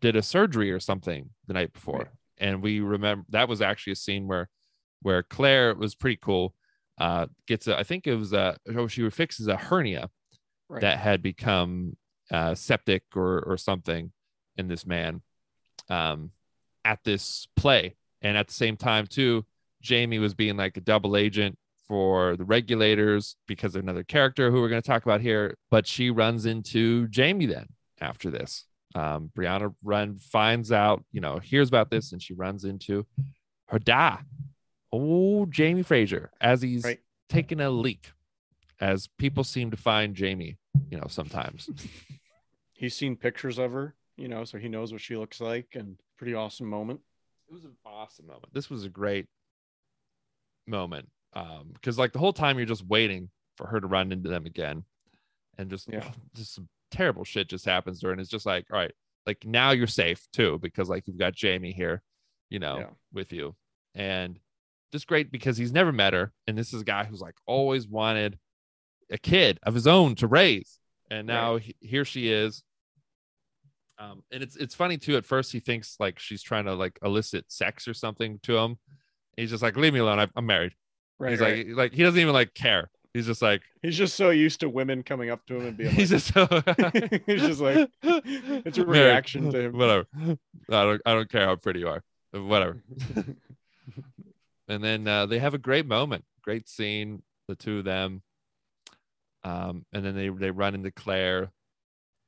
did 0.00 0.16
a 0.16 0.22
surgery 0.22 0.70
or 0.70 0.78
something 0.80 1.30
the 1.46 1.54
night 1.54 1.72
before 1.72 1.98
Right. 2.00 2.08
and 2.38 2.62
we 2.62 2.80
remember 2.80 3.24
that 3.30 3.48
was 3.48 3.62
actually 3.62 3.94
a 3.94 3.96
scene 3.96 4.26
where 4.26 4.48
where 5.02 5.22
claire 5.22 5.74
was 5.74 5.94
pretty 5.94 6.18
cool 6.20 6.54
uh 6.98 7.26
gets 7.46 7.66
a 7.66 7.78
i 7.78 7.82
think 7.82 8.06
it 8.06 8.14
was 8.16 8.32
a 8.32 8.56
oh 8.76 8.86
she 8.86 9.08
fixes 9.10 9.48
a 9.48 9.56
hernia 9.56 10.10
Right. 10.68 10.80
that 10.82 10.98
had 10.98 11.22
become 11.22 11.96
uh 12.30 12.54
septic 12.54 13.02
or 13.14 13.40
or 13.40 13.56
something 13.56 14.12
in 14.56 14.68
this 14.68 14.86
man 14.86 15.22
um 15.88 16.30
at 16.84 17.02
this 17.04 17.48
play 17.56 17.96
and 18.22 18.36
at 18.36 18.48
the 18.48 18.54
same 18.54 18.76
time 18.76 19.06
too 19.06 19.44
jamie 19.84 20.18
was 20.18 20.34
being 20.34 20.56
like 20.56 20.76
a 20.76 20.80
double 20.80 21.16
agent 21.16 21.56
for 21.86 22.34
the 22.36 22.44
regulators 22.44 23.36
because 23.46 23.74
of 23.76 23.82
another 23.82 24.02
character 24.02 24.50
who 24.50 24.60
we're 24.60 24.68
going 24.70 24.80
to 24.80 24.86
talk 24.86 25.04
about 25.04 25.20
here 25.20 25.54
but 25.70 25.86
she 25.86 26.10
runs 26.10 26.46
into 26.46 27.06
jamie 27.08 27.46
then 27.46 27.66
after 28.00 28.30
this 28.30 28.64
um 28.94 29.30
brianna 29.36 29.72
run 29.82 30.16
finds 30.18 30.72
out 30.72 31.04
you 31.12 31.20
know 31.20 31.38
hears 31.38 31.68
about 31.68 31.90
this 31.90 32.12
and 32.12 32.22
she 32.22 32.32
runs 32.32 32.64
into 32.64 33.04
her 33.68 33.78
da 33.78 34.16
oh 34.92 35.44
jamie 35.46 35.82
fraser 35.82 36.30
as 36.40 36.62
he's 36.62 36.84
Right. 36.84 37.00
taking 37.28 37.60
a 37.60 37.68
leak 37.70 38.10
as 38.80 39.08
people 39.18 39.44
seem 39.44 39.70
to 39.70 39.76
find 39.76 40.14
jamie 40.16 40.56
you 40.90 40.96
know 40.96 41.06
sometimes 41.08 41.68
he's 42.72 42.96
seen 42.96 43.16
pictures 43.16 43.58
of 43.58 43.72
her, 43.72 43.94
you 44.16 44.28
know, 44.28 44.44
so 44.44 44.58
he 44.58 44.68
knows 44.68 44.92
what 44.92 45.00
she 45.00 45.16
looks 45.16 45.40
like, 45.40 45.68
and 45.74 45.96
pretty 46.18 46.34
awesome 46.34 46.68
moment. 46.68 47.00
it 47.48 47.52
was 47.54 47.64
an 47.64 47.76
awesome 47.86 48.26
moment. 48.26 48.52
This 48.52 48.68
was 48.68 48.84
a 48.84 48.88
great 48.88 49.26
moment. 50.66 51.08
Um, 51.34 51.70
because 51.74 51.98
like 51.98 52.12
the 52.12 52.18
whole 52.18 52.32
time 52.32 52.58
you're 52.58 52.66
just 52.66 52.86
waiting 52.86 53.30
for 53.56 53.66
her 53.66 53.80
to 53.80 53.86
run 53.86 54.12
into 54.12 54.28
them 54.28 54.46
again. 54.46 54.84
And 55.58 55.70
just 55.70 55.88
Yeah. 55.92 56.10
just 56.34 56.54
some 56.54 56.68
terrible 56.90 57.24
shit 57.24 57.48
just 57.48 57.64
happens 57.64 58.00
to 58.00 58.06
her. 58.06 58.12
And 58.12 58.20
it's 58.20 58.30
just 58.30 58.46
like, 58.46 58.66
all 58.70 58.78
right, 58.78 58.92
like 59.26 59.44
now 59.44 59.70
you're 59.70 59.86
safe 59.86 60.26
too, 60.32 60.58
because 60.60 60.88
like 60.88 61.06
you've 61.06 61.18
got 61.18 61.34
Jamie 61.34 61.72
here, 61.72 62.02
you 62.50 62.58
know, 62.58 62.78
Yeah. 62.80 62.90
with 63.12 63.32
you. 63.32 63.56
And 63.94 64.38
just 64.92 65.06
great 65.06 65.30
because 65.32 65.56
he's 65.56 65.72
never 65.72 65.92
met 65.92 66.12
her. 66.12 66.32
And 66.46 66.56
this 66.58 66.72
is 66.72 66.82
a 66.82 66.84
guy 66.84 67.04
who's 67.04 67.20
like 67.20 67.36
always 67.46 67.86
wanted 67.88 68.38
a 69.10 69.18
kid 69.18 69.58
of 69.64 69.74
his 69.74 69.86
own 69.86 70.14
to 70.16 70.26
raise. 70.26 70.78
And 71.10 71.26
now 71.26 71.56
he, 71.56 71.76
here 71.80 72.04
she 72.04 72.30
is. 72.30 72.62
Um, 73.98 74.24
and 74.32 74.42
it's 74.42 74.56
it's 74.56 74.74
funny 74.74 74.98
too. 74.98 75.16
At 75.16 75.24
first, 75.26 75.52
he 75.52 75.60
thinks 75.60 75.96
like 76.00 76.18
she's 76.18 76.42
trying 76.42 76.64
to 76.64 76.74
like 76.74 76.98
elicit 77.04 77.44
sex 77.52 77.86
or 77.86 77.94
something 77.94 78.40
to 78.42 78.56
him. 78.56 78.78
He's 79.36 79.50
just 79.50 79.62
like, 79.62 79.76
"Leave 79.76 79.92
me 79.92 80.00
alone. 80.00 80.18
I, 80.20 80.28
I'm 80.36 80.46
married." 80.46 80.74
Right. 81.18 81.30
he's 81.30 81.40
right. 81.40 81.68
like, 81.68 81.76
like 81.76 81.92
he 81.92 82.02
doesn't 82.02 82.20
even 82.20 82.32
like 82.34 82.54
care. 82.54 82.90
He's 83.12 83.26
just 83.26 83.42
like, 83.42 83.62
he's 83.80 83.96
just 83.96 84.16
so 84.16 84.30
used 84.30 84.58
to 84.60 84.68
women 84.68 85.04
coming 85.04 85.30
up 85.30 85.46
to 85.46 85.56
him 85.56 85.66
and 85.68 85.76
being 85.76 85.90
he's 85.94 86.12
like, 86.12 86.22
just 86.22 86.34
so. 86.34 87.18
He's 87.26 87.42
just 87.42 87.60
like- 87.60 87.88
it's 88.02 88.76
a 88.76 88.84
reaction 88.84 89.52
to 89.52 89.60
him. 89.60 89.78
Whatever. 89.78 90.06
I 90.20 90.36
don't. 90.68 91.02
I 91.06 91.14
don't 91.14 91.30
care 91.30 91.46
how 91.46 91.56
pretty 91.56 91.80
you 91.80 91.88
are. 91.88 92.02
Whatever. 92.32 92.82
and 94.68 94.82
then 94.82 95.06
uh, 95.06 95.26
they 95.26 95.38
have 95.38 95.54
a 95.54 95.58
great 95.58 95.86
moment, 95.86 96.24
great 96.42 96.68
scene, 96.68 97.22
the 97.46 97.54
two 97.54 97.78
of 97.78 97.84
them. 97.84 98.22
Um, 99.44 99.84
and 99.92 100.04
then 100.04 100.16
they 100.16 100.30
they 100.30 100.50
run 100.50 100.74
into 100.74 100.90
Claire, 100.90 101.52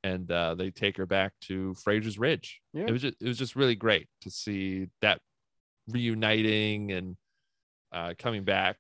and 0.05 0.31
uh, 0.31 0.55
they 0.55 0.71
take 0.71 0.97
her 0.99 1.07
back 1.07 1.33
to 1.43 1.75
Fraser's 1.75 2.19
Ridge. 2.19 2.61
Yeah. 2.73 2.85
It 2.87 2.93
was 2.93 3.03
just, 3.03 3.17
it 3.21 3.27
was 3.27 3.39
just 3.39 3.57
really 3.57 3.75
great 3.75 4.07
to 4.21 4.31
see 4.31 4.87
that 5.03 5.21
reuniting 5.89 6.93
and 6.93 7.17
uh, 7.93 8.15
coming 8.19 8.45
back. 8.45 8.77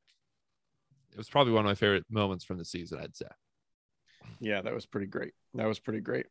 It 1.12 1.18
was 1.18 1.28
probably 1.28 1.52
one 1.52 1.64
of 1.64 1.70
my 1.70 1.74
favorite 1.74 2.04
moments 2.10 2.44
from 2.44 2.58
the 2.58 2.64
season. 2.64 2.98
I'd 3.02 3.16
say. 3.16 3.26
yeah, 4.40 4.60
that 4.60 4.74
was 4.74 4.86
pretty 4.86 5.06
great. 5.06 5.32
That 5.54 5.66
was 5.66 5.78
pretty 5.78 6.00
great. 6.00 6.26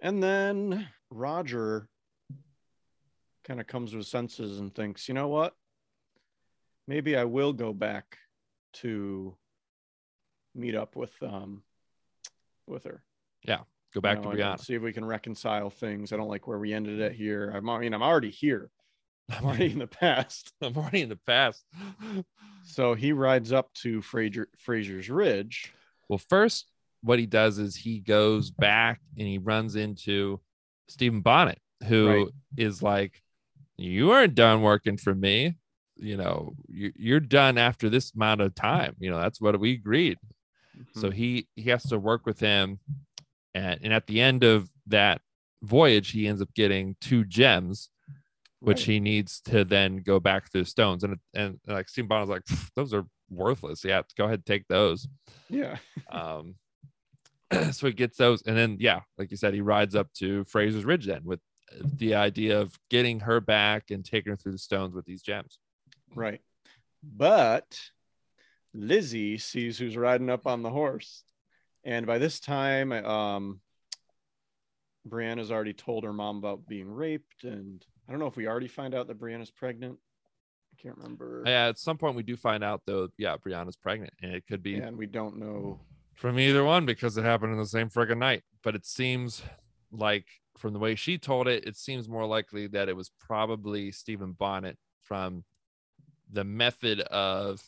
And 0.00 0.22
then 0.22 0.88
Roger 1.10 1.88
kind 3.44 3.60
of 3.60 3.66
comes 3.66 3.90
to 3.90 3.98
his 3.98 4.08
senses 4.08 4.58
and 4.58 4.74
thinks, 4.74 5.08
you 5.08 5.14
know 5.14 5.28
what? 5.28 5.54
maybe 6.86 7.16
I 7.16 7.24
will 7.24 7.52
go 7.52 7.72
back 7.72 8.18
to 8.74 9.36
meet 10.54 10.74
up 10.74 10.96
with 10.96 11.12
um 11.22 11.62
with 12.66 12.84
her. 12.84 13.02
Yeah. 13.44 13.60
Go 13.94 14.00
back 14.00 14.18
you 14.18 14.22
to 14.22 14.28
know, 14.28 14.30
and 14.32 14.40
Brianna. 14.40 14.60
See 14.60 14.74
if 14.74 14.82
we 14.82 14.92
can 14.92 15.04
reconcile 15.04 15.70
things. 15.70 16.12
I 16.12 16.16
don't 16.16 16.28
like 16.28 16.46
where 16.46 16.58
we 16.58 16.72
ended 16.72 17.00
it 17.00 17.12
here. 17.12 17.52
I'm, 17.54 17.68
I 17.70 17.78
mean, 17.78 17.94
I'm 17.94 18.02
already 18.02 18.30
here. 18.30 18.70
I'm 19.30 19.44
already 19.44 19.72
in 19.72 19.78
the 19.78 19.86
past. 19.86 20.52
I'm 20.62 20.76
already 20.76 21.02
in 21.02 21.08
the 21.08 21.16
past. 21.26 21.64
So 22.64 22.94
he 22.94 23.12
rides 23.12 23.52
up 23.52 23.72
to 23.74 24.00
Fraser 24.02 24.48
Fraser's 24.58 25.08
Ridge. 25.10 25.72
Well, 26.08 26.18
first, 26.18 26.66
what 27.02 27.18
he 27.18 27.26
does 27.26 27.58
is 27.58 27.76
he 27.76 28.00
goes 28.00 28.50
back 28.50 29.00
and 29.18 29.26
he 29.26 29.38
runs 29.38 29.76
into 29.76 30.40
Stephen 30.88 31.20
Bonnet, 31.20 31.58
who 31.86 32.30
is 32.56 32.82
Right. 32.82 32.90
like, 33.00 33.22
"You 33.76 34.10
aren't 34.12 34.34
done 34.34 34.62
working 34.62 34.96
for 34.96 35.14
me. 35.14 35.56
You 35.96 36.16
know, 36.16 36.54
you- 36.68 36.92
you're 36.96 37.20
done 37.20 37.58
after 37.58 37.88
this 37.88 38.12
amount 38.14 38.40
of 38.40 38.54
time. 38.54 38.96
You 39.00 39.10
know, 39.10 39.20
that's 39.20 39.40
what 39.40 39.58
we 39.58 39.72
agreed." 39.72 40.18
So 40.94 41.10
Mhm. 41.10 41.14
he 41.14 41.48
he 41.56 41.70
has 41.70 41.84
to 41.84 41.98
work 41.98 42.26
with 42.26 42.38
him, 42.40 42.80
and 43.54 43.80
and 43.82 43.92
at 43.92 44.06
the 44.06 44.20
end 44.20 44.44
of 44.44 44.70
that 44.86 45.22
voyage, 45.62 46.10
he 46.10 46.26
ends 46.28 46.42
up 46.42 46.52
getting 46.54 46.96
two 47.00 47.24
gems, 47.24 47.90
which 48.66 48.80
Right. 48.80 48.86
he 48.94 49.00
needs 49.00 49.40
to 49.42 49.64
then 49.64 49.98
go 49.98 50.18
back 50.18 50.50
to 50.50 50.58
the 50.58 50.64
stones. 50.64 51.04
And 51.04 51.16
and 51.34 51.58
like 51.66 51.88
Stephen 51.88 52.08
Bonnet's 52.08 52.30
like, 52.30 52.42
those 52.74 52.92
are 52.92 53.06
worthless. 53.30 53.84
Yeah, 53.84 54.02
go 54.18 54.24
ahead, 54.24 54.44
take 54.44 54.66
those. 54.68 55.06
yeah, 55.48 55.76
Um, 56.10 56.56
so 57.72 57.86
he 57.86 57.92
gets 57.92 58.16
those, 58.18 58.42
and 58.42 58.56
then 58.56 58.76
yeah, 58.80 59.00
like 59.18 59.30
you 59.30 59.36
said, 59.36 59.54
he 59.54 59.60
rides 59.60 59.94
up 59.94 60.12
to 60.14 60.44
Fraser's 60.44 60.84
Ridge 60.84 61.06
then 61.06 61.22
with 61.24 61.40
the 61.82 62.14
idea 62.16 62.60
of 62.60 62.76
getting 62.90 63.20
her 63.20 63.40
back 63.40 63.90
and 63.90 64.04
taking 64.04 64.30
her 64.30 64.36
through 64.36 64.52
the 64.52 64.58
stones 64.58 64.94
with 64.94 65.04
these 65.04 65.22
gems. 65.22 65.58
right. 66.14 66.40
But 67.02 67.78
Lizzie 68.74 69.38
sees 69.38 69.78
who's 69.78 69.96
riding 69.96 70.28
up 70.28 70.46
on 70.48 70.62
the 70.62 70.70
horse, 70.70 71.22
and 71.84 72.04
by 72.04 72.18
this 72.18 72.40
time, 72.40 72.90
um, 72.90 73.60
Brianna's 75.08 75.52
already 75.52 75.72
told 75.72 76.02
her 76.02 76.12
mom 76.12 76.38
about 76.38 76.66
being 76.66 76.88
raped, 76.90 77.44
and 77.44 77.84
I 78.08 78.12
don't 78.12 78.20
know 78.20 78.26
if 78.26 78.36
we 78.36 78.46
already 78.46 78.68
find 78.68 78.94
out 78.94 79.08
that 79.08 79.18
Brianna's 79.18 79.50
pregnant. 79.50 79.98
I 80.72 80.82
can't 80.82 80.96
remember. 80.96 81.42
Yeah, 81.46 81.68
at 81.68 81.78
some 81.78 81.96
point 81.98 82.16
we 82.16 82.22
do 82.22 82.36
find 82.36 82.62
out 82.62 82.82
though, 82.86 83.08
yeah, 83.18 83.36
Brianna's 83.36 83.76
pregnant, 83.76 84.12
and 84.22 84.34
it 84.34 84.44
could 84.46 84.62
be 84.62 84.76
and 84.76 84.96
we 84.96 85.06
don't 85.06 85.38
know. 85.38 85.80
from 86.14 86.38
either 86.38 86.64
one 86.64 86.86
because 86.86 87.16
it 87.16 87.24
happened 87.24 87.52
in 87.52 87.58
the 87.58 87.66
same 87.66 87.88
friggin' 87.88 88.18
night. 88.18 88.42
But 88.62 88.74
it 88.74 88.86
seems 88.86 89.42
like 89.90 90.26
from 90.58 90.72
the 90.72 90.78
way 90.78 90.94
she 90.94 91.18
told 91.18 91.48
it, 91.48 91.66
it 91.66 91.76
seems 91.76 92.08
more 92.08 92.26
likely 92.26 92.66
that 92.68 92.88
it 92.88 92.96
was 92.96 93.10
probably 93.20 93.90
Stephen 93.90 94.32
Bonnet 94.32 94.76
from 95.02 95.44
the 96.30 96.44
method 96.44 97.00
of 97.00 97.62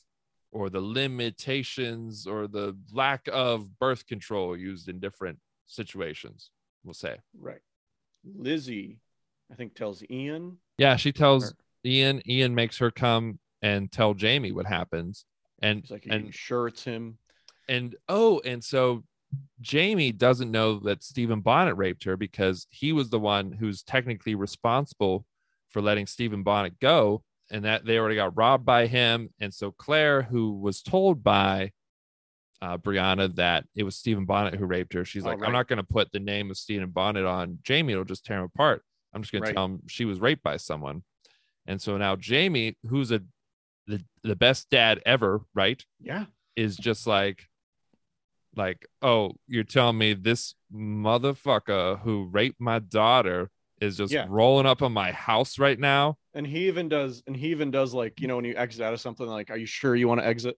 or 0.51 0.71
the 0.71 0.81
limitations 0.81 2.27
or 2.27 2.47
the 2.49 2.77
lack 2.93 3.29
of 3.31 3.79
birth 3.79 4.07
control 4.07 4.57
used 4.57 4.89
in 4.89 4.99
different 4.99 5.39
situations, 5.67 6.51
we'll 6.85 6.95
say. 6.95 7.17
Right. 7.39 7.61
Lizzie, 8.25 8.99
I 9.51 9.55
think, 9.55 9.75
tells 9.75 10.03
Ian. 10.11 10.59
Yeah, 10.79 10.97
she 10.97 11.13
tells 11.13 11.51
Or- 11.53 11.55
Ian, 11.85 12.23
Ian 12.29 12.55
makes 12.55 12.79
her 12.79 12.91
come 12.91 13.39
and 13.63 13.91
tell 13.91 14.15
Jamie 14.15 14.53
what 14.53 14.67
happens. 14.67 15.25
And 15.63 15.81
He's 15.81 15.91
like, 15.91 16.07
you 16.07 16.13
and 16.13 16.35
sure 16.35 16.69
it's 16.69 16.85
him? 16.85 17.19
and 17.69 17.97
oh, 18.09 18.41
and 18.45 18.63
so 18.63 19.05
Jamie 19.61 20.13
doesn't 20.13 20.51
know 20.51 20.79
that 20.81 21.03
Stephen 21.03 21.41
Bonnet 21.41 21.75
raped 21.75 22.05
her 22.05 22.17
because 22.17 22.67
he 22.71 22.93
was 22.93 23.11
the 23.11 23.19
one 23.19 23.53
who's 23.53 23.83
technically 23.83 24.35
responsible 24.35 25.27
for 25.71 25.83
letting 25.83 26.07
Stephen 26.07 26.43
Bonnet 26.43 26.79
go, 26.81 27.23
and 27.51 27.65
that 27.65 27.85
they 27.85 27.99
already 27.99 28.15
got 28.17 28.37
robbed 28.37 28.65
by 28.65 28.87
him. 28.87 29.31
And 29.41 29.53
so 29.53 29.71
Claire, 29.73 30.23
who 30.23 30.53
was 30.53 30.81
told 30.83 31.23
by 31.23 31.73
uh, 32.63 32.79
Brianna 32.79 33.35
that 33.37 33.65
it 33.75 33.83
was 33.83 33.97
Stephen 33.97 34.25
Bonnet 34.25 34.55
who 34.55 34.65
raped 34.67 34.93
her, 34.95 35.05
she's 35.05 35.25
Oh, 35.25 35.29
like, 35.29 35.41
right. 35.41 35.47
I'm 35.47 35.53
not 35.53 35.69
going 35.69 35.77
to 35.77 35.83
put 35.83 36.11
the 36.13 36.21
name 36.21 36.51
of 36.51 36.57
Stephen 36.57 36.91
Bonnet 36.91 37.27
on 37.27 37.59
Jamie; 37.65 37.93
it'll 37.93 38.05
just 38.05 38.25
tear 38.25 38.39
him 38.39 38.45
apart. 38.45 38.83
I'm 39.15 39.23
just 39.23 39.33
going 39.33 39.43
Right. 39.43 39.49
to 39.51 39.55
tell 39.55 39.65
him 39.65 39.83
she 39.89 40.05
was 40.05 40.21
raped 40.21 40.43
by 40.43 40.57
someone. 40.59 41.03
And 41.67 41.81
so 41.81 41.97
now 41.97 42.17
Jamie, 42.17 42.77
who's 42.89 43.11
a 43.11 43.23
the, 43.87 44.03
the 44.23 44.37
best 44.37 44.69
dad 44.71 45.01
ever, 45.07 45.41
right? 45.55 45.83
Yeah. 46.01 46.27
is 46.57 46.77
just 46.77 47.07
like 47.07 47.47
like 48.57 48.87
oh 49.03 49.33
you're 49.47 49.63
telling 49.65 49.99
me 49.99 50.15
this 50.15 50.55
motherfucker 50.75 52.01
who 52.01 52.25
raped 52.33 52.61
my 52.61 52.79
daughter 52.79 53.51
is 53.81 53.97
just 53.97 54.13
Yeah. 54.13 54.27
rolling 54.29 54.67
up 54.67 54.83
on 54.83 54.93
my 54.93 55.13
house 55.13 55.59
right 55.59 55.79
now 55.79 56.17
And 56.35 56.47
he 56.47 56.67
even 56.69 56.89
does, 56.89 57.23
and 57.27 57.37
he 57.37 57.49
even 57.49 57.71
does 57.71 57.95
like, 57.95 58.21
you 58.21 58.27
know, 58.29 58.37
when 58.37 58.45
you 58.45 58.55
exit 58.57 58.83
out 58.83 58.93
of 58.93 59.01
something, 59.01 59.27
like, 59.27 59.51
Are 59.51 59.57
you 59.57 59.67
sure 59.67 59.95
you 59.97 60.09
want 60.09 60.21
to 60.21 60.27
exit? 60.27 60.57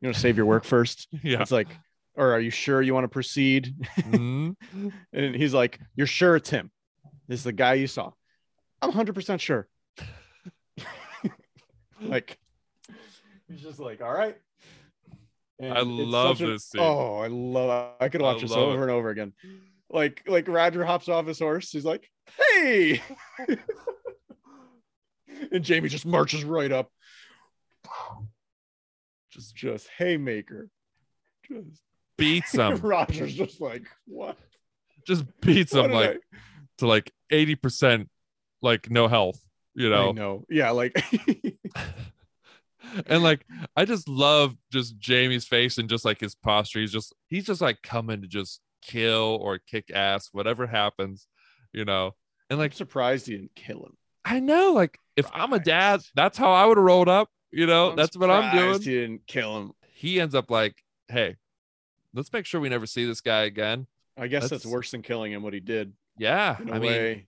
You 0.00 0.06
want 0.08 0.14
to 0.16 0.20
save 0.20 0.36
your 0.36 0.46
work 0.46 0.64
first? 0.64 1.08
yeah 1.22 1.40
It's 1.42 1.50
like, 1.52 1.68
or 2.14 2.32
are 2.32 2.40
you 2.40 2.50
sure 2.50 2.82
you 2.82 2.94
want 2.94 3.04
to 3.04 3.08
proceed? 3.08 3.74
Mhm. 4.00 4.56
And 5.12 5.34
he's 5.36 5.54
like, 5.54 5.78
You're 5.94 6.06
sure 6.06 6.36
it's 6.36 6.50
him. 6.50 6.70
This 7.28 7.40
is 7.40 7.44
the 7.44 7.52
guy 7.52 7.74
you 7.74 7.86
saw. 7.86 8.12
I'm 8.80 8.92
100% 8.92 9.40
sure. 9.40 9.68
like, 12.00 12.38
he's 13.48 13.62
just 13.62 13.80
like, 13.80 14.00
All 14.02 14.12
right. 14.12 14.36
And 15.58 15.72
I 15.72 15.80
love 15.80 16.38
such 16.38 16.46
a- 16.46 16.50
this 16.52 16.66
scene. 16.66 16.82
Oh, 16.82 17.16
I 17.18 17.28
love 17.28 17.94
I 18.00 18.08
could 18.08 18.20
I 18.20 18.24
watch 18.24 18.42
this 18.42 18.52
over 18.52 18.80
it. 18.80 18.82
and 18.82 18.90
over 18.90 19.08
again. 19.10 19.32
Like, 19.90 20.22
like 20.26 20.48
Roger 20.48 20.84
hops 20.84 21.08
off 21.08 21.26
his 21.26 21.38
horse. 21.38 21.70
He's 21.70 21.84
like, 21.84 22.08
Hey. 22.38 23.00
and 25.52 25.64
Jamie 25.64 25.88
just 25.88 26.06
marches 26.06 26.44
right 26.44 26.72
up. 26.72 26.90
Just, 29.30 29.54
just 29.54 29.88
haymaker. 29.96 30.68
Just 31.48 31.80
beats 32.18 32.52
him 32.52 32.76
Roger's 32.78 33.34
just 33.34 33.60
like, 33.60 33.86
what? 34.06 34.36
just 35.06 35.24
beats 35.40 35.72
What 35.72 35.84
him 35.84 35.90
did 35.92 35.96
like 35.96 36.20
to 36.78 36.86
like 36.86 37.12
80% 37.32 38.08
like 38.62 38.90
no 38.90 39.08
health 39.08 39.40
you 39.74 39.90
know 39.90 40.12
No. 40.12 40.44
Yeah, 40.48 40.70
like 40.70 40.96
and 43.06 43.22
like 43.22 43.44
I 43.76 43.84
just 43.84 44.08
love 44.08 44.56
just 44.72 44.98
Jamie's 44.98 45.46
face 45.46 45.78
and 45.78 45.88
just 45.88 46.04
like 46.04 46.20
his 46.20 46.34
posture. 46.34 46.80
He's 46.80 46.92
just 46.92 47.14
he's 47.28 47.44
just 47.44 47.60
like 47.60 47.82
coming 47.82 48.22
to 48.22 48.28
just 48.28 48.60
kill 48.82 49.38
or 49.40 49.58
kick 49.58 49.90
ass, 49.92 50.30
whatever 50.32 50.66
happens, 50.66 51.26
you 51.72 51.84
know. 51.84 52.14
And 52.48 52.56
I'm 52.56 52.58
like 52.58 52.72
surprised 52.72 53.26
he 53.26 53.36
didn't 53.36 53.54
kill 53.54 53.84
him. 53.84 53.96
I 54.24 54.40
know, 54.40 54.72
like 54.72 54.98
if 55.16 55.26
I'm 55.32 55.52
a 55.52 55.58
dad, 55.58 56.00
that's 56.14 56.38
how 56.38 56.52
I 56.52 56.66
would 56.66 56.76
have 56.76 56.84
rolled 56.84 57.08
up, 57.08 57.28
you 57.50 57.66
know. 57.66 57.90
I'm 57.90 57.96
that's 57.96 58.16
what 58.16 58.30
I'm 58.30 58.56
doing. 58.56 58.80
He 58.80 58.90
didn't 58.90 59.26
kill 59.26 59.56
him. 59.58 59.72
He 59.88 60.20
ends 60.20 60.34
up 60.34 60.50
like, 60.50 60.82
hey, 61.08 61.36
let's 62.14 62.32
make 62.32 62.46
sure 62.46 62.60
we 62.60 62.68
never 62.68 62.86
see 62.86 63.04
this 63.04 63.20
guy 63.20 63.42
again. 63.42 63.86
I 64.18 64.28
guess 64.28 64.44
That's- 64.44 64.62
that's, 64.62 64.72
worse 64.72 64.90
than 64.92 65.02
killing 65.02 65.32
him. 65.32 65.42
What 65.42 65.52
he 65.52 65.60
did, 65.60 65.92
Yeah, 66.18 66.56
I 66.58 66.62
I 66.62 66.78
mean, 66.78 66.82
way, 66.82 67.26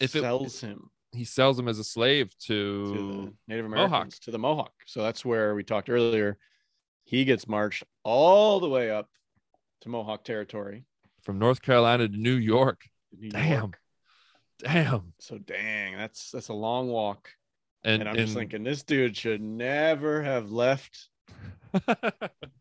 if 0.00 0.14
it, 0.14 0.20
sells 0.20 0.60
him 0.60 0.90
he 1.12 1.24
sells 1.24 1.58
him 1.58 1.68
as 1.68 1.78
a 1.78 1.84
slave 1.84 2.32
to 2.38 2.94
to, 2.94 3.12
the 3.12 3.32
Native 3.48 3.66
Mohawk. 3.66 3.86
Americans 3.88 4.18
to 4.20 4.30
the 4.30 4.38
Mohawk. 4.38 4.72
So 4.86 5.02
that's 5.02 5.24
where 5.24 5.54
we 5.54 5.64
talked 5.64 5.90
earlier. 5.90 6.38
He 7.04 7.24
gets 7.24 7.48
marched 7.48 7.84
all 8.04 8.60
the 8.60 8.68
way 8.68 8.90
up 8.90 9.08
to 9.82 9.88
Mohawk 9.88 10.24
territory. 10.24 10.84
from 11.22 11.38
North 11.38 11.62
Carolina 11.62 12.08
to 12.08 12.16
New 12.16 12.36
York. 12.36 12.84
New 13.18 13.30
Damn. 13.30 13.58
York. 13.58 13.78
Damn. 14.58 15.12
So 15.18 15.38
dang, 15.38 15.96
that's 15.96 16.30
that's 16.30 16.48
a 16.48 16.54
long 16.54 16.88
walk. 16.88 17.30
And, 17.84 18.02
And, 18.02 18.08
I'm 18.08 18.16
just 18.16 18.34
thinking 18.34 18.64
this 18.64 18.82
dude 18.82 19.16
should 19.16 19.40
never 19.40 20.22
have 20.22 20.50
left 20.50 21.08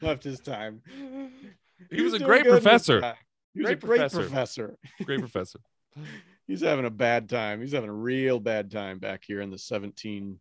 left 0.02 0.24
his 0.24 0.40
time. 0.40 0.82
he 1.90 2.02
was 2.02 2.14
a 2.14 2.20
great 2.20 2.44
good 2.44 2.50
in 2.50 2.56
his 2.56 2.64
professor. 2.64 3.16
He 3.58 3.64
was 3.64 3.66
Great 3.70 3.84
a 3.84 3.86
great 3.88 3.98
professor. 4.00 4.20
professor. 4.22 4.78
Great 5.04 5.20
professor. 5.28 5.60
He's 6.46 6.62
having 6.62 6.86
a 6.86 6.92
bad 6.92 7.28
time. 7.28 7.60
He's 7.60 7.72
having 7.74 7.90
a 7.90 7.94
real 7.94 8.40
bad 8.40 8.70
time 8.70 9.00
back 9.00 9.24
here 9.26 9.42
in 9.42 9.50
the 9.50 9.58
1760s. 9.58 10.38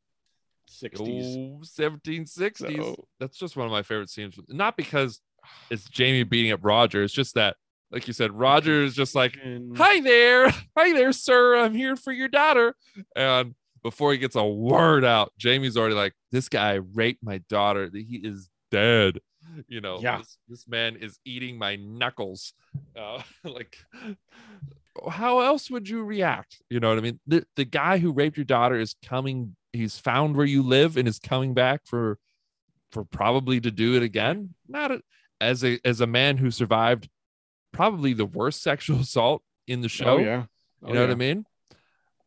Oh, 0.99 1.61
1760s. 1.63 2.77
So- 2.77 3.09
That's 3.19 3.39
just 3.39 3.57
one 3.57 3.67
of 3.67 3.73
my 3.73 3.83
favorite 3.83 4.11
scenes. 4.11 4.39
Not 4.49 4.77
because 4.77 5.21
it's 5.71 5.85
Jamie 5.89 6.25
beating 6.25 6.53
up 6.53 6.61
Roger. 6.63 7.03
It's 7.03 7.15
just 7.15 7.35
that, 7.37 7.57
like 7.91 8.07
you 8.07 8.13
said, 8.13 8.33
Roger 8.33 8.83
is 8.83 8.95
just 8.95 9.15
like, 9.15 9.39
"Hi 9.77 10.01
there, 10.01 10.51
hi 10.77 10.93
there, 10.93 11.13
sir. 11.13 11.57
I'm 11.57 11.73
here 11.75 11.97
for 11.97 12.13
your 12.13 12.29
daughter." 12.29 12.75
And 13.15 13.55
before 13.83 14.11
he 14.13 14.19
gets 14.19 14.35
a 14.37 14.45
word 14.45 15.05
out, 15.05 15.33
Jamie's 15.39 15.77
already 15.77 15.95
like, 15.95 16.13
"This 16.33 16.49
guy 16.49 16.75
raped 16.95 17.23
my 17.23 17.39
daughter. 17.49 17.89
He 17.95 18.21
is 18.25 18.51
dead." 18.73 19.21
You 19.69 19.81
know, 19.81 19.99
Yeah. 20.01 20.19
this, 20.19 20.39
this 20.49 20.69
man 20.69 20.97
is 20.97 21.19
eating 21.25 21.59
my 21.59 21.77
knuckles. 21.77 22.53
Uh, 22.99 23.23
like, 23.45 23.77
how 25.11 25.41
else 25.41 25.71
would 25.71 25.89
you 25.89 26.03
react? 26.05 26.63
You 26.71 26.81
know 26.81 26.89
what 26.89 26.99
I 26.99 27.03
mean? 27.03 27.21
The 27.27 27.45
the 27.57 27.65
guy 27.65 27.99
who 27.99 28.13
raped 28.13 28.37
your 28.37 28.45
daughter 28.45 28.77
is 28.79 28.95
coming. 29.05 29.57
He's 29.73 29.99
found 29.99 30.37
where 30.37 30.47
you 30.47 30.63
live 30.63 30.97
and 30.97 31.07
is 31.07 31.19
coming 31.19 31.55
back 31.55 31.83
for 31.85 32.19
for 32.93 33.05
probably 33.05 33.61
to 33.61 33.71
do 33.71 33.95
it 33.97 34.03
again. 34.03 34.55
Not 34.69 34.91
a, 34.93 35.01
as 35.41 35.65
a 35.65 35.79
as 35.85 36.01
a 36.01 36.07
man 36.07 36.37
who 36.39 36.51
survived 36.51 37.09
probably 37.73 38.15
the 38.15 38.25
worst 38.27 38.63
sexual 38.63 39.01
assault 39.01 39.43
in 39.67 39.81
the 39.83 39.89
show. 39.89 40.15
Oh 40.15 40.19
yeah. 40.19 40.45
You 40.87 40.95
know 40.95 41.01
what 41.01 41.11
I 41.11 41.15
mean? 41.15 41.45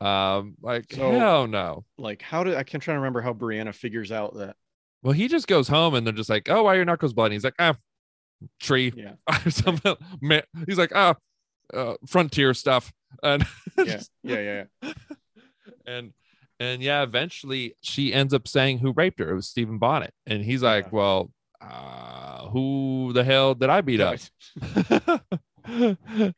Um, 0.01 0.55
like 0.61 0.93
So- 0.93 1.11
hell 1.11 1.47
no. 1.47 1.85
Like 1.97 2.21
how 2.21 2.43
did 2.43 2.55
I 2.55 2.63
can't 2.63 2.81
try 2.83 2.93
to 2.93 2.99
remember 2.99 3.21
how 3.21 3.33
Brianna 3.33 3.73
figures 3.73 4.11
out 4.11 4.35
that 4.35 4.55
Well, 5.03 5.13
he 5.13 5.27
just 5.27 5.47
goes 5.47 5.67
home 5.67 5.93
and 5.95 6.05
they're 6.05 6.13
just 6.13 6.29
like, 6.29 6.49
"Oh, 6.49 6.63
why 6.63 6.73
are 6.73 6.77
your 6.77 6.85
knuckles 6.85 7.13
bloody?" 7.13 7.35
He's 7.35 7.43
like, 7.43 7.55
"Ah, 7.59 7.75
tree." 8.59 8.91
Yeah. 8.95 9.13
Something. 9.49 9.95
ma- 10.21 10.41
He's 10.67 10.77
like, 10.77 10.91
"Ah, 10.93 11.15
uh, 11.73 11.93
frontier 12.07 12.53
stuff." 12.53 12.91
And 13.23 13.45
Yeah. 13.77 14.01
Yeah. 14.23 14.39
Yeah. 14.39 14.63
yeah. 14.83 14.93
and 15.87 16.13
and 16.59 16.81
yeah, 16.83 17.01
eventually 17.03 17.75
she 17.81 18.13
ends 18.13 18.33
up 18.33 18.47
saying 18.47 18.79
who 18.79 18.91
raped 18.91 19.19
her. 19.19 19.31
It 19.31 19.35
was 19.35 19.47
Stephen 19.47 19.77
Bonnet, 19.79 20.13
and 20.27 20.43
he's 20.43 20.61
like, 20.61 20.85
Yeah. 20.85 20.89
"Well, 20.91 21.31
uh, 21.61 22.49
who 22.49 23.11
the 23.13 23.23
hell 23.23 23.55
did 23.55 23.69
I 23.69 23.81
beat 23.81 24.01
up?" 24.01 24.19
and 25.65 26.35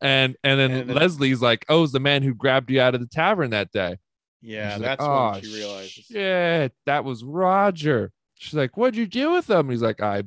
and 0.00 0.36
then 0.60 0.70
And 0.70 0.88
then- 0.90 0.96
Leslie's 0.96 1.42
like, 1.42 1.64
"Oh, 1.68 1.82
it's 1.84 1.92
the 1.92 2.00
man 2.00 2.22
who 2.22 2.34
grabbed 2.34 2.70
you 2.70 2.80
out 2.80 2.94
of 2.94 3.00
the 3.00 3.06
tavern 3.06 3.50
that 3.50 3.72
day." 3.72 3.96
Yeah. 4.42 4.70
She's 4.74 4.80
like, 4.80 4.88
That's 4.88 5.04
"Oh, 5.04 5.30
when 5.32 5.42
she 5.42 5.54
realizes. 5.54 5.92
Shit, 6.10 6.72
that 6.86 7.04
was 7.04 7.24
Roger. 7.24 8.12
She's 8.34 8.54
like, 8.54 8.76
"What'd 8.76 8.96
you 8.96 9.06
do 9.06 9.32
with 9.32 9.50
him?" 9.50 9.68
He's 9.70 9.82
like, 9.82 10.00
"I 10.00 10.22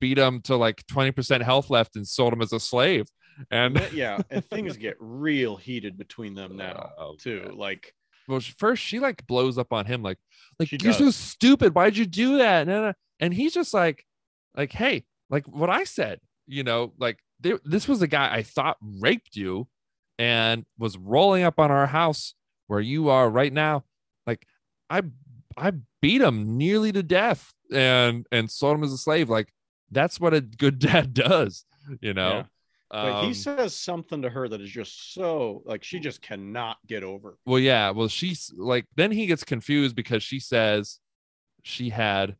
beat 0.00 0.18
him 0.18 0.40
to 0.42 0.56
like 0.56 0.86
twenty 0.86 1.10
percent 1.10 1.42
health 1.42 1.68
left 1.70 1.96
and 1.96 2.06
sold 2.06 2.32
him 2.32 2.42
as 2.42 2.52
a 2.52 2.60
slave." 2.60 3.06
And 3.50 3.80
yeah, 3.92 4.18
and 4.30 4.44
things 4.50 4.76
get 4.76 4.96
real 5.00 5.56
heated 5.56 5.98
between 5.98 6.34
them 6.34 6.56
now 6.56 6.90
Oh, 6.96 7.16
too. 7.18 7.42
man. 7.42 7.56
Like 7.58 7.92
well, 8.28 8.40
first 8.40 8.82
she 8.82 8.98
like 8.98 9.26
blows 9.26 9.58
up 9.58 9.72
on 9.72 9.84
him, 9.86 10.02
like, 10.02 10.18
like 10.58 10.70
you're 10.82 10.92
so 10.92 11.10
stupid. 11.10 11.74
Why'd 11.74 11.96
you 11.96 12.06
do 12.06 12.38
that? 12.38 12.62
And, 12.68 12.70
uh, 12.70 12.92
and 13.20 13.32
he's 13.34 13.52
just 13.54 13.72
like, 13.74 14.04
like, 14.56 14.72
hey, 14.72 15.04
like 15.30 15.46
what 15.46 15.70
I 15.70 15.84
said, 15.84 16.20
you 16.46 16.62
know, 16.64 16.92
like 16.98 17.18
there, 17.40 17.58
this 17.64 17.86
was 17.88 18.00
a 18.02 18.06
guy 18.06 18.32
I 18.34 18.42
thought 18.42 18.76
raped 18.80 19.36
you, 19.36 19.68
and 20.18 20.64
was 20.78 20.96
rolling 20.96 21.42
up 21.42 21.58
on 21.60 21.70
our 21.70 21.86
house 21.86 22.34
where 22.66 22.80
you 22.80 23.08
are 23.08 23.28
right 23.30 23.52
now. 23.52 23.84
Like, 24.26 24.46
I, 24.90 25.02
I 25.56 25.72
beat 26.02 26.20
him 26.22 26.56
nearly 26.56 26.92
to 26.92 27.02
death, 27.02 27.52
and 27.72 28.26
and 28.32 28.50
sold 28.50 28.76
him 28.78 28.84
as 28.84 28.92
a 28.92 28.98
slave. 28.98 29.28
Like 29.30 29.52
that's 29.90 30.20
what 30.20 30.34
a 30.34 30.40
good 30.40 30.78
dad 30.80 31.14
does, 31.14 31.64
you 32.00 32.14
know. 32.14 32.38
Yeah. 32.38 32.46
but 33.00 33.14
he 33.14 33.28
Um, 33.28 33.34
says 33.34 33.74
something 33.74 34.22
to 34.22 34.30
her 34.30 34.48
that 34.48 34.60
is 34.60 34.70
just 34.70 35.14
so 35.14 35.62
like 35.64 35.84
she 35.84 36.00
just 36.00 36.22
cannot 36.22 36.78
get 36.86 37.02
over. 37.04 37.38
Well, 37.44 37.58
yeah. 37.60 37.90
Well, 37.90 38.08
she's 38.08 38.52
like, 38.56 38.86
then 38.96 39.12
he 39.12 39.26
gets 39.26 39.44
confused 39.44 39.94
because 39.94 40.22
she 40.22 40.40
says 40.40 40.98
she 41.62 41.90
had 41.90 42.36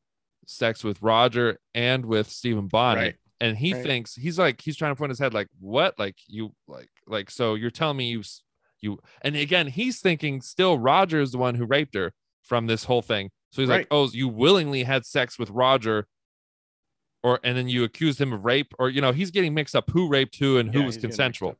sex 0.46 0.84
with 0.84 1.02
Roger 1.02 1.58
and 1.74 2.06
with 2.06 2.30
Stephen 2.30 2.68
Bonnet. 2.68 3.00
Right. 3.00 3.16
And 3.40 3.56
he 3.58 3.74
Right. 3.74 3.82
thinks 3.82 4.14
he's 4.14 4.38
like, 4.38 4.60
he's 4.62 4.76
trying 4.76 4.92
to 4.92 4.96
point 4.98 5.10
his 5.10 5.18
head, 5.18 5.34
like, 5.34 5.48
what? 5.60 5.98
Like, 5.98 6.16
you, 6.28 6.54
like, 6.68 6.90
like, 7.06 7.30
so 7.30 7.54
you're 7.54 7.70
telling 7.70 7.96
me 7.98 8.10
you, 8.10 8.22
you, 8.86 8.98
and 9.22 9.36
again, 9.36 9.66
he's 9.66 10.00
thinking 10.00 10.40
still 10.40 10.78
Roger 10.78 11.20
is 11.20 11.32
the 11.32 11.38
one 11.38 11.54
who 11.54 11.66
raped 11.66 11.94
her 11.94 12.12
from 12.42 12.66
this 12.66 12.84
whole 12.84 13.02
thing. 13.02 13.30
So 13.50 13.60
he's 13.62 13.68
like, 13.68 13.86
oh, 13.90 14.08
you 14.12 14.28
willingly 14.28 14.82
had 14.82 15.04
sex 15.04 15.38
with 15.38 15.50
Roger. 15.50 16.06
Or, 17.22 17.40
and 17.42 17.56
then 17.56 17.68
you 17.68 17.82
accused 17.82 18.20
him 18.20 18.32
of 18.32 18.44
rape, 18.44 18.72
or, 18.78 18.88
you 18.88 19.00
know, 19.00 19.10
he's 19.10 19.32
getting 19.32 19.52
mixed 19.52 19.74
up 19.74 19.90
who 19.90 20.08
raped 20.08 20.36
who 20.38 20.58
and 20.58 20.70
who 20.72 20.80
Yeah, 20.80 20.86
was 20.86 20.94
he's 20.94 21.02
getting 21.02 21.08
mixed 21.08 21.18
consensual. 21.18 21.56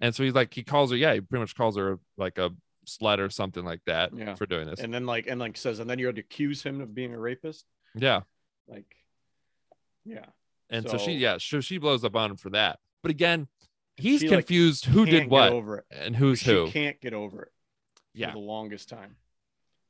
And 0.00 0.14
so 0.14 0.22
he's 0.24 0.34
like, 0.34 0.52
he 0.52 0.62
calls 0.62 0.90
her, 0.90 0.96
yeah, 0.96 1.14
he 1.14 1.20
pretty 1.22 1.40
much 1.40 1.54
calls 1.54 1.76
her 1.78 1.98
like 2.18 2.36
a 2.36 2.50
slut 2.86 3.18
or 3.18 3.30
something 3.30 3.64
like 3.64 3.80
that 3.86 4.12
Yeah. 4.14 4.34
for 4.34 4.44
doing 4.44 4.66
this. 4.68 4.80
And 4.80 4.92
then 4.92 5.06
like 5.06 5.26
and 5.26 5.40
like 5.40 5.56
says, 5.56 5.78
and 5.78 5.88
then 5.88 5.98
you 5.98 6.06
had 6.06 6.16
to 6.16 6.20
accuse 6.20 6.62
him 6.62 6.82
of 6.82 6.94
being 6.94 7.14
a 7.14 7.18
rapist. 7.18 7.64
yeah. 7.94 8.22
Like, 8.68 8.94
yeah. 10.04 10.26
And 10.68 10.88
so, 10.88 10.98
she, 10.98 11.12
yeah, 11.12 11.38
so 11.40 11.60
she 11.60 11.78
blows 11.78 12.04
up 12.04 12.14
on 12.14 12.32
him 12.32 12.36
for 12.36 12.50
that. 12.50 12.78
But 13.02 13.10
again, 13.10 13.48
he's 13.96 14.20
She, 14.20 14.28
like, 14.28 14.38
confused 14.46 14.86
who 14.86 15.06
did 15.06 15.30
what 15.30 15.52
over 15.52 15.78
it. 15.78 15.84
and 15.90 16.16
who's 16.16 16.40
she 16.40 16.50
who. 16.50 16.68
can't 16.70 17.00
get 17.00 17.12
over 17.14 17.42
it. 17.42 17.52
Yeah. 18.14 18.32
The 18.32 18.38
longest 18.38 18.88
time. 18.88 19.16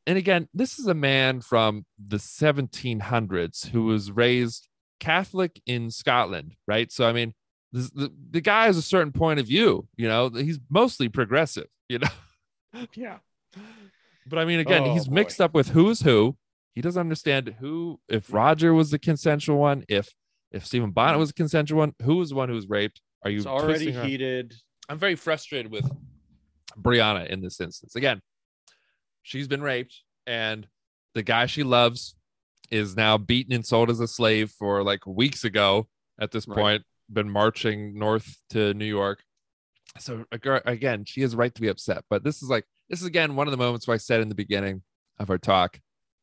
And 0.07 0.19
again, 0.19 0.49
this 0.55 0.79
is 0.79 0.87
a 0.87 0.95
man 0.95 1.41
from 1.41 1.85
the 1.99 2.17
1700s 2.17 3.69
who 3.69 3.85
was 3.85 4.11
raised 4.11 4.69
Catholic 4.99 5.61
in 5.67 5.91
Scotland, 5.91 6.55
right? 6.67 6.91
So, 6.91 7.07
I 7.07 7.13
mean, 7.13 7.35
this, 7.73 7.91
the, 7.91 8.13
the 8.31 8.41
guy 8.41 8.67
has 8.67 8.77
a 8.77 8.83
certain 8.83 9.13
point 9.13 9.41
of 9.41 9.47
view, 9.47 9.87
you 9.97 10.09
know, 10.09 10.29
he's 10.31 10.59
mostly 10.69 11.09
progressive, 11.09 11.69
you 11.89 11.99
know. 11.99 12.09
Yeah. 12.95 13.19
But 14.27 14.39
I 14.39 14.45
mean, 14.45 14.61
again, 14.61 14.83
Oh, 14.85 14.93
he's 14.95 15.09
boy. 15.09 15.15
mixed 15.15 15.41
up 15.41 15.55
with 15.55 15.71
who's 15.71 16.03
who. 16.03 16.37
He 16.77 16.81
doesn't 16.81 17.01
understand 17.01 17.57
who, 17.59 17.99
if 18.09 18.33
Roger 18.33 18.73
was 18.73 18.91
the 18.93 18.99
consensual 18.99 19.59
one, 19.59 19.85
if 19.89 20.15
if 20.53 20.65
Stephen 20.65 20.93
Bonnet 20.93 21.15
mm-hmm. 21.15 21.21
was 21.21 21.29
the 21.31 21.35
consensual 21.35 21.79
one, 21.81 21.95
who 22.03 22.17
was 22.17 22.29
the 22.31 22.37
one 22.37 22.49
who 22.49 22.55
was 22.55 22.69
raped? 22.69 23.01
Are 23.23 23.31
you 23.31 23.39
It's 23.39 23.47
already 23.47 23.93
heated. 23.93 24.55
I'm 24.89 24.99
very 24.99 25.15
frustrated 25.15 25.71
with 25.71 25.91
Brianna 26.81 27.27
in 27.29 27.41
this 27.41 27.61
instance. 27.61 27.97
Again, 27.97 28.21
she's 29.23 29.47
been 29.49 29.63
raped, 29.63 30.03
and 30.27 30.67
the 31.15 31.23
guy 31.23 31.47
she 31.47 31.63
loves 31.63 32.15
is 32.71 32.97
now 32.97 33.19
beaten 33.19 33.53
and 33.53 33.67
sold 33.67 33.91
as 33.91 34.01
a 34.01 34.09
slave 34.09 34.51
for 34.51 34.83
like 34.83 35.07
weeks 35.07 35.45
ago. 35.45 35.89
At 36.21 36.31
this 36.33 36.47
Right. 36.47 36.57
point, 36.57 36.83
been 37.13 37.31
marching 37.31 37.99
north 37.99 38.37
to 38.51 38.75
New 38.75 38.85
York. 38.85 39.23
So 39.99 40.25
again, 40.31 41.05
she 41.05 41.23
has 41.23 41.33
a 41.35 41.37
right 41.37 41.55
to 41.55 41.61
be 41.61 41.69
upset. 41.69 42.05
But 42.09 42.23
this 42.23 42.43
is 42.43 42.49
like 42.49 42.65
this 42.89 43.01
is 43.01 43.07
again 43.07 43.37
one 43.37 43.47
of 43.47 43.51
the 43.51 43.57
moments 43.57 43.87
where 43.87 43.95
I 43.95 43.99
said 43.99 44.21
in 44.21 44.29
the 44.29 44.35
beginning 44.35 44.83
of 45.19 45.31
our 45.31 45.39
talk, 45.39 45.81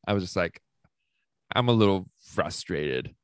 I 0.07 0.13
was 0.13 0.23
just 0.23 0.35
like, 0.35 0.61
I'm 1.53 1.67
a 1.67 1.73
little 1.73 2.09
frustrated 2.21 3.15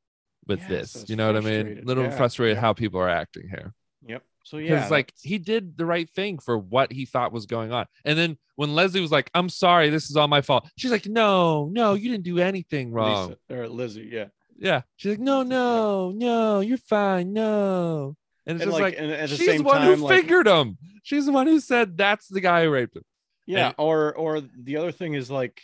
with 0.46 0.60
Yes, 0.60 0.68
this. 0.68 0.92
that's 0.92 1.10
You 1.10 1.16
know 1.16 1.26
what 1.26 1.36
I 1.36 1.40
mean? 1.40 1.78
A 1.78 1.82
little 1.82 2.04
Yeah, 2.04 2.16
frustrated 2.16 2.56
yeah. 2.56 2.60
how 2.60 2.72
people 2.72 3.00
are 3.00 3.08
acting 3.08 3.48
here 3.48 3.72
Yep. 4.06 4.22
So 4.44 4.58
because 4.58 4.70
yeah, 4.70 4.88
like 4.88 5.12
he 5.22 5.38
did 5.38 5.76
the 5.78 5.86
right 5.86 6.08
thing 6.10 6.38
for 6.38 6.58
what 6.58 6.92
he 6.92 7.06
thought 7.06 7.32
was 7.32 7.46
going 7.46 7.72
on 7.72 7.86
and 8.04 8.18
then 8.18 8.36
when 8.56 8.74
leslie 8.74 9.00
was 9.00 9.10
like 9.10 9.30
i'm 9.34 9.48
sorry 9.48 9.88
this 9.88 10.10
is 10.10 10.16
all 10.16 10.28
my 10.28 10.42
fault 10.42 10.68
she's 10.76 10.90
like 10.90 11.06
no 11.06 11.68
no 11.72 11.94
you 11.94 12.10
didn't 12.10 12.24
do 12.24 12.38
anything 12.38 12.92
wrong 12.92 13.28
Lisa, 13.48 13.60
or 13.62 13.68
Lizzie, 13.68 14.08
yeah. 14.12 14.26
yeah 14.58 14.82
she's 14.96 15.12
like 15.12 15.20
no 15.20 15.42
no 15.42 16.10
no 16.10 16.60
you're 16.60 16.76
fine 16.76 17.32
no 17.32 18.14
and 18.46 18.56
it's 18.56 18.64
And 18.64 18.70
just 18.72 18.82
like, 18.82 18.98
like, 19.00 19.28
the 19.30 19.36
she's 19.36 19.56
the 19.56 19.62
one 19.62 19.78
time, 19.78 19.96
who 19.98 20.04
like, 20.04 20.20
figured 20.20 20.46
him 20.46 20.76
she's 21.02 21.24
the 21.24 21.32
one 21.32 21.46
who 21.46 21.58
said 21.58 21.96
that's 21.96 22.28
the 22.28 22.42
guy 22.42 22.64
who 22.64 22.70
raped 22.70 22.96
him 22.96 23.04
yeah. 23.46 23.66
and- 23.68 23.74
or 23.78 24.14
or 24.14 24.40
the 24.42 24.76
other 24.76 24.92
thing 24.92 25.14
is 25.14 25.30
like, 25.30 25.60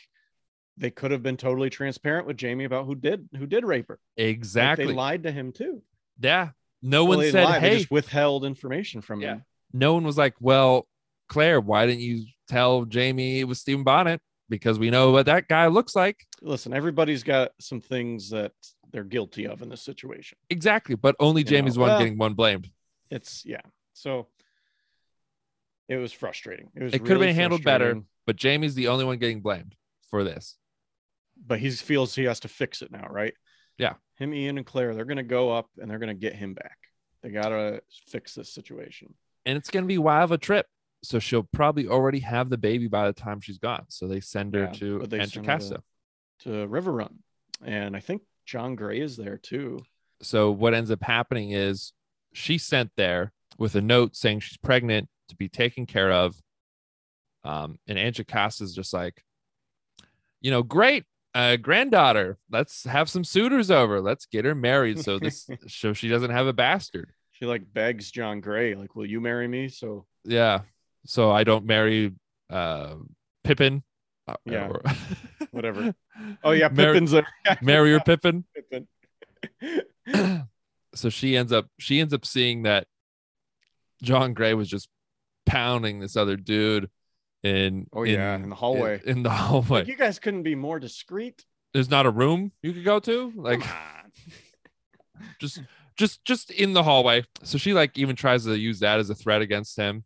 they 0.81 0.90
could 0.90 1.11
have 1.11 1.23
been 1.23 1.36
totally 1.36 1.70
transparent 1.70 2.27
with 2.27 2.36
Jamie 2.36 2.65
about 2.65 2.86
who 2.86 2.94
did 2.94 3.28
who 3.36 3.47
did 3.47 3.65
rape 3.65 3.89
her. 3.89 3.98
Like, 4.19 4.27
exactly 4.27 4.86
they 4.86 4.93
lied 4.93 5.23
to 5.24 5.32
him 5.32 5.52
too. 5.52 5.82
yeah 6.19 6.51
no 6.82 7.05
Well, 7.05 7.19
one 7.19 7.31
said 7.31 7.44
lied, 7.44 7.62
They 7.62 7.69
hey 7.70 7.78
just 7.78 7.90
withheld 7.90 8.44
information 8.44 9.01
from 9.02 9.20
Yeah. 9.20 9.35
him. 9.35 9.44
no 9.73 9.93
one 9.94 10.05
was 10.05 10.16
like 10.19 10.35
well 10.40 10.89
claire 11.28 11.61
why 11.61 11.86
didn't 11.86 12.01
you 12.01 12.24
tell 12.48 12.85
jamie 12.86 13.39
it 13.40 13.44
was 13.44 13.61
stephen 13.61 13.85
bonnet 13.85 14.20
because 14.48 14.78
we 14.78 14.90
know 14.90 15.11
what 15.12 15.27
that 15.27 15.47
guy 15.47 15.66
looks 15.69 15.94
like 15.94 16.27
Listen, 16.43 16.73
everybody's 16.73 17.23
got 17.23 17.52
some 17.61 17.81
things 17.81 18.31
that 18.31 18.52
they're 18.90 19.05
guilty 19.05 19.47
of 19.47 19.61
in 19.62 19.69
this 19.69 19.82
situation. 19.82 20.39
exactly 20.48 20.94
but 20.97 21.15
only 21.20 21.43
You 21.43 21.44
know, 21.44 21.51
jamie's 21.51 21.78
one 21.78 21.90
well- 21.90 21.98
getting 21.98 22.16
one 22.19 22.35
blamed 22.35 22.70
It's 23.11 23.44
yeah. 23.44 23.61
So 23.93 24.27
it 25.89 25.97
was 25.97 26.12
frustrating. 26.12 26.70
It 26.74 26.82
was 26.85 26.94
It 26.94 27.01
could 27.01 27.11
have 27.12 27.20
been 27.20 27.35
handled 27.35 27.65
better. 27.65 28.01
but 28.27 28.36
Jamie's 28.36 28.74
the 28.74 28.89
only 28.89 29.05
one 29.05 29.19
getting 29.19 29.40
blamed 29.40 29.74
for 30.09 30.23
this. 30.24 30.57
But 31.44 31.58
he 31.58 31.70
feels 31.70 32.14
he 32.14 32.24
has 32.24 32.40
to 32.40 32.48
fix 32.48 32.82
it 32.82 32.90
now, 32.90 33.06
right? 33.08 33.34
Yeah. 33.78 33.94
Him, 34.16 34.34
Ian, 34.34 34.58
and 34.58 34.66
Claire, 34.66 34.94
they're 34.94 35.04
gonna 35.04 35.22
go 35.22 35.50
up 35.50 35.68
and 35.78 35.90
they're 35.90 35.98
gonna 35.98 36.14
get 36.14 36.34
him 36.34 36.54
back. 36.54 36.76
They 37.22 37.30
gotta 37.30 37.82
fix 38.08 38.34
this 38.34 38.52
situation. 38.52 39.14
And 39.46 39.56
it's 39.56 39.70
going 39.70 39.84
to 39.84 39.88
be 39.88 39.94
a 39.94 40.00
while 40.00 40.24
of 40.24 40.32
a 40.32 40.38
trip. 40.38 40.66
So 41.02 41.18
she'll 41.18 41.48
probably 41.52 41.88
already 41.88 42.20
have 42.20 42.50
the 42.50 42.58
baby 42.58 42.88
by 42.88 43.06
the 43.06 43.14
time 43.14 43.40
she's 43.40 43.58
gone. 43.58 43.84
So 43.88 44.06
they 44.06 44.20
send 44.20 44.54
her 44.54 44.64
Yeah, 44.64 44.72
to 44.72 45.06
they 45.06 45.24
send. 45.24 45.78
To 46.40 46.66
River 46.66 46.92
Run. 46.92 47.20
And 47.64 47.96
I 47.96 48.00
think 48.00 48.22
John 48.44 48.74
Grey 48.74 49.00
is 49.00 49.16
there 49.16 49.38
too. 49.38 49.80
So 50.22 50.50
what 50.50 50.74
ends 50.74 50.90
up 50.90 51.02
happening 51.02 51.52
is 51.52 51.94
she's 52.34 52.64
sent 52.64 52.90
there 52.96 53.32
with 53.58 53.74
a 53.76 53.80
note 53.80 54.14
saying 54.14 54.40
she's 54.40 54.58
pregnant 54.58 55.08
to 55.28 55.36
be 55.36 55.48
taken 55.48 55.86
care 55.86 56.12
of. 56.12 56.36
Um, 57.44 57.78
and 57.86 57.98
Aunt 57.98 58.16
Jocasta 58.16 58.62
is 58.62 58.74
just 58.74 58.92
like, 58.92 59.24
you 60.42 60.50
know, 60.50 60.62
great, 60.62 61.04
uh, 61.35 61.57
granddaughter. 61.57 62.39
Let's 62.51 62.85
have 62.85 63.09
some 63.09 63.24
suitors 63.24 63.70
over. 63.70 64.01
Let's 64.01 64.27
get 64.27 64.44
her 64.44 64.55
married. 64.55 64.98
So 65.01 65.19
this, 65.19 65.48
so 65.69 65.93
she 65.93 66.09
doesn't 66.09 66.31
have 66.31 66.47
a 66.47 66.52
bastard. 66.52 67.11
She 67.32 67.47
like 67.47 67.62
begs 67.73 68.11
John 68.11 68.40
Grey, 68.40 68.74
like, 68.74 68.94
will 68.94 69.07
you 69.07 69.20
marry 69.20 69.48
me? 69.48 69.69
So 69.69 70.07
Yeah. 70.24 70.61
So 71.07 71.31
I 71.31 71.44
don't 71.44 71.65
marry 71.65 72.12
uh 72.51 72.97
Pippin. 73.44 73.82
Uh, 74.28 74.35
Yeah. 74.44 74.69
or- 74.69 74.82
Whatever. 75.51 75.94
oh 76.44 76.51
yeah, 76.52 76.69
Mar- 76.69 76.93
Pippin's 76.93 77.11
there. 77.12 77.27
marry 77.62 77.93
or 77.94 78.01
Pippin. 78.01 78.44
Pippin. 78.55 78.86
so 80.94 81.09
she 81.09 81.36
ends 81.36 81.52
up 81.52 81.66
she 81.78 82.01
ends 82.01 82.12
up 82.12 82.24
seeing 82.27 82.62
that 82.65 82.86
John 84.02 84.35
Grey 84.35 84.55
was 84.55 84.69
just 84.69 84.89
pounding 85.47 86.01
this 86.01 86.16
other 86.16 86.36
dude 86.36 86.90
in 87.42 87.86
Oh, 87.92 88.02
yeah, 88.02 88.34
in 88.36 88.48
the 88.50 88.54
hallway. 88.56 89.00
In, 89.04 89.18
in 89.18 89.22
the 89.22 89.30
hallway. 89.48 89.80
Like, 89.80 89.88
you 89.88 89.96
guys 89.96 90.18
couldn't 90.18 90.42
be 90.42 90.54
more 90.54 90.78
discreet. 90.78 91.44
There's 91.72 91.90
not 91.90 92.04
a 92.06 92.10
room 92.10 92.52
you 92.62 92.72
could 92.72 92.84
go 92.84 92.98
to. 93.00 93.32
Like 93.36 93.62
just 95.38 95.62
just 95.96 96.24
just 96.24 96.50
in 96.50 96.72
the 96.72 96.82
hallway. 96.82 97.24
So 97.44 97.58
she 97.58 97.72
like 97.72 97.96
even 97.96 98.16
tries 98.16 98.44
to 98.44 98.58
use 98.58 98.80
that 98.80 98.98
as 98.98 99.08
a 99.10 99.14
threat 99.14 99.40
against 99.42 99.76
him. 99.76 100.04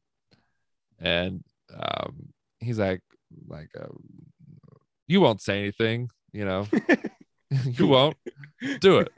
And 1.00 1.42
um 1.74 2.28
he's 2.60 2.78
like 2.78 3.00
like 3.48 3.70
uh, 3.80 3.86
you 5.08 5.20
won't 5.20 5.40
say 5.40 5.58
anything, 5.60 6.10
you 6.32 6.44
know. 6.44 6.66
you 7.64 7.86
won't 7.86 8.16
do 8.80 8.98
it. 8.98 9.08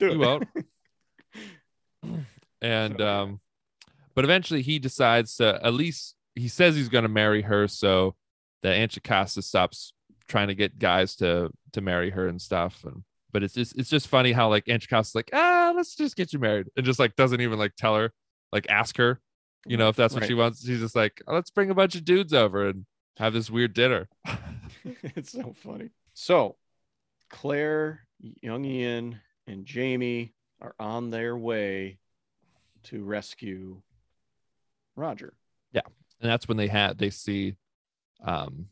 Do 0.00 0.06
You 0.06 0.12
it. 0.12 0.18
won't. 0.18 0.48
And 2.62 3.00
um, 3.00 3.40
but 4.14 4.24
eventually 4.24 4.62
he 4.62 4.78
decides 4.78 5.36
to 5.36 5.60
at 5.62 5.74
least 5.74 6.15
he 6.36 6.46
says 6.48 6.76
he's 6.76 6.88
going 6.88 7.02
to 7.02 7.08
marry 7.08 7.42
her 7.42 7.66
so 7.66 8.14
that 8.62 8.90
Jocasta 8.90 9.42
stops 9.42 9.92
trying 10.28 10.48
to 10.48 10.54
get 10.54 10.78
guys 10.78 11.16
to 11.16 11.50
to 11.72 11.80
marry 11.80 12.10
her 12.10 12.28
and 12.28 12.40
stuff. 12.40 12.84
And 12.84 13.02
but 13.32 13.42
it's 13.42 13.54
just 13.54 13.76
it's 13.76 13.90
just 13.90 14.06
funny 14.08 14.32
how 14.32 14.48
like 14.48 14.66
Jocasta's 14.66 15.14
like 15.14 15.30
ah 15.32 15.72
let's 15.74 15.94
just 15.96 16.16
get 16.16 16.32
you 16.32 16.38
married 16.38 16.68
and 16.76 16.86
just 16.86 16.98
like 16.98 17.16
doesn't 17.16 17.40
even 17.40 17.58
like 17.58 17.74
tell 17.76 17.96
her 17.96 18.12
like 18.52 18.66
ask 18.70 18.96
her 18.98 19.20
you 19.66 19.76
know 19.76 19.88
if 19.88 19.96
that's 19.96 20.14
what 20.14 20.20
Right. 20.22 20.28
she 20.28 20.34
wants. 20.34 20.64
She's 20.64 20.78
just 20.80 20.94
like 20.94 21.20
"Oh, 21.26 21.34
let's 21.34 21.50
bring 21.50 21.70
a 21.70 21.74
bunch 21.74 21.96
of 21.96 22.04
dudes 22.04 22.32
over 22.32 22.68
and 22.68 22.86
have 23.18 23.32
this 23.32 23.50
weird 23.50 23.74
dinner. 23.74 24.08
it's 25.02 25.32
so 25.32 25.54
funny. 25.62 25.90
So, 26.14 26.56
Claire, 27.30 28.06
young 28.40 28.64
Ian, 28.64 29.20
and 29.46 29.64
Jamie 29.66 30.34
are 30.60 30.74
on 30.78 31.10
their 31.10 31.36
way 31.36 31.98
to 32.84 33.02
rescue 33.02 33.82
Roger. 34.94 35.34
And 36.20 36.30
that's 36.30 36.48
when 36.48 36.56
they 36.56 36.68
had 36.68 36.98
they 36.98 37.10
see 37.10 37.54
um 38.24 38.66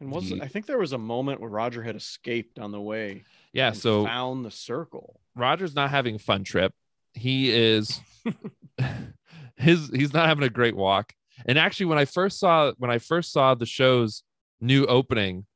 And 0.00 0.10
was 0.10 0.30
Ye- 0.30 0.40
I 0.40 0.48
think 0.48 0.66
there 0.66 0.78
was 0.78 0.92
a 0.92 0.98
moment 0.98 1.40
where 1.40 1.50
Roger 1.50 1.82
had 1.82 1.96
escaped 1.96 2.58
on 2.58 2.72
the 2.72 2.80
way. 2.80 3.24
yeah 3.52 3.72
so 3.72 4.04
found 4.04 4.44
the 4.44 4.50
circle. 4.50 5.20
Roger's 5.36 5.74
not 5.74 5.90
having 5.90 6.16
a 6.16 6.18
fun 6.18 6.44
trip. 6.44 6.72
He 7.14 7.50
is 7.50 8.00
his 9.56 9.90
he's 9.90 10.12
not 10.12 10.26
having 10.28 10.44
a 10.44 10.50
great 10.50 10.76
walk. 10.76 11.12
And 11.46 11.58
actually 11.58 11.86
when 11.86 11.98
I 11.98 12.04
first 12.04 12.38
saw 12.38 12.72
when 12.78 12.90
I 12.90 12.98
first 12.98 13.32
saw 13.32 13.54
the 13.54 13.66
show's 13.66 14.22
new 14.60 14.86
opening, 14.86 15.46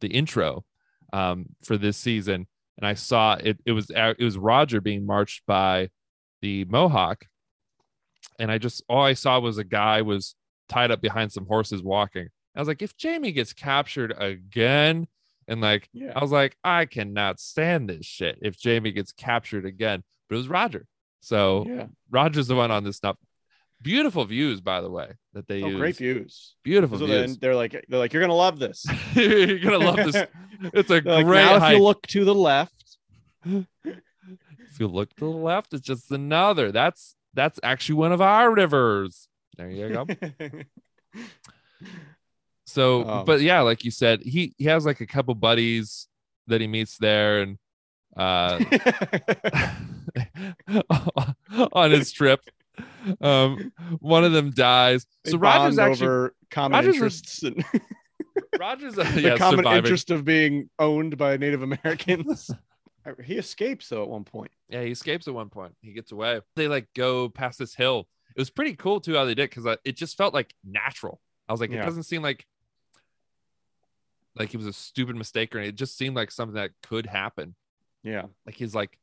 the 0.00 0.08
intro 0.08 0.64
um 1.12 1.46
for 1.64 1.76
this 1.78 1.96
season 1.96 2.46
and 2.76 2.86
I 2.86 2.94
saw 2.94 3.34
it 3.34 3.58
it 3.66 3.72
was 3.72 3.90
it 3.90 4.22
was 4.22 4.36
Roger 4.38 4.80
being 4.80 5.06
marched 5.06 5.42
by 5.46 5.88
the 6.42 6.64
Mohawk 6.66 7.24
and 8.38 8.50
I 8.52 8.58
just 8.58 8.82
all 8.88 9.02
I 9.02 9.14
saw 9.14 9.40
was 9.40 9.58
a 9.58 9.64
guy 9.64 10.02
was 10.02 10.34
tied 10.68 10.90
up 10.90 11.00
behind 11.00 11.32
some 11.32 11.46
horses 11.46 11.82
walking. 11.82 12.28
I 12.54 12.60
was 12.60 12.68
like 12.68 12.82
if 12.82 12.96
Jamie 12.96 13.32
gets 13.32 13.52
captured 13.52 14.14
again 14.18 15.06
and 15.46 15.60
like 15.60 15.88
Yeah. 15.92 16.12
I 16.16 16.20
was 16.20 16.32
like, 16.32 16.56
I 16.64 16.86
cannot 16.86 17.40
stand 17.40 17.88
this 17.88 18.04
shit 18.06 18.38
if 18.42 18.58
Jamie 18.58 18.92
gets 18.92 19.12
captured 19.12 19.64
again. 19.64 20.02
But 20.28 20.34
it 20.36 20.38
was 20.38 20.48
Roger. 20.48 20.86
So 21.20 21.64
yeah. 21.68 21.86
Roger's 22.10 22.48
the 22.48 22.54
one 22.56 22.70
on 22.70 22.84
this 22.84 22.96
stuff. 22.96 23.16
Beautiful 23.80 24.24
views, 24.24 24.60
by 24.60 24.80
the 24.80 24.90
way, 24.90 25.12
that 25.34 25.46
they 25.46 25.62
Oh, 25.62 25.68
use. 25.68 25.78
great 25.78 25.96
views. 25.96 26.56
Beautiful 26.64 26.98
So 26.98 27.06
then 27.06 27.26
views. 27.26 27.38
they're 27.38 27.54
like, 27.54 27.84
they're 27.88 27.98
like, 28.00 28.12
you're 28.12 28.22
gonna 28.22 28.34
love 28.34 28.58
this. 28.58 28.84
You're 29.14 29.58
gonna 29.60 29.78
love 29.78 29.96
this. 29.96 30.16
It's 30.74 30.90
a 30.90 31.00
They're 31.00 31.14
like, 31.14 31.24
great 31.26 31.44
now, 31.44 31.64
if 31.64 31.72
you 31.76 31.82
look 31.84 32.02
to 32.08 32.24
the 32.24 32.34
left, 32.34 32.96
if 33.44 34.80
you 34.80 34.88
look 34.88 35.10
to 35.14 35.20
the 35.20 35.26
left, 35.30 35.72
it's 35.72 35.86
just 35.86 36.10
another. 36.10 36.72
That's 36.72 37.14
that's 37.34 37.60
actually 37.62 37.94
one 37.96 38.10
of 38.12 38.20
our 38.20 38.52
rivers. 38.52 39.27
There 39.58 39.68
you 39.68 39.88
go. 39.92 40.06
So, 42.64 43.08
Um, 43.08 43.24
but 43.24 43.40
yeah, 43.40 43.62
like 43.62 43.82
you 43.84 43.90
said, 43.90 44.20
he 44.20 44.54
he 44.58 44.66
has 44.66 44.84
like 44.84 45.00
a 45.00 45.06
couple 45.06 45.34
buddies 45.34 46.06
that 46.48 46.60
he 46.60 46.66
meets 46.66 46.98
there, 46.98 47.40
and 47.40 47.58
uh 48.14 48.62
on 51.72 51.90
his 51.90 52.12
trip. 52.12 52.40
Um, 53.22 53.72
one 54.00 54.22
of 54.24 54.32
them 54.32 54.50
dies. 54.50 55.06
They 55.24 55.30
so 55.30 55.38
Roger's 55.38 55.78
actually 55.78 56.06
over 56.06 56.34
common 56.50 56.76
Roger's 56.76 56.94
interests 56.96 57.42
and 57.42 57.64
Roger's 58.60 58.98
uh, 58.98 59.04
the 59.14 59.22
yeah, 59.22 59.36
common 59.38 59.60
surviving. 59.60 59.78
interest 59.78 60.10
of 60.10 60.24
being 60.26 60.68
owned 60.78 61.16
by 61.16 61.38
Native 61.38 61.62
Americans. 61.62 62.50
he 63.24 63.36
escapes 63.38 63.88
though 63.88 64.02
at 64.02 64.08
one 64.10 64.24
point. 64.24 64.50
Yeah, 64.68 64.82
he 64.82 64.90
escapes 64.90 65.26
at 65.26 65.32
one 65.32 65.48
point. 65.48 65.74
He 65.80 65.92
gets 65.92 66.12
away. 66.12 66.42
They 66.54 66.68
like 66.68 66.86
go 66.94 67.30
past 67.30 67.58
this 67.58 67.74
hill. 67.74 68.06
It 68.38 68.40
was 68.40 68.50
pretty 68.50 68.76
cool 68.76 69.00
too 69.00 69.16
how 69.16 69.24
they 69.24 69.34
did 69.34 69.50
because 69.50 69.66
it 69.84 69.96
just 69.96 70.16
felt 70.16 70.32
like 70.32 70.54
natural. 70.62 71.20
I 71.48 71.52
was 71.52 71.60
like, 71.60 71.72
it 71.72 71.84
doesn't 71.84 72.04
seem 72.04 72.22
like 72.22 72.46
like 74.36 74.54
it 74.54 74.56
was 74.56 74.66
a 74.66 74.72
stupid 74.72 75.16
mistake 75.16 75.52
or 75.52 75.58
anything. 75.58 75.74
It 75.74 75.78
just 75.78 75.98
seemed 75.98 76.14
like 76.14 76.30
something 76.30 76.54
that 76.54 76.70
could 76.84 77.06
happen. 77.06 77.56
Yeah. 78.04 78.26
Like 78.46 78.54
he's 78.54 78.76
like 78.76 78.96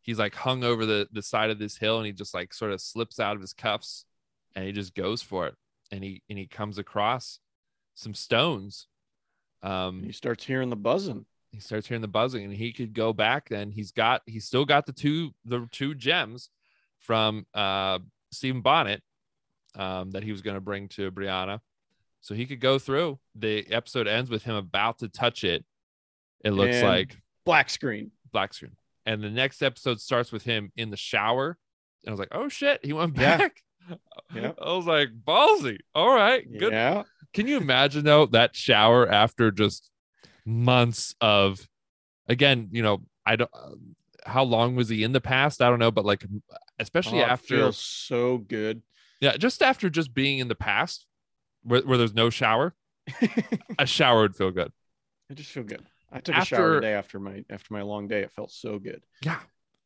he's 0.00 0.18
like 0.18 0.34
hung 0.34 0.64
over 0.64 0.84
the 0.84 1.08
the 1.12 1.22
side 1.22 1.50
of 1.50 1.60
this 1.60 1.76
hill 1.76 1.98
and 1.98 2.06
he 2.06 2.12
just 2.12 2.34
like 2.34 2.52
sort 2.52 2.72
of 2.72 2.80
slips 2.80 3.20
out 3.20 3.36
of 3.36 3.40
his 3.40 3.52
cuffs 3.52 4.04
and 4.56 4.64
he 4.64 4.72
just 4.72 4.96
goes 4.96 5.22
for 5.22 5.46
it. 5.46 5.54
And 5.92 6.02
he 6.02 6.22
and 6.28 6.36
he 6.36 6.48
comes 6.48 6.76
across 6.78 7.38
some 7.94 8.14
stones. 8.14 8.88
Um 9.62 10.02
he 10.02 10.10
starts 10.10 10.42
hearing 10.44 10.70
the 10.70 10.76
buzzing. 10.76 11.24
he 11.52 11.60
starts 11.60 11.86
hearing 11.86 12.02
the 12.02 12.08
buzzing 12.08 12.42
and 12.42 12.52
he 12.52 12.72
could 12.72 12.94
go 12.94 13.12
back 13.12 13.48
then 13.48 13.70
he's 13.70 13.92
got 13.92 14.22
he's 14.26 14.44
still 14.44 14.64
got 14.64 14.86
the 14.86 14.92
two 14.92 15.30
the 15.44 15.68
two 15.70 15.94
gems 15.94 16.48
from 16.98 17.46
uh 17.54 18.00
Stephen 18.32 18.60
Bonnet 18.62 19.02
um 19.76 20.10
that 20.10 20.22
he 20.22 20.32
was 20.32 20.42
going 20.42 20.54
to 20.56 20.60
bring 20.60 20.88
to 20.88 21.10
Brianna 21.10 21.60
so 22.20 22.34
he 22.34 22.46
could 22.46 22.60
go 22.60 22.78
through 22.78 23.18
the 23.34 23.66
episode 23.72 24.06
ends 24.06 24.30
with 24.30 24.42
him 24.44 24.54
about 24.54 24.98
to 24.98 25.08
touch 25.08 25.44
it 25.44 25.64
it 26.44 26.50
looks 26.50 26.76
And- 26.76 26.88
like 26.88 27.16
Black 27.44 27.70
screen. 27.70 28.10
black 28.32 28.54
screen 28.54 28.76
and 29.06 29.22
the 29.22 29.30
next 29.30 29.62
episode 29.62 30.00
starts 30.00 30.30
with 30.30 30.44
him 30.44 30.70
in 30.76 30.90
the 30.90 30.96
shower 30.96 31.56
and 32.04 32.08
I 32.08 32.12
was 32.12 32.20
like 32.20 32.28
oh 32.32 32.48
shit 32.48 32.84
he 32.84 32.92
went 32.92 33.16
Yeah. 33.16 33.36
back 33.38 33.62
Yeah. 34.34 34.52
I 34.60 34.74
was 34.76 34.86
like 34.86 35.08
ballsy 35.24 35.78
all 35.94 36.14
right 36.14 36.46
good 36.58 36.72
Yeah. 36.72 37.02
can 37.32 37.46
you 37.48 37.56
imagine 37.56 38.04
though 38.04 38.26
that 38.26 38.54
shower 38.54 39.08
after 39.10 39.50
just 39.50 39.90
months 40.44 41.14
of 41.20 41.66
again, 42.28 42.68
you 42.72 42.82
know, 42.82 43.02
I 43.26 43.36
don't 43.36 43.50
how 44.24 44.44
long 44.44 44.76
was 44.76 44.88
he 44.88 45.02
in 45.02 45.10
the 45.12 45.20
past? 45.20 45.60
I 45.60 45.68
don't 45.68 45.78
know, 45.80 45.90
but 45.90 46.04
like 46.04 46.24
especially 46.82 47.20
Oh, 47.20 47.26
after 47.26 47.56
feels 47.56 47.78
so 47.78 48.38
good. 48.38 48.82
yeah, 49.20 49.36
just 49.36 49.62
after 49.62 49.88
just 49.88 50.12
being 50.12 50.38
in 50.38 50.48
the 50.48 50.54
past 50.54 51.06
where, 51.62 51.80
where 51.82 51.96
there's 51.98 52.14
no 52.14 52.28
shower, 52.30 52.74
a 53.78 53.86
shower 53.86 54.22
would 54.22 54.36
feel 54.36 54.50
good. 54.50 54.72
I 55.30 55.34
just 55.34 55.50
feel 55.50 55.62
good. 55.64 55.82
I 56.12 56.20
took 56.20 56.36
a 56.36 56.44
shower 56.44 56.60
After- 56.76 56.80
today 56.80 56.92
after 56.94 57.18
my 57.18 57.44
after 57.48 57.72
my 57.72 57.82
long 57.82 58.06
day. 58.08 58.20
It 58.22 58.32
felt 58.32 58.50
so 58.50 58.78
good. 58.78 59.02
Yeah. 59.24 59.40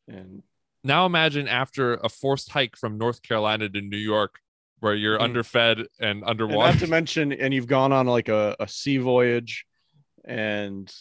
And 0.09 0.43
Now 0.83 1.05
imagine 1.05 1.47
after 1.47 1.93
a 1.95 2.09
forced 2.09 2.49
hike 2.51 2.75
from 2.75 2.97
North 2.97 3.21
Carolina 3.21 3.69
to 3.69 3.81
New 3.81 3.97
York 3.97 4.39
where 4.79 4.93
you're 4.93 5.17
Mhm. 5.17 5.23
underfed 5.23 5.77
and 5.79 5.87
and 5.99 6.23
underwater. 6.25 6.73
not 6.73 6.79
to 6.79 6.87
mention, 6.87 7.31
and 7.31 7.53
you've 7.53 7.67
gone 7.67 7.91
on 7.93 8.05
like 8.07 8.29
a, 8.29 8.55
a 8.59 8.67
sea 8.67 8.97
voyage, 8.97 9.65
and 10.25 10.93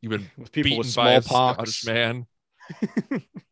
You've 0.00 0.10
been 0.10 0.30
with 0.36 0.52
people 0.52 0.68
beaten 0.70 0.78
with 0.78 0.86
smallpox. 0.88 1.84
Man. 1.86 2.26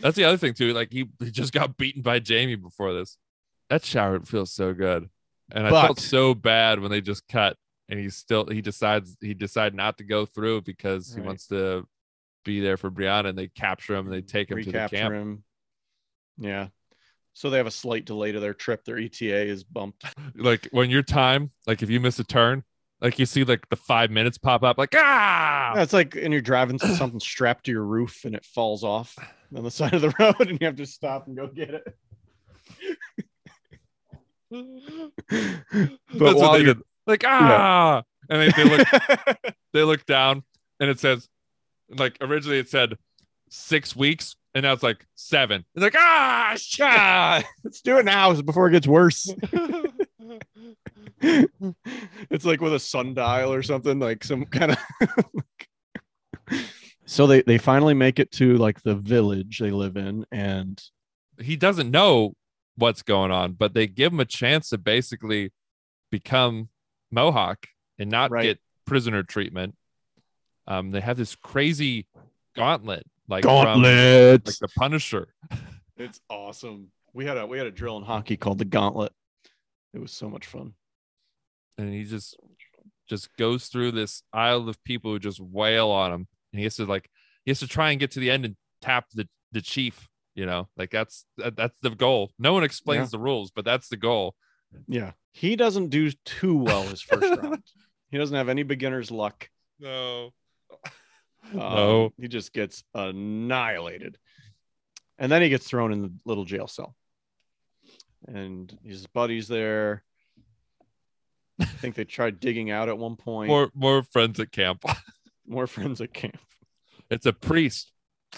That's 0.00 0.16
the 0.16 0.24
other 0.24 0.36
thing 0.36 0.54
too. 0.54 0.72
Like 0.72 0.92
he, 0.92 1.08
he 1.18 1.30
just 1.30 1.52
got 1.52 1.76
beaten 1.76 2.02
by 2.02 2.18
Jamie 2.18 2.56
before 2.56 2.92
this. 2.94 3.16
That 3.70 3.84
shower 3.84 4.20
feels 4.20 4.52
so 4.52 4.72
good, 4.72 5.08
and 5.52 5.66
I 5.66 5.70
felt 5.70 6.00
so 6.00 6.34
bad 6.34 6.80
when 6.80 6.90
they 6.90 7.00
just 7.00 7.26
cut, 7.28 7.56
and 7.88 7.98
he 7.98 8.08
still 8.08 8.46
he 8.46 8.62
decides 8.62 9.16
he 9.20 9.34
decided 9.34 9.74
not 9.74 9.98
to 9.98 10.04
go 10.04 10.24
through 10.24 10.62
because 10.62 11.14
he 11.14 11.20
wants 11.20 11.48
to 11.48 11.86
be 12.44 12.60
there 12.60 12.76
for 12.76 12.90
Brianna, 12.90 13.28
and 13.28 13.38
they 13.38 13.48
capture 13.48 13.94
him 13.94 14.06
and 14.06 14.14
they 14.14 14.22
take 14.22 14.50
him 14.50 14.58
to 14.58 14.64
the 14.64 14.70
recapture 14.70 14.96
camp. 14.96 15.14
him. 15.14 15.44
Yeah. 16.38 16.68
So 17.34 17.50
they 17.50 17.58
have 17.58 17.66
a 17.66 17.70
slight 17.70 18.04
delay 18.04 18.32
to 18.32 18.40
their 18.40 18.54
trip. 18.54 18.84
Their 18.84 18.98
ETA 18.98 19.46
is 19.46 19.62
bumped. 19.64 20.04
Like 20.34 20.68
when 20.70 20.90
your 20.90 21.02
time, 21.02 21.50
like 21.66 21.82
if 21.82 21.90
you 21.90 22.00
miss 22.00 22.18
a 22.18 22.24
turn, 22.24 22.64
like 23.00 23.18
you 23.18 23.26
see 23.26 23.44
like 23.44 23.68
the 23.68 23.76
five 23.76 24.10
minutes 24.10 24.38
pop 24.38 24.62
up, 24.62 24.78
like 24.78 24.94
ah, 24.96 25.72
That's 25.74 25.92
like 25.92 26.16
and 26.16 26.32
you're 26.32 26.42
driving 26.42 26.78
to 26.80 26.94
something 26.94 27.20
strapped 27.20 27.64
to 27.66 27.72
your 27.72 27.84
roof 27.84 28.24
and 28.24 28.34
it 28.34 28.44
falls 28.44 28.82
off 28.84 29.16
on 29.54 29.62
the 29.62 29.70
side 29.72 29.94
of 29.94 30.02
the 30.02 30.14
road 30.18 30.48
and 30.48 30.60
you 30.60 30.66
have 30.66 30.76
to 30.76 30.86
stop 30.86 31.26
and 31.26 31.36
go 31.36 31.46
get 31.46 31.70
it. 31.70 31.96
That's 34.50 35.90
But 36.14 36.20
what 36.20 36.36
while 36.36 36.52
they 36.52 36.60
you're 36.60 36.74
did. 36.74 36.82
Like 37.06 37.24
ah, 37.24 38.02
and 38.28 38.42
they, 38.42 38.50
they 38.50 38.68
look 38.68 38.88
they 39.72 39.82
look 39.82 40.04
down 40.06 40.42
and 40.80 40.90
it 40.90 41.00
says 41.00 41.28
like 41.96 42.18
originally 42.20 42.58
it 42.58 42.68
said 42.68 42.96
six 43.48 43.96
weeks 43.96 44.36
and 44.54 44.64
now 44.64 44.72
it's 44.72 44.82
like 44.82 45.06
seven. 45.14 45.64
It's 45.74 45.82
like 45.82 45.94
ah 45.96 46.54
shit. 46.56 46.86
Ah, 46.86 47.42
let's 47.64 47.80
do 47.80 47.98
it 47.98 48.04
now 48.04 48.34
before 48.42 48.68
it 48.68 48.72
gets 48.72 48.86
worse. 48.86 49.32
it's 51.20 52.44
like 52.44 52.60
with 52.60 52.74
a 52.74 52.78
sundial 52.78 53.52
or 53.52 53.62
something, 53.62 53.98
like 53.98 54.24
some 54.24 54.44
kind 54.46 54.72
of. 54.72 54.78
so 57.06 57.26
they 57.26 57.42
they 57.42 57.58
finally 57.58 57.94
make 57.94 58.18
it 58.18 58.30
to 58.32 58.56
like 58.56 58.82
the 58.82 58.94
village 58.94 59.58
they 59.58 59.70
live 59.70 59.96
in, 59.96 60.24
and 60.30 60.80
he 61.40 61.56
doesn't 61.56 61.90
know 61.90 62.34
what's 62.76 63.02
going 63.02 63.30
on, 63.30 63.52
but 63.52 63.74
they 63.74 63.86
give 63.86 64.12
him 64.12 64.20
a 64.20 64.24
chance 64.24 64.68
to 64.70 64.78
basically 64.78 65.52
become 66.10 66.68
Mohawk 67.10 67.66
and 67.98 68.10
not 68.10 68.30
Right. 68.30 68.42
get 68.44 68.60
prisoner 68.86 69.22
treatment. 69.22 69.74
Um, 70.66 70.90
they 70.90 71.00
have 71.00 71.16
this 71.16 71.34
crazy 71.34 72.06
gauntlet, 72.54 73.04
like 73.26 73.42
from, 73.42 73.50
gauntlet. 73.82 74.46
like 74.46 74.58
the 74.58 74.68
Punisher. 74.76 75.28
it's 75.96 76.20
awesome. 76.28 76.88
We 77.12 77.24
had 77.24 77.36
a 77.36 77.46
we 77.46 77.58
had 77.58 77.66
a 77.66 77.70
drill 77.72 77.96
in 77.96 78.04
hockey 78.04 78.36
called 78.36 78.58
the 78.58 78.64
gauntlet. 78.64 79.12
It 79.94 79.98
was 80.00 80.12
so 80.12 80.28
much 80.28 80.46
fun. 80.46 80.74
And 81.78 81.92
he 81.94 82.04
just 82.04 82.36
just 83.08 83.34
goes 83.38 83.68
through 83.68 83.92
this 83.92 84.22
aisle 84.34 84.68
of 84.68 84.82
people 84.84 85.10
who 85.12 85.18
just 85.18 85.40
wail 85.40 85.88
on 85.88 86.12
him 86.12 86.26
and 86.52 86.58
he 86.60 86.64
has 86.64 86.76
to 86.76 86.84
like 86.84 87.08
he 87.44 87.50
has 87.50 87.60
to 87.60 87.66
try 87.66 87.90
and 87.90 88.00
get 88.00 88.10
to 88.10 88.20
the 88.20 88.30
end 88.30 88.44
and 88.44 88.56
tap 88.82 89.06
the 89.14 89.26
the 89.52 89.62
chief. 89.62 90.08
You 90.34 90.46
know, 90.46 90.68
like 90.76 90.90
that's 90.90 91.24
that, 91.38 91.56
that's 91.56 91.76
the 91.80 91.90
goal. 91.90 92.30
No 92.38 92.52
one 92.52 92.62
explains 92.64 93.08
Yeah. 93.08 93.18
the 93.18 93.24
rules, 93.24 93.50
but 93.50 93.64
that's 93.64 93.88
the 93.88 93.96
goal. 93.96 94.34
Yeah. 94.86 95.12
He 95.32 95.56
doesn't 95.56 95.88
do 95.88 96.10
too 96.24 96.56
well 96.56 96.82
his 96.82 97.00
first 97.00 97.22
round. 97.42 97.62
He 98.10 98.18
doesn't 98.18 98.36
have 98.36 98.48
any 98.48 98.62
beginner's 98.62 99.10
luck. 99.10 99.48
No. 99.80 100.32
Um, 100.74 100.90
No. 101.54 102.12
He 102.20 102.28
just 102.28 102.52
gets 102.52 102.84
annihilated. 102.94 104.16
And 105.18 105.32
then 105.32 105.42
he 105.42 105.48
gets 105.48 105.66
thrown 105.66 105.92
in 105.92 106.02
the 106.02 106.12
little 106.24 106.44
jail 106.44 106.68
cell. 106.68 106.94
And 108.26 108.76
his 108.84 109.06
buddies 109.08 109.48
there. 109.48 110.04
I 111.60 111.64
think 111.64 111.94
they 111.94 112.04
tried 112.04 112.40
digging 112.40 112.70
out 112.70 112.88
at 112.88 112.96
one 112.98 113.16
point. 113.16 113.48
More 113.48 113.70
more 113.74 114.02
friends 114.02 114.38
at 114.40 114.52
camp. 114.52 114.84
More 115.46 115.66
friends 115.66 116.00
at 116.02 116.12
camp. 116.12 116.36
it's 117.10 117.24
a 117.24 117.32
priest 117.32 117.90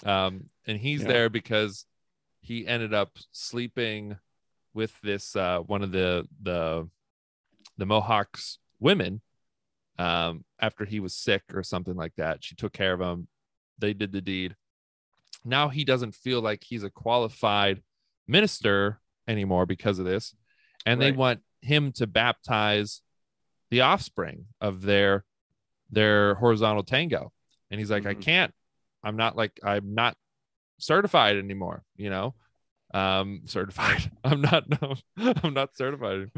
um 0.05 0.45
and 0.65 0.77
he's 0.79 1.01
Yeah. 1.01 1.07
there 1.09 1.29
because 1.29 1.85
he 2.39 2.65
ended 2.65 2.93
up 2.93 3.17
sleeping 3.33 4.17
with 4.73 4.93
this 5.01 5.35
uh 5.35 5.59
one 5.59 5.81
of 5.81 5.91
the 5.91 6.25
the 6.41 6.87
the 7.77 7.85
mohawks 7.85 8.59
women 8.79 9.19
um 9.99 10.45
after 10.57 10.85
he 10.85 11.01
was 11.01 11.13
sick 11.13 11.43
or 11.53 11.63
something 11.63 11.95
like 11.97 12.15
that 12.15 12.45
she 12.45 12.55
took 12.55 12.71
care 12.71 12.93
of 12.93 13.01
him 13.01 13.27
they 13.77 13.93
did 13.93 14.13
the 14.13 14.21
deed 14.21 14.55
now 15.43 15.67
he 15.67 15.83
doesn't 15.83 16.15
feel 16.15 16.39
like 16.41 16.63
he's 16.63 16.83
a 16.85 16.89
qualified 16.89 17.83
minister 18.25 19.01
anymore 19.27 19.65
because 19.65 19.99
of 19.99 20.05
this 20.05 20.33
and 20.85 21.01
they 21.01 21.11
want 21.11 21.41
him 21.61 21.91
to 21.91 22.07
baptize 22.07 23.01
the 23.71 23.81
offspring 23.81 24.45
of 24.61 24.81
their 24.83 25.25
their 25.89 26.35
horizontal 26.35 26.83
tango 26.83 27.31
and 27.69 27.79
he's 27.79 27.89
like 27.91 28.05
i 28.05 28.13
Mhm. 28.13 28.21
can't 28.21 28.53
i'm 29.03 29.17
not 29.17 29.35
like 29.35 29.59
i'm 29.63 29.93
not 29.95 30.15
certified 30.79 31.35
anymore 31.37 31.83
you 31.97 32.09
know 32.09 32.33
um 32.93 33.41
certified 33.45 34.11
i'm 34.23 34.41
not 34.41 34.63
no 34.69 34.95
i'm 35.43 35.53
not 35.53 35.75
certified 35.75 36.29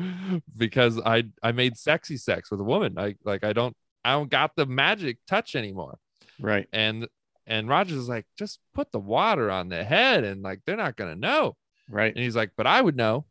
because 0.58 1.00
i 1.06 1.24
i 1.42 1.52
made 1.52 1.78
sexy 1.78 2.18
sex 2.18 2.50
with 2.52 2.60
a 2.60 2.64
woman 2.64 2.96
i 2.98 3.16
like 3.24 3.44
i 3.44 3.54
don't 3.54 3.76
i 4.06 4.12
don't 4.14 4.30
got 4.30 4.56
the 4.56 4.66
magic 4.66 5.18
touch 5.28 5.56
anymore 5.56 5.98
Right. 6.40 6.68
and 6.74 7.08
and 7.46 7.68
rogers 7.70 7.98
is 7.98 8.10
like 8.10 8.26
just 8.38 8.60
put 8.74 8.92
the 8.92 9.00
water 9.00 9.52
on 9.52 9.70
the 9.70 9.84
head 9.84 10.24
and 10.24 10.42
like 10.42 10.62
they're 10.66 10.78
not 10.78 10.96
gonna 10.96 11.16
know 11.16 11.56
Right. 11.90 12.14
and 12.16 12.24
he's 12.24 12.36
like, 12.36 12.52
but 12.56 12.66
I 12.66 12.82
would 12.82 12.96
know. 12.96 13.26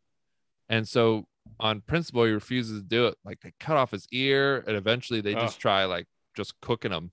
And 0.68 0.86
so 0.86 1.26
on 1.60 1.80
principle, 1.80 2.24
he 2.24 2.32
refuses 2.32 2.80
to 2.80 2.86
do 2.86 3.06
it. 3.06 3.16
Like 3.24 3.40
they 3.40 3.52
cut 3.60 3.76
off 3.76 3.90
his 3.90 4.06
ear, 4.12 4.64
and 4.66 4.76
eventually 4.76 5.20
they 5.20 5.34
just 5.34 5.60
try 5.60 5.84
like 5.84 6.06
just 6.36 6.60
cooking 6.60 6.92
him 6.92 7.10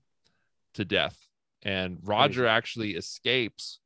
to 0.74 0.84
death. 0.84 1.16
And 1.62 1.98
Roger 2.02 2.46
actually 2.46 2.92
escapes, 2.92 3.80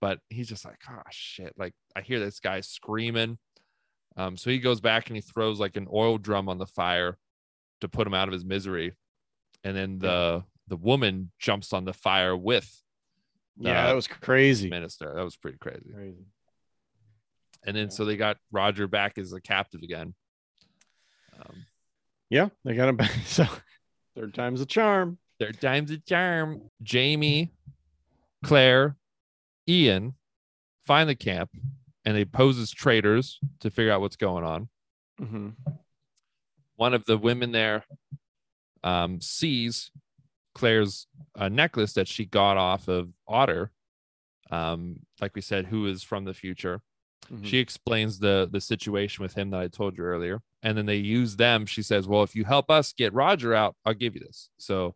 but 0.00 0.20
he's 0.28 0.48
just 0.48 0.64
like, 0.64 0.78
oh 0.90 1.02
shit. 1.10 1.54
Like 1.56 1.74
I 1.96 2.02
hear 2.02 2.20
this 2.20 2.40
guy 2.40 2.60
screaming. 2.60 3.38
Um, 4.16 4.36
so 4.36 4.50
he 4.50 4.58
goes 4.58 4.80
back 4.80 5.08
and 5.08 5.16
he 5.16 5.22
throws 5.22 5.60
like 5.60 5.76
an 5.76 5.88
oil 5.92 6.18
drum 6.18 6.48
on 6.48 6.58
the 6.58 6.66
fire 6.66 7.18
to 7.80 7.88
put 7.88 8.06
him 8.06 8.14
out 8.14 8.28
of 8.28 8.32
his 8.32 8.44
misery. 8.44 8.92
And 9.64 9.76
then 9.76 9.98
the 9.98 10.44
the 10.68 10.76
woman 10.76 11.30
jumps 11.38 11.72
on 11.72 11.84
the 11.84 11.92
fire 11.92 12.36
with 12.36 12.82
Yeah, 13.58 13.86
that 13.86 13.92
was 13.94 14.06
crazy. 14.06 14.70
minister. 14.70 15.12
That 15.14 15.24
was 15.24 15.36
pretty 15.36 15.58
crazy. 15.58 15.90
Crazy. 15.92 16.24
And 17.66 17.76
then 17.76 17.90
so 17.90 18.04
they 18.04 18.16
got 18.16 18.38
Roger 18.50 18.86
back 18.88 19.18
as 19.18 19.32
a 19.32 19.40
captive 19.40 19.82
again. 19.82 20.14
Um, 21.38 21.66
Yeah, 22.30 22.48
they 22.64 22.74
got 22.74 22.88
him 22.88 22.96
back. 22.96 23.10
So 23.26 23.46
third 24.16 24.34
time's 24.34 24.60
a 24.60 24.66
charm. 24.66 25.18
third 25.38 25.60
time's 25.60 25.90
a 25.90 25.98
charm. 25.98 26.62
Jamie, 26.82 27.52
Claire, 28.44 28.96
Ian 29.68 30.14
find 30.86 31.08
the 31.08 31.14
camp 31.14 31.50
and 32.04 32.16
they 32.16 32.24
pose 32.24 32.58
as 32.58 32.70
traitors 32.70 33.38
to 33.60 33.70
figure 33.70 33.92
out 33.92 34.00
what's 34.00 34.16
going 34.16 34.44
on. 34.44 34.68
hmm 35.18 35.50
One 36.76 36.94
of 36.94 37.04
the 37.04 37.18
women 37.18 37.52
there 37.52 37.84
um, 38.82 39.20
sees 39.20 39.90
Claire's 40.54 41.06
uh, 41.38 41.48
necklace 41.48 41.92
that 41.92 42.08
she 42.08 42.24
got 42.24 42.56
off 42.56 42.88
of 42.88 43.10
Otter. 43.28 43.70
Um, 44.50 45.00
like 45.20 45.36
we 45.36 45.42
said, 45.42 45.66
who 45.66 45.86
is 45.86 46.02
from 46.02 46.24
the 46.24 46.34
future. 46.34 46.80
Mm-hmm. 47.30 47.44
she 47.44 47.58
explains 47.58 48.18
the 48.18 48.48
the 48.50 48.60
situation 48.60 49.22
with 49.22 49.34
him 49.34 49.50
that 49.50 49.60
I 49.60 49.68
told 49.68 49.96
you 49.96 50.02
earlier, 50.04 50.40
and 50.62 50.76
then 50.76 50.86
they 50.86 50.96
use 50.96 51.36
them. 51.36 51.64
She 51.66 51.82
says, 51.82 52.08
"Well, 52.08 52.22
if 52.24 52.34
you 52.34 52.44
help 52.44 52.70
us 52.70 52.92
get 52.92 53.12
Roger 53.12 53.54
out, 53.54 53.76
I'll 53.84 53.94
give 53.94 54.14
you 54.14 54.20
this." 54.20 54.48
So 54.58 54.94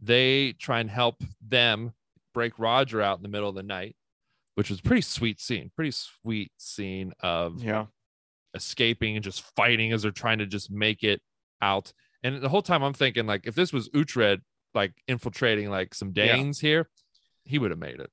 they 0.00 0.52
try 0.58 0.80
and 0.80 0.88
help 0.90 1.22
them 1.40 1.92
break 2.34 2.58
Roger 2.58 3.02
out 3.02 3.18
in 3.18 3.22
the 3.22 3.28
middle 3.28 3.48
of 3.48 3.54
the 3.54 3.62
night, 3.64 3.96
which 4.54 4.70
was 4.70 4.78
a 4.78 4.82
pretty 4.82 5.02
sweet 5.02 5.40
scene. 5.40 5.70
Pretty 5.74 5.90
sweet 5.90 6.52
scene 6.56 7.12
of 7.20 7.62
Yeah. 7.62 7.86
escaping 8.54 9.16
and 9.16 9.24
just 9.24 9.42
fighting 9.56 9.92
as 9.92 10.02
they're 10.02 10.10
trying 10.10 10.38
to 10.38 10.46
just 10.46 10.70
make 10.70 11.02
it 11.02 11.20
out. 11.60 11.92
And 12.22 12.40
the 12.42 12.48
whole 12.48 12.62
time 12.62 12.82
I'm 12.82 12.92
thinking, 12.94 13.26
like, 13.26 13.46
if 13.46 13.54
this 13.54 13.72
was 13.72 13.88
Uhtred 13.90 14.40
like 14.74 14.92
infiltrating 15.08 15.68
like 15.68 15.94
some 15.94 16.12
Yeah. 16.14 16.36
Danes 16.36 16.60
here, 16.60 16.88
he 17.44 17.58
would 17.58 17.70
have 17.70 17.80
made 17.80 18.00
it. 18.00 18.10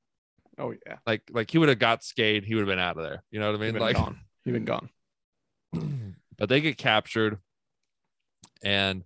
Oh 0.59 0.73
yeah. 0.85 0.97
Like, 1.07 1.23
like 1.31 1.49
he 1.49 1.57
would 1.57 1.69
have 1.69 1.79
got 1.79 2.01
Skade. 2.01 2.43
He 2.43 2.53
would 2.53 2.61
have 2.61 2.67
been 2.67 2.79
out 2.79 2.97
of 2.97 3.03
there. 3.03 3.23
You 3.31 3.39
know 3.39 3.51
what 3.51 3.61
I 3.61 3.65
He'd 3.65 3.73
mean? 3.73 3.81
Like, 3.81 3.95
gone. 3.95 4.19
He'd 4.45 4.51
been 4.51 4.65
gone. 4.65 4.89
but 6.37 6.49
they 6.49 6.59
get 6.61 6.77
captured 6.77 7.37
and 8.63 9.03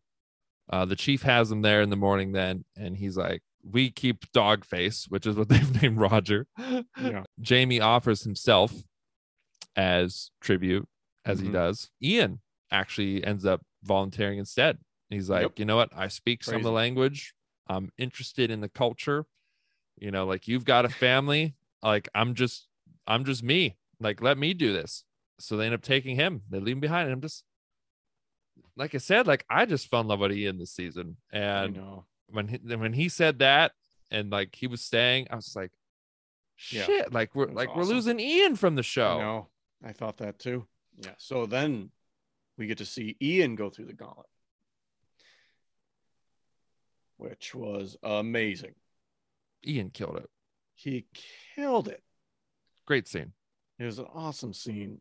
uh, 0.71 0.85
the 0.85 0.95
chief 0.95 1.23
has 1.23 1.49
them 1.49 1.61
there 1.61 1.81
in 1.81 1.89
the 1.89 1.95
morning 1.95 2.31
then 2.31 2.63
and 2.77 2.95
he's 2.97 3.17
like 3.17 3.41
we 3.69 3.89
keep 3.91 4.25
dogface 4.33 5.05
which 5.09 5.25
is 5.25 5.35
what 5.35 5.49
they've 5.49 5.81
named 5.81 5.97
roger 5.97 6.47
Yeah. 6.57 7.23
jamie 7.41 7.79
offers 7.81 8.23
himself 8.23 8.73
as 9.75 10.31
tribute 10.41 10.87
as 11.25 11.39
he 11.39 11.47
Mhm. 11.49 11.53
does 11.53 11.89
ian 12.01 12.39
actually 12.71 13.23
ends 13.23 13.45
up 13.45 13.61
volunteering 13.83 14.39
instead 14.39 14.77
he's 15.09 15.29
like 15.29 15.41
Yep. 15.43 15.59
you 15.59 15.65
know 15.65 15.75
what 15.75 15.89
i 15.95 16.07
speak 16.07 16.43
some 16.43 16.55
of 16.55 16.63
the 16.63 16.71
language 16.71 17.33
i'm 17.67 17.91
interested 17.97 18.49
in 18.49 18.61
the 18.61 18.69
culture 18.69 19.25
you 19.97 20.11
know 20.11 20.25
like 20.25 20.47
you've 20.47 20.65
got 20.65 20.85
a 20.85 20.89
family 20.89 21.55
like 21.81 22.09
i'm 22.15 22.33
just 22.35 22.67
i'm 23.07 23.25
just 23.25 23.43
me 23.43 23.75
like 23.99 24.21
let 24.21 24.37
me 24.37 24.53
do 24.53 24.73
this 24.73 25.03
so 25.39 25.57
they 25.57 25.65
end 25.65 25.73
up 25.75 25.81
taking 25.81 26.15
him 26.15 26.41
they 26.49 26.59
leave 26.59 26.75
him 26.75 26.79
behind 26.79 27.05
and 27.05 27.13
i'm 27.13 27.21
just 27.21 27.43
like 28.75 28.95
i 28.95 28.97
said 28.97 29.27
like 29.27 29.45
i 29.49 29.65
just 29.65 29.89
fell 29.89 30.01
in 30.01 30.07
love 30.07 30.19
with 30.19 30.31
ian 30.31 30.57
this 30.57 30.71
season 30.71 31.17
and 31.31 31.75
when 32.27 32.47
he, 32.47 32.57
when 32.57 32.93
he 32.93 33.09
said 33.09 33.39
that 33.39 33.71
and 34.11 34.31
like 34.31 34.55
he 34.55 34.67
was 34.67 34.81
staying 34.81 35.27
i 35.29 35.35
was 35.35 35.55
like 35.55 35.71
Yeah. 36.71 36.83
shit 36.83 37.13
like 37.13 37.33
we're 37.35 37.47
like 37.47 37.75
we're 37.75 37.83
losing 37.83 38.19
ian 38.19 38.55
from 38.55 38.75
the 38.75 38.83
show 38.83 39.19
know. 39.19 39.47
I 39.85 39.91
thought 39.91 40.15
that 40.19 40.39
too. 40.39 40.65
Yeah. 40.95 41.11
So 41.17 41.45
then 41.45 41.89
we 42.57 42.67
get 42.67 42.77
to 42.77 42.85
see 42.85 43.17
Ian 43.21 43.55
go 43.55 43.69
through 43.69 43.87
the 43.87 43.93
gauntlet, 43.93 44.27
which 47.17 47.53
was 47.53 47.97
amazing. 48.03 48.75
Ian 49.67 49.89
killed 49.89 50.17
it 50.17 50.29
He 50.75 51.05
killed 51.55 51.87
it. 51.87 52.01
great 52.85 53.07
scene 53.07 53.33
It 53.79 53.85
was 53.85 53.99
an 53.99 54.07
awesome 54.13 54.53
scene. 54.53 54.99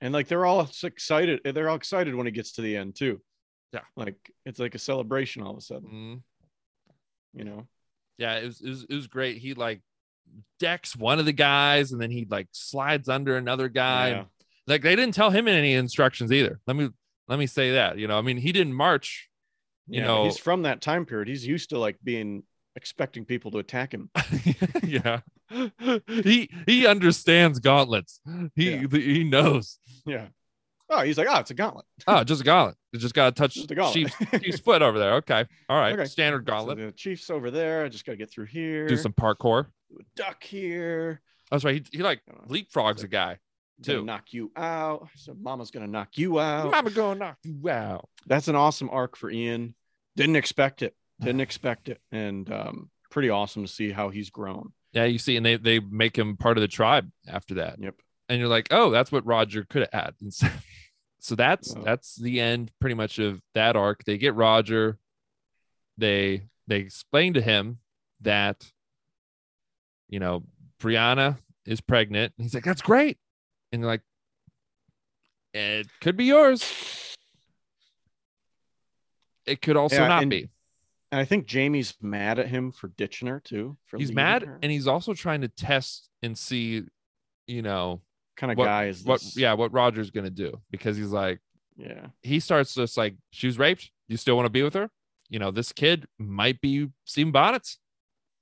And 0.00 0.12
like 0.12 0.28
they're 0.28 0.44
all 0.44 0.68
excited. 0.82 1.40
They're 1.44 1.68
all 1.70 1.76
excited 1.76 2.14
when 2.14 2.26
it 2.26 2.32
gets 2.32 2.52
to 2.52 2.62
the 2.62 2.76
end 2.76 2.94
too. 2.96 3.20
Yeah. 3.72 3.80
Like 3.96 4.16
it's 4.44 4.58
like 4.58 4.74
a 4.74 4.78
celebration 4.78 5.42
all 5.42 5.52
of 5.52 5.58
a 5.58 5.60
sudden, 5.62 5.88
Mhm. 5.90 6.22
you 7.32 7.44
know? 7.44 7.66
yeah 8.18 8.36
it 8.36 8.44
was, 8.46 8.60
it 8.60 8.68
was 8.68 8.84
it 8.88 8.94
was 8.94 9.06
great 9.08 9.38
he 9.38 9.54
like 9.54 9.80
decks 10.60 10.94
one 10.96 11.18
of 11.18 11.26
the 11.26 11.32
guys 11.32 11.90
and 11.90 12.00
then 12.00 12.10
he 12.12 12.24
like 12.30 12.46
slides 12.52 13.08
under 13.08 13.36
another 13.36 13.68
guy 13.68 14.10
Yeah. 14.10 14.24
like 14.68 14.82
they 14.82 14.94
didn't 14.94 15.14
tell 15.14 15.30
him 15.30 15.48
any 15.48 15.74
instructions 15.74 16.30
either 16.30 16.60
let 16.68 16.76
me 16.76 16.90
let 17.26 17.38
me 17.40 17.46
say 17.48 17.72
that 17.72 17.98
you 17.98 18.06
know 18.06 18.16
i 18.16 18.22
mean 18.22 18.36
he 18.36 18.52
didn't 18.52 18.72
march 18.74 19.28
you 19.88 20.00
Yeah, 20.00 20.06
know- 20.06 20.24
he's 20.26 20.38
from 20.38 20.62
that 20.62 20.80
time 20.80 21.04
period. 21.06 21.26
He's 21.28 21.44
used 21.46 21.70
to 21.70 21.78
like 21.78 21.98
being 22.04 22.44
expecting 22.76 23.24
people 23.24 23.50
to 23.52 23.58
attack 23.58 23.92
him. 23.94 24.10
yeah 24.82 25.20
he 26.08 26.48
he 26.66 26.86
understands 26.86 27.58
gauntlets 27.58 28.20
he 28.54 28.72
Yeah. 28.74 28.86
he 28.90 29.24
knows 29.24 29.78
Yeah. 30.06 30.26
Oh, 30.90 31.00
he's 31.02 31.16
like, 31.16 31.26
oh, 31.30 31.38
it's 31.40 31.50
a 31.50 31.54
gauntlet. 31.54 31.86
oh 32.06 32.24
just 32.24 32.40
a 32.42 32.44
gauntlet 32.44 32.76
it 32.92 32.98
just 32.98 33.14
gotta 33.14 33.32
touch 33.32 33.54
Just 33.54 33.70
a 33.70 33.74
gauntlet. 33.74 34.12
chief's, 34.12 34.42
chief's 34.42 34.60
foot 34.60 34.82
over 34.82 34.98
there 34.98 35.14
okay 35.14 35.46
all 35.68 35.78
right 35.78 35.92
Okay. 35.94 36.04
standard 36.06 36.46
So 36.46 36.52
gauntlet 36.52 36.78
the 36.78 36.92
chief's 36.92 37.30
over 37.30 37.50
there. 37.50 37.84
I 37.84 37.88
just 37.88 38.04
got 38.04 38.12
to 38.12 38.18
get 38.18 38.30
through 38.30 38.46
here. 38.46 38.86
do 38.86 38.96
some 38.96 39.12
parkour 39.12 39.66
Do 39.90 39.98
a 40.00 40.04
duck 40.16 40.42
here. 40.42 41.20
that's 41.50 41.64
right 41.64 41.74
he, 41.90 41.98
he 41.98 42.02
like 42.02 42.20
leapfrogs 42.48 43.02
a 43.04 43.08
guy 43.08 43.38
too 43.82 44.04
knock 44.04 44.32
you 44.32 44.52
out. 44.56 45.08
So 45.16 45.34
mama's 45.40 45.70
gonna 45.72 45.86
knock 45.88 46.16
you 46.16 46.38
out. 46.38 46.72
i'm 46.74 46.92
gonna 46.92 47.18
knock 47.18 47.38
you 47.42 47.68
out 47.68 48.08
That's 48.26 48.48
an 48.48 48.54
awesome 48.56 48.88
arc 48.90 49.16
for 49.16 49.30
Ian. 49.30 49.74
Didn't 50.16 50.36
expect 50.36 50.82
it. 50.82 50.94
Didn't 51.20 51.40
expect 51.40 51.88
it. 51.88 52.00
And 52.12 52.50
um, 52.52 52.90
pretty 53.10 53.30
awesome 53.30 53.64
to 53.64 53.70
see 53.72 53.90
how 53.92 54.08
he's 54.10 54.30
grown. 54.30 54.72
Yeah, 54.92 55.04
you 55.04 55.18
see, 55.18 55.36
and 55.36 55.44
they 55.44 55.56
they 55.56 55.78
make 55.80 56.16
him 56.16 56.36
part 56.36 56.56
of 56.56 56.60
the 56.62 56.68
tribe 56.68 57.10
after 57.26 57.54
that, 57.54 57.78
Yep. 57.80 57.94
and 58.28 58.38
you're 58.38 58.48
like, 58.48 58.68
oh, 58.70 58.90
that's 58.90 59.10
what 59.10 59.26
Roger 59.26 59.64
could 59.68 59.82
have 59.90 60.04
had. 60.04 60.14
instead. 60.22 60.52
so 61.20 61.34
that's 61.34 61.74
Yeah. 61.74 61.82
that's 61.84 62.14
the 62.16 62.40
end, 62.40 62.70
pretty 62.80 62.94
much 62.94 63.18
of 63.18 63.40
that 63.54 63.74
arc. 63.76 64.04
They 64.04 64.18
get 64.18 64.34
Roger. 64.34 64.98
They 65.98 66.48
they 66.66 66.76
explain 66.78 67.34
to 67.34 67.40
him 67.42 67.78
that, 68.20 68.70
you 70.08 70.18
know, 70.20 70.44
Brianna 70.80 71.38
is 71.66 71.80
pregnant. 71.80 72.32
And 72.38 72.44
he's 72.44 72.54
like, 72.54 72.64
that's 72.64 72.82
great. 72.82 73.18
And 73.72 73.82
they're 73.82 73.88
like, 73.90 74.02
it 75.52 75.86
could 76.00 76.16
be 76.16 76.24
yours. 76.26 76.62
It 79.46 79.60
could 79.60 79.76
also 79.76 79.96
Yeah, 80.02 80.08
not 80.08 80.22
and 80.22 80.30
be. 80.30 80.48
And 81.12 81.20
I 81.20 81.24
think 81.24 81.46
Jamie's 81.46 81.94
mad 82.00 82.38
at 82.38 82.48
him 82.48 82.72
for 82.72 82.88
ditching 82.88 83.28
her 83.28 83.40
too. 83.40 83.76
For 83.86 83.98
He's 83.98 84.12
mad 84.12 84.42
her. 84.42 84.58
and 84.62 84.72
he's 84.72 84.86
also 84.88 85.14
trying 85.14 85.42
to 85.42 85.48
test 85.48 86.08
and 86.22 86.36
see, 86.36 86.82
you 87.46 87.62
know, 87.62 88.00
kind 88.36 88.50
of 88.50 88.58
what- 88.58 88.64
guy 88.64 88.86
is 88.86 89.04
what, 89.04 89.20
this? 89.20 89.36
yeah, 89.36 89.52
what 89.52 89.72
Roger's 89.72 90.10
going 90.10 90.24
to 90.24 90.30
do 90.30 90.60
because 90.70 90.96
he's 90.96 91.10
like, 91.10 91.40
yeah, 91.76 92.06
he 92.22 92.40
starts 92.40 92.74
just 92.74 92.96
like 92.96 93.14
she 93.30 93.46
was 93.46 93.58
raped. 93.58 93.82
Do 94.08 94.12
you 94.12 94.16
still 94.16 94.36
want 94.36 94.46
to 94.46 94.50
be 94.50 94.62
with 94.62 94.74
her? 94.74 94.90
You 95.28 95.38
know, 95.38 95.50
this 95.50 95.72
kid 95.72 96.06
might 96.18 96.60
be 96.60 96.88
Stephen 97.04 97.32
Bonnet's. 97.32 97.78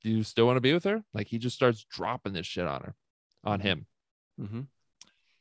Do 0.03 0.11
you 0.11 0.23
still 0.23 0.47
want 0.47 0.57
to 0.57 0.61
be 0.61 0.73
with 0.73 0.85
her? 0.85 1.03
Like 1.15 1.29
he 1.29 1.39
just 1.39 1.57
starts 1.57 1.85
dropping 1.91 2.33
this 2.33 2.47
shit 2.47 2.67
on 2.67 2.83
her, 2.83 2.95
on 3.45 3.61
him. 3.61 3.87
Mm-hmm. 4.41 4.63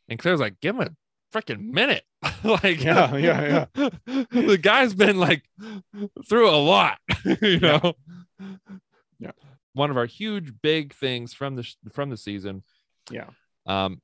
And 0.07 0.19
Claire's 0.19 0.39
like, 0.39 0.60
give 0.60 0.76
him 0.76 0.81
a 0.81 1.35
freaking 1.38 1.72
minute. 1.72 2.03
like, 2.43 2.84
Yeah, 2.84 3.15
yeah, 3.15 3.65
yeah. 3.76 3.89
the 4.31 4.60
guy's 4.61 4.93
been 4.93 5.18
like 5.18 5.43
through 6.30 6.49
a 6.49 6.57
lot, 6.57 6.99
you 7.41 7.60
know. 7.60 7.93
Yeah. 9.19 9.31
One 9.73 9.89
of 9.89 9.98
our 9.98 10.06
huge 10.06 10.53
big 10.61 10.93
things 10.93 11.34
from 11.34 11.56
the 11.56 11.68
from 11.91 12.10
the 12.10 12.18
season. 12.18 12.64
Yeah. 13.10 13.30
Um, 13.65 14.02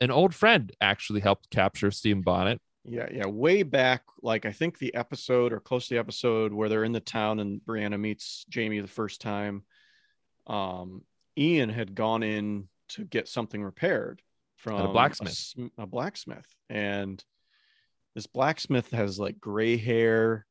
an 0.00 0.10
old 0.10 0.34
friend 0.34 0.72
actually 0.80 1.20
helped 1.20 1.50
capture 1.50 1.90
Stephen 1.90 2.22
Bonnet. 2.22 2.60
yeah, 2.84 3.08
yeah. 3.12 3.26
Way 3.26 3.62
back, 3.62 4.02
like 4.22 4.46
I 4.46 4.52
think 4.52 4.78
the 4.78 4.94
episode 4.94 5.52
or 5.52 5.60
close 5.60 5.88
to 5.88 5.94
the 5.94 6.00
episode 6.00 6.52
where 6.52 6.68
they're 6.68 6.84
in 6.84 6.92
the 6.92 7.00
town 7.00 7.40
and 7.40 7.60
Brianna 7.60 8.00
meets 8.00 8.44
Jamie 8.48 8.80
the 8.80 8.88
first 8.88 9.20
time. 9.20 9.64
Um, 10.46 11.02
Ian 11.38 11.68
had 11.68 11.94
gone 11.94 12.22
in 12.22 12.68
to 12.90 13.04
get 13.04 13.28
something 13.28 13.62
repaired 13.62 14.20
from 14.60 14.92
blacksmith. 14.92 15.32
sm- 15.32 15.66
a 15.78 15.86
blacksmith, 15.86 16.46
and 16.68 17.22
this 18.14 18.26
blacksmith 18.26 18.90
has 18.90 19.18
like 19.18 19.40
gray 19.40 19.76
hair 19.76 20.46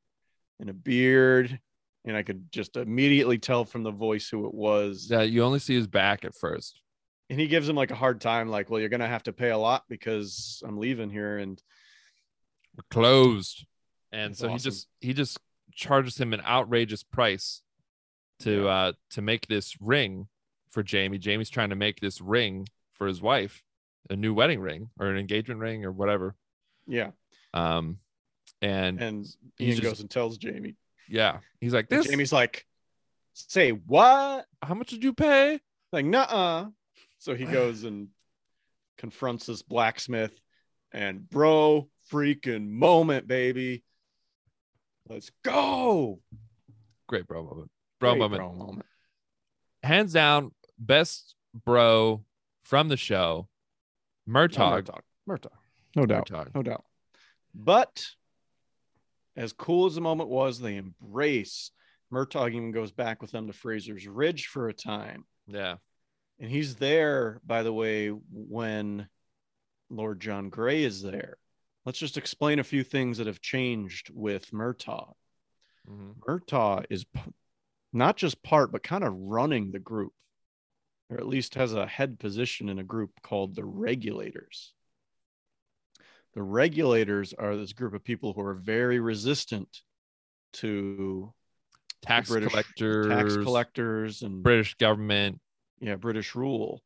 and 0.60 0.70
a 0.70 0.74
beard, 0.74 1.60
and 2.06 2.18
I 2.18 2.24
could 2.24 2.52
just 2.52 2.76
immediately 2.78 3.38
tell 3.38 3.66
from 3.66 3.84
the 3.84 3.92
voice 3.92 4.28
who 4.30 4.46
it 4.48 4.54
was. 4.54 5.08
Yeah, 5.10 5.22
you 5.22 5.44
only 5.44 5.60
see 5.60 5.76
his 5.76 5.88
back 5.88 6.26
at 6.26 6.36
first. 6.36 6.82
and 7.30 7.40
he 7.40 7.48
gives 7.48 7.70
him 7.70 7.76
like 7.76 7.92
a 7.92 7.96
hard 7.96 8.20
time, 8.22 8.50
like, 8.50 8.70
"Well, 8.70 8.80
you're 8.80 8.90
gonna 8.90 9.08
have 9.08 9.24
to 9.24 9.34
pay 9.34 9.50
a 9.52 9.58
lot 9.58 9.84
because 9.88 10.62
I'm 10.66 10.78
leaving 10.78 11.10
here." 11.12 11.38
And 11.38 11.62
We're 12.76 12.84
closed. 12.90 13.66
And 14.12 14.32
That's 14.32 14.40
so 14.40 14.48
he 14.48 14.58
just 14.58 14.88
he 15.02 15.14
just 15.14 15.38
charges 15.72 16.18
him 16.18 16.34
an 16.34 16.42
outrageous 16.42 17.04
price 17.04 17.62
to 18.40 18.68
uh 18.68 18.94
to 19.12 19.22
make 19.22 19.46
this 19.48 19.76
ring 19.80 20.28
for 20.72 20.82
Jamie. 20.82 21.20
Jamie's 21.20 21.50
trying 21.52 21.70
to 21.70 21.76
make 21.76 22.00
this 22.00 22.20
ring 22.22 22.68
for 22.94 23.06
his 23.06 23.22
wife, 23.22 23.62
a 24.10 24.16
new 24.16 24.34
wedding 24.34 24.60
ring 24.60 24.90
or 25.00 25.08
an 25.08 25.18
engagement 25.18 25.60
ring 25.60 25.86
or 25.86 25.92
whatever. 25.92 26.36
yeah, 26.88 27.12
Um 27.54 27.98
and, 28.62 29.02
and 29.02 29.26
Ian 29.60 29.72
just- 29.72 29.82
goes 29.84 30.00
and 30.02 30.10
tells 30.10 30.38
Jamie. 30.38 30.76
yeah, 31.08 31.40
he's 31.62 31.74
like 31.74 31.88
And 31.92 32.00
this 32.02 32.08
Jamie's 32.08 32.34
like, 32.34 32.66
"Say 33.34 33.72
what?" 33.72 34.46
how 34.62 34.74
much 34.74 34.90
did 34.90 35.04
you 35.04 35.14
pay? 35.14 35.60
Like, 35.92 36.06
nah-uh 36.06 36.70
So 37.20 37.36
he 37.36 37.46
goes 37.46 37.84
and 37.84 38.10
confronts 38.98 39.46
this 39.46 39.62
blacksmith, 39.62 40.38
and 40.92 41.30
bro, 41.30 41.88
freaking 42.12 42.68
moment, 42.70 43.28
baby. 43.28 43.84
Let's 45.08 45.32
go. 45.44 46.20
Great 47.08 47.26
bro 47.28 47.44
moment. 47.44 47.72
Bro 48.00 48.12
Great 48.12 48.20
moment. 48.20 48.40
Bro 48.42 48.54
moment. 48.54 48.86
Hands 49.84 50.12
down, 50.12 50.52
best 50.78 51.36
bro 51.66 52.24
from 52.64 52.90
the 52.90 52.98
show. 52.98 53.48
Murtagh. 54.30 54.84
Murtagh. 54.84 55.02
Murtagh. 55.28 55.52
No 55.96 56.06
doubt. 56.06 56.30
Murtagh. 56.30 56.56
No 56.56 56.62
doubt. 56.64 56.86
But 57.56 58.06
as 59.36 59.54
cool 59.54 59.88
as 59.88 59.96
the 59.96 60.02
moment 60.02 60.30
was, 60.30 60.60
they 60.60 60.76
embrace. 60.76 61.72
Murtagh 62.12 62.50
even 62.54 62.72
goes 62.72 62.92
back 62.92 63.22
with 63.22 63.32
them 63.32 63.48
to 63.48 63.54
Fraser's 63.54 64.08
Ridge 64.08 64.48
for 64.48 64.70
a 64.70 64.74
time. 64.74 65.26
Yeah. 65.48 65.76
And 66.40 66.50
he's 66.50 66.76
there, 66.76 67.42
by 67.46 67.64
the 67.64 67.74
way, 67.74 68.10
when 68.10 69.08
Lord 69.90 70.20
John 70.20 70.50
Grey 70.50 70.84
is 70.84 71.02
there. 71.02 71.38
Let's 71.86 72.00
just 72.00 72.18
explain 72.18 72.60
a 72.60 72.64
few 72.64 72.84
things 72.84 73.18
that 73.18 73.28
have 73.28 73.42
changed 73.42 74.12
with 74.14 74.52
Murtagh. 74.52 75.14
Mhm. 75.90 76.16
Murtagh 76.28 76.86
is 76.90 77.04
p- 77.06 77.34
not 77.92 78.16
just 78.16 78.44
part, 78.44 78.72
but 78.72 78.84
kind 78.84 79.04
of 79.04 79.14
running 79.14 79.72
the 79.72 79.80
group, 79.80 80.14
or 81.10 81.18
at 81.18 81.28
least 81.28 81.56
has 81.56 81.74
a 81.74 81.88
head 81.88 82.20
position 82.20 82.70
in 82.70 82.80
a 82.80 82.84
group 82.84 83.12
called 83.22 83.56
the 83.56 83.66
Regulators. 83.66 84.74
The 86.36 86.44
Regulators 86.44 87.34
are 87.34 87.56
this 87.58 87.74
group 87.74 87.94
of 87.94 88.04
people 88.04 88.34
who 88.34 88.42
are 88.42 88.54
very 88.54 89.00
resistant 89.00 89.82
to 90.54 91.34
Tax 92.02 92.30
British 92.30 92.52
collectors, 92.52 93.08
tax 93.08 93.36
collectors 93.38 94.22
and 94.22 94.44
British 94.44 94.76
government, 94.76 95.40
yeah, 95.80 95.96
British 95.96 96.36
rule. 96.36 96.82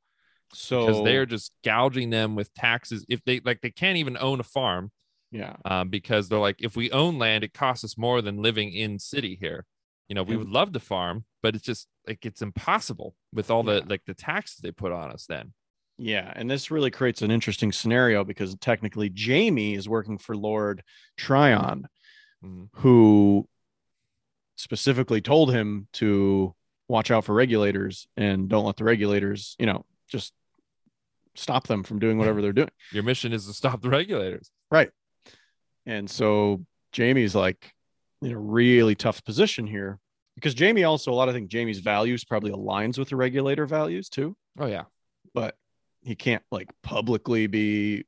So 0.54 0.86
because 0.86 1.04
they're 1.04 1.26
just 1.26 1.52
gouging 1.64 2.10
them 2.10 2.36
with 2.36 2.54
taxes. 2.54 3.06
If 3.10 3.24
they 3.26 3.42
like, 3.44 3.62
they 3.62 3.72
can't 3.72 3.98
even 3.98 4.18
own 4.18 4.40
a 4.40 4.44
farm 4.44 4.92
yeah, 5.32 5.56
um, 5.66 5.90
because 5.90 6.30
they're 6.30 6.40
like, 6.40 6.58
if 6.60 6.76
we 6.76 6.92
own 6.92 7.18
land, 7.18 7.44
it 7.44 7.54
costs 7.54 7.84
us 7.84 7.98
more 7.98 8.22
than 8.22 8.42
living 8.42 8.72
in 8.72 9.00
city 9.00 9.38
here. 9.40 9.66
You 10.08 10.16
know, 10.16 10.24
we 10.24 10.38
would 10.38 10.50
love 10.50 10.74
to 10.74 10.80
farm, 10.80 11.26
but 11.42 11.56
it's 11.56 11.64
just 11.64 11.88
like 12.08 12.26
it's 12.26 12.42
impossible 12.42 13.16
with 13.34 13.50
all 13.52 13.64
the 13.64 13.76
Yeah. 13.78 13.82
like 13.88 14.04
the 14.06 14.14
taxes 14.14 14.58
they 14.60 14.72
put 14.72 14.92
on 14.92 15.12
us. 15.12 15.26
Then 15.26 15.54
yeah, 15.98 16.32
and 16.36 16.50
this 16.50 16.72
really 16.72 16.92
creates 16.92 17.22
an 17.22 17.32
interesting 17.32 17.72
scenario 17.72 18.24
because 18.24 18.56
technically 18.56 19.10
Jamie 19.10 19.76
is 19.76 19.88
working 19.88 20.18
for 20.18 20.36
Lord 20.36 20.84
Tryon, 21.18 21.88
Mhm. 22.44 22.70
who 22.74 23.48
specifically 24.56 25.22
told 25.22 25.52
him 25.54 25.88
to 25.94 26.54
watch 26.88 27.12
out 27.12 27.26
for 27.26 27.34
regulators 27.34 28.08
and 28.18 28.50
don't 28.50 28.66
let 28.66 28.76
the 28.78 28.84
regulators, 28.84 29.56
you 29.60 29.66
know, 29.66 29.86
just 30.08 30.34
stop 31.36 31.68
them 31.68 31.84
from 31.84 32.00
doing 32.00 32.18
whatever 32.18 32.42
they're 32.42 32.54
doing. 32.54 32.70
your 32.92 33.04
mission 33.04 33.34
is 33.34 33.46
to 33.48 33.54
stop 33.54 33.82
the 33.82 33.90
regulators. 33.90 34.52
Right. 34.70 34.92
And 35.86 36.10
so 36.10 36.66
Jamie's 36.92 37.36
like 37.36 37.74
in 38.22 38.32
a 38.32 38.38
really 38.40 38.96
tough 38.96 39.24
position 39.24 39.66
here 39.68 40.00
because 40.36 40.54
Jamie 40.54 40.84
also 40.84 41.12
a 41.12 41.16
lot 41.16 41.30
of 41.30 41.36
think 41.36 41.50
Jamie's 41.50 41.80
values 41.80 42.24
probably 42.24 42.52
aligns 42.52 42.98
with 42.98 43.10
the 43.10 43.16
regulator 43.16 43.66
values 43.66 44.10
too, 44.10 44.36
Oh 44.60 44.66
yeah, 44.66 44.84
but 45.34 45.56
he 46.02 46.16
can't 46.16 46.44
like 46.52 46.70
publicly 46.82 47.48
be 47.48 48.06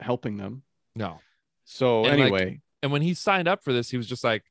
helping 0.00 0.36
them. 0.36 0.62
no. 0.94 1.20
So 1.64 2.04
And, 2.06 2.18
like, 2.18 2.32
anyway, 2.32 2.60
and 2.82 2.90
when 2.90 3.02
he 3.02 3.12
signed 3.12 3.46
up 3.46 3.62
for 3.62 3.74
this, 3.74 3.90
he 3.90 3.98
was 3.98 4.06
just 4.06 4.24
like, 4.24 4.42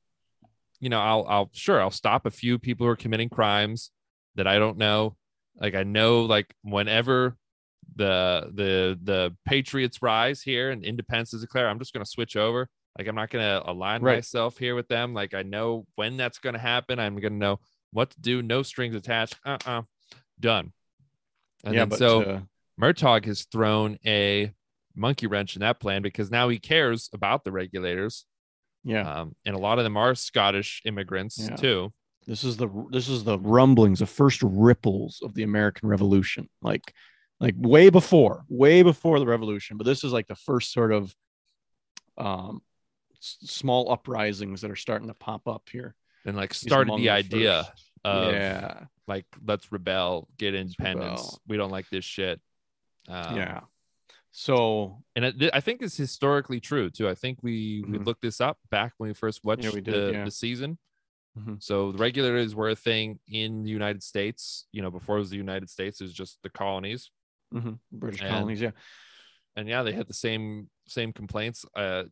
you 0.80 0.90
know, 0.90 0.99
I'll, 0.99 1.26
I'll 1.28 1.49
sure 1.52 1.82
I'll 1.82 1.90
stop 1.90 2.28
a 2.28 2.32
few 2.32 2.60
people 2.60 2.86
who 2.86 2.91
are 2.91 2.95
committing 2.95 3.30
crimes 3.30 3.90
that 4.36 4.45
I 4.45 4.60
don't 4.60 4.78
know. 4.78 5.16
Like 5.60 5.74
I 5.74 5.84
know, 5.84 6.22
like 6.22 6.54
whenever 6.62 7.36
the 7.95 8.52
the 8.54 8.99
the 9.02 9.36
Patriots 9.45 10.02
rise 10.02 10.41
here 10.41 10.70
and 10.70 10.84
independence 10.86 11.34
is 11.34 11.41
declared, 11.41 11.68
I'm 11.68 11.80
just 11.80 11.94
going 11.94 12.06
to 12.06 12.10
switch 12.10 12.36
over. 12.36 12.70
Like 12.98 13.07
I'm 13.07 13.15
not 13.15 13.30
going 13.30 13.45
to 13.45 13.69
align 13.69 14.02
Right. 14.02 14.15
myself 14.18 14.57
here 14.57 14.76
with 14.76 14.88
them. 14.88 15.14
Like 15.14 15.34
I 15.34 15.44
know 15.44 15.86
when 15.95 16.18
that's 16.18 16.40
going 16.40 16.53
to 16.53 16.60
happen. 16.60 16.99
I'm 16.99 17.15
going 17.19 17.34
to 17.34 17.40
know 17.40 17.60
what 17.91 18.10
to 18.11 18.19
do. 18.19 18.41
No 18.41 18.64
strings 18.64 18.95
attached. 18.95 19.36
Uh 19.45 19.57
uh 19.65 19.82
Done. 20.40 20.74
And 21.64 21.74
yeah, 21.74 21.82
then 21.82 21.90
but 21.90 21.99
so 21.99 22.22
uh, 22.22 22.41
Murtagh 22.80 23.26
has 23.26 23.45
thrown 23.45 23.98
a 24.06 24.52
monkey 24.95 25.28
wrench 25.28 25.56
in 25.56 25.61
that 25.61 25.80
plan 25.80 26.02
because 26.02 26.30
now 26.32 26.49
he 26.49 26.60
cares 26.60 27.10
about 27.14 27.44
the 27.44 27.52
regulators 27.52 28.26
yeah, 28.84 29.22
um, 29.22 29.36
and 29.45 29.53
a 29.53 29.60
lot 29.60 29.80
of 29.80 29.84
them 29.84 29.98
are 29.98 30.15
Scottish 30.15 30.82
immigrants 30.86 31.38
Yeah. 31.40 31.56
too. 31.57 31.94
this 32.26 32.44
is 32.45 32.56
the 32.57 32.69
this 32.90 33.10
is 33.10 33.24
the 33.26 33.38
rumblings, 33.40 33.99
the 33.99 34.06
first 34.06 34.41
ripples 34.44 35.19
of 35.24 35.34
the 35.34 35.44
American 35.44 35.90
Revolution, 35.90 36.48
like 36.61 36.94
like 37.40 37.56
way 37.57 37.90
before, 37.90 38.45
way 38.48 38.84
before 38.84 39.19
the 39.19 39.26
revolution. 39.26 39.76
But 39.78 39.86
this 39.86 40.03
is 40.06 40.14
like 40.14 40.28
the 40.28 40.36
first 40.36 40.72
sort 40.72 40.94
of 40.94 41.14
um 42.18 42.61
small 43.19 43.91
uprisings 43.91 44.61
that 44.61 44.72
are 44.72 44.76
starting 44.76 45.07
to 45.07 45.14
pop 45.14 45.48
up 45.48 45.69
here. 45.72 45.95
And 46.26 46.35
like 46.35 46.53
started 46.53 46.89
among 46.89 47.02
the 47.02 47.10
idea 47.11 47.64
first. 47.64 47.91
of 48.03 48.34
yeah, 48.34 48.84
like 49.07 49.26
let's 49.45 49.72
rebel, 49.72 50.27
get 50.38 50.53
independence. 50.56 51.22
rebel. 51.22 51.41
We 51.48 51.57
don't 51.57 51.72
like 51.72 51.89
this 51.89 52.03
shit. 52.03 52.41
Um, 53.07 53.38
yeah. 53.38 53.61
So 54.31 55.03
and 55.15 55.26
it, 55.26 55.49
I 55.53 55.61
think 55.61 55.81
it's 55.81 55.95
historically 55.98 56.60
true 56.60 56.89
too. 56.89 57.07
I 57.07 57.15
think 57.15 57.39
we 57.41 57.84
we 57.88 57.98
Mhm. 57.98 58.06
looked 58.06 58.22
this 58.22 58.41
up 58.41 58.57
back 58.69 58.94
when 58.98 59.10
we 59.10 59.14
first 59.14 59.44
watched 59.45 59.73
we 59.73 59.81
did, 59.81 59.94
the, 59.94 60.11
yeah. 60.11 60.26
the 60.26 60.31
season. 60.31 60.77
Mhm. 61.39 61.61
So 61.64 61.91
the 61.91 61.98
regulators 61.98 62.53
were 62.56 62.69
a 62.69 62.76
thing 62.76 63.19
in 63.27 63.64
the 63.64 63.69
United 63.69 64.03
States. 64.03 64.68
You 64.72 64.81
know, 64.81 64.91
before 64.91 65.15
it 65.15 65.19
was 65.19 65.30
the 65.30 65.38
United 65.38 65.69
States, 65.69 66.02
it 66.02 66.03
was 66.03 66.14
just 66.14 66.39
the 66.44 66.49
colonies. 66.49 67.10
mhm, 67.53 67.80
British 67.91 68.19
And- 68.22 68.30
colonies, 68.30 68.60
yeah, 68.60 68.72
and 69.56 69.69
yeah, 69.69 69.81
they 69.84 69.94
had 69.94 70.07
the 70.07 70.14
same 70.14 70.69
same 70.88 71.14
complaints 71.14 71.64
uh, 71.76 72.03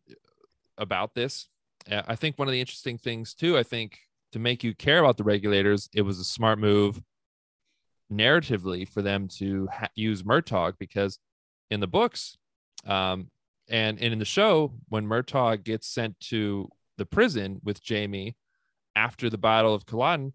about 0.78 1.16
this. 1.16 1.48
Uh, 1.90 2.02
I 2.08 2.16
think 2.16 2.38
one 2.38 2.48
of 2.48 2.52
the 2.52 2.60
interesting 2.60 2.98
things 2.98 3.34
too. 3.34 3.58
I 3.58 3.64
think 3.64 4.00
to 4.32 4.40
make 4.40 4.64
you 4.64 4.74
care 4.74 5.00
about 5.00 5.18
the 5.18 5.24
regulators, 5.24 5.90
it 5.94 6.02
was 6.02 6.20
a 6.20 6.24
smart 6.24 6.60
move 6.60 7.02
narratively 8.12 8.88
for 8.88 9.02
them 9.02 9.28
to 9.28 9.68
ha- 9.72 9.90
use 9.96 10.24
Murtagh 10.24 10.78
because 10.78 11.20
in 11.72 11.80
the 11.80 11.88
books 11.88 12.38
um, 12.86 13.30
and, 13.70 14.00
and 14.00 14.14
in 14.14 14.20
the 14.20 14.26
show, 14.26 14.74
when 14.90 15.08
Murtagh 15.08 15.64
gets 15.64 15.88
sent 15.88 16.20
to 16.22 16.70
the 16.98 17.06
prison 17.06 17.60
with 17.64 17.84
Jamie 17.84 18.36
after 18.96 19.30
the 19.30 19.38
Battle 19.38 19.74
of 19.74 19.86
Culloden, 19.86 20.34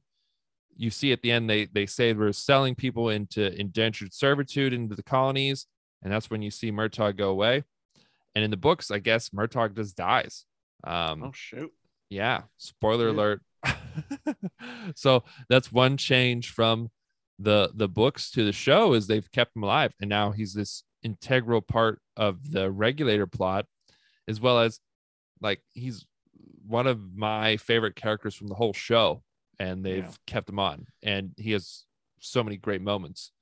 you 0.76 0.90
see 0.90 1.12
at 1.12 1.20
the 1.22 1.30
end 1.30 1.48
they 1.48 1.66
they 1.66 1.84
say 1.84 2.12
we're 2.12 2.32
selling 2.32 2.74
people 2.74 3.10
into 3.10 3.52
indentured 3.60 4.14
servitude 4.14 4.72
into 4.72 4.94
the 4.94 5.02
colonies, 5.02 5.66
and 6.02 6.12
that's 6.12 6.30
when 6.30 6.42
you 6.42 6.50
see 6.50 6.72
Murtagh 6.72 7.16
go 7.16 7.28
away. 7.28 7.64
And 8.34 8.44
in 8.44 8.50
the 8.50 8.56
books, 8.56 8.90
I 8.90 8.98
guess 8.98 9.30
Murtagh 9.30 9.74
just 9.74 9.96
dies. 9.96 10.44
Um, 10.84 11.22
oh 11.24 11.32
shoot! 11.32 11.72
Yeah, 12.08 12.42
spoiler 12.58 13.06
Yeah. 13.08 13.12
alert. 13.12 13.42
so 14.94 15.24
that's 15.48 15.72
one 15.72 15.96
change 15.96 16.50
from 16.50 16.90
the 17.38 17.70
the 17.74 17.88
books 17.88 18.30
to 18.32 18.44
the 18.44 18.52
show 18.52 18.92
is 18.94 19.06
they've 19.06 19.30
kept 19.32 19.56
him 19.56 19.62
alive, 19.62 19.92
and 20.00 20.08
now 20.08 20.30
he's 20.30 20.54
this 20.54 20.82
integral 21.02 21.60
part 21.62 22.00
of 22.16 22.50
the 22.52 22.70
regulator 22.70 23.26
plot, 23.26 23.66
as 24.28 24.40
well 24.40 24.58
as 24.60 24.80
like 25.40 25.62
he's 25.72 26.06
one 26.66 26.86
of 26.86 27.16
my 27.16 27.56
favorite 27.56 27.96
characters 27.96 28.34
from 28.34 28.46
the 28.48 28.54
whole 28.54 28.72
show, 28.74 29.22
and 29.58 29.84
they've 29.84 30.04
Yeah. 30.04 30.12
kept 30.26 30.48
him 30.48 30.58
on, 30.58 30.86
and 31.02 31.32
he 31.36 31.52
has 31.52 31.84
so 32.20 32.44
many 32.44 32.56
great 32.58 32.82
moments 32.82 33.32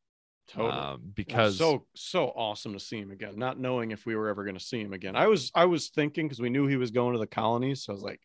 Totally. 0.48 0.72
um, 0.72 1.02
because 1.14 1.58
so 1.58 1.84
so 1.94 2.26
awesome 2.28 2.72
to 2.72 2.80
see 2.80 2.98
him 2.98 3.10
again, 3.10 3.34
not 3.36 3.60
knowing 3.60 3.90
if 3.90 4.06
we 4.06 4.16
were 4.16 4.28
ever 4.28 4.44
going 4.44 4.56
to 4.56 4.64
see 4.64 4.80
him 4.80 4.94
again. 4.94 5.14
I 5.14 5.26
was 5.26 5.50
I 5.54 5.66
was 5.66 5.88
thinking 5.88 6.26
because 6.26 6.40
we 6.40 6.48
knew 6.48 6.66
he 6.66 6.76
was 6.76 6.90
going 6.90 7.12
to 7.12 7.18
the 7.18 7.26
colonies, 7.26 7.84
so 7.84 7.92
I 7.92 7.94
was 7.94 8.02
like, 8.02 8.20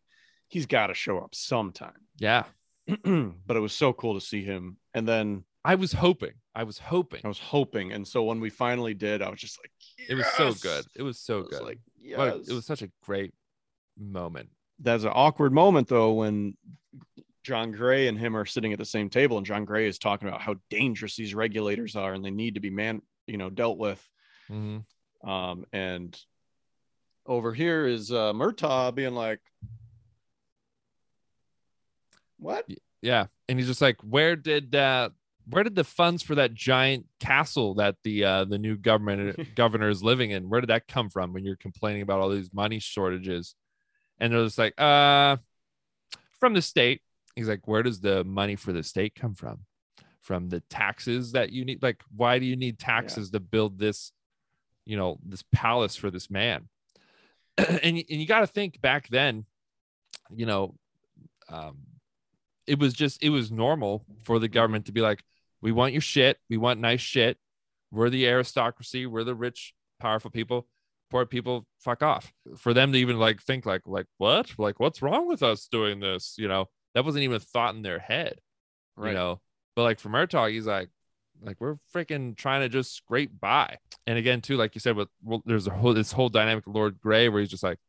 he's 0.48 0.66
got 0.66 0.88
to 0.88 0.94
show 0.94 1.20
up 1.20 1.36
sometime. 1.36 1.92
yeah, 2.18 2.44
but 2.86 3.58
it 3.58 3.60
was 3.60 3.74
so 3.74 3.92
cool 3.92 4.14
to 4.14 4.26
see 4.26 4.44
him. 4.44 4.78
And 4.94 5.06
then 5.06 5.44
I 5.66 5.76
was 5.76 5.92
hoping, 5.92 6.34
I 6.56 6.64
was 6.64 6.78
hoping 6.78 7.22
I 7.26 7.28
was 7.28 7.40
hoping, 7.40 7.92
and 7.92 8.08
so 8.08 8.24
when 8.24 8.40
we 8.40 8.50
finally 8.50 8.94
did, 8.94 9.22
I 9.22 9.30
was 9.30 9.40
just 9.40 9.60
like, 9.62 9.72
it 10.08 10.16
was 10.16 10.28
so 10.38 10.54
good. 10.54 10.86
It 10.96 11.04
was 11.04 11.20
so 11.20 11.40
was 11.40 11.50
good. 11.50 11.62
Like, 11.62 11.80
yes. 12.02 12.18
What 12.18 12.28
it 12.48 12.54
was 12.54 12.66
such 12.66 12.84
a 12.84 12.90
great 13.04 13.34
moment. 14.00 14.50
That's 14.80 15.04
an 15.04 15.12
awkward 15.14 15.52
moment 15.52 15.90
though 15.90 16.14
when 16.14 16.56
John 17.44 17.72
Grey 17.72 18.08
and 18.08 18.18
him 18.18 18.36
are 18.38 18.46
sitting 18.46 18.72
at 18.74 18.80
the 18.80 18.86
same 18.86 19.10
table, 19.10 19.38
and 19.38 19.46
John 19.46 19.66
Grey 19.66 19.88
is 19.88 20.00
talking 20.00 20.28
about 20.28 20.42
how 20.42 20.56
dangerous 20.70 21.16
these 21.16 21.36
regulators 21.36 21.96
are, 21.96 22.14
and 22.14 22.24
they 22.24 22.32
need 22.32 22.56
to 22.56 22.62
be 22.62 22.70
man, 22.70 23.02
you 23.28 23.38
know, 23.38 23.50
dealt 23.50 23.78
with. 23.78 24.02
Mhm. 24.50 24.86
Um, 25.24 25.66
and 25.74 26.18
over 27.26 27.54
here 27.54 27.86
is 27.86 28.12
uh, 28.12 28.34
Murtagh 28.34 28.96
being 28.96 29.14
like, 29.14 29.40
"What? 32.38 32.68
Yeah, 33.02 33.28
and 33.50 33.60
he's 33.60 33.68
just 33.68 33.82
like, 33.82 33.98
where 34.02 34.36
did 34.36 34.74
uh, 34.76 35.10
where 35.50 35.64
did 35.64 35.76
the 35.76 35.84
funds 35.84 36.24
for 36.24 36.36
that 36.36 36.54
giant 36.54 37.06
castle 37.20 37.76
that 37.76 37.98
the 38.04 38.24
uh, 38.24 38.46
the 38.46 38.58
new 38.58 38.78
government 38.78 39.56
governor 39.56 39.90
is 39.90 40.02
living 40.04 40.32
in? 40.32 40.50
Where 40.50 40.62
did 40.62 40.70
that 40.70 40.88
come 40.88 41.10
from? 41.10 41.34
When 41.34 41.44
you're 41.44 41.58
complaining 41.58 42.02
about 42.02 42.22
all 42.22 42.30
these 42.30 42.54
money 42.54 42.80
shortages, 42.80 43.56
and 44.20 44.32
they're 44.32 44.46
just 44.46 44.58
like, 44.58 44.80
uh, 44.80 45.38
from 46.40 46.54
the 46.54 46.62
state. 46.62 47.02
He's 47.36 47.48
like, 47.48 47.68
where 47.68 47.84
does 47.84 48.00
the 48.00 48.24
money 48.24 48.56
for 48.56 48.72
the 48.72 48.84
state 48.84 49.16
come 49.16 49.34
from? 49.34 49.60
From 50.22 50.50
the 50.50 50.62
taxes 50.62 51.34
that 51.34 51.52
you 51.52 51.66
need. 51.66 51.84
Like, 51.84 52.02
why 52.16 52.40
do 52.40 52.46
you 52.46 52.56
need 52.56 52.80
taxes 52.80 53.32
to 53.32 53.40
build 53.40 53.80
this, 53.80 54.12
you 54.86 54.96
know, 54.96 55.20
this 55.26 55.44
palace 55.52 55.96
for 55.96 56.10
this 56.12 56.30
man? 56.30 56.70
and 57.58 57.82
and 57.84 58.06
you 58.08 58.26
got 58.26 58.40
to 58.42 58.48
think 58.48 58.82
back 58.82 59.08
then, 59.10 59.46
you 60.34 60.46
know, 60.46 60.76
um, 61.50 61.78
it 62.68 62.80
was 62.80 62.94
just 62.94 63.24
it 63.24 63.30
was 63.30 63.52
normal 63.52 64.06
for 64.24 64.40
the 64.40 64.48
government 64.48 64.86
to 64.86 64.92
be 64.92 65.02
like, 65.02 65.24
we 65.62 65.72
want 65.72 65.94
your 65.94 66.02
shit, 66.02 66.40
we 66.50 66.58
want 66.58 66.80
nice 66.80 67.02
shit. 67.02 67.38
We're 67.92 68.10
the 68.10 68.28
aristocracy, 68.28 69.06
we're 69.06 69.24
the 69.24 69.36
rich, 69.36 69.74
powerful 70.00 70.32
people. 70.32 70.68
Poor 71.12 71.26
people, 71.28 71.68
fuck 71.78 72.02
off. 72.02 72.34
For 72.58 72.74
them 72.74 72.92
to 72.92 72.98
even 72.98 73.20
like 73.20 73.42
think 73.42 73.66
like 73.66 73.84
like 73.86 74.08
what, 74.18 74.52
like 74.58 74.80
what's 74.80 75.02
wrong 75.02 75.28
with 75.28 75.44
us 75.44 75.68
doing 75.68 76.00
this? 76.00 76.36
You 76.40 76.48
know, 76.48 76.70
that 76.94 77.06
wasn't 77.06 77.24
even 77.24 77.38
a 77.38 77.40
thought 77.40 77.76
in 77.76 77.82
their 77.82 78.00
head. 78.00 78.40
Right. 78.96 79.10
You 79.10 79.16
know, 79.16 79.42
but 79.76 79.84
like 79.84 80.00
for 80.00 80.10
Murtagh, 80.10 80.52
he's 80.52 80.68
like, 80.68 80.90
like 81.42 81.58
we're 81.60 81.78
freaking 81.94 82.38
trying 82.38 82.62
to 82.62 82.70
just 82.70 82.96
scrape 82.96 83.32
by. 83.40 83.78
And 84.06 84.18
again, 84.18 84.42
too, 84.42 84.56
like 84.56 84.76
you 84.76 84.82
said, 84.82 84.96
with 84.96 85.10
well, 85.24 85.42
there's 85.46 85.68
a 85.68 85.72
whole 85.72 85.94
this 85.94 86.12
whole 86.12 86.30
dynamic 86.30 86.68
of 86.68 86.76
Lord 86.76 87.00
Grey 87.00 87.30
where 87.30 87.42
he's 87.42 87.50
just 87.50 87.64
like, 87.64 87.80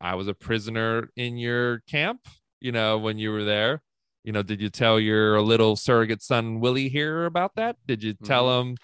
I 0.00 0.14
was 0.14 0.28
a 0.28 0.34
prisoner 0.34 1.10
in 1.16 1.36
your 1.36 1.80
camp, 1.88 2.20
you 2.60 2.72
know, 2.72 2.98
when 2.98 3.18
you 3.18 3.30
were 3.30 3.44
there. 3.44 3.82
You 4.22 4.32
know, 4.32 4.42
did 4.42 4.60
you 4.60 4.70
tell 4.70 4.98
your 4.98 5.40
little 5.42 5.76
surrogate 5.76 6.22
son 6.22 6.60
Willie 6.60 6.88
here 6.88 7.26
about 7.26 7.56
that? 7.56 7.76
Did 7.86 8.02
you 8.02 8.14
tell 8.14 8.60
him 8.60 8.76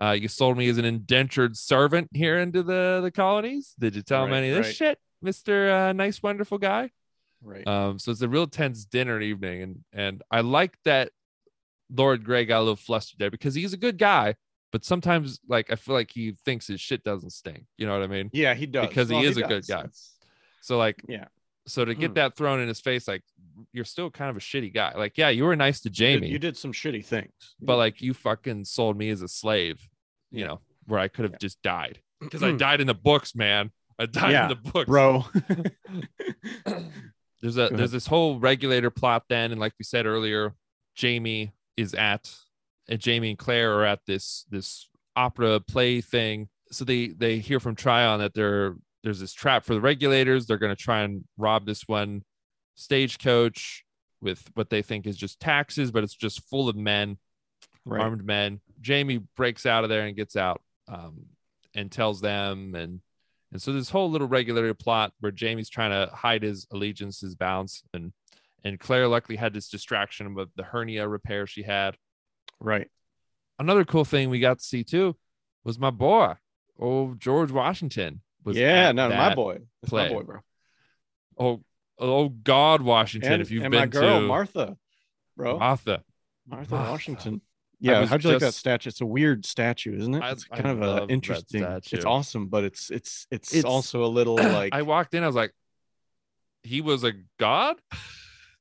uh, 0.00 0.10
you 0.10 0.26
sold 0.26 0.56
me 0.56 0.68
as 0.68 0.78
an 0.78 0.84
indentured 0.84 1.56
servant 1.56 2.08
here 2.12 2.40
into 2.40 2.62
the 2.62 3.00
the 3.02 3.12
colonies? 3.12 3.74
Did 3.78 3.94
you 3.94 4.02
tell 4.02 4.24
him 4.24 4.32
any 4.32 4.50
of 4.50 4.56
this 4.56 4.66
right. 4.66 4.74
shit, 4.74 4.98
Mister 5.20 5.70
uh, 5.70 5.92
Nice 5.92 6.20
Wonderful 6.22 6.58
Guy? 6.58 6.90
Right. 7.42 7.66
Um, 7.66 7.98
so 7.98 8.10
it's 8.12 8.22
a 8.22 8.28
real 8.28 8.46
tense 8.46 8.84
dinner 8.84 9.20
evening, 9.20 9.62
and 9.62 9.84
and 9.92 10.22
I 10.30 10.40
like 10.42 10.76
that 10.84 11.10
Lord 11.94 12.24
Grey 12.24 12.44
got 12.44 12.58
a 12.58 12.60
little 12.60 12.76
flustered 12.76 13.18
there 13.18 13.30
because 13.30 13.54
he's 13.54 13.72
a 13.72 13.76
good 13.76 13.98
guy, 13.98 14.36
but 14.70 14.84
sometimes 14.84 15.40
like 15.48 15.70
I 15.72 15.74
feel 15.76 15.94
like 15.94 16.10
he 16.12 16.36
thinks 16.44 16.66
his 16.68 16.80
shit 16.80 17.02
doesn't 17.04 17.30
stink. 17.30 17.64
You 17.78 17.86
know 17.86 17.92
what 17.94 18.02
I 18.02 18.06
mean? 18.06 18.30
yeah, 18.32 18.54
he 18.54 18.66
does 18.66 18.88
because 18.88 19.08
he 19.08 19.16
Well, 19.16 19.24
is 19.24 19.36
a 19.36 19.42
good 19.42 19.66
guy. 19.66 19.86
So 20.60 20.78
like 20.78 21.02
Yeah. 21.08 21.26
so 21.66 21.84
to 21.84 21.94
get 21.94 22.08
Hmm. 22.10 22.14
that 22.14 22.36
thrown 22.36 22.60
in 22.60 22.68
his 22.68 22.80
face, 22.80 23.08
like 23.08 23.22
you're 23.72 23.84
still 23.84 24.10
kind 24.10 24.30
of 24.30 24.36
a 24.36 24.40
shitty 24.40 24.72
guy. 24.72 24.94
Like 24.96 25.18
yeah, 25.18 25.28
you 25.30 25.44
were 25.44 25.56
nice 25.56 25.80
to 25.80 25.88
You 25.88 25.90
did- 25.90 25.96
Jamie, 25.96 26.28
You 26.28 26.38
did 26.38 26.56
some 26.56 26.72
shitty 26.72 27.04
things, 27.04 27.32
but 27.60 27.76
like 27.76 28.00
you 28.00 28.14
fucking 28.14 28.64
sold 28.66 28.96
me 28.96 29.10
as 29.10 29.20
a 29.22 29.28
slave. 29.28 29.80
You 30.30 30.40
Yeah. 30.40 30.46
know 30.46 30.60
where 30.86 31.00
I 31.00 31.08
could 31.08 31.24
have 31.24 31.32
Yeah. 31.32 31.38
just 31.38 31.60
died 31.62 32.00
because 32.20 32.42
I 32.42 32.52
died 32.52 32.80
in 32.80 32.86
the 32.86 32.94
books, 32.94 33.34
man. 33.34 33.72
I 33.98 34.06
died 34.06 34.30
Yeah, 34.32 34.44
in 34.44 34.48
the 34.48 34.70
books, 34.70 34.86
bro. 34.88 35.24
there's 37.42 37.58
a 37.58 37.68
there's 37.68 37.92
this 37.92 38.06
whole 38.06 38.38
regulator 38.38 38.90
plot 38.90 39.24
then 39.28 39.50
and 39.50 39.60
like 39.60 39.72
we 39.78 39.84
said 39.84 40.06
earlier 40.06 40.54
jamie 40.94 41.52
is 41.76 41.94
at 41.94 42.34
and 42.88 43.00
jamie 43.00 43.30
and 43.30 43.38
claire 43.38 43.74
are 43.74 43.84
at 43.84 44.00
this 44.06 44.46
this 44.50 44.88
opera 45.16 45.60
play 45.60 46.00
thing 46.00 46.48
so 46.70 46.84
they 46.84 47.08
they 47.08 47.38
hear 47.38 47.60
from 47.60 47.74
tryon 47.74 48.20
that 48.20 48.34
there 48.34 48.76
there's 49.02 49.20
this 49.20 49.32
trap 49.32 49.64
for 49.64 49.74
the 49.74 49.80
regulators 49.80 50.46
they're 50.46 50.56
going 50.56 50.74
to 50.74 50.82
try 50.82 51.00
and 51.00 51.24
rob 51.36 51.66
this 51.66 51.86
one 51.86 52.22
stagecoach 52.76 53.84
with 54.20 54.48
what 54.54 54.70
they 54.70 54.80
think 54.80 55.06
is 55.06 55.16
just 55.16 55.40
taxes 55.40 55.90
but 55.90 56.04
it's 56.04 56.14
just 56.14 56.48
full 56.48 56.68
of 56.68 56.76
men 56.76 57.18
right. 57.84 58.00
armed 58.00 58.24
men. 58.24 58.60
Jamie 58.80 59.20
breaks 59.36 59.66
out 59.66 59.84
of 59.84 59.90
there 59.90 60.06
and 60.06 60.16
gets 60.16 60.36
out 60.36 60.60
um, 60.88 61.26
and 61.74 61.90
tells 61.90 62.20
them, 62.20 62.74
and 62.74 63.00
and 63.52 63.60
so 63.60 63.72
this 63.72 63.90
whole 63.90 64.10
little 64.10 64.26
regulatory 64.26 64.74
plot 64.74 65.12
where 65.20 65.30
Jamie's 65.30 65.68
trying 65.68 65.90
to 65.90 66.12
hide 66.14 66.42
his 66.42 66.66
allegiance, 66.72 67.20
his 67.20 67.34
bounce, 67.34 67.82
and 67.92 68.12
and 68.64 68.80
Claire 68.80 69.08
luckily 69.08 69.36
had 69.36 69.52
this 69.52 69.68
distraction 69.68 70.34
with 70.34 70.48
the 70.56 70.62
hernia 70.62 71.06
repair 71.06 71.46
she 71.46 71.62
had. 71.62 71.96
Right. 72.60 72.88
Another 73.58 73.84
cool 73.84 74.04
thing 74.04 74.30
we 74.30 74.40
got 74.40 74.58
to 74.58 74.64
see 74.64 74.84
too 74.84 75.16
was 75.64 75.78
my 75.78 75.90
boy, 75.90 76.34
old 76.78 77.20
George 77.20 77.52
Washington. 77.52 78.22
Was 78.44 78.56
yeah, 78.56 78.92
no, 78.92 79.08
my 79.08 79.34
boy. 79.34 79.58
That's 79.82 79.90
play. 79.90 80.08
my 80.08 80.14
boy, 80.14 80.22
bro. 80.22 80.40
Oh, 81.38 81.60
oh 81.98 82.28
God, 82.30 82.82
Washington! 82.82 83.34
And, 83.34 83.42
if 83.42 83.50
you've 83.50 83.64
and 83.64 83.70
been 83.70 83.80
my 83.80 83.86
girl, 83.86 84.20
to 84.20 84.26
Martha, 84.26 84.76
bro. 85.36 85.58
Martha, 85.58 86.02
Martha, 86.46 86.74
Martha. 86.74 86.90
Washington. 86.90 87.40
I 87.84 87.86
Yeah, 88.00 88.06
how'd 88.06 88.22
you 88.24 88.30
like 88.30 88.40
that 88.40 88.54
statue? 88.54 88.88
It's 88.88 89.00
a 89.00 89.06
weird 89.06 89.44
statue, 89.44 89.96
isn't 89.98 90.14
it? 90.14 90.22
I- 90.22 90.30
It's 90.32 90.46
I 90.50 90.60
kind 90.60 90.80
of 90.82 90.86
love 90.86 91.02
uh, 91.02 91.06
interesting. 91.12 91.62
It's 91.64 92.04
awesome, 92.04 92.46
but 92.48 92.64
it's 92.64 92.90
it's 92.90 93.26
it's, 93.30 93.52
It's- 93.54 93.64
also 93.64 94.04
a 94.04 94.06
little 94.08 94.36
like 94.36 94.74
I 94.74 94.82
walked 94.82 95.14
in, 95.14 95.22
I 95.22 95.26
was 95.26 95.36
like, 95.36 95.52
he 96.62 96.80
was 96.80 97.02
a 97.04 97.12
god. 97.38 97.76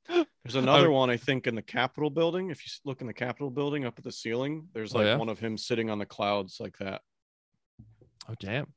there's 0.09 0.55
another 0.55 0.89
one 1.01 1.09
I 1.09 1.17
think 1.17 1.47
in 1.47 1.55
the 1.55 1.61
Capitol 1.61 2.09
building. 2.09 2.49
If 2.49 2.65
you 2.65 2.71
look 2.83 3.01
in 3.01 3.07
the 3.07 3.13
Capitol 3.13 3.49
building 3.49 3.85
up 3.85 3.97
at 3.97 4.03
the 4.03 4.11
ceiling, 4.11 4.67
there's 4.73 4.93
Oh, 4.95 4.97
like 4.99 5.05
yeah? 5.05 5.17
one 5.17 5.29
of 5.29 5.39
him 5.39 5.57
sitting 5.57 5.89
on 5.89 5.99
the 5.99 6.05
clouds 6.05 6.57
like 6.59 6.77
that. 6.79 7.01
Oh 8.29 8.35
damn. 8.39 8.67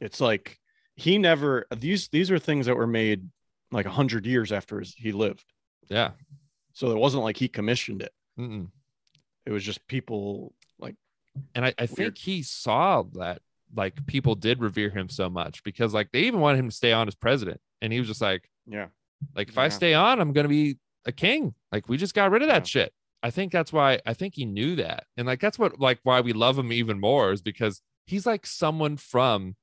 It's 0.00 0.20
like 0.20 0.58
he 0.96 1.18
never 1.18 1.66
these 1.76 2.08
these 2.08 2.30
are 2.30 2.38
things 2.38 2.66
that 2.66 2.76
were 2.76 2.86
made 2.86 3.28
like 3.72 3.86
a 3.86 3.90
hundred 3.90 4.26
years 4.26 4.52
after 4.52 4.78
his, 4.80 4.94
he 4.94 5.12
lived. 5.12 5.44
Yeah. 5.88 6.10
So 6.74 6.90
it 6.90 6.98
wasn't 6.98 7.22
like 7.24 7.36
he 7.36 7.48
commissioned 7.48 8.02
it. 8.02 8.12
Mm-mm. 8.38 8.68
It 9.46 9.52
was 9.52 9.62
just 9.64 9.86
people 9.86 10.54
like 10.78 10.96
And 11.54 11.64
I, 11.66 11.74
I 11.78 11.86
think 11.86 12.16
he 12.18 12.42
saw 12.42 13.02
that 13.14 13.40
like 13.74 14.06
people 14.06 14.34
did 14.34 14.60
revere 14.60 14.90
him 14.90 15.08
so 15.08 15.28
much 15.28 15.62
because 15.64 15.92
like 15.92 16.10
they 16.12 16.20
even 16.20 16.40
wanted 16.40 16.58
him 16.58 16.68
to 16.70 16.74
stay 16.76 16.92
on 16.92 17.08
as 17.08 17.14
president. 17.14 17.60
And 17.82 17.92
he 17.92 17.98
was 17.98 18.08
just 18.08 18.20
like, 18.20 18.48
yeah. 18.66 18.86
like 19.34 19.48
if 19.48 19.58
I 19.58 19.68
stay 19.68 19.94
on, 19.94 20.20
I'm 20.20 20.32
gonna 20.32 20.48
be 20.48 20.78
a 21.06 21.12
king. 21.12 21.54
Like 21.72 21.88
we 21.88 21.96
just 21.96 22.14
got 22.14 22.30
rid 22.30 22.42
of 22.42 22.48
that 22.48 22.62
Yeah. 22.62 22.82
shit. 22.84 22.92
I 23.22 23.30
think 23.30 23.52
that's 23.52 23.72
why 23.72 24.00
I 24.06 24.14
think 24.14 24.34
he 24.34 24.44
knew 24.44 24.76
that. 24.76 25.04
And 25.16 25.26
like 25.26 25.40
that's 25.40 25.58
what 25.58 25.80
like 25.80 25.98
why 26.04 26.20
we 26.20 26.32
love 26.32 26.58
him 26.58 26.72
even 26.72 27.00
more 27.00 27.32
is 27.32 27.42
because 27.42 27.82
he's 28.06 28.26
like 28.26 28.46
someone 28.46 28.96
from 28.96 29.56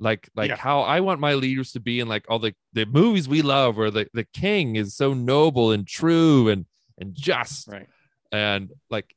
like 0.00 0.28
like 0.34 0.48
Yeah. 0.50 0.56
how 0.56 0.80
I 0.80 1.00
want 1.00 1.20
my 1.20 1.34
leaders 1.34 1.72
to 1.72 1.80
be 1.80 2.00
in 2.00 2.08
like 2.08 2.24
all 2.28 2.38
the 2.38 2.54
the 2.72 2.86
movies 2.86 3.28
we 3.28 3.42
love 3.42 3.76
where 3.76 3.90
the 3.90 4.08
the 4.14 4.24
king 4.24 4.76
is 4.76 4.96
so 4.96 5.14
noble 5.14 5.70
and 5.70 5.86
true 5.86 6.48
and 6.48 6.66
and 6.98 7.14
just 7.14 7.68
Right. 7.68 7.86
And 8.32 8.70
like 8.90 9.14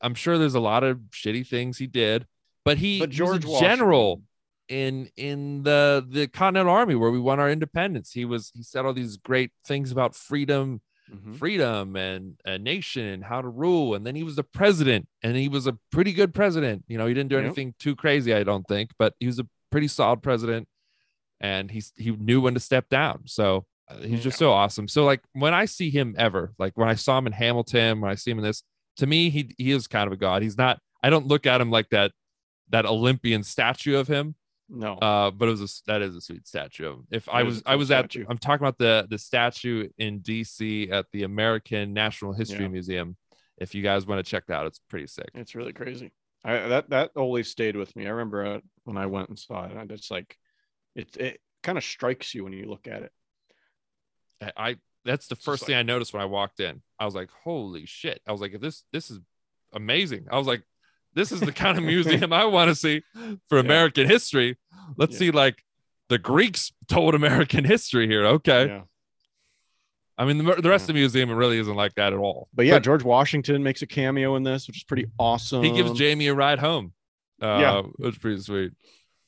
I'm 0.00 0.14
sure 0.14 0.36
there's 0.36 0.54
a 0.56 0.60
lot 0.60 0.82
of 0.84 0.98
shitty 1.12 1.46
things 1.46 1.78
he 1.78 1.86
did, 1.86 2.26
but 2.64 2.78
he 2.78 2.98
But 2.98 3.10
was 3.10 3.16
George 3.16 3.44
a 3.44 3.58
general 3.60 4.22
in 4.68 5.08
in 5.16 5.62
the 5.62 6.04
the 6.08 6.26
Continental 6.26 6.72
Army 6.72 6.94
where 6.96 7.10
we 7.10 7.20
won 7.20 7.38
our 7.40 7.48
independence. 7.50 8.12
He 8.12 8.24
was 8.24 8.50
he 8.54 8.62
said 8.62 8.84
all 8.84 8.92
these 8.92 9.16
great 9.16 9.52
things 9.64 9.92
about 9.92 10.14
freedom, 10.14 10.80
Mhm. 11.12 11.34
freedom 11.36 11.94
and 11.96 12.40
a 12.44 12.58
nation 12.58 13.04
and 13.04 13.24
how 13.24 13.42
to 13.42 13.48
rule. 13.48 13.94
And 13.94 14.04
then 14.06 14.16
he 14.16 14.22
was 14.24 14.36
the 14.36 14.44
president, 14.44 15.08
and 15.22 15.36
he 15.36 15.48
was 15.48 15.66
a 15.66 15.78
pretty 15.90 16.12
good 16.12 16.34
president. 16.34 16.84
You 16.88 16.98
know, 16.98 17.06
he 17.06 17.14
didn't 17.14 17.30
do 17.30 17.36
Yep. 17.36 17.44
anything 17.44 17.74
too 17.78 17.94
crazy, 17.94 18.32
I 18.34 18.42
don't 18.44 18.66
think, 18.66 18.90
but 18.98 19.14
he 19.20 19.26
was 19.26 19.38
a 19.38 19.46
pretty 19.70 19.88
solid 19.88 20.22
president, 20.22 20.68
and 21.40 21.70
he 21.70 21.82
he 21.96 22.10
knew 22.12 22.40
when 22.40 22.54
to 22.54 22.60
step 22.60 22.88
down. 22.88 23.22
So 23.26 23.66
he's 24.00 24.22
just 24.22 24.38
so 24.38 24.52
awesome. 24.52 24.88
So 24.88 25.04
like 25.04 25.20
when 25.32 25.54
I 25.54 25.64
see 25.64 25.90
him 25.90 26.14
ever, 26.18 26.52
like 26.58 26.76
when 26.76 26.88
I 26.88 26.94
saw 26.94 27.18
him 27.18 27.26
in 27.26 27.32
Hamilton, 27.32 28.00
when 28.00 28.10
I 28.10 28.14
see 28.14 28.30
him 28.30 28.38
in 28.38 28.44
this, 28.44 28.62
to 28.96 29.06
me 29.06 29.30
he 29.30 29.54
he 29.58 29.70
is 29.70 29.86
kind 29.86 30.06
of 30.06 30.12
a 30.12 30.16
god. 30.16 30.42
He's 30.42 30.58
not. 30.58 30.78
I 31.02 31.10
don't 31.10 31.26
look 31.26 31.46
at 31.46 31.60
him 31.60 31.70
like 31.70 31.88
that 31.90 32.12
that 32.70 32.86
Olympian 32.86 33.42
statue 33.42 33.96
of 33.96 34.08
him. 34.08 34.34
No. 34.68 34.94
Uh, 34.94 35.30
but 35.30 35.48
it 35.48 35.50
was 35.50 35.60
a, 35.60 35.90
that 35.90 36.02
is 36.02 36.16
a 36.16 36.20
sweet 36.20 36.46
statue. 36.46 36.86
of 36.86 36.94
him. 36.94 37.06
If 37.10 37.28
I 37.28 37.42
was 37.42 37.62
I 37.66 37.76
was 37.76 37.90
at. 37.90 38.14
I'm 38.28 38.38
talking 38.38 38.64
about 38.64 38.78
the 38.78 39.06
the 39.08 39.18
statue 39.18 39.88
in 39.98 40.20
DC 40.20 40.90
at 40.90 41.06
the 41.12 41.24
American 41.24 41.92
National 41.92 42.32
History 42.32 42.62
Yeah. 42.62 42.68
Museum. 42.68 43.16
If 43.58 43.74
you 43.74 43.82
guys 43.82 44.06
want 44.06 44.24
to 44.24 44.28
check 44.28 44.46
that 44.46 44.54
out, 44.54 44.66
it's 44.66 44.80
pretty 44.88 45.06
sick. 45.06 45.28
It's 45.34 45.54
really 45.54 45.72
crazy. 45.72 46.12
I 46.44 46.54
that 46.68 46.90
that 46.90 47.10
always 47.16 47.48
stayed 47.48 47.76
with 47.76 47.94
me. 47.94 48.06
I 48.06 48.10
remember 48.10 48.44
uh, 48.44 48.60
when 48.84 48.96
I 48.96 49.06
went 49.06 49.28
and 49.28 49.38
saw 49.38 49.66
it. 49.66 49.76
I 49.76 49.84
just 49.84 50.10
like 50.10 50.36
it. 50.94 51.16
It 51.16 51.40
kind 51.62 51.78
of 51.78 51.84
strikes 51.84 52.34
you 52.34 52.44
when 52.44 52.52
you 52.52 52.66
look 52.68 52.88
at 52.88 53.02
it. 53.02 53.12
I, 54.42 54.52
I 54.70 54.76
that's 55.04 55.26
the 55.28 55.34
just 55.34 55.44
first 55.44 55.62
like- 55.62 55.66
thing 55.68 55.76
I 55.76 55.82
noticed 55.82 56.12
when 56.12 56.22
I 56.22 56.26
walked 56.26 56.60
in. 56.60 56.82
I 56.98 57.04
was 57.04 57.14
like, 57.14 57.30
holy 57.44 57.86
shit. 57.86 58.20
I 58.26 58.32
was 58.32 58.40
like, 58.40 58.52
if 58.54 58.60
this 58.60 58.84
this 58.92 59.10
is 59.10 59.18
amazing. 59.72 60.26
I 60.30 60.38
was 60.38 60.46
like, 60.46 60.62
this 61.14 61.32
is 61.32 61.40
the 61.40 61.52
kind 61.52 61.76
of 61.78 61.84
museum 61.84 62.32
I 62.32 62.44
want 62.44 62.68
to 62.70 62.74
see 62.74 63.02
for 63.48 63.58
Yeah. 63.58 63.64
American 63.64 64.06
history. 64.08 64.58
Let's 64.96 65.14
Yeah. 65.14 65.18
see 65.18 65.30
like 65.30 65.62
the 66.08 66.18
Greeks 66.18 66.72
told 66.88 67.14
American 67.14 67.64
history 67.64 68.06
here. 68.06 68.24
Okay. 68.26 68.66
Yeah. 68.66 68.82
I 70.18 70.24
mean, 70.26 70.38
the, 70.38 70.44
the 70.60 70.68
rest 70.68 70.82
of 70.84 70.88
the 70.88 70.92
museum 70.94 71.30
it 71.30 71.34
really 71.34 71.58
isn't 71.58 71.74
like 71.74 71.94
that 71.94 72.12
at 72.12 72.18
all. 72.18 72.48
But 72.54 72.66
yeah, 72.66 72.78
George 72.78 73.02
Washington 73.02 73.62
makes 73.62 73.80
a 73.82 73.86
cameo 73.86 74.36
in 74.36 74.42
this, 74.42 74.66
which 74.66 74.76
is 74.76 74.84
pretty 74.84 75.06
awesome. 75.18 75.62
he 75.64 75.72
gives 75.72 75.92
Jamie 75.92 76.26
a 76.28 76.34
ride 76.34 76.58
home. 76.58 76.92
Uh, 77.42 77.46
Yeah. 77.60 77.78
it 77.80 77.86
was 77.98 78.18
pretty 78.18 78.40
sweet. 78.40 78.72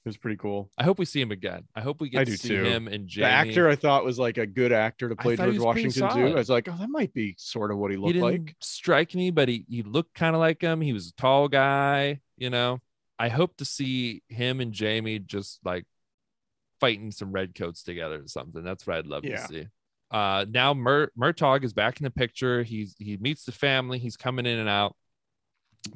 It 0.05 0.09
was 0.09 0.19
pretty 0.19 0.37
cool. 0.37 0.71
I 0.77 0.85
hope 0.85 0.99
we 0.99 1.07
see 1.07 1.21
him 1.21 1.31
again. 1.31 1.65
I 1.75 1.81
hope 1.81 1.99
we 2.01 2.11
get 2.11 2.21
I 2.21 2.25
to 2.25 2.37
see 2.37 2.49
too. 2.49 2.63
him 2.63 2.89
and 2.89 3.09
Jamie. 3.09 3.25
The 3.27 3.33
actor 3.33 3.69
I 3.71 3.77
thought 3.77 4.05
was 4.05 4.19
like 4.19 4.37
a 4.37 4.47
good 4.47 4.71
actor 4.71 5.09
to 5.09 5.17
play 5.17 5.35
George 5.35 5.55
was 5.55 5.61
Washington 5.61 6.11
too. 6.11 6.27
I 6.27 6.35
was 6.35 6.51
like, 6.51 6.69
oh, 6.69 6.77
that 6.79 6.91
might 6.91 7.15
be 7.15 7.35
sort 7.39 7.71
of 7.71 7.79
what 7.79 7.91
he 7.91 7.97
he 7.97 8.01
looked 8.03 8.13
didn't 8.13 8.31
like. 8.47 8.57
strike 8.61 9.15
me, 9.15 9.31
but 9.31 9.49
he, 9.49 9.65
he 9.67 9.83
looked 9.83 10.13
kind 10.15 10.37
of 10.37 10.41
like 10.41 10.61
him. 10.61 10.83
He 10.83 10.93
was 10.93 11.09
a 11.09 11.15
tall 11.15 11.49
guy, 11.49 12.21
you 12.37 12.51
know. 12.51 12.81
I 13.19 13.31
hope 13.31 13.57
to 13.59 13.65
see 13.65 14.23
him 14.29 14.61
and 14.61 14.73
Jamie 14.73 15.21
just 15.21 15.61
like 15.65 15.87
fighting 16.81 17.11
some 17.11 17.33
redcoats 17.33 17.83
together 17.83 18.21
or 18.23 18.29
something. 18.29 18.63
That's 18.63 18.87
what 18.87 18.97
I'd 18.99 19.07
love 19.07 19.25
Yeah. 19.25 19.37
to 19.39 19.47
see. 19.47 19.67
Uh, 20.11 20.45
now 20.51 20.75
Mur- 20.75 21.13
Murtagh 21.19 21.65
is 21.65 21.73
back 21.73 21.99
in 21.99 22.05
the 22.05 22.11
picture. 22.11 22.63
He's 22.63 22.95
he 22.99 23.17
meets 23.17 23.45
the 23.47 23.53
family. 23.53 23.99
He's 23.99 24.19
coming 24.19 24.45
in 24.45 24.59
and 24.59 24.69
out. 24.69 24.97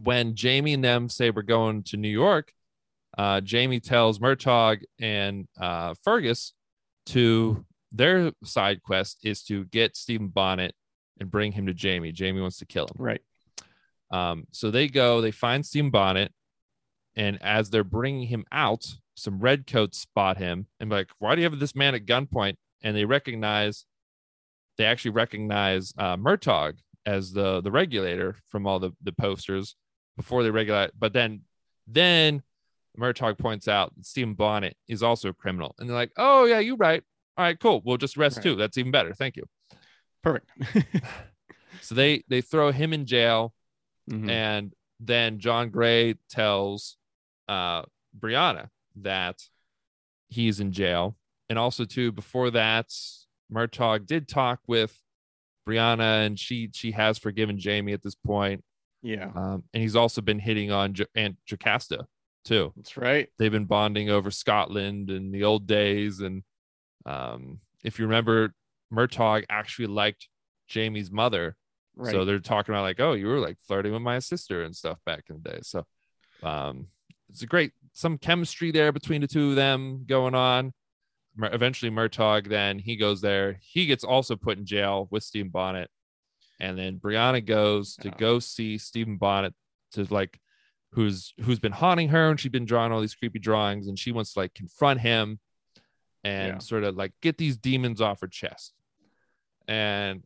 When 0.02 0.34
Jamie 0.34 0.72
and 0.72 0.82
them 0.82 1.08
say 1.10 1.28
we're 1.30 1.42
going 1.42 1.82
to 1.84 1.96
New 1.98 2.08
York, 2.08 2.52
uh, 3.18 3.40
Jamie 3.40 3.80
tells 3.80 4.20
Murtagh 4.20 4.82
and 5.00 5.48
uh, 5.60 5.94
Fergus 6.04 6.54
to 7.06 7.64
their 7.90 8.30
side 8.44 8.82
quest 8.82 9.18
is 9.24 9.42
to 9.44 9.64
get 9.66 9.96
Stephen 9.96 10.28
Bonnet 10.28 10.74
and 11.18 11.30
bring 11.30 11.50
him 11.50 11.66
to 11.66 11.74
Jamie. 11.74 12.12
Jamie 12.12 12.40
wants 12.40 12.58
to 12.58 12.66
kill 12.66 12.84
him. 12.84 12.96
Right. 12.96 13.20
Um, 14.12 14.46
so 14.52 14.70
they 14.70 14.86
go, 14.86 15.20
they 15.20 15.32
find 15.32 15.66
Stephen 15.66 15.90
Bonnet, 15.90 16.32
and 17.16 17.42
as 17.42 17.70
they're 17.70 17.84
bringing 17.84 18.28
him 18.28 18.44
out, 18.52 18.86
some 19.16 19.40
redcoats 19.40 19.98
spot 19.98 20.38
him 20.38 20.66
and 20.78 20.88
be 20.88 20.96
like, 20.96 21.10
"Why 21.18 21.34
do 21.34 21.42
you 21.42 21.50
have 21.50 21.58
this 21.58 21.74
man 21.74 21.96
at 21.96 22.06
gunpoint?" 22.06 22.54
And 22.82 22.96
they 22.96 23.04
recognize, 23.04 23.84
they 24.76 24.84
actually 24.84 25.10
recognize 25.10 25.92
uh, 25.98 26.16
Murtagh 26.16 26.78
as 27.04 27.32
the 27.32 27.60
the 27.60 27.72
regulator 27.72 28.36
from 28.48 28.66
all 28.66 28.78
the 28.78 28.92
the 29.02 29.12
posters 29.12 29.74
before 30.16 30.42
they 30.44 30.50
regulate. 30.50 30.92
But 30.96 31.12
then, 31.12 31.42
then 31.86 32.42
Murtagh 32.98 33.38
points 33.38 33.68
out 33.68 33.94
that 33.96 34.04
Stephen 34.06 34.34
Bonnet 34.34 34.76
is 34.88 35.02
also 35.02 35.28
a 35.28 35.32
criminal, 35.34 35.74
and 35.78 35.88
they're 35.88 35.96
like, 35.96 36.12
"Oh 36.16 36.44
yeah, 36.44 36.58
you're 36.58 36.76
right. 36.76 37.02
All 37.36 37.44
right, 37.44 37.58
cool. 37.58 37.80
We'll 37.84 37.96
just 37.96 38.16
arrest 38.16 38.38
Right. 38.38 38.42
too. 38.42 38.56
That's 38.56 38.76
even 38.78 38.90
better. 38.92 39.12
Thank 39.14 39.36
you." 39.36 39.44
Perfect. 40.22 40.50
So 41.80 41.94
they 41.94 42.24
they 42.28 42.40
throw 42.40 42.72
him 42.72 42.92
in 42.92 43.06
jail. 43.06 43.54
Mhm. 44.10 44.30
and 44.30 44.72
then 45.00 45.38
John 45.38 45.68
Grey 45.70 46.14
tells 46.30 46.96
uh 47.46 47.82
Brianna 48.18 48.70
that 48.96 49.42
he's 50.28 50.60
in 50.60 50.72
jail. 50.72 51.16
And 51.48 51.58
also 51.58 51.84
too, 51.84 52.10
before 52.10 52.50
that, 52.50 52.88
Murtagh 53.52 54.06
did 54.06 54.26
talk 54.28 54.60
with 54.66 55.00
Brianna 55.68 56.26
and 56.26 56.38
she 56.38 56.70
she 56.74 56.92
has 56.92 57.16
forgiven 57.18 57.58
Jamie 57.58 57.92
at 57.92 58.02
this 58.02 58.14
point. 58.16 58.64
Yeah, 59.02 59.30
Um, 59.36 59.62
and 59.72 59.82
he's 59.82 59.94
also 59.94 60.20
been 60.20 60.40
hitting 60.40 60.72
on 60.72 60.94
jo- 60.94 61.04
Aunt 61.14 61.36
Jocasta 61.48 62.06
too. 62.48 62.72
that's 62.76 62.96
right. 62.96 63.28
They've 63.38 63.52
been 63.52 63.66
bonding 63.66 64.10
over 64.10 64.30
Scotland 64.30 65.10
and 65.10 65.32
the 65.32 65.44
old 65.44 65.66
days. 65.66 66.20
And 66.20 66.42
um, 67.06 67.60
if 67.84 67.98
you 67.98 68.06
remember, 68.06 68.54
Murtagh 68.92 69.44
actually 69.50 69.86
liked 69.86 70.28
Jamie's 70.68 71.10
mother 71.10 71.56
Right. 72.00 72.12
so 72.12 72.24
they're 72.24 72.38
talking 72.38 72.72
about 72.72 72.82
like, 72.82 73.00
oh, 73.00 73.14
you 73.14 73.26
were 73.26 73.40
like 73.40 73.56
flirting 73.66 73.92
with 73.92 74.02
my 74.02 74.20
sister 74.20 74.62
and 74.62 74.74
stuff 74.76 74.98
back 75.04 75.24
in 75.28 75.40
the 75.42 75.50
day. 75.50 75.58
So 75.62 75.84
um 76.44 76.86
it's 77.28 77.42
a 77.42 77.46
great 77.46 77.72
some 77.92 78.18
chemistry 78.18 78.70
there 78.70 78.92
between 78.92 79.20
the 79.20 79.26
two 79.26 79.50
of 79.50 79.56
them 79.56 80.04
going 80.06 80.36
on. 80.36 80.72
Eventually 81.42 81.90
Murtagh 81.90 82.48
then 82.48 82.78
he 82.78 82.94
goes 82.94 83.20
there. 83.20 83.58
He 83.60 83.86
gets 83.86 84.04
also 84.04 84.36
put 84.36 84.58
in 84.58 84.64
jail 84.64 85.08
with 85.10 85.24
Stephen 85.24 85.50
Bonnet. 85.50 85.90
And 86.60 86.78
then 86.78 87.00
Brianna 87.00 87.44
goes 87.44 87.96
to 87.96 88.10
go 88.10 88.38
see 88.38 88.78
Stephen 88.78 89.16
Bonnet 89.16 89.54
to 89.92 90.06
like 90.08 90.38
who's 90.98 91.32
who's 91.44 91.60
been 91.60 91.70
haunting 91.72 92.08
her 92.08 92.28
and 92.30 92.40
she's 92.40 92.50
been 92.50 92.64
drawing 92.64 92.90
all 92.90 93.00
these 93.00 93.14
creepy 93.14 93.38
drawings 93.38 93.86
and 93.86 93.96
she 93.96 94.10
wants 94.10 94.32
to 94.32 94.40
like 94.40 94.52
confront 94.52 95.00
him 95.00 95.38
and 96.24 96.54
Yeah. 96.54 96.58
sort 96.58 96.82
of 96.82 96.96
like 96.96 97.12
get 97.22 97.38
these 97.38 97.56
demons 97.56 98.00
off 98.00 98.20
her 98.20 98.26
chest. 98.26 98.72
And 99.68 100.24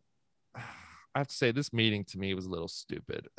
I 0.57 1.19
have 1.19 1.29
to 1.29 1.35
say, 1.35 1.53
this 1.53 1.73
meeting 1.75 2.05
to 2.07 2.19
me 2.19 2.33
was 2.33 2.47
a 2.47 2.51
little 2.51 2.69
stupid. 2.69 3.29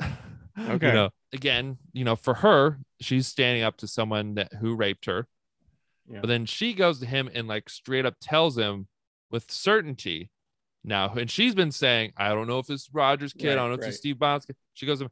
Okay. 0.56 0.86
you 0.86 0.92
know, 0.92 1.10
again, 1.32 1.78
you 1.92 2.04
know, 2.04 2.14
for 2.14 2.32
her, 2.34 2.78
she's 3.00 3.26
standing 3.26 3.64
up 3.64 3.76
to 3.78 3.88
someone 3.88 4.36
that 4.36 4.52
who 4.60 4.76
raped 4.76 5.06
her, 5.06 5.26
Yeah. 6.08 6.20
but 6.20 6.28
then 6.28 6.46
she 6.46 6.74
goes 6.74 7.00
to 7.00 7.06
him 7.06 7.28
and 7.34 7.48
like 7.48 7.68
straight 7.68 8.06
up 8.06 8.14
tells 8.20 8.56
him 8.56 8.86
with 9.32 9.50
certainty 9.50 10.30
now, 10.84 11.12
and 11.14 11.28
she's 11.28 11.56
been 11.56 11.72
saying, 11.72 12.12
I 12.16 12.28
don't 12.28 12.46
know 12.46 12.60
if 12.60 12.70
it's 12.70 12.88
Roger's 12.92 13.32
kid, 13.32 13.50
I 13.50 13.54
don't 13.56 13.70
know 13.70 13.82
if 13.82 13.88
it's 13.88 13.96
Steve 13.96 14.16
Bond's 14.20 14.46
kid. 14.46 14.54
She 14.74 14.86
goes, 14.86 15.02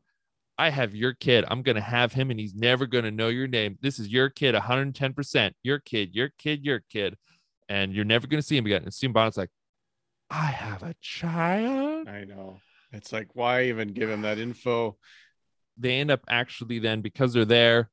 I 0.59 0.71
have 0.71 0.95
your 0.95 1.15
kid. 1.15 1.45
I'm 1.49 1.63
gonna 1.63 1.81
have 1.81 2.13
him, 2.13 2.31
and 2.31 2.39
he's 2.39 2.55
never 2.55 2.87
gonna 2.87 3.11
know 3.11 3.29
your 3.29 3.49
name. 3.49 3.79
This 3.81 3.99
is 3.99 4.09
your 4.09 4.29
kid, 4.29 4.55
110 4.55 5.13
percent 5.15 5.57
Your 5.63 5.79
kid, 5.79 6.15
your 6.15 6.31
kid, 6.39 6.65
your 6.65 6.81
kid, 6.91 7.17
and 7.69 7.93
you're 7.93 8.05
never 8.05 8.27
gonna 8.27 8.43
see 8.43 8.57
him 8.57 8.67
again. 8.67 8.83
And 8.83 8.95
Steve 8.95 9.13
Bond's 9.13 9.37
like, 9.37 9.51
I 10.31 10.47
have 10.47 10.83
a 10.83 10.95
child. 11.01 12.09
I 12.09 12.25
know. 12.25 12.61
It's 12.93 13.13
like, 13.13 13.29
why 13.35 13.65
even 13.65 13.89
give 13.89 14.11
him 14.11 14.23
that 14.23 14.39
info? 14.39 14.97
they 15.77 16.01
end 16.01 16.11
up 16.11 16.25
actually 16.29 16.79
then 16.79 17.01
because 17.01 17.33
they're 17.33 17.45
there 17.45 17.91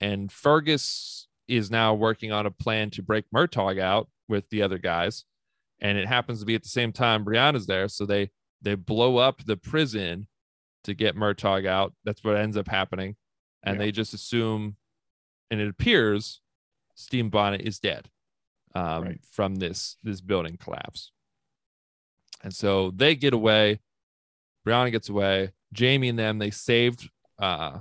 and 0.00 0.30
Fergus 0.30 1.28
is 1.48 1.70
now 1.70 1.94
working 1.94 2.32
on 2.32 2.46
a 2.46 2.50
plan 2.50 2.90
to 2.90 3.02
break 3.02 3.24
Murtagh 3.34 3.80
out 3.80 4.08
with 4.28 4.48
the 4.50 4.62
other 4.62 4.78
guys 4.78 5.24
and 5.80 5.98
it 5.98 6.06
happens 6.06 6.40
to 6.40 6.46
be 6.46 6.54
at 6.54 6.62
the 6.62 6.68
same 6.68 6.92
time 6.92 7.24
Brianna's 7.24 7.66
there 7.66 7.88
so 7.88 8.06
they 8.06 8.30
they 8.60 8.74
blow 8.74 9.18
up 9.18 9.44
the 9.44 9.56
prison 9.56 10.26
to 10.84 10.94
get 10.94 11.16
Murtagh 11.16 11.66
out 11.66 11.92
that's 12.04 12.22
what 12.24 12.36
ends 12.36 12.56
up 12.56 12.68
happening 12.68 13.16
and 13.62 13.74
Yeah. 13.76 13.78
they 13.86 13.92
just 13.92 14.14
assume 14.14 14.76
and 15.50 15.60
it 15.60 15.68
appears 15.68 16.40
Steve 16.94 17.30
Bonnet 17.30 17.60
is 17.62 17.78
dead 17.78 18.08
um, 18.74 19.02
Right. 19.04 19.20
from 19.30 19.56
this 19.56 19.96
this 20.02 20.20
building 20.20 20.56
collapse 20.56 21.12
and 22.42 22.52
so 22.54 22.90
they 22.90 23.14
get 23.14 23.32
away 23.34 23.80
Brianna 24.66 24.92
gets 24.92 25.08
away. 25.08 25.50
Jamie 25.72 26.08
and 26.08 26.16
them, 26.18 26.38
they 26.38 26.50
saved 26.52 27.10
uh, 27.40 27.78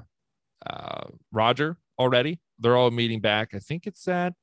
uh, 0.66 1.04
Roger 1.32 1.78
already. 2.00 2.40
They're 2.58 2.76
all 2.76 2.90
meeting 2.90 3.20
back. 3.20 3.54
I 3.54 3.60
think 3.60 3.86
it's 3.86 4.08
at 4.08 4.34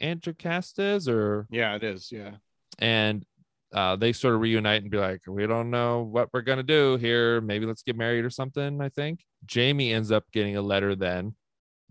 Aunt 0.00 0.20
Jocasta's 0.22 1.08
or 1.08 1.48
Yeah, 1.50 1.74
it 1.74 1.82
is. 1.82 2.12
Yeah. 2.12 2.36
and 2.78 3.26
uh, 3.72 3.96
they 3.96 4.12
sort 4.12 4.34
of 4.34 4.40
reunite 4.40 4.82
and 4.82 4.90
be 4.90 4.98
like, 4.98 5.22
we 5.26 5.46
don't 5.46 5.70
know 5.70 6.02
what 6.02 6.28
we're 6.32 6.40
gonna 6.42 6.62
do 6.62 6.96
here. 6.96 7.40
Maybe 7.40 7.66
let's 7.66 7.82
get 7.82 7.96
married 7.96 8.24
or 8.24 8.30
something. 8.30 8.80
I 8.80 8.88
think 8.88 9.24
Jamie 9.46 9.92
ends 9.92 10.10
up 10.10 10.24
getting 10.32 10.56
a 10.56 10.62
letter 10.62 10.94
then 10.94 11.34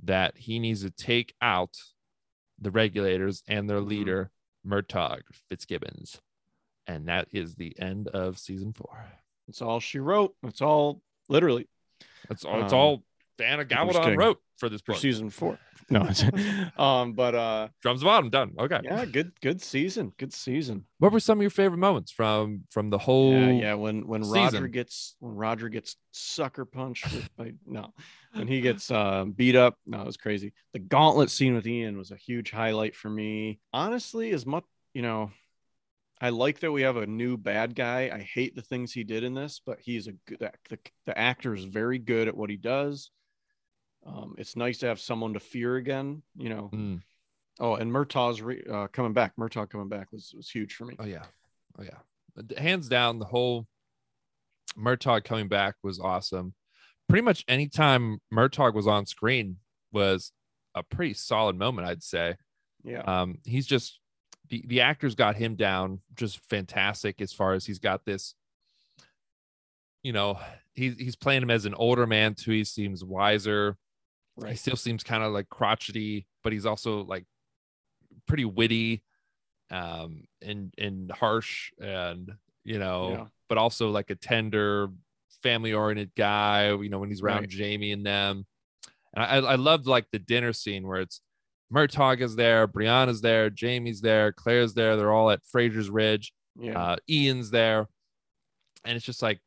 that 0.04 0.38
he 0.38 0.60
needs 0.60 0.82
to 0.84 0.92
take 0.92 1.34
out 1.42 1.76
the 2.60 2.72
regulators 2.72 3.44
and 3.48 3.70
their 3.70 3.80
Mhm. 3.80 3.88
leader, 3.88 4.32
Murtagh 4.66 5.22
Fitzgibbons. 5.50 6.22
And 6.88 7.08
that 7.08 7.28
is 7.32 7.56
the 7.56 7.78
end 7.80 8.08
of 8.10 8.38
season 8.40 8.74
four. 8.74 9.06
That's 9.48 9.62
all 9.62 9.80
she 9.80 10.00
wrote. 10.00 10.36
That's 10.44 10.62
all 10.62 11.02
literally 11.28 11.68
That's 12.28 12.44
all. 12.46 12.64
It's 12.64 12.74
Um, 12.74 12.80
all 12.80 13.04
Diana 13.38 13.64
just 13.66 14.18
wrote 14.18 14.42
for 14.58 14.68
this 14.70 14.82
for 14.82 14.94
season 14.96 15.30
four. 15.30 15.58
No, 15.92 16.08
um, 16.84 17.14
but 17.14 17.34
uh, 17.34 17.68
Drums 17.82 18.02
of 18.02 18.08
Autumn 18.08 18.30
done. 18.30 18.54
Okay. 18.60 18.80
yeah, 18.84 19.06
good, 19.06 19.32
good 19.42 19.62
season, 19.62 20.14
good 20.18 20.32
season. 20.32 20.86
What 21.00 21.12
were 21.12 21.20
some 21.20 21.40
of 21.40 21.42
your 21.42 21.50
favorite 21.50 21.80
moments 21.80 22.12
from 22.12 22.66
from 22.70 22.90
the 22.90 22.98
whole? 22.98 23.34
Yeah, 23.34 23.52
yeah. 23.52 23.74
When 23.74 24.06
when 24.08 24.22
Roger 24.22 24.68
gets 24.68 25.16
when 25.20 25.36
Roger 25.36 25.68
gets 25.70 25.96
sucker 26.12 26.66
punched 26.66 27.12
with, 27.12 27.36
by 27.36 27.54
no, 27.66 27.94
when 28.34 28.48
he 28.48 28.62
gets 28.62 28.92
uh, 28.92 29.26
beat 29.26 29.56
up, 29.56 29.78
no, 29.88 30.02
it 30.02 30.06
was 30.06 30.18
crazy. 30.18 30.54
The 30.74 30.80
gauntlet 30.80 31.32
scene 31.32 31.56
with 31.56 31.66
Ian 31.66 31.98
was 31.98 32.12
a 32.12 32.18
huge 32.18 32.52
highlight 32.52 32.96
for 32.96 33.10
me. 33.10 33.60
Honestly, 33.74 34.32
as 34.32 34.46
much 34.46 34.66
you 34.94 35.02
know, 35.02 35.32
I 36.22 36.30
like 36.30 36.60
that 36.60 36.72
we 36.72 36.82
have 36.84 36.98
a 36.98 37.08
new 37.08 37.38
bad 37.38 37.76
guy. 37.76 38.12
I 38.14 38.20
hate 38.20 38.56
the 38.56 38.62
things 38.62 38.92
he 38.92 39.04
did 39.04 39.24
in 39.24 39.34
this, 39.34 39.62
but 39.66 39.80
he's 39.80 40.08
a 40.08 40.14
good. 40.28 40.52
The, 40.70 40.78
the 41.06 41.18
actor 41.18 41.54
is 41.56 41.64
very 41.64 41.98
good 41.98 42.28
at 42.28 42.38
what 42.38 42.50
he 42.50 42.58
does. 42.58 43.10
Um, 44.10 44.36
it's 44.38 44.56
nice 44.56 44.80
to 44.80 44.88
have 44.88 45.00
someone 45.00 45.34
to 45.34 45.40
fear 45.40 45.76
again. 45.76 46.24
You 46.38 46.50
know. 46.50 46.70
Mm. 46.74 47.02
Oh, 47.60 47.76
and 47.76 47.92
Murtagh's 47.92 48.42
re- 48.42 48.64
uh, 48.72 48.88
coming 48.88 49.14
back. 49.14 49.34
Murtagh 49.38 49.70
coming 49.70 49.90
back 49.90 50.12
was 50.12 50.34
was 50.36 50.50
huge 50.50 50.76
for 50.76 50.86
me. 50.86 50.96
Oh 50.98 51.06
yeah, 51.06 51.26
oh 51.78 51.84
yeah. 51.84 52.58
Hands 52.58 52.88
down, 52.88 53.20
the 53.20 53.26
whole 53.26 53.68
Murtagh 54.78 55.24
coming 55.24 55.48
back 55.48 55.76
was 55.84 56.00
awesome. 56.00 56.54
Pretty 57.10 57.24
much 57.24 57.44
anytime 57.48 58.20
Murtagh 58.34 58.74
was 58.74 58.88
on 58.88 59.06
screen 59.06 59.58
was 59.92 60.32
a 60.76 60.84
pretty 60.84 61.14
solid 61.14 61.58
moment, 61.58 61.88
I'd 61.88 62.04
say. 62.04 62.36
Yeah. 62.84 63.02
Um, 63.02 63.40
he's 63.44 63.66
just 63.68 64.00
the 64.50 64.64
the 64.68 64.82
actors 64.82 65.16
got 65.16 65.36
him 65.36 65.56
down 65.56 66.00
just 66.16 66.40
fantastic 66.50 67.22
as 67.22 67.34
far 67.34 67.54
as 67.54 67.66
he's 67.66 67.80
got 67.80 68.06
this. 68.06 68.36
You 70.04 70.14
know, 70.14 70.40
he's 70.74 70.96
he's 70.96 71.16
playing 71.18 71.44
him 71.44 71.52
as 71.52 71.66
an 71.66 71.74
older 71.74 72.08
man 72.08 72.36
too. 72.36 72.52
He 72.52 72.64
seems 72.64 73.04
wiser. 73.04 73.76
He 74.48 74.56
still 74.56 74.76
seems 74.76 75.04
kind 75.04 75.24
of 75.24 75.32
like 75.34 75.50
crotchety, 75.50 76.26
but 76.44 76.54
he's 76.54 76.66
also 76.66 77.04
like 77.04 77.26
pretty 78.28 78.46
witty, 78.46 79.04
um, 79.72 80.24
and 80.42 80.74
and 80.78 81.12
harsh, 81.12 81.72
and 81.80 82.32
you 82.64 82.80
know, 82.80 83.10
Yeah. 83.12 83.26
but 83.48 83.58
also 83.58 83.90
like 83.90 84.10
a 84.10 84.16
tender, 84.16 84.90
family 85.44 85.74
oriented 85.74 86.12
guy. 86.16 86.70
You 86.70 86.90
know, 86.90 87.00
when 87.00 87.10
he's 87.10 87.22
around 87.22 87.42
Right. 87.42 87.50
Jamie 87.50 87.92
and 87.92 88.06
them, 88.06 88.46
and 89.14 89.24
I 89.24 89.38
I 89.38 89.56
loved 89.56 89.88
like 89.88 90.06
the 90.12 90.20
dinner 90.20 90.54
scene 90.54 90.88
where 90.88 91.02
it's 91.02 91.22
Murtagh 91.74 92.22
is 92.22 92.36
there, 92.36 92.68
Brianna's 92.68 93.22
there, 93.22 93.50
Jamie's 93.50 94.02
there, 94.02 94.32
Claire's 94.32 94.74
there. 94.74 94.96
They're 94.96 95.12
all 95.14 95.30
at 95.30 95.46
Fraser's 95.46 95.90
Ridge. 95.90 96.34
Yeah. 96.60 96.80
Uh, 96.82 96.96
Ian's 97.10 97.52
there, 97.52 97.88
and 98.84 98.96
it's 98.98 99.06
just 99.06 99.22
like, 99.22 99.40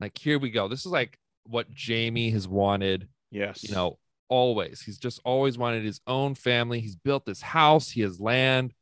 like 0.00 0.16
here 0.16 0.38
we 0.38 0.50
go. 0.50 0.68
This 0.68 0.80
is 0.86 0.92
like 0.92 1.18
what 1.44 1.72
Jamie 1.74 2.30
has 2.30 2.46
wanted 2.48 3.08
yes. 3.30 3.62
you 3.64 3.74
know, 3.74 3.98
always. 4.28 4.80
He's 4.82 4.98
just 4.98 5.20
always 5.24 5.56
wanted 5.58 5.84
his 5.84 6.00
own 6.06 6.34
family. 6.34 6.80
He's 6.80 6.96
built 6.96 7.24
this 7.26 7.42
house, 7.42 7.90
he 7.90 8.00
has 8.02 8.20
land, 8.20 8.72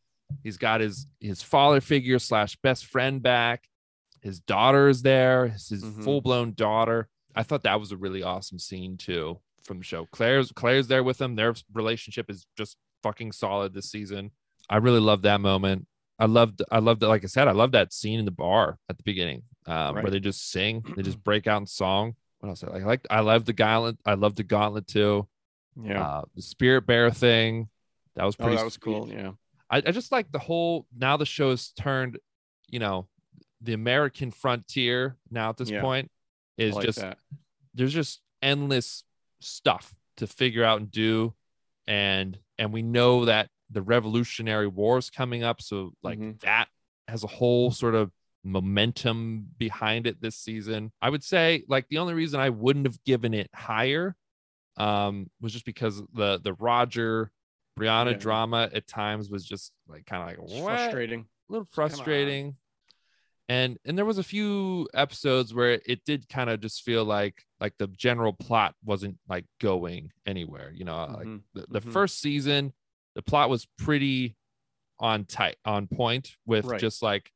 he's 0.42 0.56
got 0.56 0.80
his 0.80 1.06
his 1.20 1.42
father 1.42 1.80
figure 1.80 2.18
slash 2.18 2.56
best 2.62 2.86
friend 2.86 3.22
back. 3.22 3.68
His 4.22 4.40
daughter 4.40 4.88
is 4.88 5.02
there, 5.02 5.48
his, 5.48 5.68
his 5.68 5.84
Mhm. 5.84 6.02
full-blown 6.04 6.54
daughter. 6.54 7.08
I 7.34 7.42
thought 7.42 7.64
that 7.64 7.78
was 7.80 7.92
a 7.92 7.96
really 7.96 8.22
awesome 8.22 8.58
scene 8.58 8.96
too 8.96 9.38
from 9.64 9.78
the 9.78 9.84
show. 9.84 10.06
Claire's 10.12 10.50
Claire's 10.52 10.86
there 10.88 11.02
with 11.04 11.20
him. 11.20 11.34
Their 11.36 11.54
relationship 11.72 12.30
is 12.30 12.46
just 12.56 12.76
fucking 13.02 13.32
solid 13.32 13.74
this 13.74 13.90
season. 13.90 14.30
I 14.70 14.76
really 14.78 15.00
love 15.00 15.22
that 15.22 15.40
moment. 15.40 15.86
I 16.18 16.26
loved 16.26 16.62
I 16.70 16.78
loved 16.78 17.02
it. 17.02 17.08
Like 17.08 17.24
I 17.24 17.26
said, 17.26 17.48
I 17.48 17.52
love 17.52 17.72
that 17.72 17.92
scene 17.92 18.18
in 18.18 18.24
the 18.24 18.30
bar 18.30 18.78
at 18.88 18.96
the 18.96 19.02
beginning, 19.02 19.42
um, 19.66 19.94
where 19.96 20.10
they 20.10 20.20
just 20.20 20.48
sing, 20.50 20.82
they 20.96 21.02
just 21.02 21.22
break 21.24 21.46
out 21.46 21.60
in 21.60 21.66
song. 21.66 22.14
What 22.38 22.48
else? 22.50 22.62
I 22.64 22.78
like 22.78 23.04
I 23.10 23.20
love 23.20 23.44
the 23.46 23.52
gauntlet. 23.52 23.98
I 24.06 24.14
love 24.14 24.36
the 24.36 24.44
gauntlet 24.44 24.86
too. 24.86 25.26
Yeah. 25.82 26.02
Uh, 26.02 26.22
the 26.34 26.42
spirit 26.42 26.86
bear 26.86 27.10
thing. 27.10 27.68
That 28.16 28.24
was 28.24 28.36
oh, 28.38 28.44
pretty. 28.44 28.56
that 28.56 28.64
was 28.64 28.74
sweet. 28.74 28.82
cool. 28.84 29.08
Yeah. 29.08 29.32
I, 29.70 29.78
I 29.78 29.90
just 29.92 30.12
like 30.12 30.30
the 30.30 30.38
whole 30.38 30.86
now 30.96 31.16
the 31.16 31.26
show 31.26 31.50
has 31.50 31.70
turned, 31.70 32.18
you 32.68 32.78
know, 32.78 33.08
the 33.60 33.72
American 33.72 34.30
frontier 34.30 35.16
now 35.30 35.48
at 35.50 35.56
this 35.56 35.70
Yeah. 35.70 35.80
point 35.80 36.10
is 36.58 36.74
like 36.74 36.84
just 36.84 37.00
that. 37.00 37.18
there's 37.74 37.92
just 37.94 38.20
endless 38.42 39.04
stuff 39.40 39.94
to 40.18 40.26
figure 40.26 40.62
out 40.64 40.80
and 40.80 40.90
do 40.90 41.34
and 41.88 42.38
and 42.58 42.72
we 42.72 42.82
know 42.82 43.24
that 43.24 43.48
the 43.70 43.82
revolutionary 43.82 44.68
war 44.68 44.96
is 44.98 45.10
coming 45.10 45.42
up 45.42 45.60
so 45.60 45.92
like 46.02 46.18
Mhm. 46.18 46.38
that 46.42 46.68
has 47.08 47.24
a 47.24 47.26
whole 47.26 47.70
sort 47.72 47.94
of 47.94 48.12
momentum 48.44 49.46
behind 49.58 50.06
it 50.06 50.20
this 50.20 50.36
season 50.36 50.92
i 51.02 51.10
would 51.10 51.24
say 51.24 51.64
like 51.68 51.88
the 51.88 51.98
only 51.98 52.14
reason 52.14 52.38
i 52.40 52.48
wouldn't 52.50 52.86
have 52.86 53.02
given 53.04 53.34
it 53.34 53.50
higher 53.54 54.14
um 54.76 55.30
was 55.40 55.52
just 55.52 55.64
because 55.64 56.02
the 56.14 56.40
the 56.42 56.54
roger 56.54 57.30
brianna 57.78 58.12
Yeah. 58.12 58.18
drama 58.18 58.70
at 58.72 58.86
times 58.86 59.30
was 59.30 59.44
just 59.44 59.72
like 59.88 60.06
kind 60.06 60.22
of 60.22 60.28
like 60.28 60.38
what? 60.38 60.64
frustrating. 60.64 61.20
a 61.20 61.52
little 61.52 61.68
frustrating 61.70 62.56
and 63.48 63.78
and 63.84 63.96
there 63.98 64.04
was 64.04 64.18
a 64.18 64.22
few 64.22 64.88
episodes 64.94 65.52
where 65.52 65.80
it 65.86 66.04
did 66.04 66.28
kind 66.28 66.48
of 66.50 66.60
just 66.60 66.82
feel 66.82 67.04
like 67.04 67.44
like 67.60 67.74
the 67.78 67.86
general 67.88 68.32
plot 68.32 68.74
wasn't 68.84 69.18
like 69.28 69.44
going 69.60 70.10
anywhere 70.26 70.72
you 70.74 70.84
know 70.84 70.96
like 71.16 71.26
Mhm. 71.26 71.42
the, 71.54 71.66
the 71.68 71.80
Mhm. 71.80 71.92
first 71.92 72.20
season 72.20 72.72
the 73.14 73.22
plot 73.22 73.50
was 73.50 73.66
pretty 73.78 74.36
on 74.98 75.24
tight 75.24 75.56
on 75.64 75.86
point 75.86 76.36
with 76.46 76.64
Right. 76.64 76.80
just 76.80 77.02
like 77.02 77.30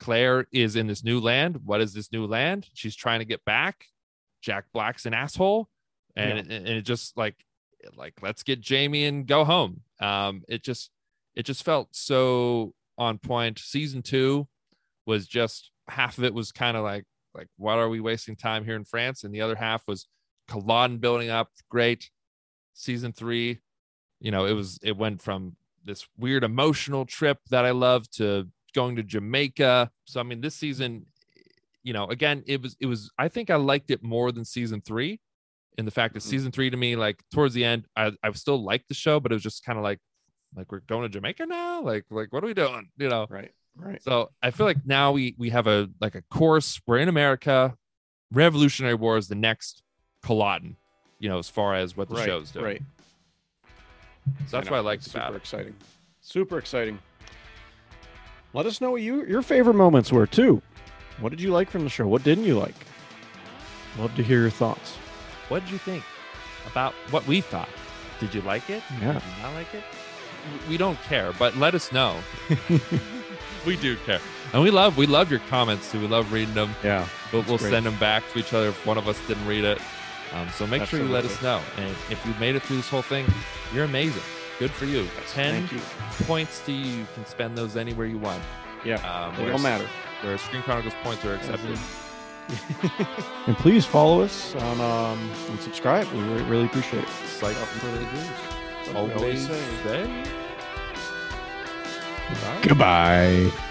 claire 0.00 0.46
is 0.52 0.76
in 0.76 0.86
this 0.86 1.02
new 1.04 1.20
land 1.20 1.56
what 1.64 1.80
is 1.80 1.92
this 1.92 2.12
new 2.12 2.24
land 2.26 2.68
she's 2.72 2.94
trying 2.96 3.18
to 3.18 3.24
get 3.24 3.44
back 3.44 3.86
jack 4.40 4.64
black's 4.72 5.04
an 5.06 5.12
asshole 5.14 5.68
and 6.18 6.38
it, 6.38 6.50
and 6.50 6.68
it 6.68 6.82
just 6.82 7.16
like 7.16 7.36
like 7.96 8.14
let's 8.22 8.42
get 8.42 8.60
jamie 8.60 9.04
and 9.04 9.26
go 9.26 9.44
home. 9.44 9.82
Um 10.00 10.42
it 10.48 10.62
just 10.62 10.90
it 11.34 11.44
just 11.44 11.64
felt 11.64 11.88
so 11.92 12.74
on 12.96 13.18
point. 13.18 13.58
Season 13.58 14.02
two 14.02 14.48
was 15.06 15.26
just 15.26 15.70
half 15.88 16.18
of 16.18 16.24
it 16.24 16.34
was 16.34 16.52
kind 16.52 16.76
of 16.76 16.84
like 16.84 17.04
like 17.34 17.48
what 17.56 17.78
are 17.78 17.88
we 17.88 18.00
wasting 18.00 18.36
time 18.36 18.64
here 18.64 18.76
in 18.76 18.84
france? 18.84 19.24
And 19.24 19.34
the 19.34 19.40
other 19.40 19.54
half 19.54 19.82
was 19.86 20.06
Culloden 20.48 20.98
building 20.98 21.30
up 21.30 21.50
great. 21.70 22.10
Season 22.74 23.12
three 23.12 23.60
you 24.20 24.30
know 24.30 24.44
it 24.44 24.52
was 24.52 24.78
it 24.82 24.96
went 24.96 25.22
from 25.22 25.56
this 25.84 26.06
weird 26.18 26.44
emotional 26.44 27.06
trip 27.06 27.38
that 27.50 27.64
i 27.64 27.70
love 27.70 28.10
to 28.10 28.46
going 28.74 28.96
to 28.96 29.02
jamaica. 29.02 29.90
So 30.06 30.20
i 30.20 30.22
mean 30.22 30.40
this 30.40 30.54
season 30.54 31.06
you 31.82 31.92
know 31.92 32.06
again 32.06 32.42
it 32.46 32.60
was 32.60 32.76
it 32.80 32.86
was 32.86 33.10
i 33.18 33.28
think 33.28 33.50
i 33.50 33.56
liked 33.56 33.90
it 33.90 34.02
more 34.02 34.32
than 34.32 34.44
season 34.44 34.80
three 34.80 35.20
in 35.78 35.84
the 35.86 35.90
fact 35.90 36.12
that 36.14 36.20
Mhm. 36.20 36.26
season 36.26 36.52
three 36.52 36.68
to 36.68 36.76
me 36.76 36.94
like 36.96 37.22
towards 37.32 37.54
the 37.54 37.64
end 37.64 37.86
i 37.96 38.12
i 38.22 38.30
still 38.32 38.62
liked 38.62 38.88
the 38.88 38.94
show 38.94 39.18
but 39.20 39.32
it 39.32 39.36
was 39.36 39.42
just 39.42 39.64
kind 39.64 39.78
of 39.78 39.82
like 39.84 39.98
like 40.56 40.70
we're 40.72 40.80
going 40.80 41.02
to 41.02 41.08
jamaica 41.08 41.46
now 41.46 41.80
like 41.80 42.04
like 42.10 42.32
what 42.32 42.42
are 42.44 42.46
we 42.48 42.54
doing 42.54 42.88
you 42.98 43.08
know 43.08 43.26
Right. 43.30 43.52
Right. 43.76 44.02
so 44.02 44.30
I 44.42 44.50
feel 44.50 44.66
like 44.66 44.84
now 44.84 45.12
we 45.12 45.34
we 45.38 45.50
have 45.50 45.68
a 45.68 45.88
like 46.00 46.16
a 46.16 46.22
course. 46.22 46.80
We're 46.84 46.98
in 46.98 47.08
America. 47.08 47.76
Revolutionary 48.32 48.94
War 48.96 49.16
is 49.16 49.28
the 49.28 49.36
next 49.36 49.82
Culloden, 50.20 50.76
you 51.20 51.28
know, 51.28 51.38
as 51.38 51.48
far 51.48 51.76
as 51.76 51.96
what 51.96 52.08
the 52.08 52.16
right. 52.16 52.26
show's 52.26 52.50
doing. 52.50 52.64
Right. 52.64 52.82
So 54.48 54.56
that's 54.56 54.68
what 54.68 54.78
I 54.78 54.80
like 54.80 54.98
about 55.06 55.26
super 55.28 55.34
it. 55.34 55.36
exciting. 55.36 55.76
Super 56.20 56.58
exciting. 56.58 56.98
Let 58.52 58.66
us 58.66 58.80
know 58.80 58.90
what 58.90 59.02
you 59.02 59.24
your 59.26 59.42
favorite 59.42 59.74
moments 59.74 60.10
were 60.10 60.26
too. 60.26 60.60
What 61.20 61.28
did 61.30 61.40
you 61.40 61.52
like 61.52 61.70
from 61.70 61.84
the 61.84 61.88
show? 61.90 62.08
What 62.08 62.24
didn't 62.24 62.44
you 62.44 62.58
like? 62.58 62.74
Love 63.96 64.12
to 64.16 64.24
hear 64.24 64.40
your 64.40 64.50
thoughts. 64.50 64.96
What 65.48 65.62
did 65.64 65.70
you 65.72 65.78
think 65.78 66.04
about 66.66 66.92
what 67.10 67.26
we 67.26 67.40
thought? 67.40 67.68
Did 68.20 68.34
you 68.34 68.40
like 68.42 68.68
it? 68.70 68.82
Yeah. 69.00 69.14
Did 69.14 69.22
you 69.22 69.42
not 69.42 69.54
like 69.54 69.74
it? 69.74 69.84
We 70.68 70.76
don't 70.76 71.00
care, 71.02 71.32
but 71.38 71.56
let 71.56 71.74
us 71.74 71.92
know. 71.92 72.16
we 73.66 73.76
do 73.76 73.96
care, 74.06 74.20
and 74.52 74.62
we 74.62 74.70
love 74.70 74.96
we 74.96 75.06
love 75.06 75.30
your 75.30 75.40
comments 75.50 75.90
too. 75.90 76.00
We 76.00 76.06
love 76.06 76.32
reading 76.32 76.54
them. 76.54 76.70
Yeah. 76.82 77.06
But 77.32 77.46
we'll 77.46 77.58
great. 77.58 77.70
send 77.70 77.86
them 77.86 77.96
back 77.98 78.22
to 78.32 78.38
each 78.38 78.52
other 78.54 78.68
if 78.68 78.86
one 78.86 78.96
of 78.98 79.08
us 79.08 79.18
didn't 79.26 79.46
read 79.46 79.64
it. 79.64 79.80
Um, 80.34 80.48
so 80.50 80.66
make 80.66 80.84
sure 80.84 81.00
you 81.00 81.08
let 81.08 81.24
us 81.24 81.40
know. 81.42 81.60
And 81.76 81.90
if 82.10 82.20
you 82.26 82.32
made 82.38 82.54
it 82.56 82.62
through 82.62 82.76
this 82.78 82.88
whole 82.88 83.02
thing, 83.02 83.26
you're 83.74 83.84
amazing. 83.84 84.22
Good 84.58 84.70
for 84.70 84.84
you. 84.86 85.06
Ten 85.32 85.66
Thank 85.66 85.72
you. 85.72 86.24
points 86.26 86.60
to 86.66 86.72
you. 86.72 86.98
You 86.98 87.06
can 87.14 87.24
spend 87.26 87.56
those 87.56 87.76
anywhere 87.76 88.06
you 88.06 88.18
want. 88.18 88.42
Yeah. 88.84 88.96
Um, 89.10 89.34
They 89.36 89.46
don't 89.46 89.62
matter. 89.62 89.86
where 90.22 90.36
Screen 90.38 90.62
Chronicles 90.62 90.94
points 91.02 91.24
are 91.24 91.34
accepted. 91.34 91.78
and 93.46 93.56
please 93.58 93.84
follow 93.84 94.22
us 94.22 94.54
on 94.54 94.80
um 94.80 95.30
and 95.50 95.60
subscribe. 95.60 96.06
We 96.12 96.20
re- 96.20 96.42
really 96.44 96.64
appreciate 96.66 97.02
it. 97.04 97.08
Psych 97.26 97.56
up 97.56 97.68
for 97.68 97.86
the 97.86 98.00
news. 98.00 98.96
Always 98.96 99.16
Always 99.16 99.46
say. 99.46 99.62
say. 99.84 100.24
Goodbye. 102.28 102.60
Goodbye. 102.62 103.64